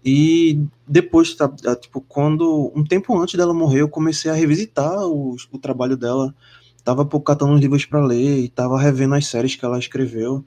E 0.04 0.64
depois, 0.88 1.36
tá, 1.36 1.48
tá 1.50 1.76
tipo, 1.76 2.02
quando. 2.02 2.72
Um 2.76 2.84
tempo 2.84 3.18
antes 3.20 3.36
dela 3.36 3.54
morrer, 3.54 3.82
eu 3.82 3.90
comecei 3.90 4.32
a 4.32 4.34
revisitar 4.34 5.06
o, 5.08 5.36
o 5.52 5.58
trabalho 5.58 5.98
dela. 5.98 6.34
Tava 6.84 7.08
catando 7.20 7.54
uns 7.54 7.62
livros 7.62 7.86
para 7.86 8.04
ler 8.06 8.40
e 8.40 8.50
tava 8.50 8.80
revendo 8.80 9.16
as 9.16 9.28
séries 9.28 9.56
que 9.56 9.64
ela 9.64 9.80
escreveu. 9.80 10.44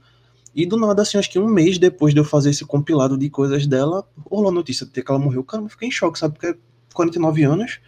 E 0.54 0.64
do 0.66 0.76
nada, 0.76 1.02
assim, 1.02 1.18
acho 1.18 1.30
que 1.30 1.38
um 1.38 1.48
mês 1.48 1.78
depois 1.78 2.14
de 2.14 2.20
eu 2.20 2.24
fazer 2.24 2.50
esse 2.50 2.64
compilado 2.64 3.18
de 3.18 3.28
coisas 3.28 3.66
dela, 3.66 4.06
rolou 4.30 4.50
a 4.50 4.54
notícia 4.54 4.86
de 4.86 5.02
que 5.02 5.10
ela 5.10 5.18
morreu. 5.18 5.42
Cara, 5.42 5.62
eu 5.62 5.68
fiquei 5.68 5.88
em 5.88 5.92
choque, 5.92 6.18
sabe? 6.18 6.34
Porque 6.34 6.56
49 6.94 7.42
anos, 7.44 7.80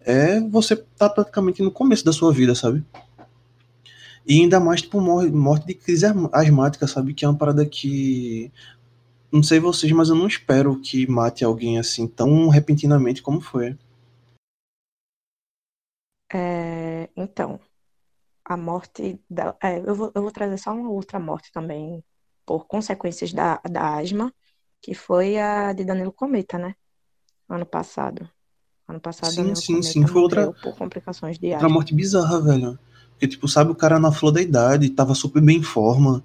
é 0.00 0.40
você 0.40 0.76
tá 0.76 1.08
praticamente 1.10 1.62
no 1.62 1.70
começo 1.70 2.04
da 2.04 2.12
sua 2.12 2.32
vida, 2.32 2.54
sabe? 2.54 2.84
E 4.26 4.40
ainda 4.40 4.60
mais, 4.60 4.82
tipo, 4.82 5.00
morte 5.00 5.66
de 5.66 5.74
crise 5.74 6.06
asmática, 6.32 6.86
sabe? 6.86 7.12
Que 7.12 7.24
é 7.24 7.28
uma 7.28 7.36
parada 7.36 7.66
que. 7.66 8.52
Não 9.32 9.42
sei 9.42 9.58
vocês, 9.58 9.90
mas 9.92 10.08
eu 10.08 10.14
não 10.14 10.26
espero 10.26 10.78
que 10.78 11.06
mate 11.10 11.44
alguém 11.44 11.78
assim 11.78 12.06
tão 12.06 12.48
repentinamente 12.48 13.22
como 13.22 13.40
foi. 13.40 13.76
É, 16.32 17.08
então, 17.16 17.58
a 18.52 18.56
morte 18.56 19.20
da. 19.28 19.56
É, 19.62 19.78
eu, 19.78 19.94
vou, 19.94 20.12
eu 20.14 20.22
vou 20.22 20.30
trazer 20.30 20.58
só 20.58 20.72
uma 20.72 20.90
outra 20.90 21.18
morte 21.18 21.50
também, 21.52 22.02
por 22.46 22.66
consequências 22.66 23.32
da, 23.32 23.60
da 23.70 23.96
asma, 23.96 24.32
que 24.80 24.94
foi 24.94 25.38
a 25.38 25.72
de 25.72 25.84
Danilo 25.84 26.12
Cometa, 26.12 26.58
né? 26.58 26.74
Ano 27.48 27.66
passado. 27.66 28.28
Ano 28.88 29.00
passado, 29.00 29.30
sim, 29.30 29.36
Danilo 29.36 29.54
sim, 29.54 29.74
Cometa 29.74 29.92
sim. 29.92 30.06
Foi 30.06 30.22
outra, 30.22 30.52
por 30.52 30.76
complicações 30.76 31.38
de 31.38 31.50
outra 31.52 31.66
asma. 31.66 31.74
morte 31.76 31.94
bizarra, 31.94 32.40
velho. 32.40 32.78
Porque, 33.10 33.28
tipo, 33.28 33.46
sabe, 33.46 33.70
o 33.70 33.74
cara 33.74 33.98
na 33.98 34.10
flor 34.10 34.32
da 34.32 34.42
idade, 34.42 34.90
tava 34.90 35.14
super 35.14 35.40
bem 35.42 35.58
em 35.58 35.62
forma. 35.62 36.24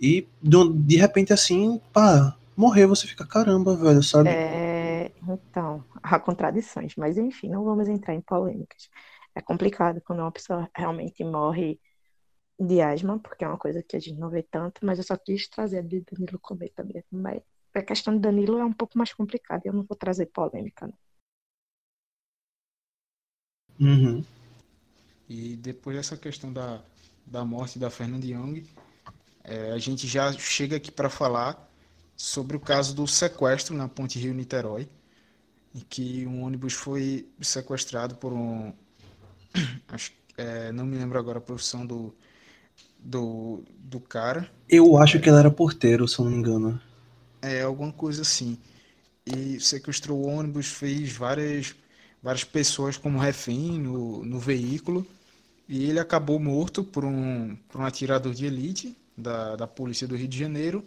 E 0.00 0.26
de, 0.42 0.72
de 0.72 0.96
repente, 0.96 1.32
assim, 1.32 1.80
pá, 1.92 2.36
morreu, 2.56 2.88
você 2.88 3.06
fica, 3.06 3.24
caramba, 3.24 3.76
velho, 3.76 4.02
sabe? 4.02 4.30
É, 4.30 5.12
então, 5.28 5.84
há 6.02 6.18
contradições, 6.18 6.94
mas 6.96 7.16
enfim, 7.16 7.48
não 7.48 7.64
vamos 7.64 7.88
entrar 7.88 8.14
em 8.14 8.20
polêmicas. 8.20 8.88
É 9.34 9.40
complicado 9.40 10.00
quando 10.02 10.20
uma 10.20 10.32
pessoa 10.32 10.68
realmente 10.74 11.24
morre 11.24 11.80
de 12.58 12.80
asma, 12.80 13.18
porque 13.18 13.44
é 13.44 13.48
uma 13.48 13.58
coisa 13.58 13.82
que 13.82 13.96
a 13.96 14.00
gente 14.00 14.18
não 14.18 14.30
vê 14.30 14.42
tanto, 14.42 14.84
mas 14.84 14.98
eu 14.98 15.04
só 15.04 15.16
quis 15.16 15.48
trazer 15.48 15.78
a 15.78 15.82
de 15.82 16.00
Danilo 16.00 16.38
Cometa 16.38 16.84
mesmo. 16.84 17.04
Mas 17.10 17.42
a 17.74 17.82
questão 17.82 18.14
de 18.14 18.20
Danilo 18.20 18.58
é 18.58 18.64
um 18.64 18.72
pouco 18.72 18.98
mais 18.98 19.12
complicada, 19.12 19.62
eu 19.64 19.72
não 19.72 19.82
vou 19.82 19.96
trazer 19.96 20.26
polêmica. 20.26 20.86
Não. 20.86 20.94
Uhum. 23.80 24.24
E 25.28 25.56
depois 25.56 25.96
dessa 25.96 26.16
questão 26.16 26.52
da, 26.52 26.82
da 27.26 27.44
morte 27.44 27.78
da 27.78 27.90
Fernanda 27.90 28.26
Young, 28.26 28.66
é, 29.44 29.72
a 29.72 29.78
gente 29.78 30.06
já 30.06 30.32
chega 30.32 30.76
aqui 30.76 30.92
para 30.92 31.08
falar 31.08 31.68
sobre 32.16 32.56
o 32.56 32.60
caso 32.60 32.94
do 32.94 33.06
sequestro 33.06 33.74
na 33.74 33.88
Ponte 33.88 34.18
Rio-Niterói, 34.18 34.88
em 35.74 35.80
que 35.80 36.26
um 36.26 36.44
ônibus 36.44 36.74
foi 36.74 37.28
sequestrado 37.40 38.14
por 38.16 38.32
um. 38.32 38.72
Acho, 39.88 40.12
é, 40.36 40.72
não 40.72 40.86
me 40.86 40.96
lembro 40.96 41.18
agora 41.18 41.38
a 41.38 41.42
profissão 41.42 41.84
do, 41.86 42.14
do, 42.98 43.62
do 43.78 44.00
cara. 44.00 44.50
Eu 44.68 44.96
acho 44.98 45.20
que 45.20 45.28
ele 45.28 45.38
era 45.38 45.50
porteiro, 45.50 46.06
se 46.08 46.18
eu 46.18 46.24
não 46.24 46.32
me 46.32 46.38
engano. 46.38 46.80
É, 47.40 47.62
alguma 47.62 47.92
coisa 47.92 48.22
assim. 48.22 48.58
E 49.26 49.60
sequestrou 49.60 50.18
o 50.18 50.26
ônibus, 50.26 50.66
fez 50.66 51.12
várias, 51.12 51.74
várias 52.22 52.44
pessoas 52.44 52.96
como 52.96 53.18
refém 53.18 53.78
no, 53.78 54.24
no 54.24 54.38
veículo. 54.38 55.06
E 55.68 55.88
ele 55.88 56.00
acabou 56.00 56.38
morto 56.38 56.82
por 56.82 57.04
um, 57.04 57.56
por 57.68 57.80
um 57.80 57.84
atirador 57.84 58.34
de 58.34 58.46
elite 58.46 58.96
da, 59.16 59.56
da 59.56 59.66
Polícia 59.66 60.06
do 60.06 60.16
Rio 60.16 60.28
de 60.28 60.38
Janeiro. 60.38 60.84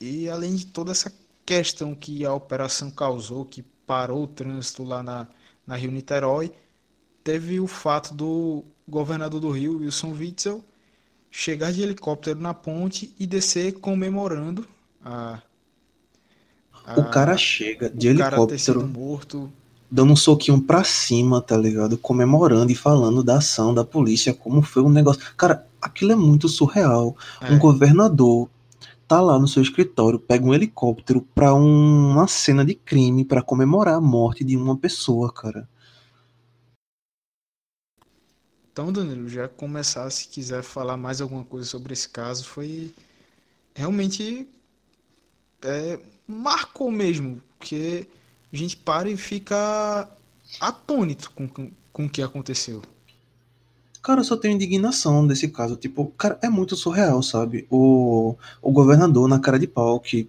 E 0.00 0.28
além 0.28 0.54
de 0.54 0.66
toda 0.66 0.92
essa 0.92 1.12
questão 1.44 1.94
que 1.94 2.24
a 2.24 2.32
operação 2.32 2.90
causou, 2.90 3.44
que 3.44 3.62
parou 3.86 4.24
o 4.24 4.28
trânsito 4.28 4.84
lá 4.84 5.02
na, 5.02 5.26
na 5.66 5.76
Rio 5.76 5.90
Niterói, 5.90 6.52
teve 7.24 7.60
o 7.60 7.66
fato 7.66 8.14
do 8.14 8.64
governador 8.88 9.40
do 9.40 9.50
Rio, 9.50 9.78
Wilson 9.78 10.12
Witzel, 10.12 10.64
chegar 11.30 11.72
de 11.72 11.82
helicóptero 11.82 12.40
na 12.40 12.54
ponte 12.54 13.14
e 13.18 13.26
descer 13.26 13.74
comemorando 13.80 14.66
a, 15.04 15.42
a 16.84 16.94
O 16.94 17.04
cara 17.04 17.36
chega 17.36 17.90
de 17.90 18.08
o 18.08 18.10
helicóptero, 18.10 18.80
morto. 18.88 19.50
dando 19.90 20.12
um 20.12 20.16
soquinho 20.16 20.60
pra 20.60 20.84
cima, 20.84 21.40
tá 21.40 21.56
ligado? 21.56 21.98
Comemorando 21.98 22.72
e 22.72 22.74
falando 22.74 23.22
da 23.22 23.38
ação 23.38 23.74
da 23.74 23.84
polícia, 23.84 24.32
como 24.34 24.62
foi 24.62 24.82
um 24.82 24.88
negócio. 24.88 25.22
Cara, 25.36 25.66
aquilo 25.80 26.12
é 26.12 26.16
muito 26.16 26.48
surreal. 26.48 27.16
Um 27.48 27.54
É, 27.54 27.58
governador 27.58 28.48
tá 29.08 29.20
lá 29.20 29.38
no 29.38 29.48
seu 29.48 29.62
escritório, 29.62 30.18
pega 30.18 30.44
um 30.46 30.54
helicóptero 30.54 31.22
pra 31.34 31.54
um- 31.54 32.12
uma 32.12 32.28
cena 32.28 32.64
de 32.64 32.74
crime 32.74 33.24
pra 33.24 33.42
comemorar 33.42 33.96
a 33.96 34.00
morte 34.00 34.44
de 34.44 34.56
uma 34.56 34.76
pessoa, 34.76 35.32
cara. 35.32 35.68
Então, 38.72 38.90
Danilo, 38.90 39.28
já 39.28 39.48
começar, 39.48 40.08
se 40.08 40.28
quiser 40.28 40.62
falar 40.62 40.96
mais 40.96 41.20
alguma 41.20 41.44
coisa 41.44 41.68
sobre 41.68 41.92
esse 41.92 42.08
caso, 42.08 42.44
foi 42.44 42.94
realmente 43.74 44.48
é, 45.62 45.98
marcou 46.26 46.90
mesmo, 46.90 47.42
porque 47.58 48.06
a 48.50 48.56
gente 48.56 48.76
para 48.78 49.10
e 49.10 49.16
fica 49.16 50.08
atônito 50.58 51.30
com, 51.32 51.46
com, 51.46 51.70
com 51.92 52.06
o 52.06 52.08
que 52.08 52.22
aconteceu. 52.22 52.82
Cara, 54.02 54.20
eu 54.20 54.24
só 54.24 54.36
tenho 54.36 54.54
indignação 54.54 55.26
desse 55.26 55.48
caso. 55.48 55.76
Tipo, 55.76 56.06
cara, 56.18 56.38
é 56.42 56.48
muito 56.48 56.74
surreal, 56.74 57.22
sabe? 57.22 57.66
O, 57.70 58.34
o 58.60 58.72
governador 58.72 59.28
na 59.28 59.38
cara 59.38 59.58
de 59.58 59.66
pau 59.66 60.00
que 60.00 60.28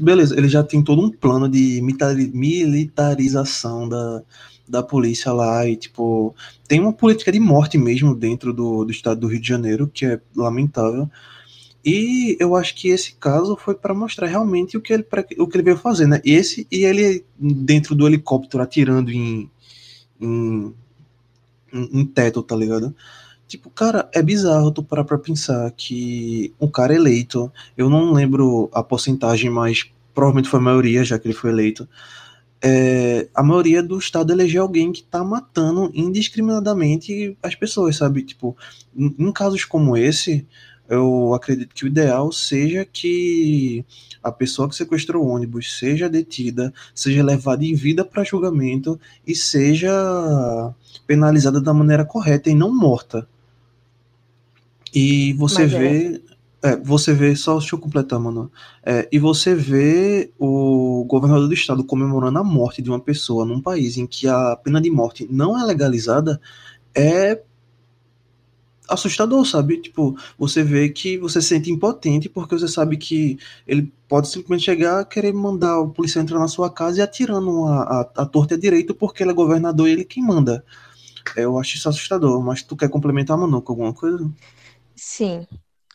beleza, 0.00 0.36
ele 0.36 0.48
já 0.48 0.62
tem 0.62 0.82
todo 0.82 1.02
um 1.02 1.10
plano 1.10 1.48
de 1.48 1.80
militari- 1.80 2.30
militarização 2.34 3.88
da, 3.88 4.22
da 4.68 4.82
polícia 4.82 5.32
lá 5.32 5.66
e, 5.66 5.76
tipo, 5.76 6.34
tem 6.66 6.80
uma 6.80 6.92
política 6.92 7.30
de 7.30 7.38
morte 7.40 7.78
mesmo 7.78 8.14
dentro 8.14 8.52
do, 8.52 8.84
do 8.84 8.90
estado 8.90 9.20
do 9.20 9.28
Rio 9.28 9.40
de 9.40 9.48
Janeiro, 9.48 9.86
que 9.92 10.04
é 10.06 10.20
lamentável. 10.34 11.08
E 11.84 12.36
eu 12.40 12.56
acho 12.56 12.74
que 12.74 12.88
esse 12.88 13.14
caso 13.14 13.56
foi 13.56 13.74
para 13.74 13.94
mostrar 13.94 14.26
realmente 14.26 14.76
o 14.76 14.80
que 14.80 14.92
ele, 14.92 15.04
pra- 15.04 15.24
o 15.38 15.46
que 15.46 15.56
ele 15.56 15.62
veio 15.64 15.76
fazer, 15.76 16.06
né? 16.08 16.20
Esse 16.24 16.66
e 16.70 16.84
ele 16.84 17.24
dentro 17.38 17.94
do 17.94 18.06
helicóptero 18.08 18.62
atirando 18.62 19.12
em, 19.12 19.48
em, 20.20 20.74
em 21.72 22.04
teto, 22.06 22.42
tá 22.42 22.56
ligado? 22.56 22.94
Tipo, 23.48 23.70
cara, 23.70 24.08
é 24.12 24.22
bizarro 24.22 24.70
tu 24.72 24.82
parar 24.82 25.04
pra 25.04 25.18
pensar 25.18 25.70
que 25.72 26.52
um 26.60 26.68
cara 26.68 26.94
eleito, 26.94 27.52
eu 27.76 27.88
não 27.88 28.12
lembro 28.12 28.68
a 28.72 28.82
porcentagem, 28.82 29.50
mas 29.50 29.84
provavelmente 30.14 30.48
foi 30.48 30.58
a 30.60 30.62
maioria, 30.62 31.04
já 31.04 31.18
que 31.18 31.28
ele 31.28 31.34
foi 31.34 31.50
eleito. 31.50 31.88
é, 32.62 33.28
a 33.34 33.42
maioria 33.42 33.82
do 33.82 33.98
estado 33.98 34.32
elegeu 34.32 34.62
alguém 34.62 34.90
que 34.92 35.02
tá 35.02 35.22
matando 35.22 35.90
indiscriminadamente 35.94 37.36
as 37.42 37.54
pessoas, 37.54 37.96
sabe? 37.96 38.22
Tipo, 38.24 38.56
em, 38.96 39.14
em 39.18 39.32
casos 39.32 39.64
como 39.64 39.96
esse, 39.96 40.46
eu 40.88 41.34
acredito 41.34 41.74
que 41.74 41.84
o 41.84 41.88
ideal 41.88 42.32
seja 42.32 42.84
que 42.84 43.84
a 44.22 44.32
pessoa 44.32 44.68
que 44.68 44.74
sequestrou 44.76 45.24
o 45.24 45.28
ônibus 45.28 45.78
seja 45.78 46.08
detida, 46.08 46.72
seja 46.94 47.22
levada 47.24 47.64
em 47.64 47.74
vida 47.74 48.04
para 48.04 48.24
julgamento 48.24 48.98
e 49.26 49.34
seja 49.34 49.90
penalizada 51.06 51.60
da 51.60 51.74
maneira 51.74 52.04
correta 52.04 52.50
e 52.50 52.54
não 52.54 52.74
morta. 52.74 53.28
E 54.98 55.34
você 55.34 55.64
Mas 55.64 55.74
é, 55.74 55.78
vê, 55.78 56.22
é, 56.62 56.76
você 56.78 57.12
vê, 57.12 57.36
só 57.36 57.58
deixa 57.58 57.76
eu 57.76 57.78
completar, 57.78 58.18
mano. 58.18 58.50
É, 58.82 59.06
e 59.12 59.18
você 59.18 59.54
vê 59.54 60.32
o 60.38 61.04
governador 61.06 61.48
do 61.48 61.52
estado 61.52 61.84
comemorando 61.84 62.38
a 62.38 62.42
morte 62.42 62.80
de 62.80 62.88
uma 62.88 62.98
pessoa 62.98 63.44
num 63.44 63.60
país 63.60 63.98
em 63.98 64.06
que 64.06 64.26
a 64.26 64.56
pena 64.56 64.80
de 64.80 64.90
morte 64.90 65.28
não 65.30 65.60
é 65.60 65.62
legalizada, 65.62 66.40
é 66.94 67.42
assustador, 68.88 69.44
sabe? 69.44 69.82
Tipo, 69.82 70.16
você 70.38 70.62
vê 70.62 70.88
que 70.88 71.18
você 71.18 71.42
se 71.42 71.48
sente 71.48 71.70
impotente 71.70 72.30
porque 72.30 72.58
você 72.58 72.66
sabe 72.66 72.96
que 72.96 73.38
ele 73.66 73.92
pode 74.08 74.28
simplesmente 74.28 74.64
chegar, 74.64 75.04
querer 75.04 75.34
mandar 75.34 75.78
o 75.78 75.90
policial 75.90 76.22
entrar 76.22 76.38
na 76.38 76.48
sua 76.48 76.70
casa 76.70 77.00
e 77.00 77.02
atirando 77.02 77.66
a, 77.66 77.82
a, 77.82 78.00
a 78.22 78.24
torta 78.24 78.54
e 78.54 78.56
a 78.56 78.60
direito 78.60 78.94
porque 78.94 79.22
ele 79.22 79.32
é 79.32 79.34
governador 79.34 79.88
e 79.88 79.92
ele 79.92 80.04
quem 80.06 80.24
manda. 80.24 80.64
É, 81.36 81.44
Eu 81.44 81.58
acho 81.58 81.76
isso 81.76 81.86
assustador, 81.86 82.42
mas 82.42 82.62
tu 82.62 82.74
quer 82.74 82.88
complementar, 82.88 83.36
Manu, 83.36 83.60
com 83.60 83.72
alguma 83.72 83.92
coisa? 83.92 84.30
Sim, 84.96 85.46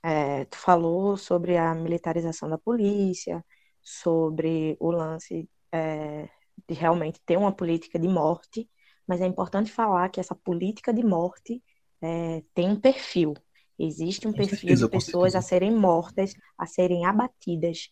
é, 0.04 0.46
tu 0.46 0.58
falou 0.58 1.18
sobre 1.18 1.58
a 1.58 1.74
militarização 1.76 2.50
da 2.50 2.58
polícia, 2.58 3.44
sobre 3.82 4.78
o 4.80 4.92
lance 4.92 5.50
é, 5.72 6.30
de 6.68 6.74
realmente 6.74 7.20
ter 7.26 7.38
uma 7.38 7.52
política 7.52 8.00
de 8.00 8.08
morte, 8.08 8.70
mas 9.08 9.22
é 9.22 9.26
importante 9.26 9.72
falar 9.72 10.10
que 10.10 10.20
essa 10.20 10.36
política 10.36 10.94
de 10.94 11.04
morte 11.04 11.62
é, 12.02 12.44
tem 12.54 12.70
um 12.70 12.80
perfil. 12.80 13.34
Existe 13.78 14.28
um 14.28 14.32
Com 14.32 14.38
perfil 14.38 14.56
de 14.56 14.60
certeza, 14.60 14.88
com 14.88 14.92
pessoas 14.92 15.36
a 15.36 15.42
serem 15.42 15.72
mortas, 15.72 16.34
a 16.58 16.66
serem 16.66 17.06
abatidas. 17.06 17.90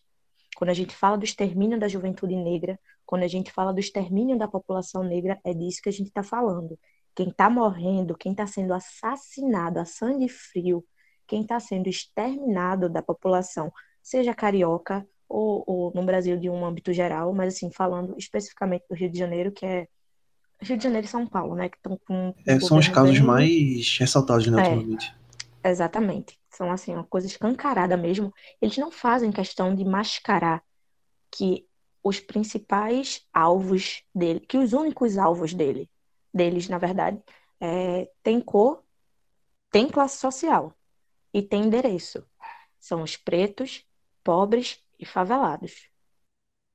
Quando 0.56 0.70
a 0.70 0.74
gente 0.74 0.94
fala 0.94 1.18
do 1.18 1.24
extermínio 1.24 1.78
da 1.78 1.88
juventude 1.88 2.36
negra, 2.36 2.78
quando 3.04 3.24
a 3.24 3.28
gente 3.28 3.50
fala 3.50 3.72
do 3.72 3.80
extermínio 3.80 4.38
da 4.38 4.46
população 4.46 5.02
negra, 5.02 5.40
é 5.44 5.52
disso 5.52 5.80
que 5.82 5.88
a 5.88 5.92
gente 5.92 6.08
está 6.08 6.22
falando. 6.22 6.78
Quem 7.14 7.28
está 7.28 7.50
morrendo, 7.50 8.16
quem 8.16 8.32
está 8.32 8.46
sendo 8.46 8.72
assassinado 8.72 9.80
a 9.80 9.84
sangue 9.84 10.28
frio, 10.28 10.84
quem 11.30 11.42
está 11.42 11.60
sendo 11.60 11.88
exterminado 11.88 12.88
da 12.88 13.00
população, 13.00 13.72
seja 14.02 14.34
carioca 14.34 15.06
ou, 15.28 15.62
ou 15.64 15.92
no 15.94 16.04
Brasil 16.04 16.36
de 16.36 16.50
um 16.50 16.64
âmbito 16.64 16.92
geral, 16.92 17.32
mas 17.32 17.54
assim, 17.54 17.70
falando 17.70 18.16
especificamente 18.18 18.84
do 18.90 18.96
Rio 18.96 19.08
de 19.08 19.16
Janeiro, 19.16 19.52
que 19.52 19.64
é 19.64 19.86
Rio 20.60 20.76
de 20.76 20.82
Janeiro 20.82 21.06
e 21.06 21.08
São 21.08 21.24
Paulo, 21.24 21.54
né, 21.54 21.68
que 21.68 21.76
estão 21.76 21.96
com 22.04 22.34
É, 22.44 22.58
são 22.58 22.78
os 22.78 22.88
casos 22.88 23.18
bem 23.18 23.26
mais 23.28 23.96
ressaltados, 23.96 24.44
né, 24.48 24.60
é, 24.60 24.74
ultimamente. 24.74 25.14
exatamente. 25.62 26.36
São 26.50 26.72
assim, 26.72 26.94
uma 26.94 27.04
coisa 27.04 27.28
escancarada 27.28 27.96
mesmo. 27.96 28.34
Eles 28.60 28.76
não 28.76 28.90
fazem 28.90 29.30
questão 29.30 29.72
de 29.72 29.84
mascarar 29.84 30.60
que 31.30 31.64
os 32.02 32.18
principais 32.18 33.24
alvos 33.32 34.02
dele, 34.12 34.40
que 34.40 34.58
os 34.58 34.72
únicos 34.72 35.16
alvos 35.16 35.54
dele, 35.54 35.88
deles, 36.34 36.68
na 36.68 36.78
verdade, 36.78 37.22
é, 37.60 38.10
tem 38.20 38.40
cor, 38.40 38.82
tem 39.70 39.88
classe 39.88 40.18
social 40.18 40.74
e 41.32 41.42
tem 41.42 41.64
endereço. 41.64 42.24
São 42.78 43.02
os 43.02 43.16
pretos, 43.16 43.84
pobres 44.24 44.80
e 44.98 45.04
favelados. 45.04 45.88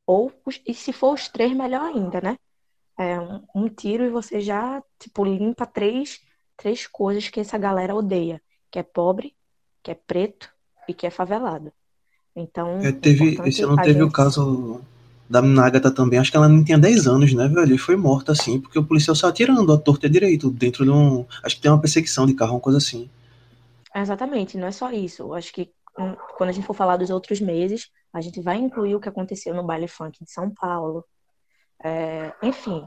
Ou, 0.05 0.31
e 0.65 0.73
se 0.73 0.93
for 0.93 1.13
os 1.13 1.27
três, 1.27 1.51
melhor 1.55 1.83
ainda, 1.83 2.21
né? 2.21 2.37
É 2.97 3.19
um, 3.19 3.43
um 3.55 3.69
tiro 3.69 4.05
e 4.05 4.09
você 4.09 4.39
já, 4.39 4.81
tipo, 4.99 5.25
limpa 5.25 5.65
três, 5.65 6.21
três 6.55 6.87
coisas 6.87 7.27
que 7.29 7.39
essa 7.39 7.57
galera 7.57 7.95
odeia. 7.95 8.41
Que 8.71 8.79
é 8.79 8.83
pobre, 8.83 9.35
que 9.81 9.91
é 9.91 9.95
preto 9.95 10.49
e 10.87 10.93
que 10.93 11.07
é 11.07 11.09
favelado. 11.09 11.71
Então, 12.35 12.79
é, 12.79 12.91
teve, 12.91 13.39
esse 13.45 13.63
ano 13.63 13.75
teve 13.77 13.93
gente... 13.93 14.03
o 14.03 14.11
caso 14.11 14.81
da 15.29 15.41
Nagata 15.41 15.89
também, 15.89 16.19
acho 16.19 16.29
que 16.29 16.37
ela 16.37 16.47
nem 16.47 16.63
tinha 16.63 16.77
10 16.77 17.07
anos, 17.07 17.33
né, 17.33 17.47
velho? 17.47 17.73
E 17.73 17.77
foi 17.77 17.95
morta 17.95 18.31
assim, 18.31 18.59
porque 18.59 18.77
o 18.77 18.83
policial 18.83 19.15
saiu 19.15 19.31
atirando 19.31 19.71
a 19.73 19.77
torta 19.77 20.09
direito 20.09 20.49
dentro 20.51 20.85
de 20.85 20.91
um. 20.91 21.25
Acho 21.43 21.55
que 21.55 21.61
tem 21.61 21.71
uma 21.71 21.81
perseguição 21.81 22.25
de 22.25 22.33
carro, 22.33 22.53
uma 22.53 22.59
coisa 22.59 22.77
assim. 22.77 23.09
Exatamente, 23.95 24.57
não 24.57 24.67
é 24.67 24.71
só 24.71 24.91
isso. 24.91 25.23
Eu 25.23 25.33
acho 25.33 25.53
que 25.53 25.73
hum, 25.97 26.15
quando 26.37 26.49
a 26.49 26.51
gente 26.51 26.67
for 26.67 26.73
falar 26.73 26.97
dos 26.97 27.09
outros 27.09 27.39
meses, 27.39 27.89
a 28.11 28.19
gente 28.19 28.41
vai 28.41 28.57
incluir 28.57 28.95
o 28.95 28.99
que 28.99 29.07
aconteceu 29.07 29.53
no 29.53 29.63
baile 29.63 29.87
funk 29.87 30.23
de 30.23 30.29
São 30.29 30.53
Paulo. 30.53 31.05
É, 31.81 32.33
enfim, 32.43 32.85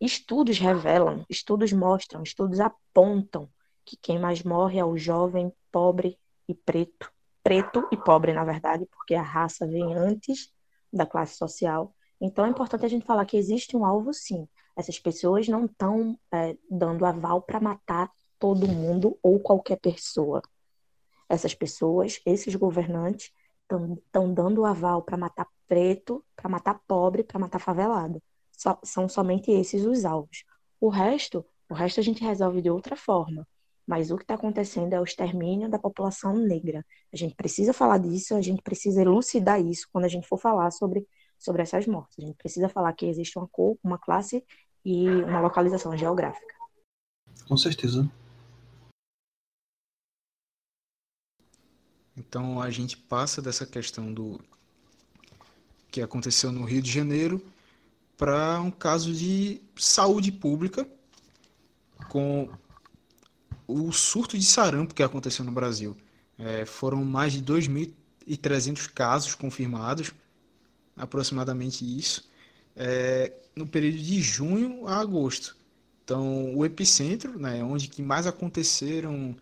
estudos 0.00 0.58
revelam, 0.58 1.24
estudos 1.28 1.72
mostram, 1.72 2.22
estudos 2.22 2.60
apontam 2.60 3.48
que 3.84 3.96
quem 3.96 4.18
mais 4.18 4.42
morre 4.42 4.78
é 4.78 4.84
o 4.84 4.96
jovem, 4.96 5.52
pobre 5.72 6.18
e 6.46 6.54
preto. 6.54 7.10
Preto 7.42 7.88
e 7.90 7.96
pobre, 7.96 8.34
na 8.34 8.44
verdade, 8.44 8.86
porque 8.92 9.14
a 9.14 9.22
raça 9.22 9.66
vem 9.66 9.94
antes 9.94 10.52
da 10.92 11.06
classe 11.06 11.36
social. 11.36 11.94
Então 12.20 12.44
é 12.44 12.50
importante 12.50 12.84
a 12.84 12.88
gente 12.88 13.06
falar 13.06 13.24
que 13.24 13.38
existe 13.38 13.74
um 13.74 13.86
alvo, 13.86 14.12
sim. 14.12 14.46
Essas 14.76 14.98
pessoas 14.98 15.48
não 15.48 15.64
estão 15.64 16.18
é, 16.32 16.56
dando 16.70 17.06
aval 17.06 17.40
para 17.40 17.58
matar 17.58 18.10
todo 18.40 18.66
mundo 18.66 19.16
ou 19.22 19.38
qualquer 19.38 19.76
pessoa. 19.76 20.42
Essas 21.28 21.54
pessoas, 21.54 22.20
esses 22.26 22.56
governantes, 22.56 23.30
estão 23.62 24.34
dando 24.34 24.64
aval 24.64 25.02
para 25.02 25.16
matar 25.16 25.46
preto, 25.68 26.24
para 26.34 26.48
matar 26.48 26.80
pobre, 26.88 27.22
para 27.22 27.38
matar 27.38 27.60
favelado. 27.60 28.20
So, 28.50 28.76
são 28.82 29.08
somente 29.08 29.52
esses 29.52 29.84
os 29.84 30.04
alvos. 30.04 30.44
O 30.80 30.88
resto, 30.88 31.44
o 31.68 31.74
resto 31.74 32.00
a 32.00 32.02
gente 32.02 32.24
resolve 32.24 32.60
de 32.60 32.70
outra 32.70 32.96
forma. 32.96 33.46
Mas 33.86 34.10
o 34.10 34.16
que 34.16 34.24
está 34.24 34.34
acontecendo 34.34 34.92
é 34.92 35.00
o 35.00 35.04
extermínio 35.04 35.68
da 35.68 35.78
população 35.78 36.34
negra. 36.34 36.84
A 37.12 37.16
gente 37.16 37.34
precisa 37.34 37.72
falar 37.72 37.98
disso, 37.98 38.34
a 38.34 38.42
gente 38.42 38.62
precisa 38.62 39.02
elucidar 39.02 39.60
isso 39.60 39.88
quando 39.92 40.04
a 40.04 40.08
gente 40.08 40.26
for 40.26 40.38
falar 40.38 40.70
sobre, 40.70 41.06
sobre 41.38 41.62
essas 41.62 41.86
mortes. 41.86 42.18
A 42.18 42.26
gente 42.26 42.36
precisa 42.36 42.68
falar 42.68 42.92
que 42.92 43.06
existe 43.06 43.38
uma 43.38 43.48
cor, 43.48 43.76
uma 43.82 43.98
classe 43.98 44.44
e 44.84 45.08
uma 45.08 45.40
localização 45.40 45.96
geográfica. 45.96 46.54
Com 47.46 47.56
certeza. 47.56 48.08
Então 52.20 52.60
a 52.60 52.70
gente 52.70 52.98
passa 52.98 53.40
dessa 53.40 53.64
questão 53.64 54.12
do 54.12 54.38
que 55.90 56.02
aconteceu 56.02 56.52
no 56.52 56.64
Rio 56.64 56.82
de 56.82 56.90
Janeiro 56.90 57.42
para 58.16 58.60
um 58.60 58.70
caso 58.70 59.14
de 59.14 59.62
saúde 59.74 60.30
pública 60.30 60.86
com 62.10 62.50
o 63.66 63.90
surto 63.90 64.36
de 64.36 64.44
sarampo 64.44 64.94
que 64.94 65.02
aconteceu 65.02 65.44
no 65.44 65.50
Brasil. 65.50 65.96
É, 66.38 66.66
foram 66.66 67.02
mais 67.04 67.32
de 67.32 67.42
2.300 67.42 68.90
casos 68.92 69.34
confirmados, 69.34 70.12
aproximadamente 70.96 71.84
isso, 71.84 72.28
é, 72.76 73.32
no 73.56 73.66
período 73.66 73.98
de 73.98 74.20
junho 74.20 74.86
a 74.86 75.00
agosto. 75.00 75.56
Então, 76.04 76.54
o 76.54 76.66
epicentro, 76.66 77.38
né, 77.38 77.64
onde 77.64 77.88
que 77.88 78.02
mais 78.02 78.26
aconteceram, 78.26 79.34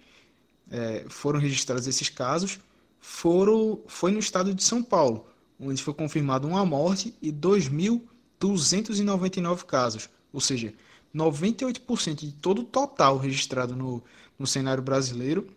é, 0.71 1.07
foram 1.09 1.41
registrados 1.41 1.87
esses 1.87 2.09
casos, 2.09 2.61
foram, 3.01 3.81
foi 3.87 4.13
no 4.13 4.19
estado 4.19 4.55
de 4.55 4.63
São 4.63 4.83
Paulo, 4.83 5.27
onde 5.59 5.83
foi 5.83 5.95
confirmado 5.95 6.47
uma 6.47 6.65
morte 6.65 7.15
e 7.21 7.33
2.299 7.33 9.65
casos, 9.65 10.09
ou 10.33 10.41
seja, 10.41 10.73
98% 11.15 12.17
de 12.17 12.33
todo 12.33 12.63
o 12.63 12.65
total 12.65 13.19
registrado 13.19 13.75
no, 13.75 14.03
no 14.39 14.47
cenário 14.47 14.83
brasileiro 14.83 15.49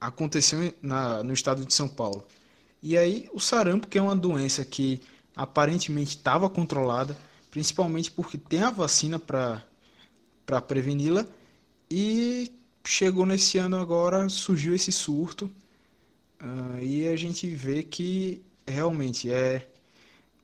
aconteceu 0.00 0.74
na, 0.82 1.22
no 1.22 1.32
estado 1.32 1.64
de 1.64 1.72
São 1.72 1.88
Paulo. 1.88 2.24
E 2.82 2.98
aí 2.98 3.28
o 3.32 3.40
sarampo, 3.40 3.86
que 3.86 3.98
é 3.98 4.02
uma 4.02 4.16
doença 4.16 4.64
que 4.64 5.00
aparentemente 5.34 6.16
estava 6.16 6.50
controlada, 6.50 7.16
principalmente 7.50 8.10
porque 8.10 8.36
tem 8.36 8.62
a 8.62 8.70
vacina 8.70 9.18
para 9.18 9.62
preveni-la, 10.66 11.26
e 11.90 12.52
chegou 12.84 13.24
nesse 13.24 13.58
ano 13.58 13.76
agora, 13.76 14.28
surgiu 14.28 14.74
esse 14.74 14.90
surto, 14.90 15.50
uh, 16.42 16.78
e 16.82 17.08
a 17.08 17.16
gente 17.16 17.48
vê 17.48 17.82
que 17.82 18.44
realmente 18.66 19.30
é 19.30 19.68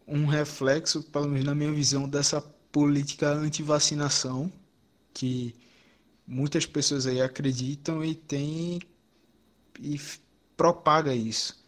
um 0.07 0.27
reflexo, 0.27 1.03
pelo 1.03 1.29
menos 1.29 1.45
na 1.45 1.55
minha 1.55 1.73
visão, 1.73 2.09
dessa 2.09 2.41
política 2.73 3.29
anti-vacinação 3.31 4.51
que 5.13 5.55
muitas 6.27 6.67
pessoas 6.67 7.07
aí 7.07 7.21
acreditam 7.21 8.05
e 8.05 8.15
tem 8.15 8.81
e 9.81 10.01
propaga 10.57 11.15
isso. 11.15 11.59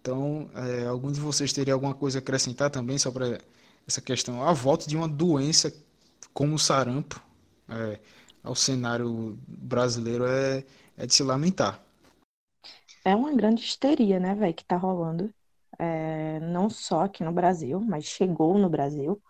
Então, 0.00 0.50
é, 0.54 0.86
alguns 0.86 1.14
de 1.14 1.20
vocês 1.20 1.52
teriam 1.52 1.76
alguma 1.76 1.94
coisa 1.94 2.18
a 2.18 2.20
acrescentar 2.20 2.70
também 2.70 2.98
sobre 2.98 3.40
essa 3.86 4.00
questão? 4.00 4.42
A 4.42 4.52
volta 4.52 4.86
de 4.86 4.96
uma 4.96 5.08
doença 5.08 5.74
como 6.32 6.54
o 6.54 6.58
sarampo 6.58 7.22
é, 7.68 8.00
ao 8.42 8.54
cenário 8.54 9.38
brasileiro 9.46 10.26
é, 10.26 10.64
é 10.96 11.06
de 11.06 11.14
se 11.14 11.22
lamentar. 11.22 11.83
É 13.04 13.14
uma 13.14 13.32
grande 13.34 13.62
histeria, 13.62 14.18
né, 14.18 14.34
velho, 14.34 14.54
que 14.54 14.64
tá 14.64 14.76
rolando. 14.76 15.32
É, 15.78 16.40
não 16.40 16.70
só 16.70 17.02
aqui 17.02 17.24
no 17.24 17.32
Brasil, 17.32 17.80
mas 17.80 18.04
chegou 18.04 18.56
no 18.58 18.70
Brasil, 18.70 19.20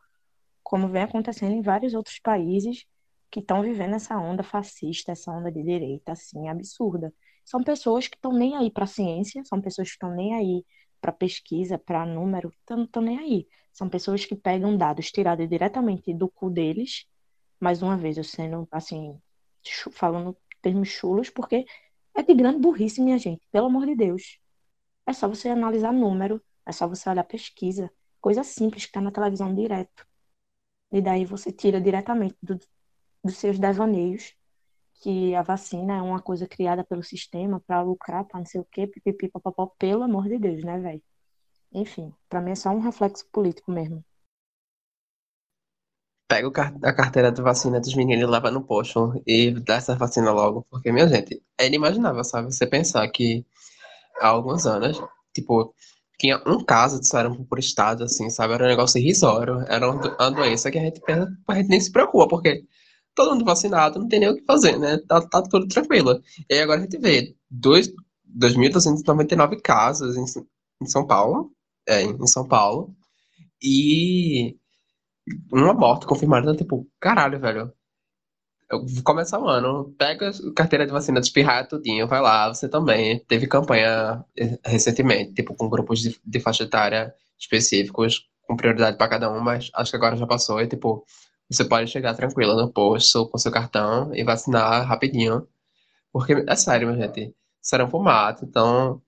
como 0.62 0.88
vem 0.88 1.02
acontecendo 1.02 1.52
em 1.54 1.62
vários 1.62 1.94
outros 1.94 2.18
países 2.20 2.86
que 3.30 3.40
estão 3.40 3.62
vivendo 3.62 3.94
essa 3.96 4.18
onda 4.18 4.42
fascista, 4.42 5.12
essa 5.12 5.32
onda 5.32 5.50
de 5.52 5.62
direita, 5.62 6.12
assim, 6.12 6.48
absurda. 6.48 7.12
São 7.44 7.62
pessoas 7.64 8.08
que 8.08 8.16
estão 8.16 8.32
nem 8.32 8.56
aí 8.56 8.70
para 8.70 8.86
ciência, 8.86 9.42
são 9.44 9.60
pessoas 9.60 9.88
que 9.88 9.94
estão 9.94 10.14
nem 10.14 10.34
aí 10.34 10.64
para 11.00 11.12
pesquisa, 11.12 11.78
para 11.78 12.06
número, 12.06 12.52
estão 12.60 13.02
nem 13.02 13.18
aí. 13.18 13.48
São 13.72 13.88
pessoas 13.88 14.24
que 14.24 14.36
pegam 14.36 14.76
dados 14.76 15.10
tirados 15.10 15.48
diretamente 15.48 16.14
do 16.14 16.28
cu 16.30 16.50
deles, 16.50 17.06
mais 17.60 17.82
uma 17.82 17.96
vez, 17.96 18.16
eu 18.18 18.24
sendo, 18.24 18.68
assim, 18.70 19.20
falando 19.92 20.36
termos 20.62 20.88
chulos, 20.88 21.30
porque 21.30 21.64
é 22.14 22.22
de 22.22 22.34
grande 22.34 22.58
burrice, 22.60 23.00
minha 23.00 23.18
gente, 23.18 23.46
pelo 23.50 23.66
amor 23.66 23.86
de 23.86 23.94
Deus. 23.96 24.38
É 25.06 25.12
só 25.12 25.28
você 25.28 25.48
analisar 25.48 25.92
número, 25.92 26.42
é 26.66 26.72
só 26.72 26.88
você 26.88 27.08
olhar 27.08 27.24
pesquisa, 27.24 27.90
coisa 28.20 28.44
simples 28.44 28.84
que 28.84 28.90
está 28.90 29.00
na 29.00 29.10
televisão 29.10 29.54
direto. 29.54 30.06
E 30.92 31.02
daí 31.02 31.24
você 31.24 31.52
tira 31.52 31.80
diretamente 31.80 32.36
do, 32.42 32.58
dos 33.22 33.36
seus 33.36 33.58
devaneios 33.58 34.34
que 35.02 35.34
a 35.34 35.42
vacina 35.42 35.96
é 35.96 36.02
uma 36.02 36.20
coisa 36.22 36.46
criada 36.46 36.84
pelo 36.84 37.02
sistema 37.02 37.60
para 37.60 37.82
lucrar, 37.82 38.24
para 38.24 38.40
não 38.40 38.46
sei 38.46 38.60
o 38.60 38.64
quê, 38.64 38.86
pipipi, 38.86 39.28
papapó, 39.28 39.66
pelo 39.78 40.02
amor 40.02 40.28
de 40.28 40.38
Deus, 40.38 40.64
né, 40.64 40.78
velho? 40.78 41.02
Enfim, 41.72 42.14
para 42.28 42.40
mim 42.40 42.52
é 42.52 42.54
só 42.54 42.70
um 42.70 42.80
reflexo 42.80 43.26
político 43.32 43.72
mesmo. 43.72 44.04
Pega 46.26 46.48
a 46.82 46.92
carteira 46.92 47.30
de 47.30 47.42
vacina 47.42 47.80
dos 47.80 47.94
meninos 47.94 48.24
e 48.24 48.26
leva 48.26 48.50
no 48.50 48.64
posto 48.64 49.22
e 49.26 49.50
dá 49.50 49.76
essa 49.76 49.94
vacina 49.94 50.32
logo, 50.32 50.66
porque, 50.70 50.90
minha 50.90 51.06
gente, 51.06 51.42
é 51.58 51.66
inimaginável, 51.66 52.24
sabe? 52.24 52.52
Você 52.52 52.66
pensar 52.66 53.06
que 53.08 53.44
há 54.20 54.28
alguns 54.28 54.66
anos, 54.66 55.00
tipo, 55.34 55.74
tinha 56.18 56.42
um 56.46 56.64
caso 56.64 57.00
de 57.00 57.08
sarampo 57.08 57.44
por 57.44 57.58
estado, 57.58 58.04
assim, 58.04 58.30
sabe? 58.30 58.54
Era 58.54 58.64
um 58.64 58.68
negócio 58.68 58.98
irrisório. 58.98 59.60
Era 59.68 59.90
uma 59.90 60.30
doença 60.30 60.70
que 60.70 60.78
a 60.78 60.82
gente, 60.82 61.00
a 61.48 61.54
gente 61.56 61.68
nem 61.68 61.80
se 61.80 61.92
preocupa, 61.92 62.28
porque 62.28 62.64
todo 63.14 63.32
mundo 63.32 63.44
vacinado, 63.44 63.98
não 63.98 64.08
tem 64.08 64.20
nem 64.20 64.30
o 64.30 64.36
que 64.36 64.44
fazer, 64.44 64.78
né? 64.78 64.98
Tá, 65.08 65.20
tá 65.22 65.42
tudo 65.42 65.66
tranquilo. 65.68 66.20
E 66.48 66.54
aí 66.54 66.60
agora 66.60 66.80
a 66.80 66.82
gente 66.82 66.98
vê 66.98 67.34
2.299 67.52 69.60
casos 69.62 70.16
em, 70.16 70.24
em 70.82 70.86
São 70.86 71.06
Paulo, 71.06 71.52
é, 71.86 72.02
em 72.02 72.26
São 72.26 72.46
Paulo, 72.46 72.94
e 73.62 74.56
uma 75.52 75.74
morte 75.74 76.06
confirmada, 76.06 76.54
tipo, 76.56 76.88
caralho, 77.00 77.38
velho. 77.40 77.72
Começa 79.04 79.38
o 79.38 79.46
ano, 79.46 79.94
pega 79.98 80.30
a 80.30 80.54
carteira 80.54 80.86
de 80.86 80.92
vacina 80.92 81.20
de 81.20 81.26
espirrar 81.26 81.68
tudinho, 81.68 82.08
vai 82.08 82.20
lá, 82.20 82.48
você 82.52 82.68
também. 82.68 83.20
Teve 83.26 83.46
campanha 83.46 84.24
eh, 84.36 84.58
recentemente, 84.64 85.34
tipo, 85.34 85.54
com 85.54 85.68
grupos 85.68 86.00
de, 86.00 86.18
de 86.24 86.40
faixa 86.40 86.64
etária 86.64 87.14
específicos, 87.38 88.28
com 88.46 88.56
prioridade 88.56 88.96
para 88.96 89.08
cada 89.08 89.30
um, 89.32 89.40
mas 89.40 89.70
acho 89.74 89.90
que 89.90 89.96
agora 89.96 90.16
já 90.16 90.26
passou 90.26 90.60
e, 90.60 90.66
tipo, 90.68 91.04
você 91.48 91.64
pode 91.64 91.90
chegar 91.90 92.14
tranquilo 92.14 92.56
no 92.56 92.72
posto 92.72 93.28
com 93.28 93.38
seu 93.38 93.52
cartão 93.52 94.14
e 94.14 94.24
vacinar 94.24 94.86
rapidinho. 94.86 95.46
Porque, 96.12 96.32
é 96.48 96.56
sério, 96.56 96.88
minha 96.88 97.06
gente, 97.06 97.34
serão 97.60 97.90
fumato, 97.90 98.44
então, 98.44 99.02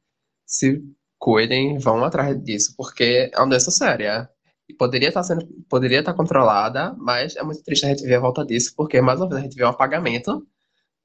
se 0.47 0.83
cuidem, 1.19 1.79
vão 1.79 2.05
atrás 2.05 2.43
disso, 2.43 2.75
porque 2.77 3.31
é 3.33 3.39
uma 3.39 3.49
doença 3.49 3.71
séria. 3.71 4.31
E 4.69 4.75
poderia 4.75 5.09
estar 5.09 5.23
sendo, 5.23 5.47
poderia 5.69 6.01
estar 6.01 6.15
controlada, 6.15 6.95
mas 6.99 7.37
é 7.37 7.43
muito 7.43 7.63
triste 7.63 7.87
a 7.87 7.89
gente 7.89 8.03
ver 8.03 8.17
a 8.17 8.21
volta 8.21 8.45
disso, 8.45 8.73
porque 8.77 9.01
mais 9.01 9.21
uma 9.21 9.29
vez 9.29 9.41
a 9.41 9.45
gente 9.45 9.57
vê 9.57 9.65
um 9.65 9.69
apagamento, 9.69 10.47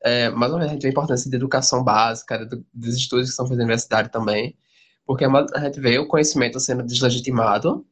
é, 0.03 0.29
mais 0.31 0.51
uma 0.51 0.59
vez 0.59 0.71
a 0.71 0.73
gente 0.73 0.81
vê 0.81 0.87
a 0.87 0.91
importância 0.91 1.29
de 1.29 1.35
educação 1.35 1.83
básica, 1.83 2.45
do, 2.45 2.65
dos 2.73 2.95
estudos 2.95 3.29
que 3.29 3.35
são 3.35 3.45
feitos 3.45 3.59
na 3.59 3.65
universidade 3.65 4.09
também, 4.09 4.57
porque 5.05 5.25
a 5.25 5.59
gente 5.59 5.79
vê 5.79 5.99
o 5.99 6.07
conhecimento 6.07 6.59
sendo 6.59 6.83
deslegitimado 6.83 7.85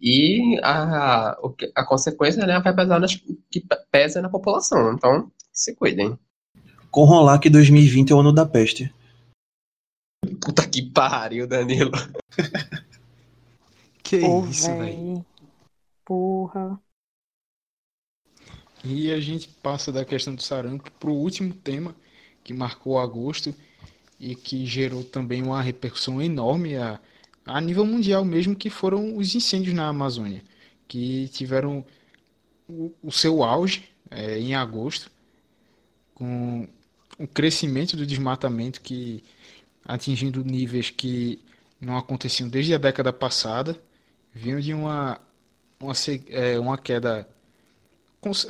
e 0.00 0.58
a, 0.62 1.36
a 1.74 1.84
consequência 1.84 2.44
né, 2.46 2.58
vai 2.60 2.74
pesar 2.74 2.98
nas, 2.98 3.14
que 3.14 3.64
pesa 3.90 4.20
na 4.20 4.28
população. 4.28 4.92
Então, 4.92 5.30
se 5.52 5.74
cuidem. 5.74 6.18
Com 6.90 7.04
rolar 7.04 7.38
que 7.38 7.50
2020 7.50 8.10
é 8.10 8.14
o 8.14 8.20
ano 8.20 8.32
da 8.32 8.46
peste. 8.46 8.92
Puta 10.40 10.66
que 10.68 10.82
pariu, 10.82 11.46
Danilo. 11.46 11.92
que 14.08 14.20
Pô, 14.20 14.46
isso, 14.46 14.68
velho. 14.76 15.26
Porra. 16.04 16.80
E 18.84 19.10
a 19.10 19.18
gente 19.18 19.48
passa 19.48 19.90
da 19.90 20.04
questão 20.04 20.34
do 20.34 20.42
sarampo 20.42 20.90
para 20.92 21.10
o 21.10 21.14
último 21.14 21.52
tema 21.52 21.94
que 22.44 22.54
marcou 22.54 23.00
agosto 23.00 23.52
e 24.20 24.36
que 24.36 24.64
gerou 24.64 25.02
também 25.02 25.42
uma 25.42 25.60
repercussão 25.60 26.22
enorme 26.22 26.76
a, 26.76 27.00
a 27.44 27.60
nível 27.60 27.84
mundial 27.84 28.24
mesmo, 28.24 28.54
que 28.54 28.70
foram 28.70 29.16
os 29.16 29.34
incêndios 29.34 29.74
na 29.74 29.88
Amazônia, 29.88 30.42
que 30.86 31.28
tiveram 31.28 31.84
o, 32.68 32.92
o 33.02 33.10
seu 33.10 33.42
auge 33.42 33.88
é, 34.08 34.38
em 34.38 34.54
agosto, 34.54 35.10
com 36.14 36.68
o 37.18 37.26
crescimento 37.26 37.96
do 37.96 38.06
desmatamento 38.06 38.80
que 38.80 39.24
atingindo 39.84 40.44
níveis 40.44 40.90
que 40.90 41.40
não 41.80 41.96
aconteciam 41.96 42.48
desde 42.48 42.74
a 42.74 42.78
década 42.78 43.12
passada, 43.12 43.80
vindo 44.36 44.60
de 44.60 44.74
uma, 44.74 45.18
uma, 45.80 45.94
é, 46.28 46.58
uma 46.58 46.76
queda 46.76 47.26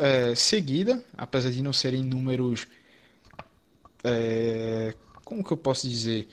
é, 0.01 0.35
seguida, 0.35 1.05
apesar 1.17 1.51
de 1.51 1.63
não 1.63 1.73
serem 1.73 2.03
números, 2.03 2.67
é, 4.03 4.95
como 5.25 5.45
que 5.45 5.53
eu 5.53 5.57
posso 5.57 5.89
dizer, 5.89 6.29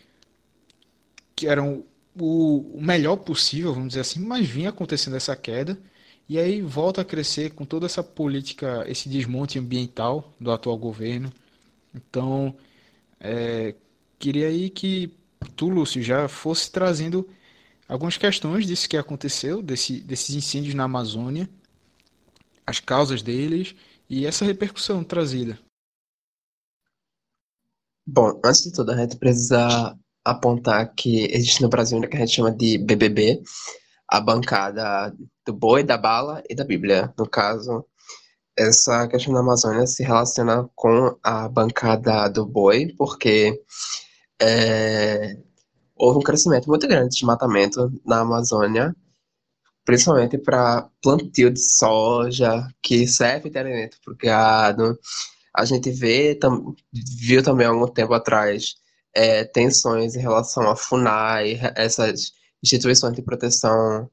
que 1.35 1.47
eram 1.47 1.85
o, 2.19 2.77
o 2.77 2.81
melhor 2.81 3.17
possível, 3.17 3.73
vamos 3.73 3.89
dizer 3.89 4.01
assim, 4.01 4.19
mas 4.19 4.47
vinha 4.47 4.69
acontecendo 4.69 5.15
essa 5.15 5.35
queda, 5.35 5.77
e 6.27 6.39
aí 6.39 6.61
volta 6.61 7.01
a 7.01 7.05
crescer 7.05 7.51
com 7.51 7.63
toda 7.63 7.85
essa 7.85 8.03
política, 8.03 8.83
esse 8.87 9.07
desmonte 9.07 9.59
ambiental 9.59 10.33
do 10.39 10.51
atual 10.51 10.77
governo. 10.77 11.31
Então, 11.93 12.55
é, 13.19 13.75
queria 14.17 14.47
aí 14.47 14.69
que 14.69 15.13
tu, 15.55 15.69
Lúcio, 15.69 16.01
já 16.01 16.27
fosse 16.27 16.71
trazendo 16.71 17.27
algumas 17.93 18.17
questões 18.17 18.65
disso 18.65 18.89
que 18.89 18.97
aconteceu, 18.97 19.61
desse, 19.61 20.01
desses 20.01 20.33
incêndios 20.33 20.73
na 20.73 20.85
Amazônia, 20.85 21.47
as 22.65 22.79
causas 22.79 23.21
deles 23.21 23.75
e 24.09 24.25
essa 24.25 24.43
repercussão 24.43 25.03
trazida. 25.03 25.59
Bom, 28.05 28.41
antes 28.43 28.63
de 28.63 28.73
tudo, 28.73 28.91
a 28.91 28.97
gente 28.97 29.15
precisa 29.17 29.95
apontar 30.25 30.93
que 30.95 31.25
existe 31.31 31.61
no 31.61 31.69
Brasil 31.69 31.99
o 31.99 32.01
que 32.01 32.17
a 32.17 32.19
gente 32.19 32.33
chama 32.33 32.51
de 32.51 32.79
BBB, 32.79 33.43
a 34.07 34.19
bancada 34.19 35.15
do 35.45 35.53
boi, 35.53 35.83
da 35.83 35.97
bala 35.97 36.43
e 36.49 36.55
da 36.55 36.63
Bíblia. 36.63 37.13
No 37.15 37.29
caso, 37.29 37.85
essa 38.57 39.07
questão 39.07 39.35
da 39.35 39.41
Amazônia 39.41 39.85
se 39.85 40.03
relaciona 40.03 40.67
com 40.73 41.15
a 41.21 41.47
bancada 41.47 42.27
do 42.27 42.43
boi, 42.43 42.93
porque 42.97 43.61
é, 44.41 45.37
houve 46.03 46.19
um 46.19 46.21
crescimento 46.21 46.67
muito 46.67 46.85
grande 46.85 47.09
de 47.09 47.15
desmatamento 47.15 47.89
na 48.05 48.19
Amazônia, 48.19 48.93
principalmente 49.85 50.37
para 50.37 50.89
plantio 51.01 51.49
de 51.49 51.59
soja, 51.59 52.67
que 52.81 53.07
serve 53.07 53.49
de 53.49 53.57
alimento 53.57 53.97
para 54.03 54.13
o 54.13 54.17
gado. 54.17 54.99
A 55.55 55.63
gente 55.63 55.89
vê, 55.91 56.35
tam, 56.35 56.75
viu 56.91 57.41
também 57.41 57.65
há 57.65 57.69
algum 57.69 57.87
tempo 57.87 58.13
atrás 58.13 58.75
é, 59.13 59.45
tensões 59.45 60.15
em 60.15 60.19
relação 60.19 60.69
à 60.69 60.75
FUNAI, 60.75 61.59
essas 61.75 62.33
instituições 62.61 63.15
de 63.15 63.21
proteção 63.21 64.09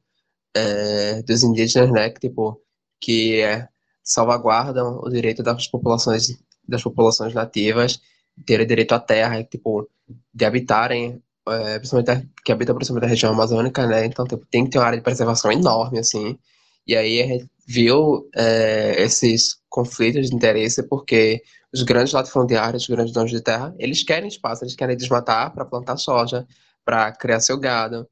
é, 0.55 1.23
dos 1.23 1.43
indígenas, 1.43 1.91
né, 1.91 2.11
que, 2.11 2.21
tipo, 2.21 2.63
que 3.01 3.41
é, 3.41 3.69
salvaguardam 4.03 5.01
o 5.03 5.09
direito 5.11 5.43
das 5.43 5.67
populações 5.67 6.39
das 6.69 6.83
populações 6.85 7.35
nativas 7.35 8.01
terem 8.47 8.67
direito 8.67 8.93
à 8.93 9.01
terra, 9.01 9.43
tipo, 9.43 9.91
de 10.33 10.45
habitarem, 10.45 11.21
é, 11.53 11.79
principalmente 11.79 12.29
que 12.45 12.53
habitam 12.53 12.75
principalmente 12.75 13.07
a 13.07 13.11
região 13.11 13.33
amazônica, 13.33 13.87
né? 13.87 14.07
Então 14.07 14.27
tipo, 14.27 14.45
tem 14.47 14.65
que 14.65 14.71
ter 14.71 14.79
uma 14.79 14.87
área 14.87 14.99
de 14.99 15.05
preservação 15.05 15.51
enorme, 15.53 15.99
assim. 15.99 16.39
E 16.87 16.97
aí 16.97 17.23
a 17.23 17.27
gente 17.27 17.51
viu 17.67 18.29
é, 18.35 19.03
esses 19.03 19.61
conflitos 19.69 20.29
de 20.29 20.35
interesse 20.37 20.83
porque 20.83 21.43
os 21.73 21.83
grandes 21.83 22.13
latifundiários, 22.13 22.83
os 22.83 22.89
grandes 22.89 23.13
donos 23.13 23.31
de 23.31 23.41
terra, 23.41 23.75
eles 23.79 24.03
querem 24.03 24.29
espaço, 24.29 24.65
eles 24.65 24.75
querem 24.75 24.97
desmatar 24.97 25.53
para 25.55 25.65
plantar 25.65 25.97
soja, 25.97 26.47
para 26.85 27.13
criar 27.13 27.41
seu 27.41 27.59
gado. 27.59 28.09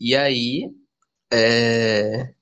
E 0.00 0.16
aí 0.16 0.70
é, 1.32 2.34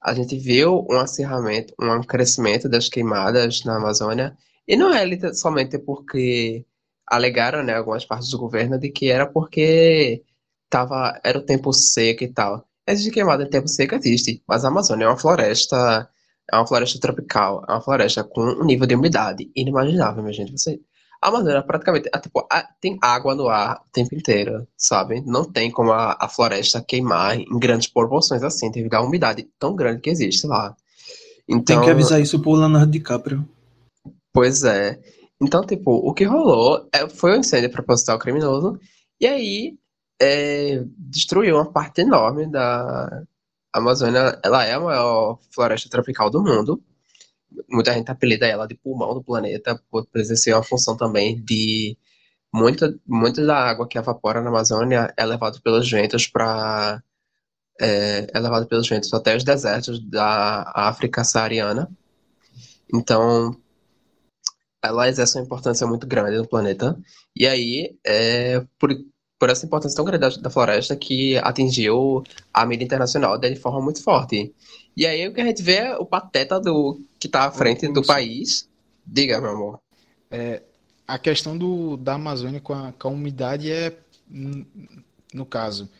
a 0.00 0.14
gente 0.14 0.38
viu 0.38 0.86
um 0.90 0.98
acirramento, 0.98 1.74
um 1.80 2.02
crescimento 2.02 2.68
das 2.68 2.88
queimadas 2.88 3.64
na 3.64 3.76
Amazônia, 3.76 4.36
e 4.66 4.76
não 4.76 4.92
é 4.94 5.04
somente 5.34 5.78
porque 5.78 6.64
alegaram, 7.10 7.62
né, 7.64 7.74
algumas 7.74 8.04
partes 8.04 8.30
do 8.30 8.38
governo 8.38 8.78
de 8.78 8.88
que 8.88 9.10
era 9.10 9.26
porque 9.26 10.22
tava, 10.70 11.20
era 11.24 11.38
o 11.38 11.42
tempo 11.42 11.72
seco 11.72 12.22
e 12.22 12.28
tal. 12.28 12.64
Existe 12.86 13.10
queimada 13.10 13.42
em 13.42 13.50
tempo 13.50 13.68
seco, 13.68 13.96
existe, 13.96 14.42
mas 14.46 14.64
a 14.64 14.68
Amazônia 14.68 15.04
é 15.04 15.08
uma 15.08 15.18
floresta, 15.18 16.08
é 16.50 16.56
uma 16.56 16.66
floresta 16.66 16.98
tropical, 17.00 17.64
é 17.68 17.72
uma 17.72 17.80
floresta 17.80 18.22
com 18.24 18.42
um 18.42 18.64
nível 18.64 18.86
de 18.86 18.94
umidade 18.94 19.50
inimaginável, 19.54 20.22
minha 20.22 20.32
gente. 20.32 20.52
Você, 20.52 20.80
a 21.20 21.28
Amazônia 21.28 21.62
praticamente, 21.62 22.08
é, 22.14 22.18
tipo, 22.18 22.46
tem 22.80 22.96
água 23.02 23.34
no 23.34 23.48
ar 23.48 23.82
o 23.86 23.92
tempo 23.92 24.14
inteiro, 24.14 24.66
sabe? 24.76 25.20
Não 25.26 25.44
tem 25.44 25.70
como 25.70 25.92
a, 25.92 26.16
a 26.18 26.28
floresta 26.28 26.80
queimar 26.80 27.38
em 27.38 27.58
grandes 27.58 27.88
proporções 27.88 28.42
assim, 28.42 28.70
devido 28.70 28.94
à 28.94 29.02
umidade 29.02 29.48
tão 29.58 29.74
grande 29.74 30.00
que 30.00 30.10
existe 30.10 30.46
lá. 30.46 30.74
Então, 31.48 31.64
tem 31.64 31.80
que 31.80 31.90
avisar 31.90 32.20
isso 32.20 32.40
pro 32.40 32.52
Leonardo 32.52 32.92
DiCaprio. 32.92 33.46
Pois 34.32 34.62
é. 34.62 35.00
Então, 35.40 35.64
tipo, 35.64 35.90
o 35.92 36.12
que 36.14 36.24
rolou 36.24 36.88
é, 36.92 37.08
foi 37.08 37.32
um 37.32 37.40
incêndio 37.40 37.70
proposital 37.70 38.18
criminoso, 38.18 38.78
e 39.20 39.26
aí 39.26 39.78
é, 40.20 40.84
destruiu 40.98 41.56
uma 41.56 41.72
parte 41.72 42.02
enorme 42.02 42.46
da 42.50 43.22
Amazônia. 43.72 44.38
Ela 44.44 44.64
é 44.66 44.74
a 44.74 44.80
maior 44.80 45.38
floresta 45.52 45.88
tropical 45.90 46.30
do 46.30 46.42
mundo. 46.42 46.82
Muita 47.68 47.92
gente 47.94 48.10
apelida 48.10 48.46
ela 48.46 48.66
de 48.66 48.74
pulmão 48.76 49.14
do 49.14 49.22
planeta, 49.24 49.80
por 49.90 50.06
exercer 50.16 50.54
uma 50.54 50.62
função 50.62 50.96
também 50.96 51.42
de 51.42 51.96
muita, 52.52 52.94
muita 53.06 53.44
da 53.46 53.56
água 53.56 53.88
que 53.88 53.98
evapora 53.98 54.40
na 54.42 54.50
Amazônia 54.50 55.12
é 55.16 55.24
levada 55.26 55.58
pelos 55.62 55.90
ventos 55.90 56.26
para 56.26 57.02
é, 57.80 58.26
é 58.32 58.40
levado 58.40 58.66
pelos 58.66 58.88
ventos 58.88 59.12
até 59.14 59.36
os 59.36 59.44
desertos 59.44 60.00
da 60.00 60.70
África 60.74 61.24
saariana. 61.24 61.90
Então, 62.92 63.56
ela 64.82 65.08
exerce 65.08 65.38
uma 65.38 65.44
importância 65.44 65.86
muito 65.86 66.06
grande 66.06 66.36
no 66.36 66.48
planeta. 66.48 66.98
E 67.36 67.46
aí, 67.46 67.96
é, 68.04 68.64
por, 68.78 68.90
por 69.38 69.50
essa 69.50 69.66
importância 69.66 69.96
tão 69.96 70.04
grande 70.04 70.20
da, 70.20 70.42
da, 70.42 70.50
floresta, 70.50 70.96
que 70.96 71.36
atingiu 71.38 72.22
a 72.52 72.66
mídia 72.66 72.84
internacional 72.84 73.38
de 73.38 73.56
forma 73.56 73.80
muito 73.80 74.02
forte. 74.02 74.54
E 74.96 75.06
aí, 75.06 75.26
o 75.28 75.34
que 75.34 75.40
a 75.40 75.44
gente 75.44 75.62
vê 75.62 75.76
é 75.76 75.96
o 75.96 76.06
pateta 76.06 76.60
do 76.60 77.00
que 77.18 77.26
está 77.26 77.44
à 77.44 77.50
frente 77.50 77.88
do 77.88 78.02
país. 78.02 78.68
Diga, 79.06 79.40
meu 79.40 79.50
amor. 79.50 79.80
É, 80.30 80.62
a 81.06 81.18
questão 81.18 81.56
do, 81.58 81.96
da 81.96 82.14
Amazônia 82.14 82.60
com 82.60 82.72
a, 82.72 82.92
com 82.92 83.08
a 83.08 83.10
umidade 83.10 83.70
é, 83.70 83.96
no 85.34 85.44
caso, 85.44 85.90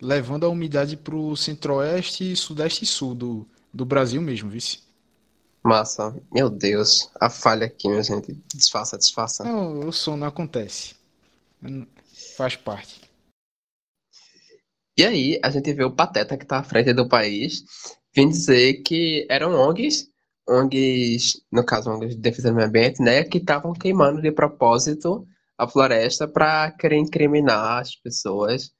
levando 0.00 0.44
a 0.44 0.48
umidade 0.48 0.96
para 0.96 1.14
o 1.14 1.36
centro-oeste, 1.36 2.34
sudeste 2.36 2.84
e 2.84 2.86
sul 2.86 3.14
do, 3.14 3.48
do 3.72 3.84
Brasil 3.84 4.20
mesmo, 4.20 4.50
vice. 4.50 4.85
Massa. 5.66 6.14
Meu 6.32 6.48
Deus. 6.48 7.10
A 7.20 7.28
falha 7.28 7.66
aqui, 7.66 7.88
minha 7.88 8.02
gente. 8.02 8.32
Desfaça, 8.54 8.96
desfaça. 8.96 9.44
Não, 9.44 9.88
o 9.88 9.92
som 9.92 10.16
não 10.16 10.26
acontece. 10.26 10.94
Faz 12.36 12.56
parte. 12.56 13.00
E 14.98 15.04
aí, 15.04 15.38
a 15.42 15.50
gente 15.50 15.72
vê 15.72 15.84
o 15.84 15.90
Pateta 15.90 16.38
que 16.38 16.46
tá 16.46 16.58
à 16.58 16.62
frente 16.62 16.92
do 16.92 17.08
país 17.08 17.64
vem 18.16 18.30
dizer 18.30 18.82
que 18.82 19.26
eram 19.28 19.52
ONGs, 19.54 20.08
ONGs, 20.48 21.42
no 21.52 21.62
caso, 21.62 21.90
ONGs 21.90 22.16
de 22.16 22.22
defesa 22.22 22.48
do 22.48 22.54
meio 22.56 22.68
ambiente, 22.68 23.02
né, 23.02 23.22
que 23.22 23.36
estavam 23.36 23.74
queimando 23.74 24.22
de 24.22 24.32
propósito 24.32 25.26
a 25.58 25.68
floresta 25.68 26.26
para 26.26 26.70
querer 26.72 26.96
incriminar 26.96 27.80
as 27.80 27.94
pessoas. 27.94 28.72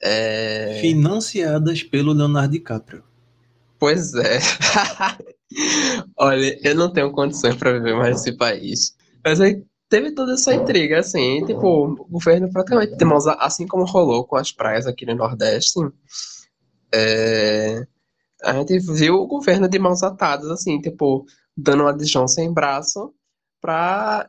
É... 0.00 0.78
Financiadas 0.80 1.82
pelo 1.82 2.12
Leonardo 2.12 2.52
DiCaprio. 2.52 3.02
Pois 3.78 4.14
é. 4.14 4.38
Olha, 6.16 6.58
eu 6.62 6.74
não 6.74 6.92
tenho 6.92 7.12
condições 7.12 7.56
para 7.56 7.72
viver 7.72 7.94
mais 7.94 8.16
nesse 8.16 8.36
país. 8.36 8.94
Mas 9.24 9.40
aí, 9.40 9.62
teve 9.88 10.12
toda 10.12 10.34
essa 10.34 10.54
intriga, 10.54 10.98
assim, 10.98 11.44
tipo, 11.44 11.86
o 11.86 12.08
governo 12.08 12.50
praticamente 12.50 12.96
tem 12.96 13.06
mãos, 13.06 13.26
assim 13.26 13.66
como 13.66 13.84
rolou 13.84 14.24
com 14.24 14.36
as 14.36 14.50
praias 14.52 14.86
aqui 14.86 15.06
no 15.06 15.14
Nordeste, 15.14 15.78
é, 16.92 17.86
a 18.42 18.52
gente 18.54 18.78
viu 18.78 19.14
o 19.16 19.26
governo 19.26 19.68
de 19.68 19.78
mãos 19.78 20.02
atadas, 20.02 20.50
assim, 20.50 20.80
tipo, 20.80 21.24
dando 21.56 21.82
uma 21.82 21.96
de 21.96 22.06
sem 22.28 22.52
braço 22.52 23.12
pra, 23.60 24.28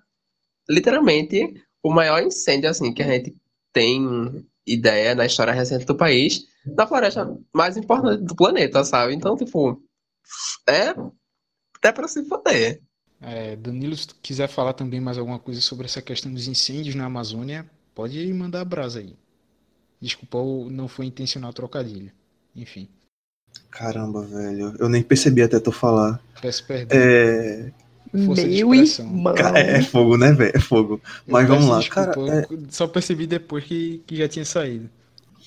literalmente, 0.69 1.53
o 1.83 1.91
maior 1.91 2.23
incêndio, 2.23 2.69
assim, 2.69 2.93
que 2.93 3.03
a 3.03 3.07
gente 3.07 3.35
tem 3.71 4.45
ideia 4.65 5.13
na 5.13 5.25
história 5.25 5.53
recente 5.53 5.85
do 5.85 5.95
país, 5.95 6.45
da 6.65 6.87
floresta 6.87 7.37
mais 7.53 7.77
importante 7.77 8.23
do 8.23 8.35
planeta, 8.35 8.83
sabe? 8.83 9.13
Então, 9.13 9.35
tipo, 9.35 9.79
é 10.67 10.95
até 11.75 11.91
pra 11.91 12.07
se 12.07 12.23
foder. 12.25 12.81
É, 13.21 13.55
Danilo, 13.55 13.95
se 13.95 14.07
tu 14.07 14.15
quiser 14.21 14.47
falar 14.47 14.73
também 14.73 14.99
mais 14.99 15.17
alguma 15.17 15.39
coisa 15.39 15.61
sobre 15.61 15.85
essa 15.85 16.01
questão 16.01 16.33
dos 16.33 16.47
incêndios 16.47 16.95
na 16.95 17.05
Amazônia, 17.05 17.65
pode 17.93 18.31
mandar 18.33 18.61
a 18.61 18.65
brasa 18.65 18.99
aí. 18.99 19.15
Desculpa, 20.01 20.37
não 20.71 20.87
foi 20.87 21.05
intencional 21.05 21.53
trocadilho. 21.53 22.11
Enfim. 22.55 22.87
Caramba, 23.71 24.21
velho. 24.25 24.75
Eu 24.79 24.89
nem 24.89 25.01
percebi 25.01 25.41
até 25.41 25.59
tu 25.59 25.71
falar. 25.71 26.21
Peço 26.41 26.65
perdão. 26.65 26.97
É. 26.99 27.71
Força 28.25 28.47
de 28.47 28.63
Meu 28.63 28.73
irmão. 28.73 29.33
Cara, 29.35 29.59
é 29.59 29.81
fogo, 29.81 30.17
né, 30.17 30.31
velho? 30.31 30.51
É 30.55 30.59
fogo. 30.59 31.01
Mas 31.27 31.47
vamos 31.47 31.67
lá, 31.67 31.79
desculpa, 31.79 32.13
cara. 32.13 32.39
é- 32.41 32.47
Só 32.69 32.87
percebi 32.87 33.27
depois 33.27 33.63
que, 33.63 34.01
que 34.05 34.15
já 34.15 34.27
tinha 34.27 34.45
saído. 34.45 34.89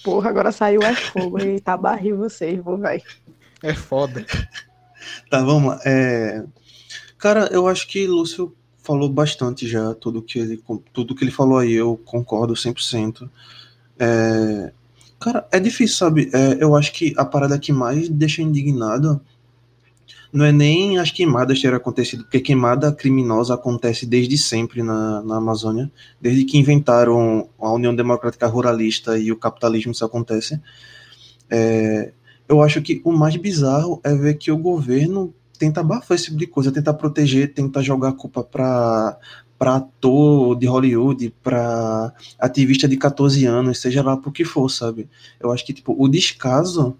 Porra, 0.02 0.30
agora 0.30 0.52
saiu 0.52 0.82
é 0.82 0.94
fogo 0.94 1.38
e 1.40 1.60
tá 1.60 1.76
barril 1.76 2.16
vocês, 2.18 2.62
vou, 2.62 2.76
velho. 2.78 3.02
É 3.62 3.74
foda. 3.74 4.24
Tá, 5.30 5.42
vamos 5.42 5.70
lá. 5.70 5.80
É, 5.84 6.44
Cara, 7.18 7.48
eu 7.52 7.66
acho 7.66 7.88
que 7.88 8.06
Lúcio 8.06 8.54
falou 8.82 9.08
bastante 9.08 9.66
já 9.66 9.92
tudo 9.94 10.22
que 10.22 10.38
ele, 10.38 10.62
tudo 10.92 11.14
que 11.14 11.24
ele 11.24 11.32
falou 11.32 11.58
aí, 11.58 11.72
eu 11.72 12.00
concordo 12.04 12.54
100%. 12.54 13.28
É... 13.98 14.72
Cara, 15.18 15.46
é 15.50 15.58
difícil, 15.58 15.96
sabe? 15.96 16.30
É, 16.32 16.62
eu 16.62 16.76
acho 16.76 16.92
que 16.92 17.12
a 17.16 17.24
parada 17.24 17.58
que 17.58 17.72
mais 17.72 18.08
deixa 18.08 18.40
indignado 18.40 19.20
não 20.32 20.44
é 20.44 20.52
nem 20.52 20.98
as 20.98 21.10
queimadas 21.10 21.60
terem 21.60 21.76
acontecido, 21.76 22.22
porque 22.22 22.38
queimada 22.38 22.92
criminosa 22.92 23.54
acontece 23.54 24.06
desde 24.06 24.38
sempre 24.38 24.82
na, 24.82 25.20
na 25.22 25.38
Amazônia, 25.38 25.90
desde 26.20 26.44
que 26.44 26.56
inventaram 26.56 27.48
a 27.58 27.72
União 27.72 27.94
Democrática 27.94 28.46
Ruralista 28.46 29.18
e 29.18 29.32
o 29.32 29.36
capitalismo 29.36 29.90
isso 29.90 30.04
acontece. 30.04 30.60
É, 31.50 32.12
eu 32.48 32.62
acho 32.62 32.80
que 32.80 33.00
o 33.04 33.12
mais 33.12 33.36
bizarro 33.36 34.00
é 34.02 34.14
ver 34.14 34.34
que 34.34 34.50
o 34.50 34.56
governo 34.56 35.34
tenta 35.58 35.80
abafar 35.80 36.14
esse 36.14 36.26
tipo 36.26 36.38
de 36.38 36.46
coisa, 36.46 36.72
tenta 36.72 36.94
proteger, 36.94 37.52
tenta 37.52 37.82
jogar 37.82 38.10
a 38.10 38.12
culpa 38.12 38.42
para 38.42 39.18
ator 39.60 40.56
de 40.56 40.66
Hollywood, 40.66 41.34
para 41.42 42.12
ativista 42.38 42.88
de 42.88 42.96
14 42.96 43.44
anos, 43.44 43.80
seja 43.80 44.02
lá 44.02 44.16
por 44.16 44.32
que 44.32 44.44
for, 44.44 44.68
sabe? 44.68 45.08
Eu 45.38 45.52
acho 45.52 45.66
que 45.66 45.72
tipo 45.72 45.94
o 45.98 46.08
descaso 46.08 46.96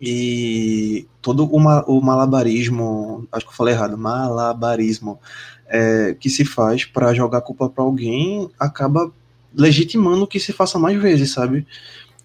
e 0.00 1.06
todo 1.20 1.44
o, 1.44 1.58
ma 1.58 1.82
o 1.86 2.00
malabarismo, 2.00 3.26
acho 3.32 3.44
que 3.44 3.52
eu 3.52 3.56
falei 3.56 3.74
errado, 3.74 3.98
malabarismo 3.98 5.18
é, 5.66 6.14
que 6.18 6.30
se 6.30 6.44
faz 6.44 6.84
para 6.84 7.12
jogar 7.14 7.38
a 7.38 7.42
culpa 7.42 7.68
para 7.68 7.82
alguém 7.82 8.48
acaba 8.58 9.10
legitimando 9.54 10.26
que 10.26 10.38
se 10.38 10.52
faça 10.52 10.78
mais 10.78 11.00
vezes, 11.00 11.32
sabe? 11.32 11.66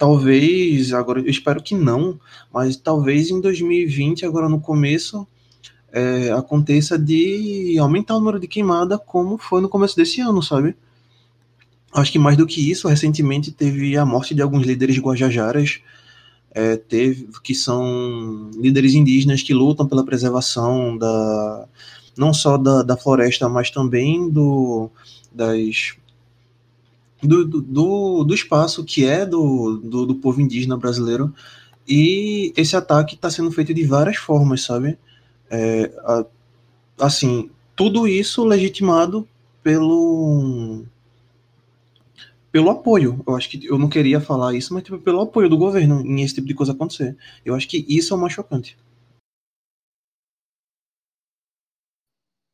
Talvez, 0.02 0.94
agora 0.94 1.19
eu 1.19 1.30
espero 1.30 1.61
que 1.61 1.76
não, 1.76 2.19
mas 2.52 2.76
talvez 2.76 3.30
em 3.30 3.40
2020, 3.40 4.26
agora 4.26 4.49
no 4.49 4.60
começo, 4.60 5.28
é, 5.91 6.32
aconteça 6.32 6.98
de 6.98 7.78
aumentar 7.78 8.15
o 8.15 8.19
número 8.19 8.40
de 8.40 8.48
queimada 8.48 8.98
como 8.98 9.38
foi 9.38 9.61
no 9.61 9.69
começo 9.69 9.95
desse 9.95 10.19
ano, 10.19 10.41
sabe? 10.41 10.76
Acho 11.94 12.11
que 12.11 12.18
mais 12.18 12.36
do 12.36 12.48
que 12.48 12.72
isso, 12.72 12.88
recentemente 12.88 13.52
teve 13.52 13.95
a 13.95 14.03
morte 14.03 14.34
de 14.34 14.41
alguns 14.41 14.65
líderes 14.65 14.98
guajajaras, 14.98 15.82
é, 16.49 16.78
teve, 16.78 17.28
que 17.44 17.53
são 17.53 18.49
líderes 18.56 18.95
indígenas 18.95 19.44
que 19.44 19.53
lutam 19.53 19.88
pela 19.88 20.03
preservação 20.03 20.98
da 20.98 21.68
não 22.18 22.34
só 22.34 22.57
da, 22.57 22.82
da 22.82 22.98
floresta, 22.98 23.48
mas 23.48 23.69
também 23.69 24.28
do, 24.28 24.90
das, 25.32 25.94
do, 27.22 27.45
do, 27.45 28.23
do 28.23 28.34
espaço 28.34 28.84
que 28.84 29.06
é 29.06 29.26
do, 29.26 29.77
do, 29.77 30.06
do 30.06 30.15
povo 30.15 30.41
indígena 30.41 30.77
brasileiro. 30.77 31.34
E 31.88 32.53
esse 32.56 32.76
ataque 32.76 33.15
está 33.15 33.30
sendo 33.30 33.52
feito 33.52 33.73
de 33.73 33.84
várias 33.84 34.18
formas, 34.18 34.64
sabe? 34.64 34.98
É, 35.49 35.91
a, 36.03 36.26
assim, 36.99 37.49
tudo 37.76 38.07
isso 38.07 38.43
legitimado 38.43 39.27
pelo 39.64 40.84
pelo 42.52 42.69
apoio. 42.69 43.22
Eu 43.26 43.35
acho 43.35 43.49
que 43.49 43.65
eu 43.65 43.77
não 43.77 43.89
queria 43.89 44.19
falar 44.19 44.53
isso, 44.53 44.73
mas 44.73 44.84
tipo, 44.84 44.99
pelo 44.99 45.22
apoio 45.22 45.49
do 45.49 45.57
governo 45.57 46.02
em 46.06 46.22
esse 46.22 46.35
tipo 46.35 46.48
de 46.48 46.53
coisa 46.53 46.73
acontecer. 46.73 47.18
Eu 47.45 47.56
acho 47.56 47.68
que 47.68 47.85
isso 47.88 48.14
é 48.14 48.18
o 48.18 48.19
mais 48.19 48.34
chocante. 48.34 48.77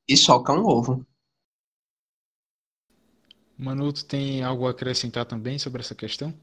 E 0.08 0.16
choca 0.18 0.52
um 0.54 0.66
ovo. 0.66 1.06
Manu, 3.58 3.92
tu 3.92 4.06
tem 4.06 4.44
algo 4.44 4.68
a 4.68 4.72
acrescentar 4.72 5.26
também 5.26 5.58
sobre 5.58 5.82
essa 5.82 5.96
questão? 5.96 6.34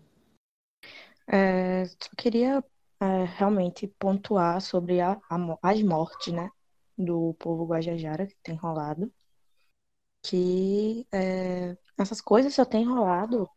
É, 1.28 1.86
só 1.86 2.10
queria 2.18 2.62
é, 3.00 3.24
realmente 3.36 3.86
pontuar 3.98 4.60
sobre 4.60 5.00
a, 5.00 5.12
a 5.30 5.58
as 5.62 5.82
mortes, 5.82 6.32
né, 6.32 6.50
do 6.98 7.34
povo 7.34 7.66
Guajajara 7.66 8.26
que 8.26 8.36
tem 8.42 8.56
rolado, 8.56 9.12
que 10.22 11.06
é, 11.12 11.76
essas 11.98 12.20
coisas 12.20 12.54
só 12.54 12.64
tem 12.64 12.84
rolado, 12.84 13.48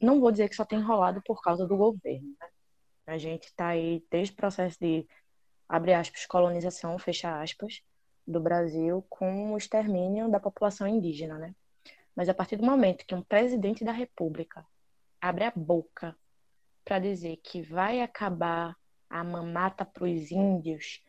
não 0.00 0.20
vou 0.20 0.30
dizer 0.30 0.48
que 0.48 0.56
só 0.56 0.64
tem 0.64 0.80
rolado 0.80 1.20
por 1.24 1.42
causa 1.42 1.66
do 1.66 1.76
governo, 1.76 2.34
né? 2.40 2.48
A 3.06 3.18
gente 3.18 3.44
está 3.46 3.68
aí 3.68 4.04
desde 4.10 4.32
o 4.32 4.36
processo 4.36 4.78
de, 4.80 5.06
abre 5.68 5.92
aspas, 5.94 6.26
colonização, 6.26 6.98
fecha 6.98 7.42
aspas, 7.42 7.82
do 8.26 8.40
Brasil 8.40 9.04
com 9.10 9.52
o 9.52 9.58
extermínio 9.58 10.30
da 10.30 10.40
população 10.40 10.86
indígena, 10.86 11.38
né? 11.38 11.54
Mas 12.20 12.28
a 12.28 12.34
partir 12.34 12.56
do 12.58 12.66
momento 12.66 13.06
que 13.06 13.14
um 13.14 13.22
presidente 13.22 13.82
da 13.82 13.92
República 13.92 14.62
abre 15.18 15.42
a 15.42 15.52
boca 15.56 16.14
para 16.84 16.98
dizer 16.98 17.38
que 17.38 17.62
vai 17.62 18.02
acabar 18.02 18.76
a 19.08 19.24
mamata 19.24 19.86
para 19.86 20.04
os 20.04 20.30
índios, 20.30 21.02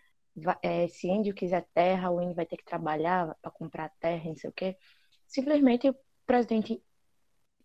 é, 0.61 0.87
se 0.87 1.09
índio 1.09 1.35
quiser 1.35 1.67
terra, 1.73 2.09
o 2.09 2.21
índio 2.21 2.35
vai 2.35 2.45
ter 2.45 2.55
que 2.55 2.63
trabalhar 2.63 3.35
para 3.41 3.51
comprar 3.51 3.91
terra, 3.99 4.23
não 4.23 4.37
sei 4.37 4.49
o 4.49 4.53
quê. 4.53 4.77
Simplesmente 5.27 5.89
o 5.89 5.95
presidente, 6.25 6.81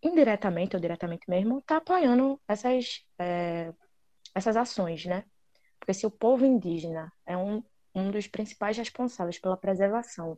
indiretamente 0.03 0.75
ou 0.75 0.81
diretamente 0.81 1.23
mesmo, 1.29 1.59
está 1.59 1.77
apoiando 1.77 2.41
essas, 2.49 3.05
é, 3.17 3.73
essas 4.35 4.57
ações, 4.57 5.05
né? 5.05 5.23
Porque 5.79 5.93
se 5.93 6.05
o 6.05 6.11
povo 6.11 6.45
indígena 6.45 7.13
é 7.25 7.37
um, 7.37 7.63
um 7.95 8.11
dos 8.11 8.27
principais 8.27 8.77
responsáveis 8.77 9.39
pela 9.39 9.55
preservação 9.55 10.37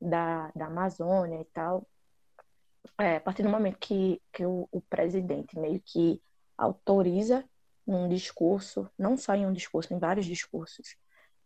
da, 0.00 0.52
da 0.54 0.66
Amazônia 0.66 1.40
e 1.40 1.44
tal, 1.46 1.84
é, 2.98 3.16
a 3.16 3.20
partir 3.20 3.42
do 3.42 3.48
momento 3.48 3.78
que, 3.78 4.20
que 4.32 4.44
o, 4.44 4.68
o 4.70 4.80
presidente 4.80 5.58
meio 5.58 5.80
que 5.84 6.20
autoriza 6.56 7.44
num 7.86 8.08
discurso, 8.08 8.90
não 8.98 9.16
só 9.16 9.34
em 9.34 9.46
um 9.46 9.52
discurso, 9.52 9.94
em 9.94 9.98
vários 9.98 10.26
discursos, 10.26 10.96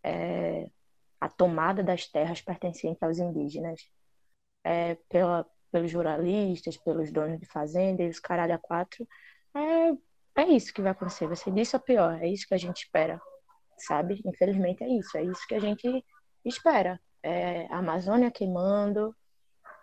é, 0.02 0.70
a 1.20 1.28
tomada 1.28 1.82
das 1.82 2.06
terras 2.06 2.40
pertencentes 2.40 3.02
aos 3.02 3.18
indígenas 3.18 3.88
é, 4.64 4.94
pela, 5.08 5.46
pelos 5.70 5.90
jornalistas, 5.90 6.76
pelos 6.76 7.12
donos 7.12 7.38
de 7.38 7.46
fazenda 7.46 8.02
e 8.02 8.08
os 8.08 8.18
caralho 8.18 8.54
a 8.54 8.58
quatro, 8.58 9.06
é, 9.54 10.42
é 10.42 10.48
isso 10.48 10.72
que 10.72 10.80
vai 10.80 10.92
acontecer, 10.92 11.26
vai 11.26 11.36
ser 11.36 11.52
disso 11.52 11.76
a 11.76 11.80
pior, 11.80 12.22
é 12.22 12.28
isso 12.28 12.46
que 12.46 12.54
a 12.54 12.58
gente 12.58 12.84
espera, 12.84 13.20
sabe? 13.76 14.22
Infelizmente 14.24 14.82
é 14.82 14.88
isso, 14.88 15.16
é 15.18 15.24
isso 15.24 15.46
que 15.46 15.54
a 15.54 15.60
gente 15.60 16.04
espera. 16.44 17.00
É, 17.22 17.66
a 17.66 17.78
Amazônia 17.78 18.30
queimando, 18.30 19.14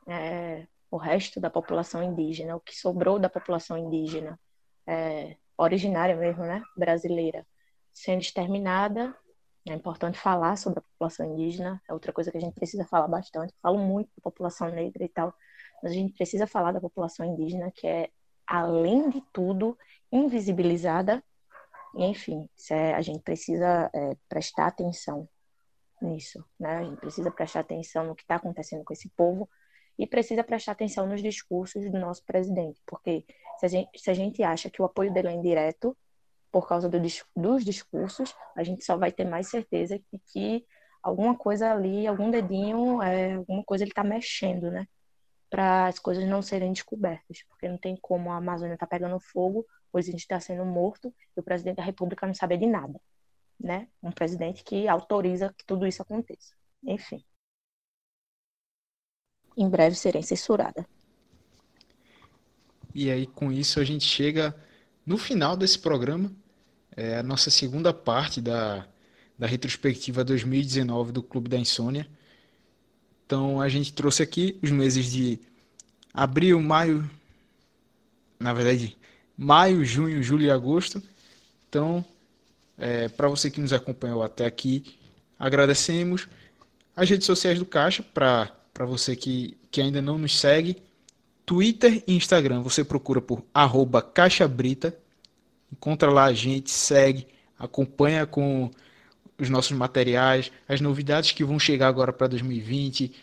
é, 0.07 0.65
o 0.89 0.97
resto 0.97 1.39
da 1.39 1.49
população 1.49 2.01
indígena, 2.03 2.55
o 2.55 2.59
que 2.59 2.75
sobrou 2.75 3.19
da 3.19 3.29
população 3.29 3.77
indígena, 3.77 4.39
é, 4.85 5.35
originária 5.57 6.15
mesmo, 6.15 6.43
né, 6.43 6.63
brasileira, 6.75 7.45
sendo 7.93 8.21
exterminada. 8.21 9.15
É 9.67 9.73
importante 9.73 10.17
falar 10.17 10.55
sobre 10.55 10.79
a 10.79 10.81
população 10.81 11.25
indígena, 11.25 11.81
é 11.89 11.93
outra 11.93 12.13
coisa 12.13 12.31
que 12.31 12.37
a 12.37 12.41
gente 12.41 12.53
precisa 12.53 12.85
falar 12.85 13.07
bastante. 13.07 13.53
Falo 13.61 13.77
muito 13.77 14.09
da 14.15 14.21
população 14.21 14.69
negra 14.69 15.03
e 15.03 15.09
tal, 15.09 15.33
mas 15.83 15.91
a 15.91 15.95
gente 15.95 16.13
precisa 16.13 16.47
falar 16.47 16.71
da 16.71 16.79
população 16.79 17.25
indígena, 17.25 17.69
que 17.71 17.85
é, 17.85 18.09
além 18.45 19.09
de 19.09 19.21
tudo, 19.33 19.77
invisibilizada. 20.09 21.21
Enfim, 21.95 22.47
é- 22.71 22.93
a 22.93 23.01
gente 23.01 23.21
precisa 23.21 23.89
é, 23.93 24.15
prestar 24.29 24.67
atenção 24.67 25.27
nisso, 26.01 26.45
né? 26.59 26.77
A 26.77 26.83
gente 26.83 26.99
precisa 26.99 27.31
prestar 27.31 27.61
atenção 27.61 28.05
no 28.05 28.15
que 28.15 28.21
está 28.21 28.35
acontecendo 28.35 28.85
com 28.85 28.93
esse 28.93 29.09
povo 29.09 29.49
e 29.97 30.05
precisa 30.05 30.43
prestar 30.43 30.73
atenção 30.73 31.07
nos 31.07 31.21
discursos 31.21 31.89
do 31.91 31.99
nosso 31.99 32.23
presidente, 32.25 32.81
porque 32.85 33.25
se 33.59 33.65
a 33.65 33.69
gente, 33.69 33.99
se 33.99 34.09
a 34.09 34.13
gente 34.13 34.43
acha 34.43 34.69
que 34.69 34.81
o 34.81 34.85
apoio 34.85 35.11
dele 35.13 35.29
é 35.29 35.33
indireto 35.33 35.97
por 36.51 36.67
causa 36.67 36.89
do 36.89 36.99
dos 37.35 37.65
discursos, 37.65 38.35
a 38.55 38.63
gente 38.63 38.83
só 38.83 38.95
vai 38.97 39.11
ter 39.11 39.25
mais 39.25 39.49
certeza 39.49 39.99
de 40.11 40.19
que 40.31 40.65
alguma 41.01 41.35
coisa 41.35 41.71
ali, 41.71 42.07
algum 42.07 42.29
dedinho, 42.29 43.01
é, 43.01 43.33
alguma 43.35 43.63
coisa 43.63 43.83
ele 43.83 43.91
está 43.91 44.03
mexendo, 44.03 44.71
né? 44.71 44.87
para 45.49 45.87
as 45.87 45.99
coisas 45.99 46.27
não 46.27 46.41
serem 46.41 46.73
descobertas, 46.73 47.43
porque 47.49 47.67
não 47.67 47.77
tem 47.77 47.97
como 48.01 48.31
a 48.31 48.37
Amazônia 48.37 48.73
estar 48.73 48.85
tá 48.85 48.89
pegando 48.89 49.19
fogo, 49.19 49.65
pois 49.91 50.07
a 50.07 50.11
gente 50.11 50.21
está 50.21 50.39
sendo 50.39 50.65
morto 50.65 51.13
e 51.35 51.39
o 51.39 51.43
presidente 51.43 51.77
da 51.77 51.83
República 51.83 52.27
não 52.27 52.33
sabe 52.33 52.57
de 52.57 52.65
nada, 52.65 52.99
né? 53.59 53.87
Um 54.03 54.11
presidente 54.11 54.63
que 54.63 54.87
autoriza 54.87 55.53
que 55.57 55.65
tudo 55.65 55.87
isso 55.87 56.01
aconteça. 56.01 56.53
Enfim. 56.83 57.23
Em 59.57 59.67
breve 59.67 59.95
serei 59.95 60.21
censurada. 60.21 60.87
E 62.93 63.09
aí, 63.09 63.25
com 63.25 63.51
isso, 63.51 63.79
a 63.79 63.83
gente 63.83 64.05
chega 64.05 64.55
no 65.05 65.17
final 65.17 65.57
desse 65.57 65.79
programa, 65.79 66.31
é 66.95 67.17
a 67.17 67.23
nossa 67.23 67.49
segunda 67.49 67.93
parte 67.93 68.39
da, 68.39 68.85
da 69.37 69.47
retrospectiva 69.47 70.23
2019 70.23 71.11
do 71.11 71.23
Clube 71.23 71.49
da 71.49 71.57
Insônia. 71.57 72.07
Então, 73.25 73.59
a 73.59 73.67
gente 73.67 73.93
trouxe 73.93 74.23
aqui 74.23 74.57
os 74.63 74.71
meses 74.71 75.11
de 75.11 75.39
abril, 76.13 76.61
maio, 76.61 77.09
na 78.39 78.53
verdade, 78.53 78.97
maio, 79.37 79.83
junho, 79.83 80.23
julho 80.23 80.45
e 80.45 80.51
agosto. 80.51 81.01
Então, 81.69 82.03
é, 82.77 83.09
para 83.09 83.27
você 83.27 83.51
que 83.51 83.61
nos 83.61 83.73
acompanhou 83.73 84.23
até 84.23 84.45
aqui, 84.45 84.97
agradecemos. 85.37 86.27
As 86.95 87.09
redes 87.09 87.27
sociais 87.27 87.59
do 87.59 87.65
Caixa, 87.65 88.01
para 88.01 88.56
você 88.85 89.15
que, 89.15 89.57
que 89.71 89.81
ainda 89.81 90.01
não 90.01 90.17
nos 90.17 90.39
segue, 90.39 90.77
Twitter 91.45 92.03
e 92.05 92.13
Instagram, 92.13 92.61
você 92.61 92.83
procura 92.83 93.21
por 93.21 93.43
arroba 93.53 94.01
caixabrita, 94.01 94.93
encontra 95.71 96.11
lá 96.11 96.25
a 96.25 96.33
gente, 96.33 96.69
segue, 96.69 97.25
acompanha 97.57 98.25
com 98.25 98.69
os 99.39 99.49
nossos 99.49 99.71
materiais, 99.71 100.51
as 100.67 100.81
novidades 100.81 101.31
que 101.31 101.43
vão 101.43 101.57
chegar 101.57 101.87
agora 101.87 102.11
para 102.11 102.27
2020, 102.27 103.13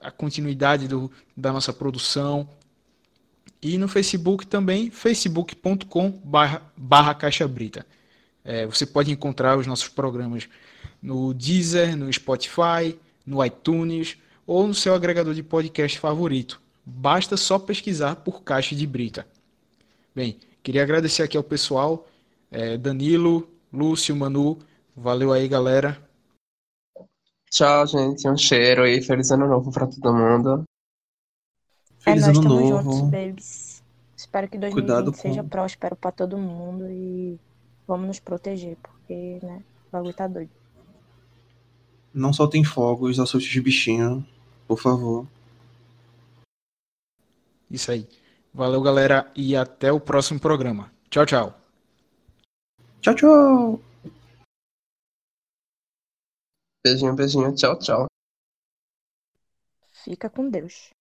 a 0.00 0.10
continuidade 0.10 0.88
do, 0.88 1.10
da 1.36 1.52
nossa 1.52 1.72
produção. 1.72 2.48
E 3.60 3.76
no 3.76 3.88
Facebook 3.88 4.46
também, 4.46 4.90
facebook.com 4.90 6.20
barra 6.76 7.14
caixabrita. 7.14 7.84
É, 8.44 8.64
você 8.64 8.86
pode 8.86 9.10
encontrar 9.10 9.58
os 9.58 9.66
nossos 9.66 9.88
programas 9.88 10.48
no 11.02 11.34
Deezer, 11.34 11.96
no 11.96 12.10
Spotify, 12.12 12.96
no 13.26 13.44
iTunes 13.44 14.16
ou 14.46 14.66
no 14.66 14.74
seu 14.74 14.94
agregador 14.94 15.34
de 15.34 15.42
podcast 15.42 15.98
favorito. 15.98 16.60
Basta 16.84 17.36
só 17.36 17.58
pesquisar 17.58 18.16
por 18.16 18.42
Caixa 18.42 18.76
de 18.76 18.86
Brita. 18.86 19.26
Bem, 20.14 20.38
queria 20.62 20.82
agradecer 20.82 21.22
aqui 21.22 21.36
ao 21.36 21.42
pessoal, 21.42 22.06
é, 22.50 22.78
Danilo, 22.78 23.48
Lúcio, 23.72 24.14
Manu. 24.14 24.58
Valeu 24.94 25.32
aí, 25.32 25.48
galera. 25.48 26.00
Tchau, 27.50 27.86
gente. 27.86 28.28
Um 28.28 28.36
cheiro 28.36 28.86
e 28.86 29.02
feliz 29.02 29.30
ano 29.30 29.48
novo 29.48 29.72
para 29.72 29.86
todo 29.86 30.14
mundo. 30.14 30.64
É, 32.06 32.10
feliz 32.10 32.22
é, 32.22 32.26
nós 32.28 32.38
ano 32.38 32.46
estamos 32.46 32.70
novo. 32.70 32.92
juntos, 32.92 33.10
babies. 33.10 33.82
Espero 34.16 34.48
que 34.48 34.58
2020 34.58 35.16
seja 35.16 35.42
com... 35.42 35.48
próspero 35.48 35.96
para 35.96 36.12
todo 36.12 36.38
mundo 36.38 36.88
e 36.88 37.38
vamos 37.86 38.06
nos 38.06 38.20
proteger, 38.20 38.76
porque, 38.82 39.38
né, 39.42 39.62
o 39.88 39.92
bagulho 39.92 40.14
tá 40.14 40.26
doido. 40.26 40.50
Não 42.14 42.32
soltem 42.32 42.64
fogos, 42.64 43.20
assuste 43.20 43.58
os 43.58 43.64
bichinhos, 43.64 44.24
por 44.66 44.78
favor. 44.78 45.26
Isso 47.70 47.90
aí. 47.90 48.08
Valeu, 48.52 48.80
galera, 48.80 49.30
e 49.36 49.54
até 49.54 49.92
o 49.92 50.00
próximo 50.00 50.40
programa. 50.40 50.90
Tchau, 51.10 51.26
tchau. 51.26 51.60
Tchau, 53.00 53.14
tchau. 53.14 53.80
Beijinho, 56.84 57.14
beijinho. 57.14 57.54
Tchau, 57.54 57.78
tchau. 57.78 58.06
Fica 60.04 60.30
com 60.30 60.48
Deus. 60.48 60.95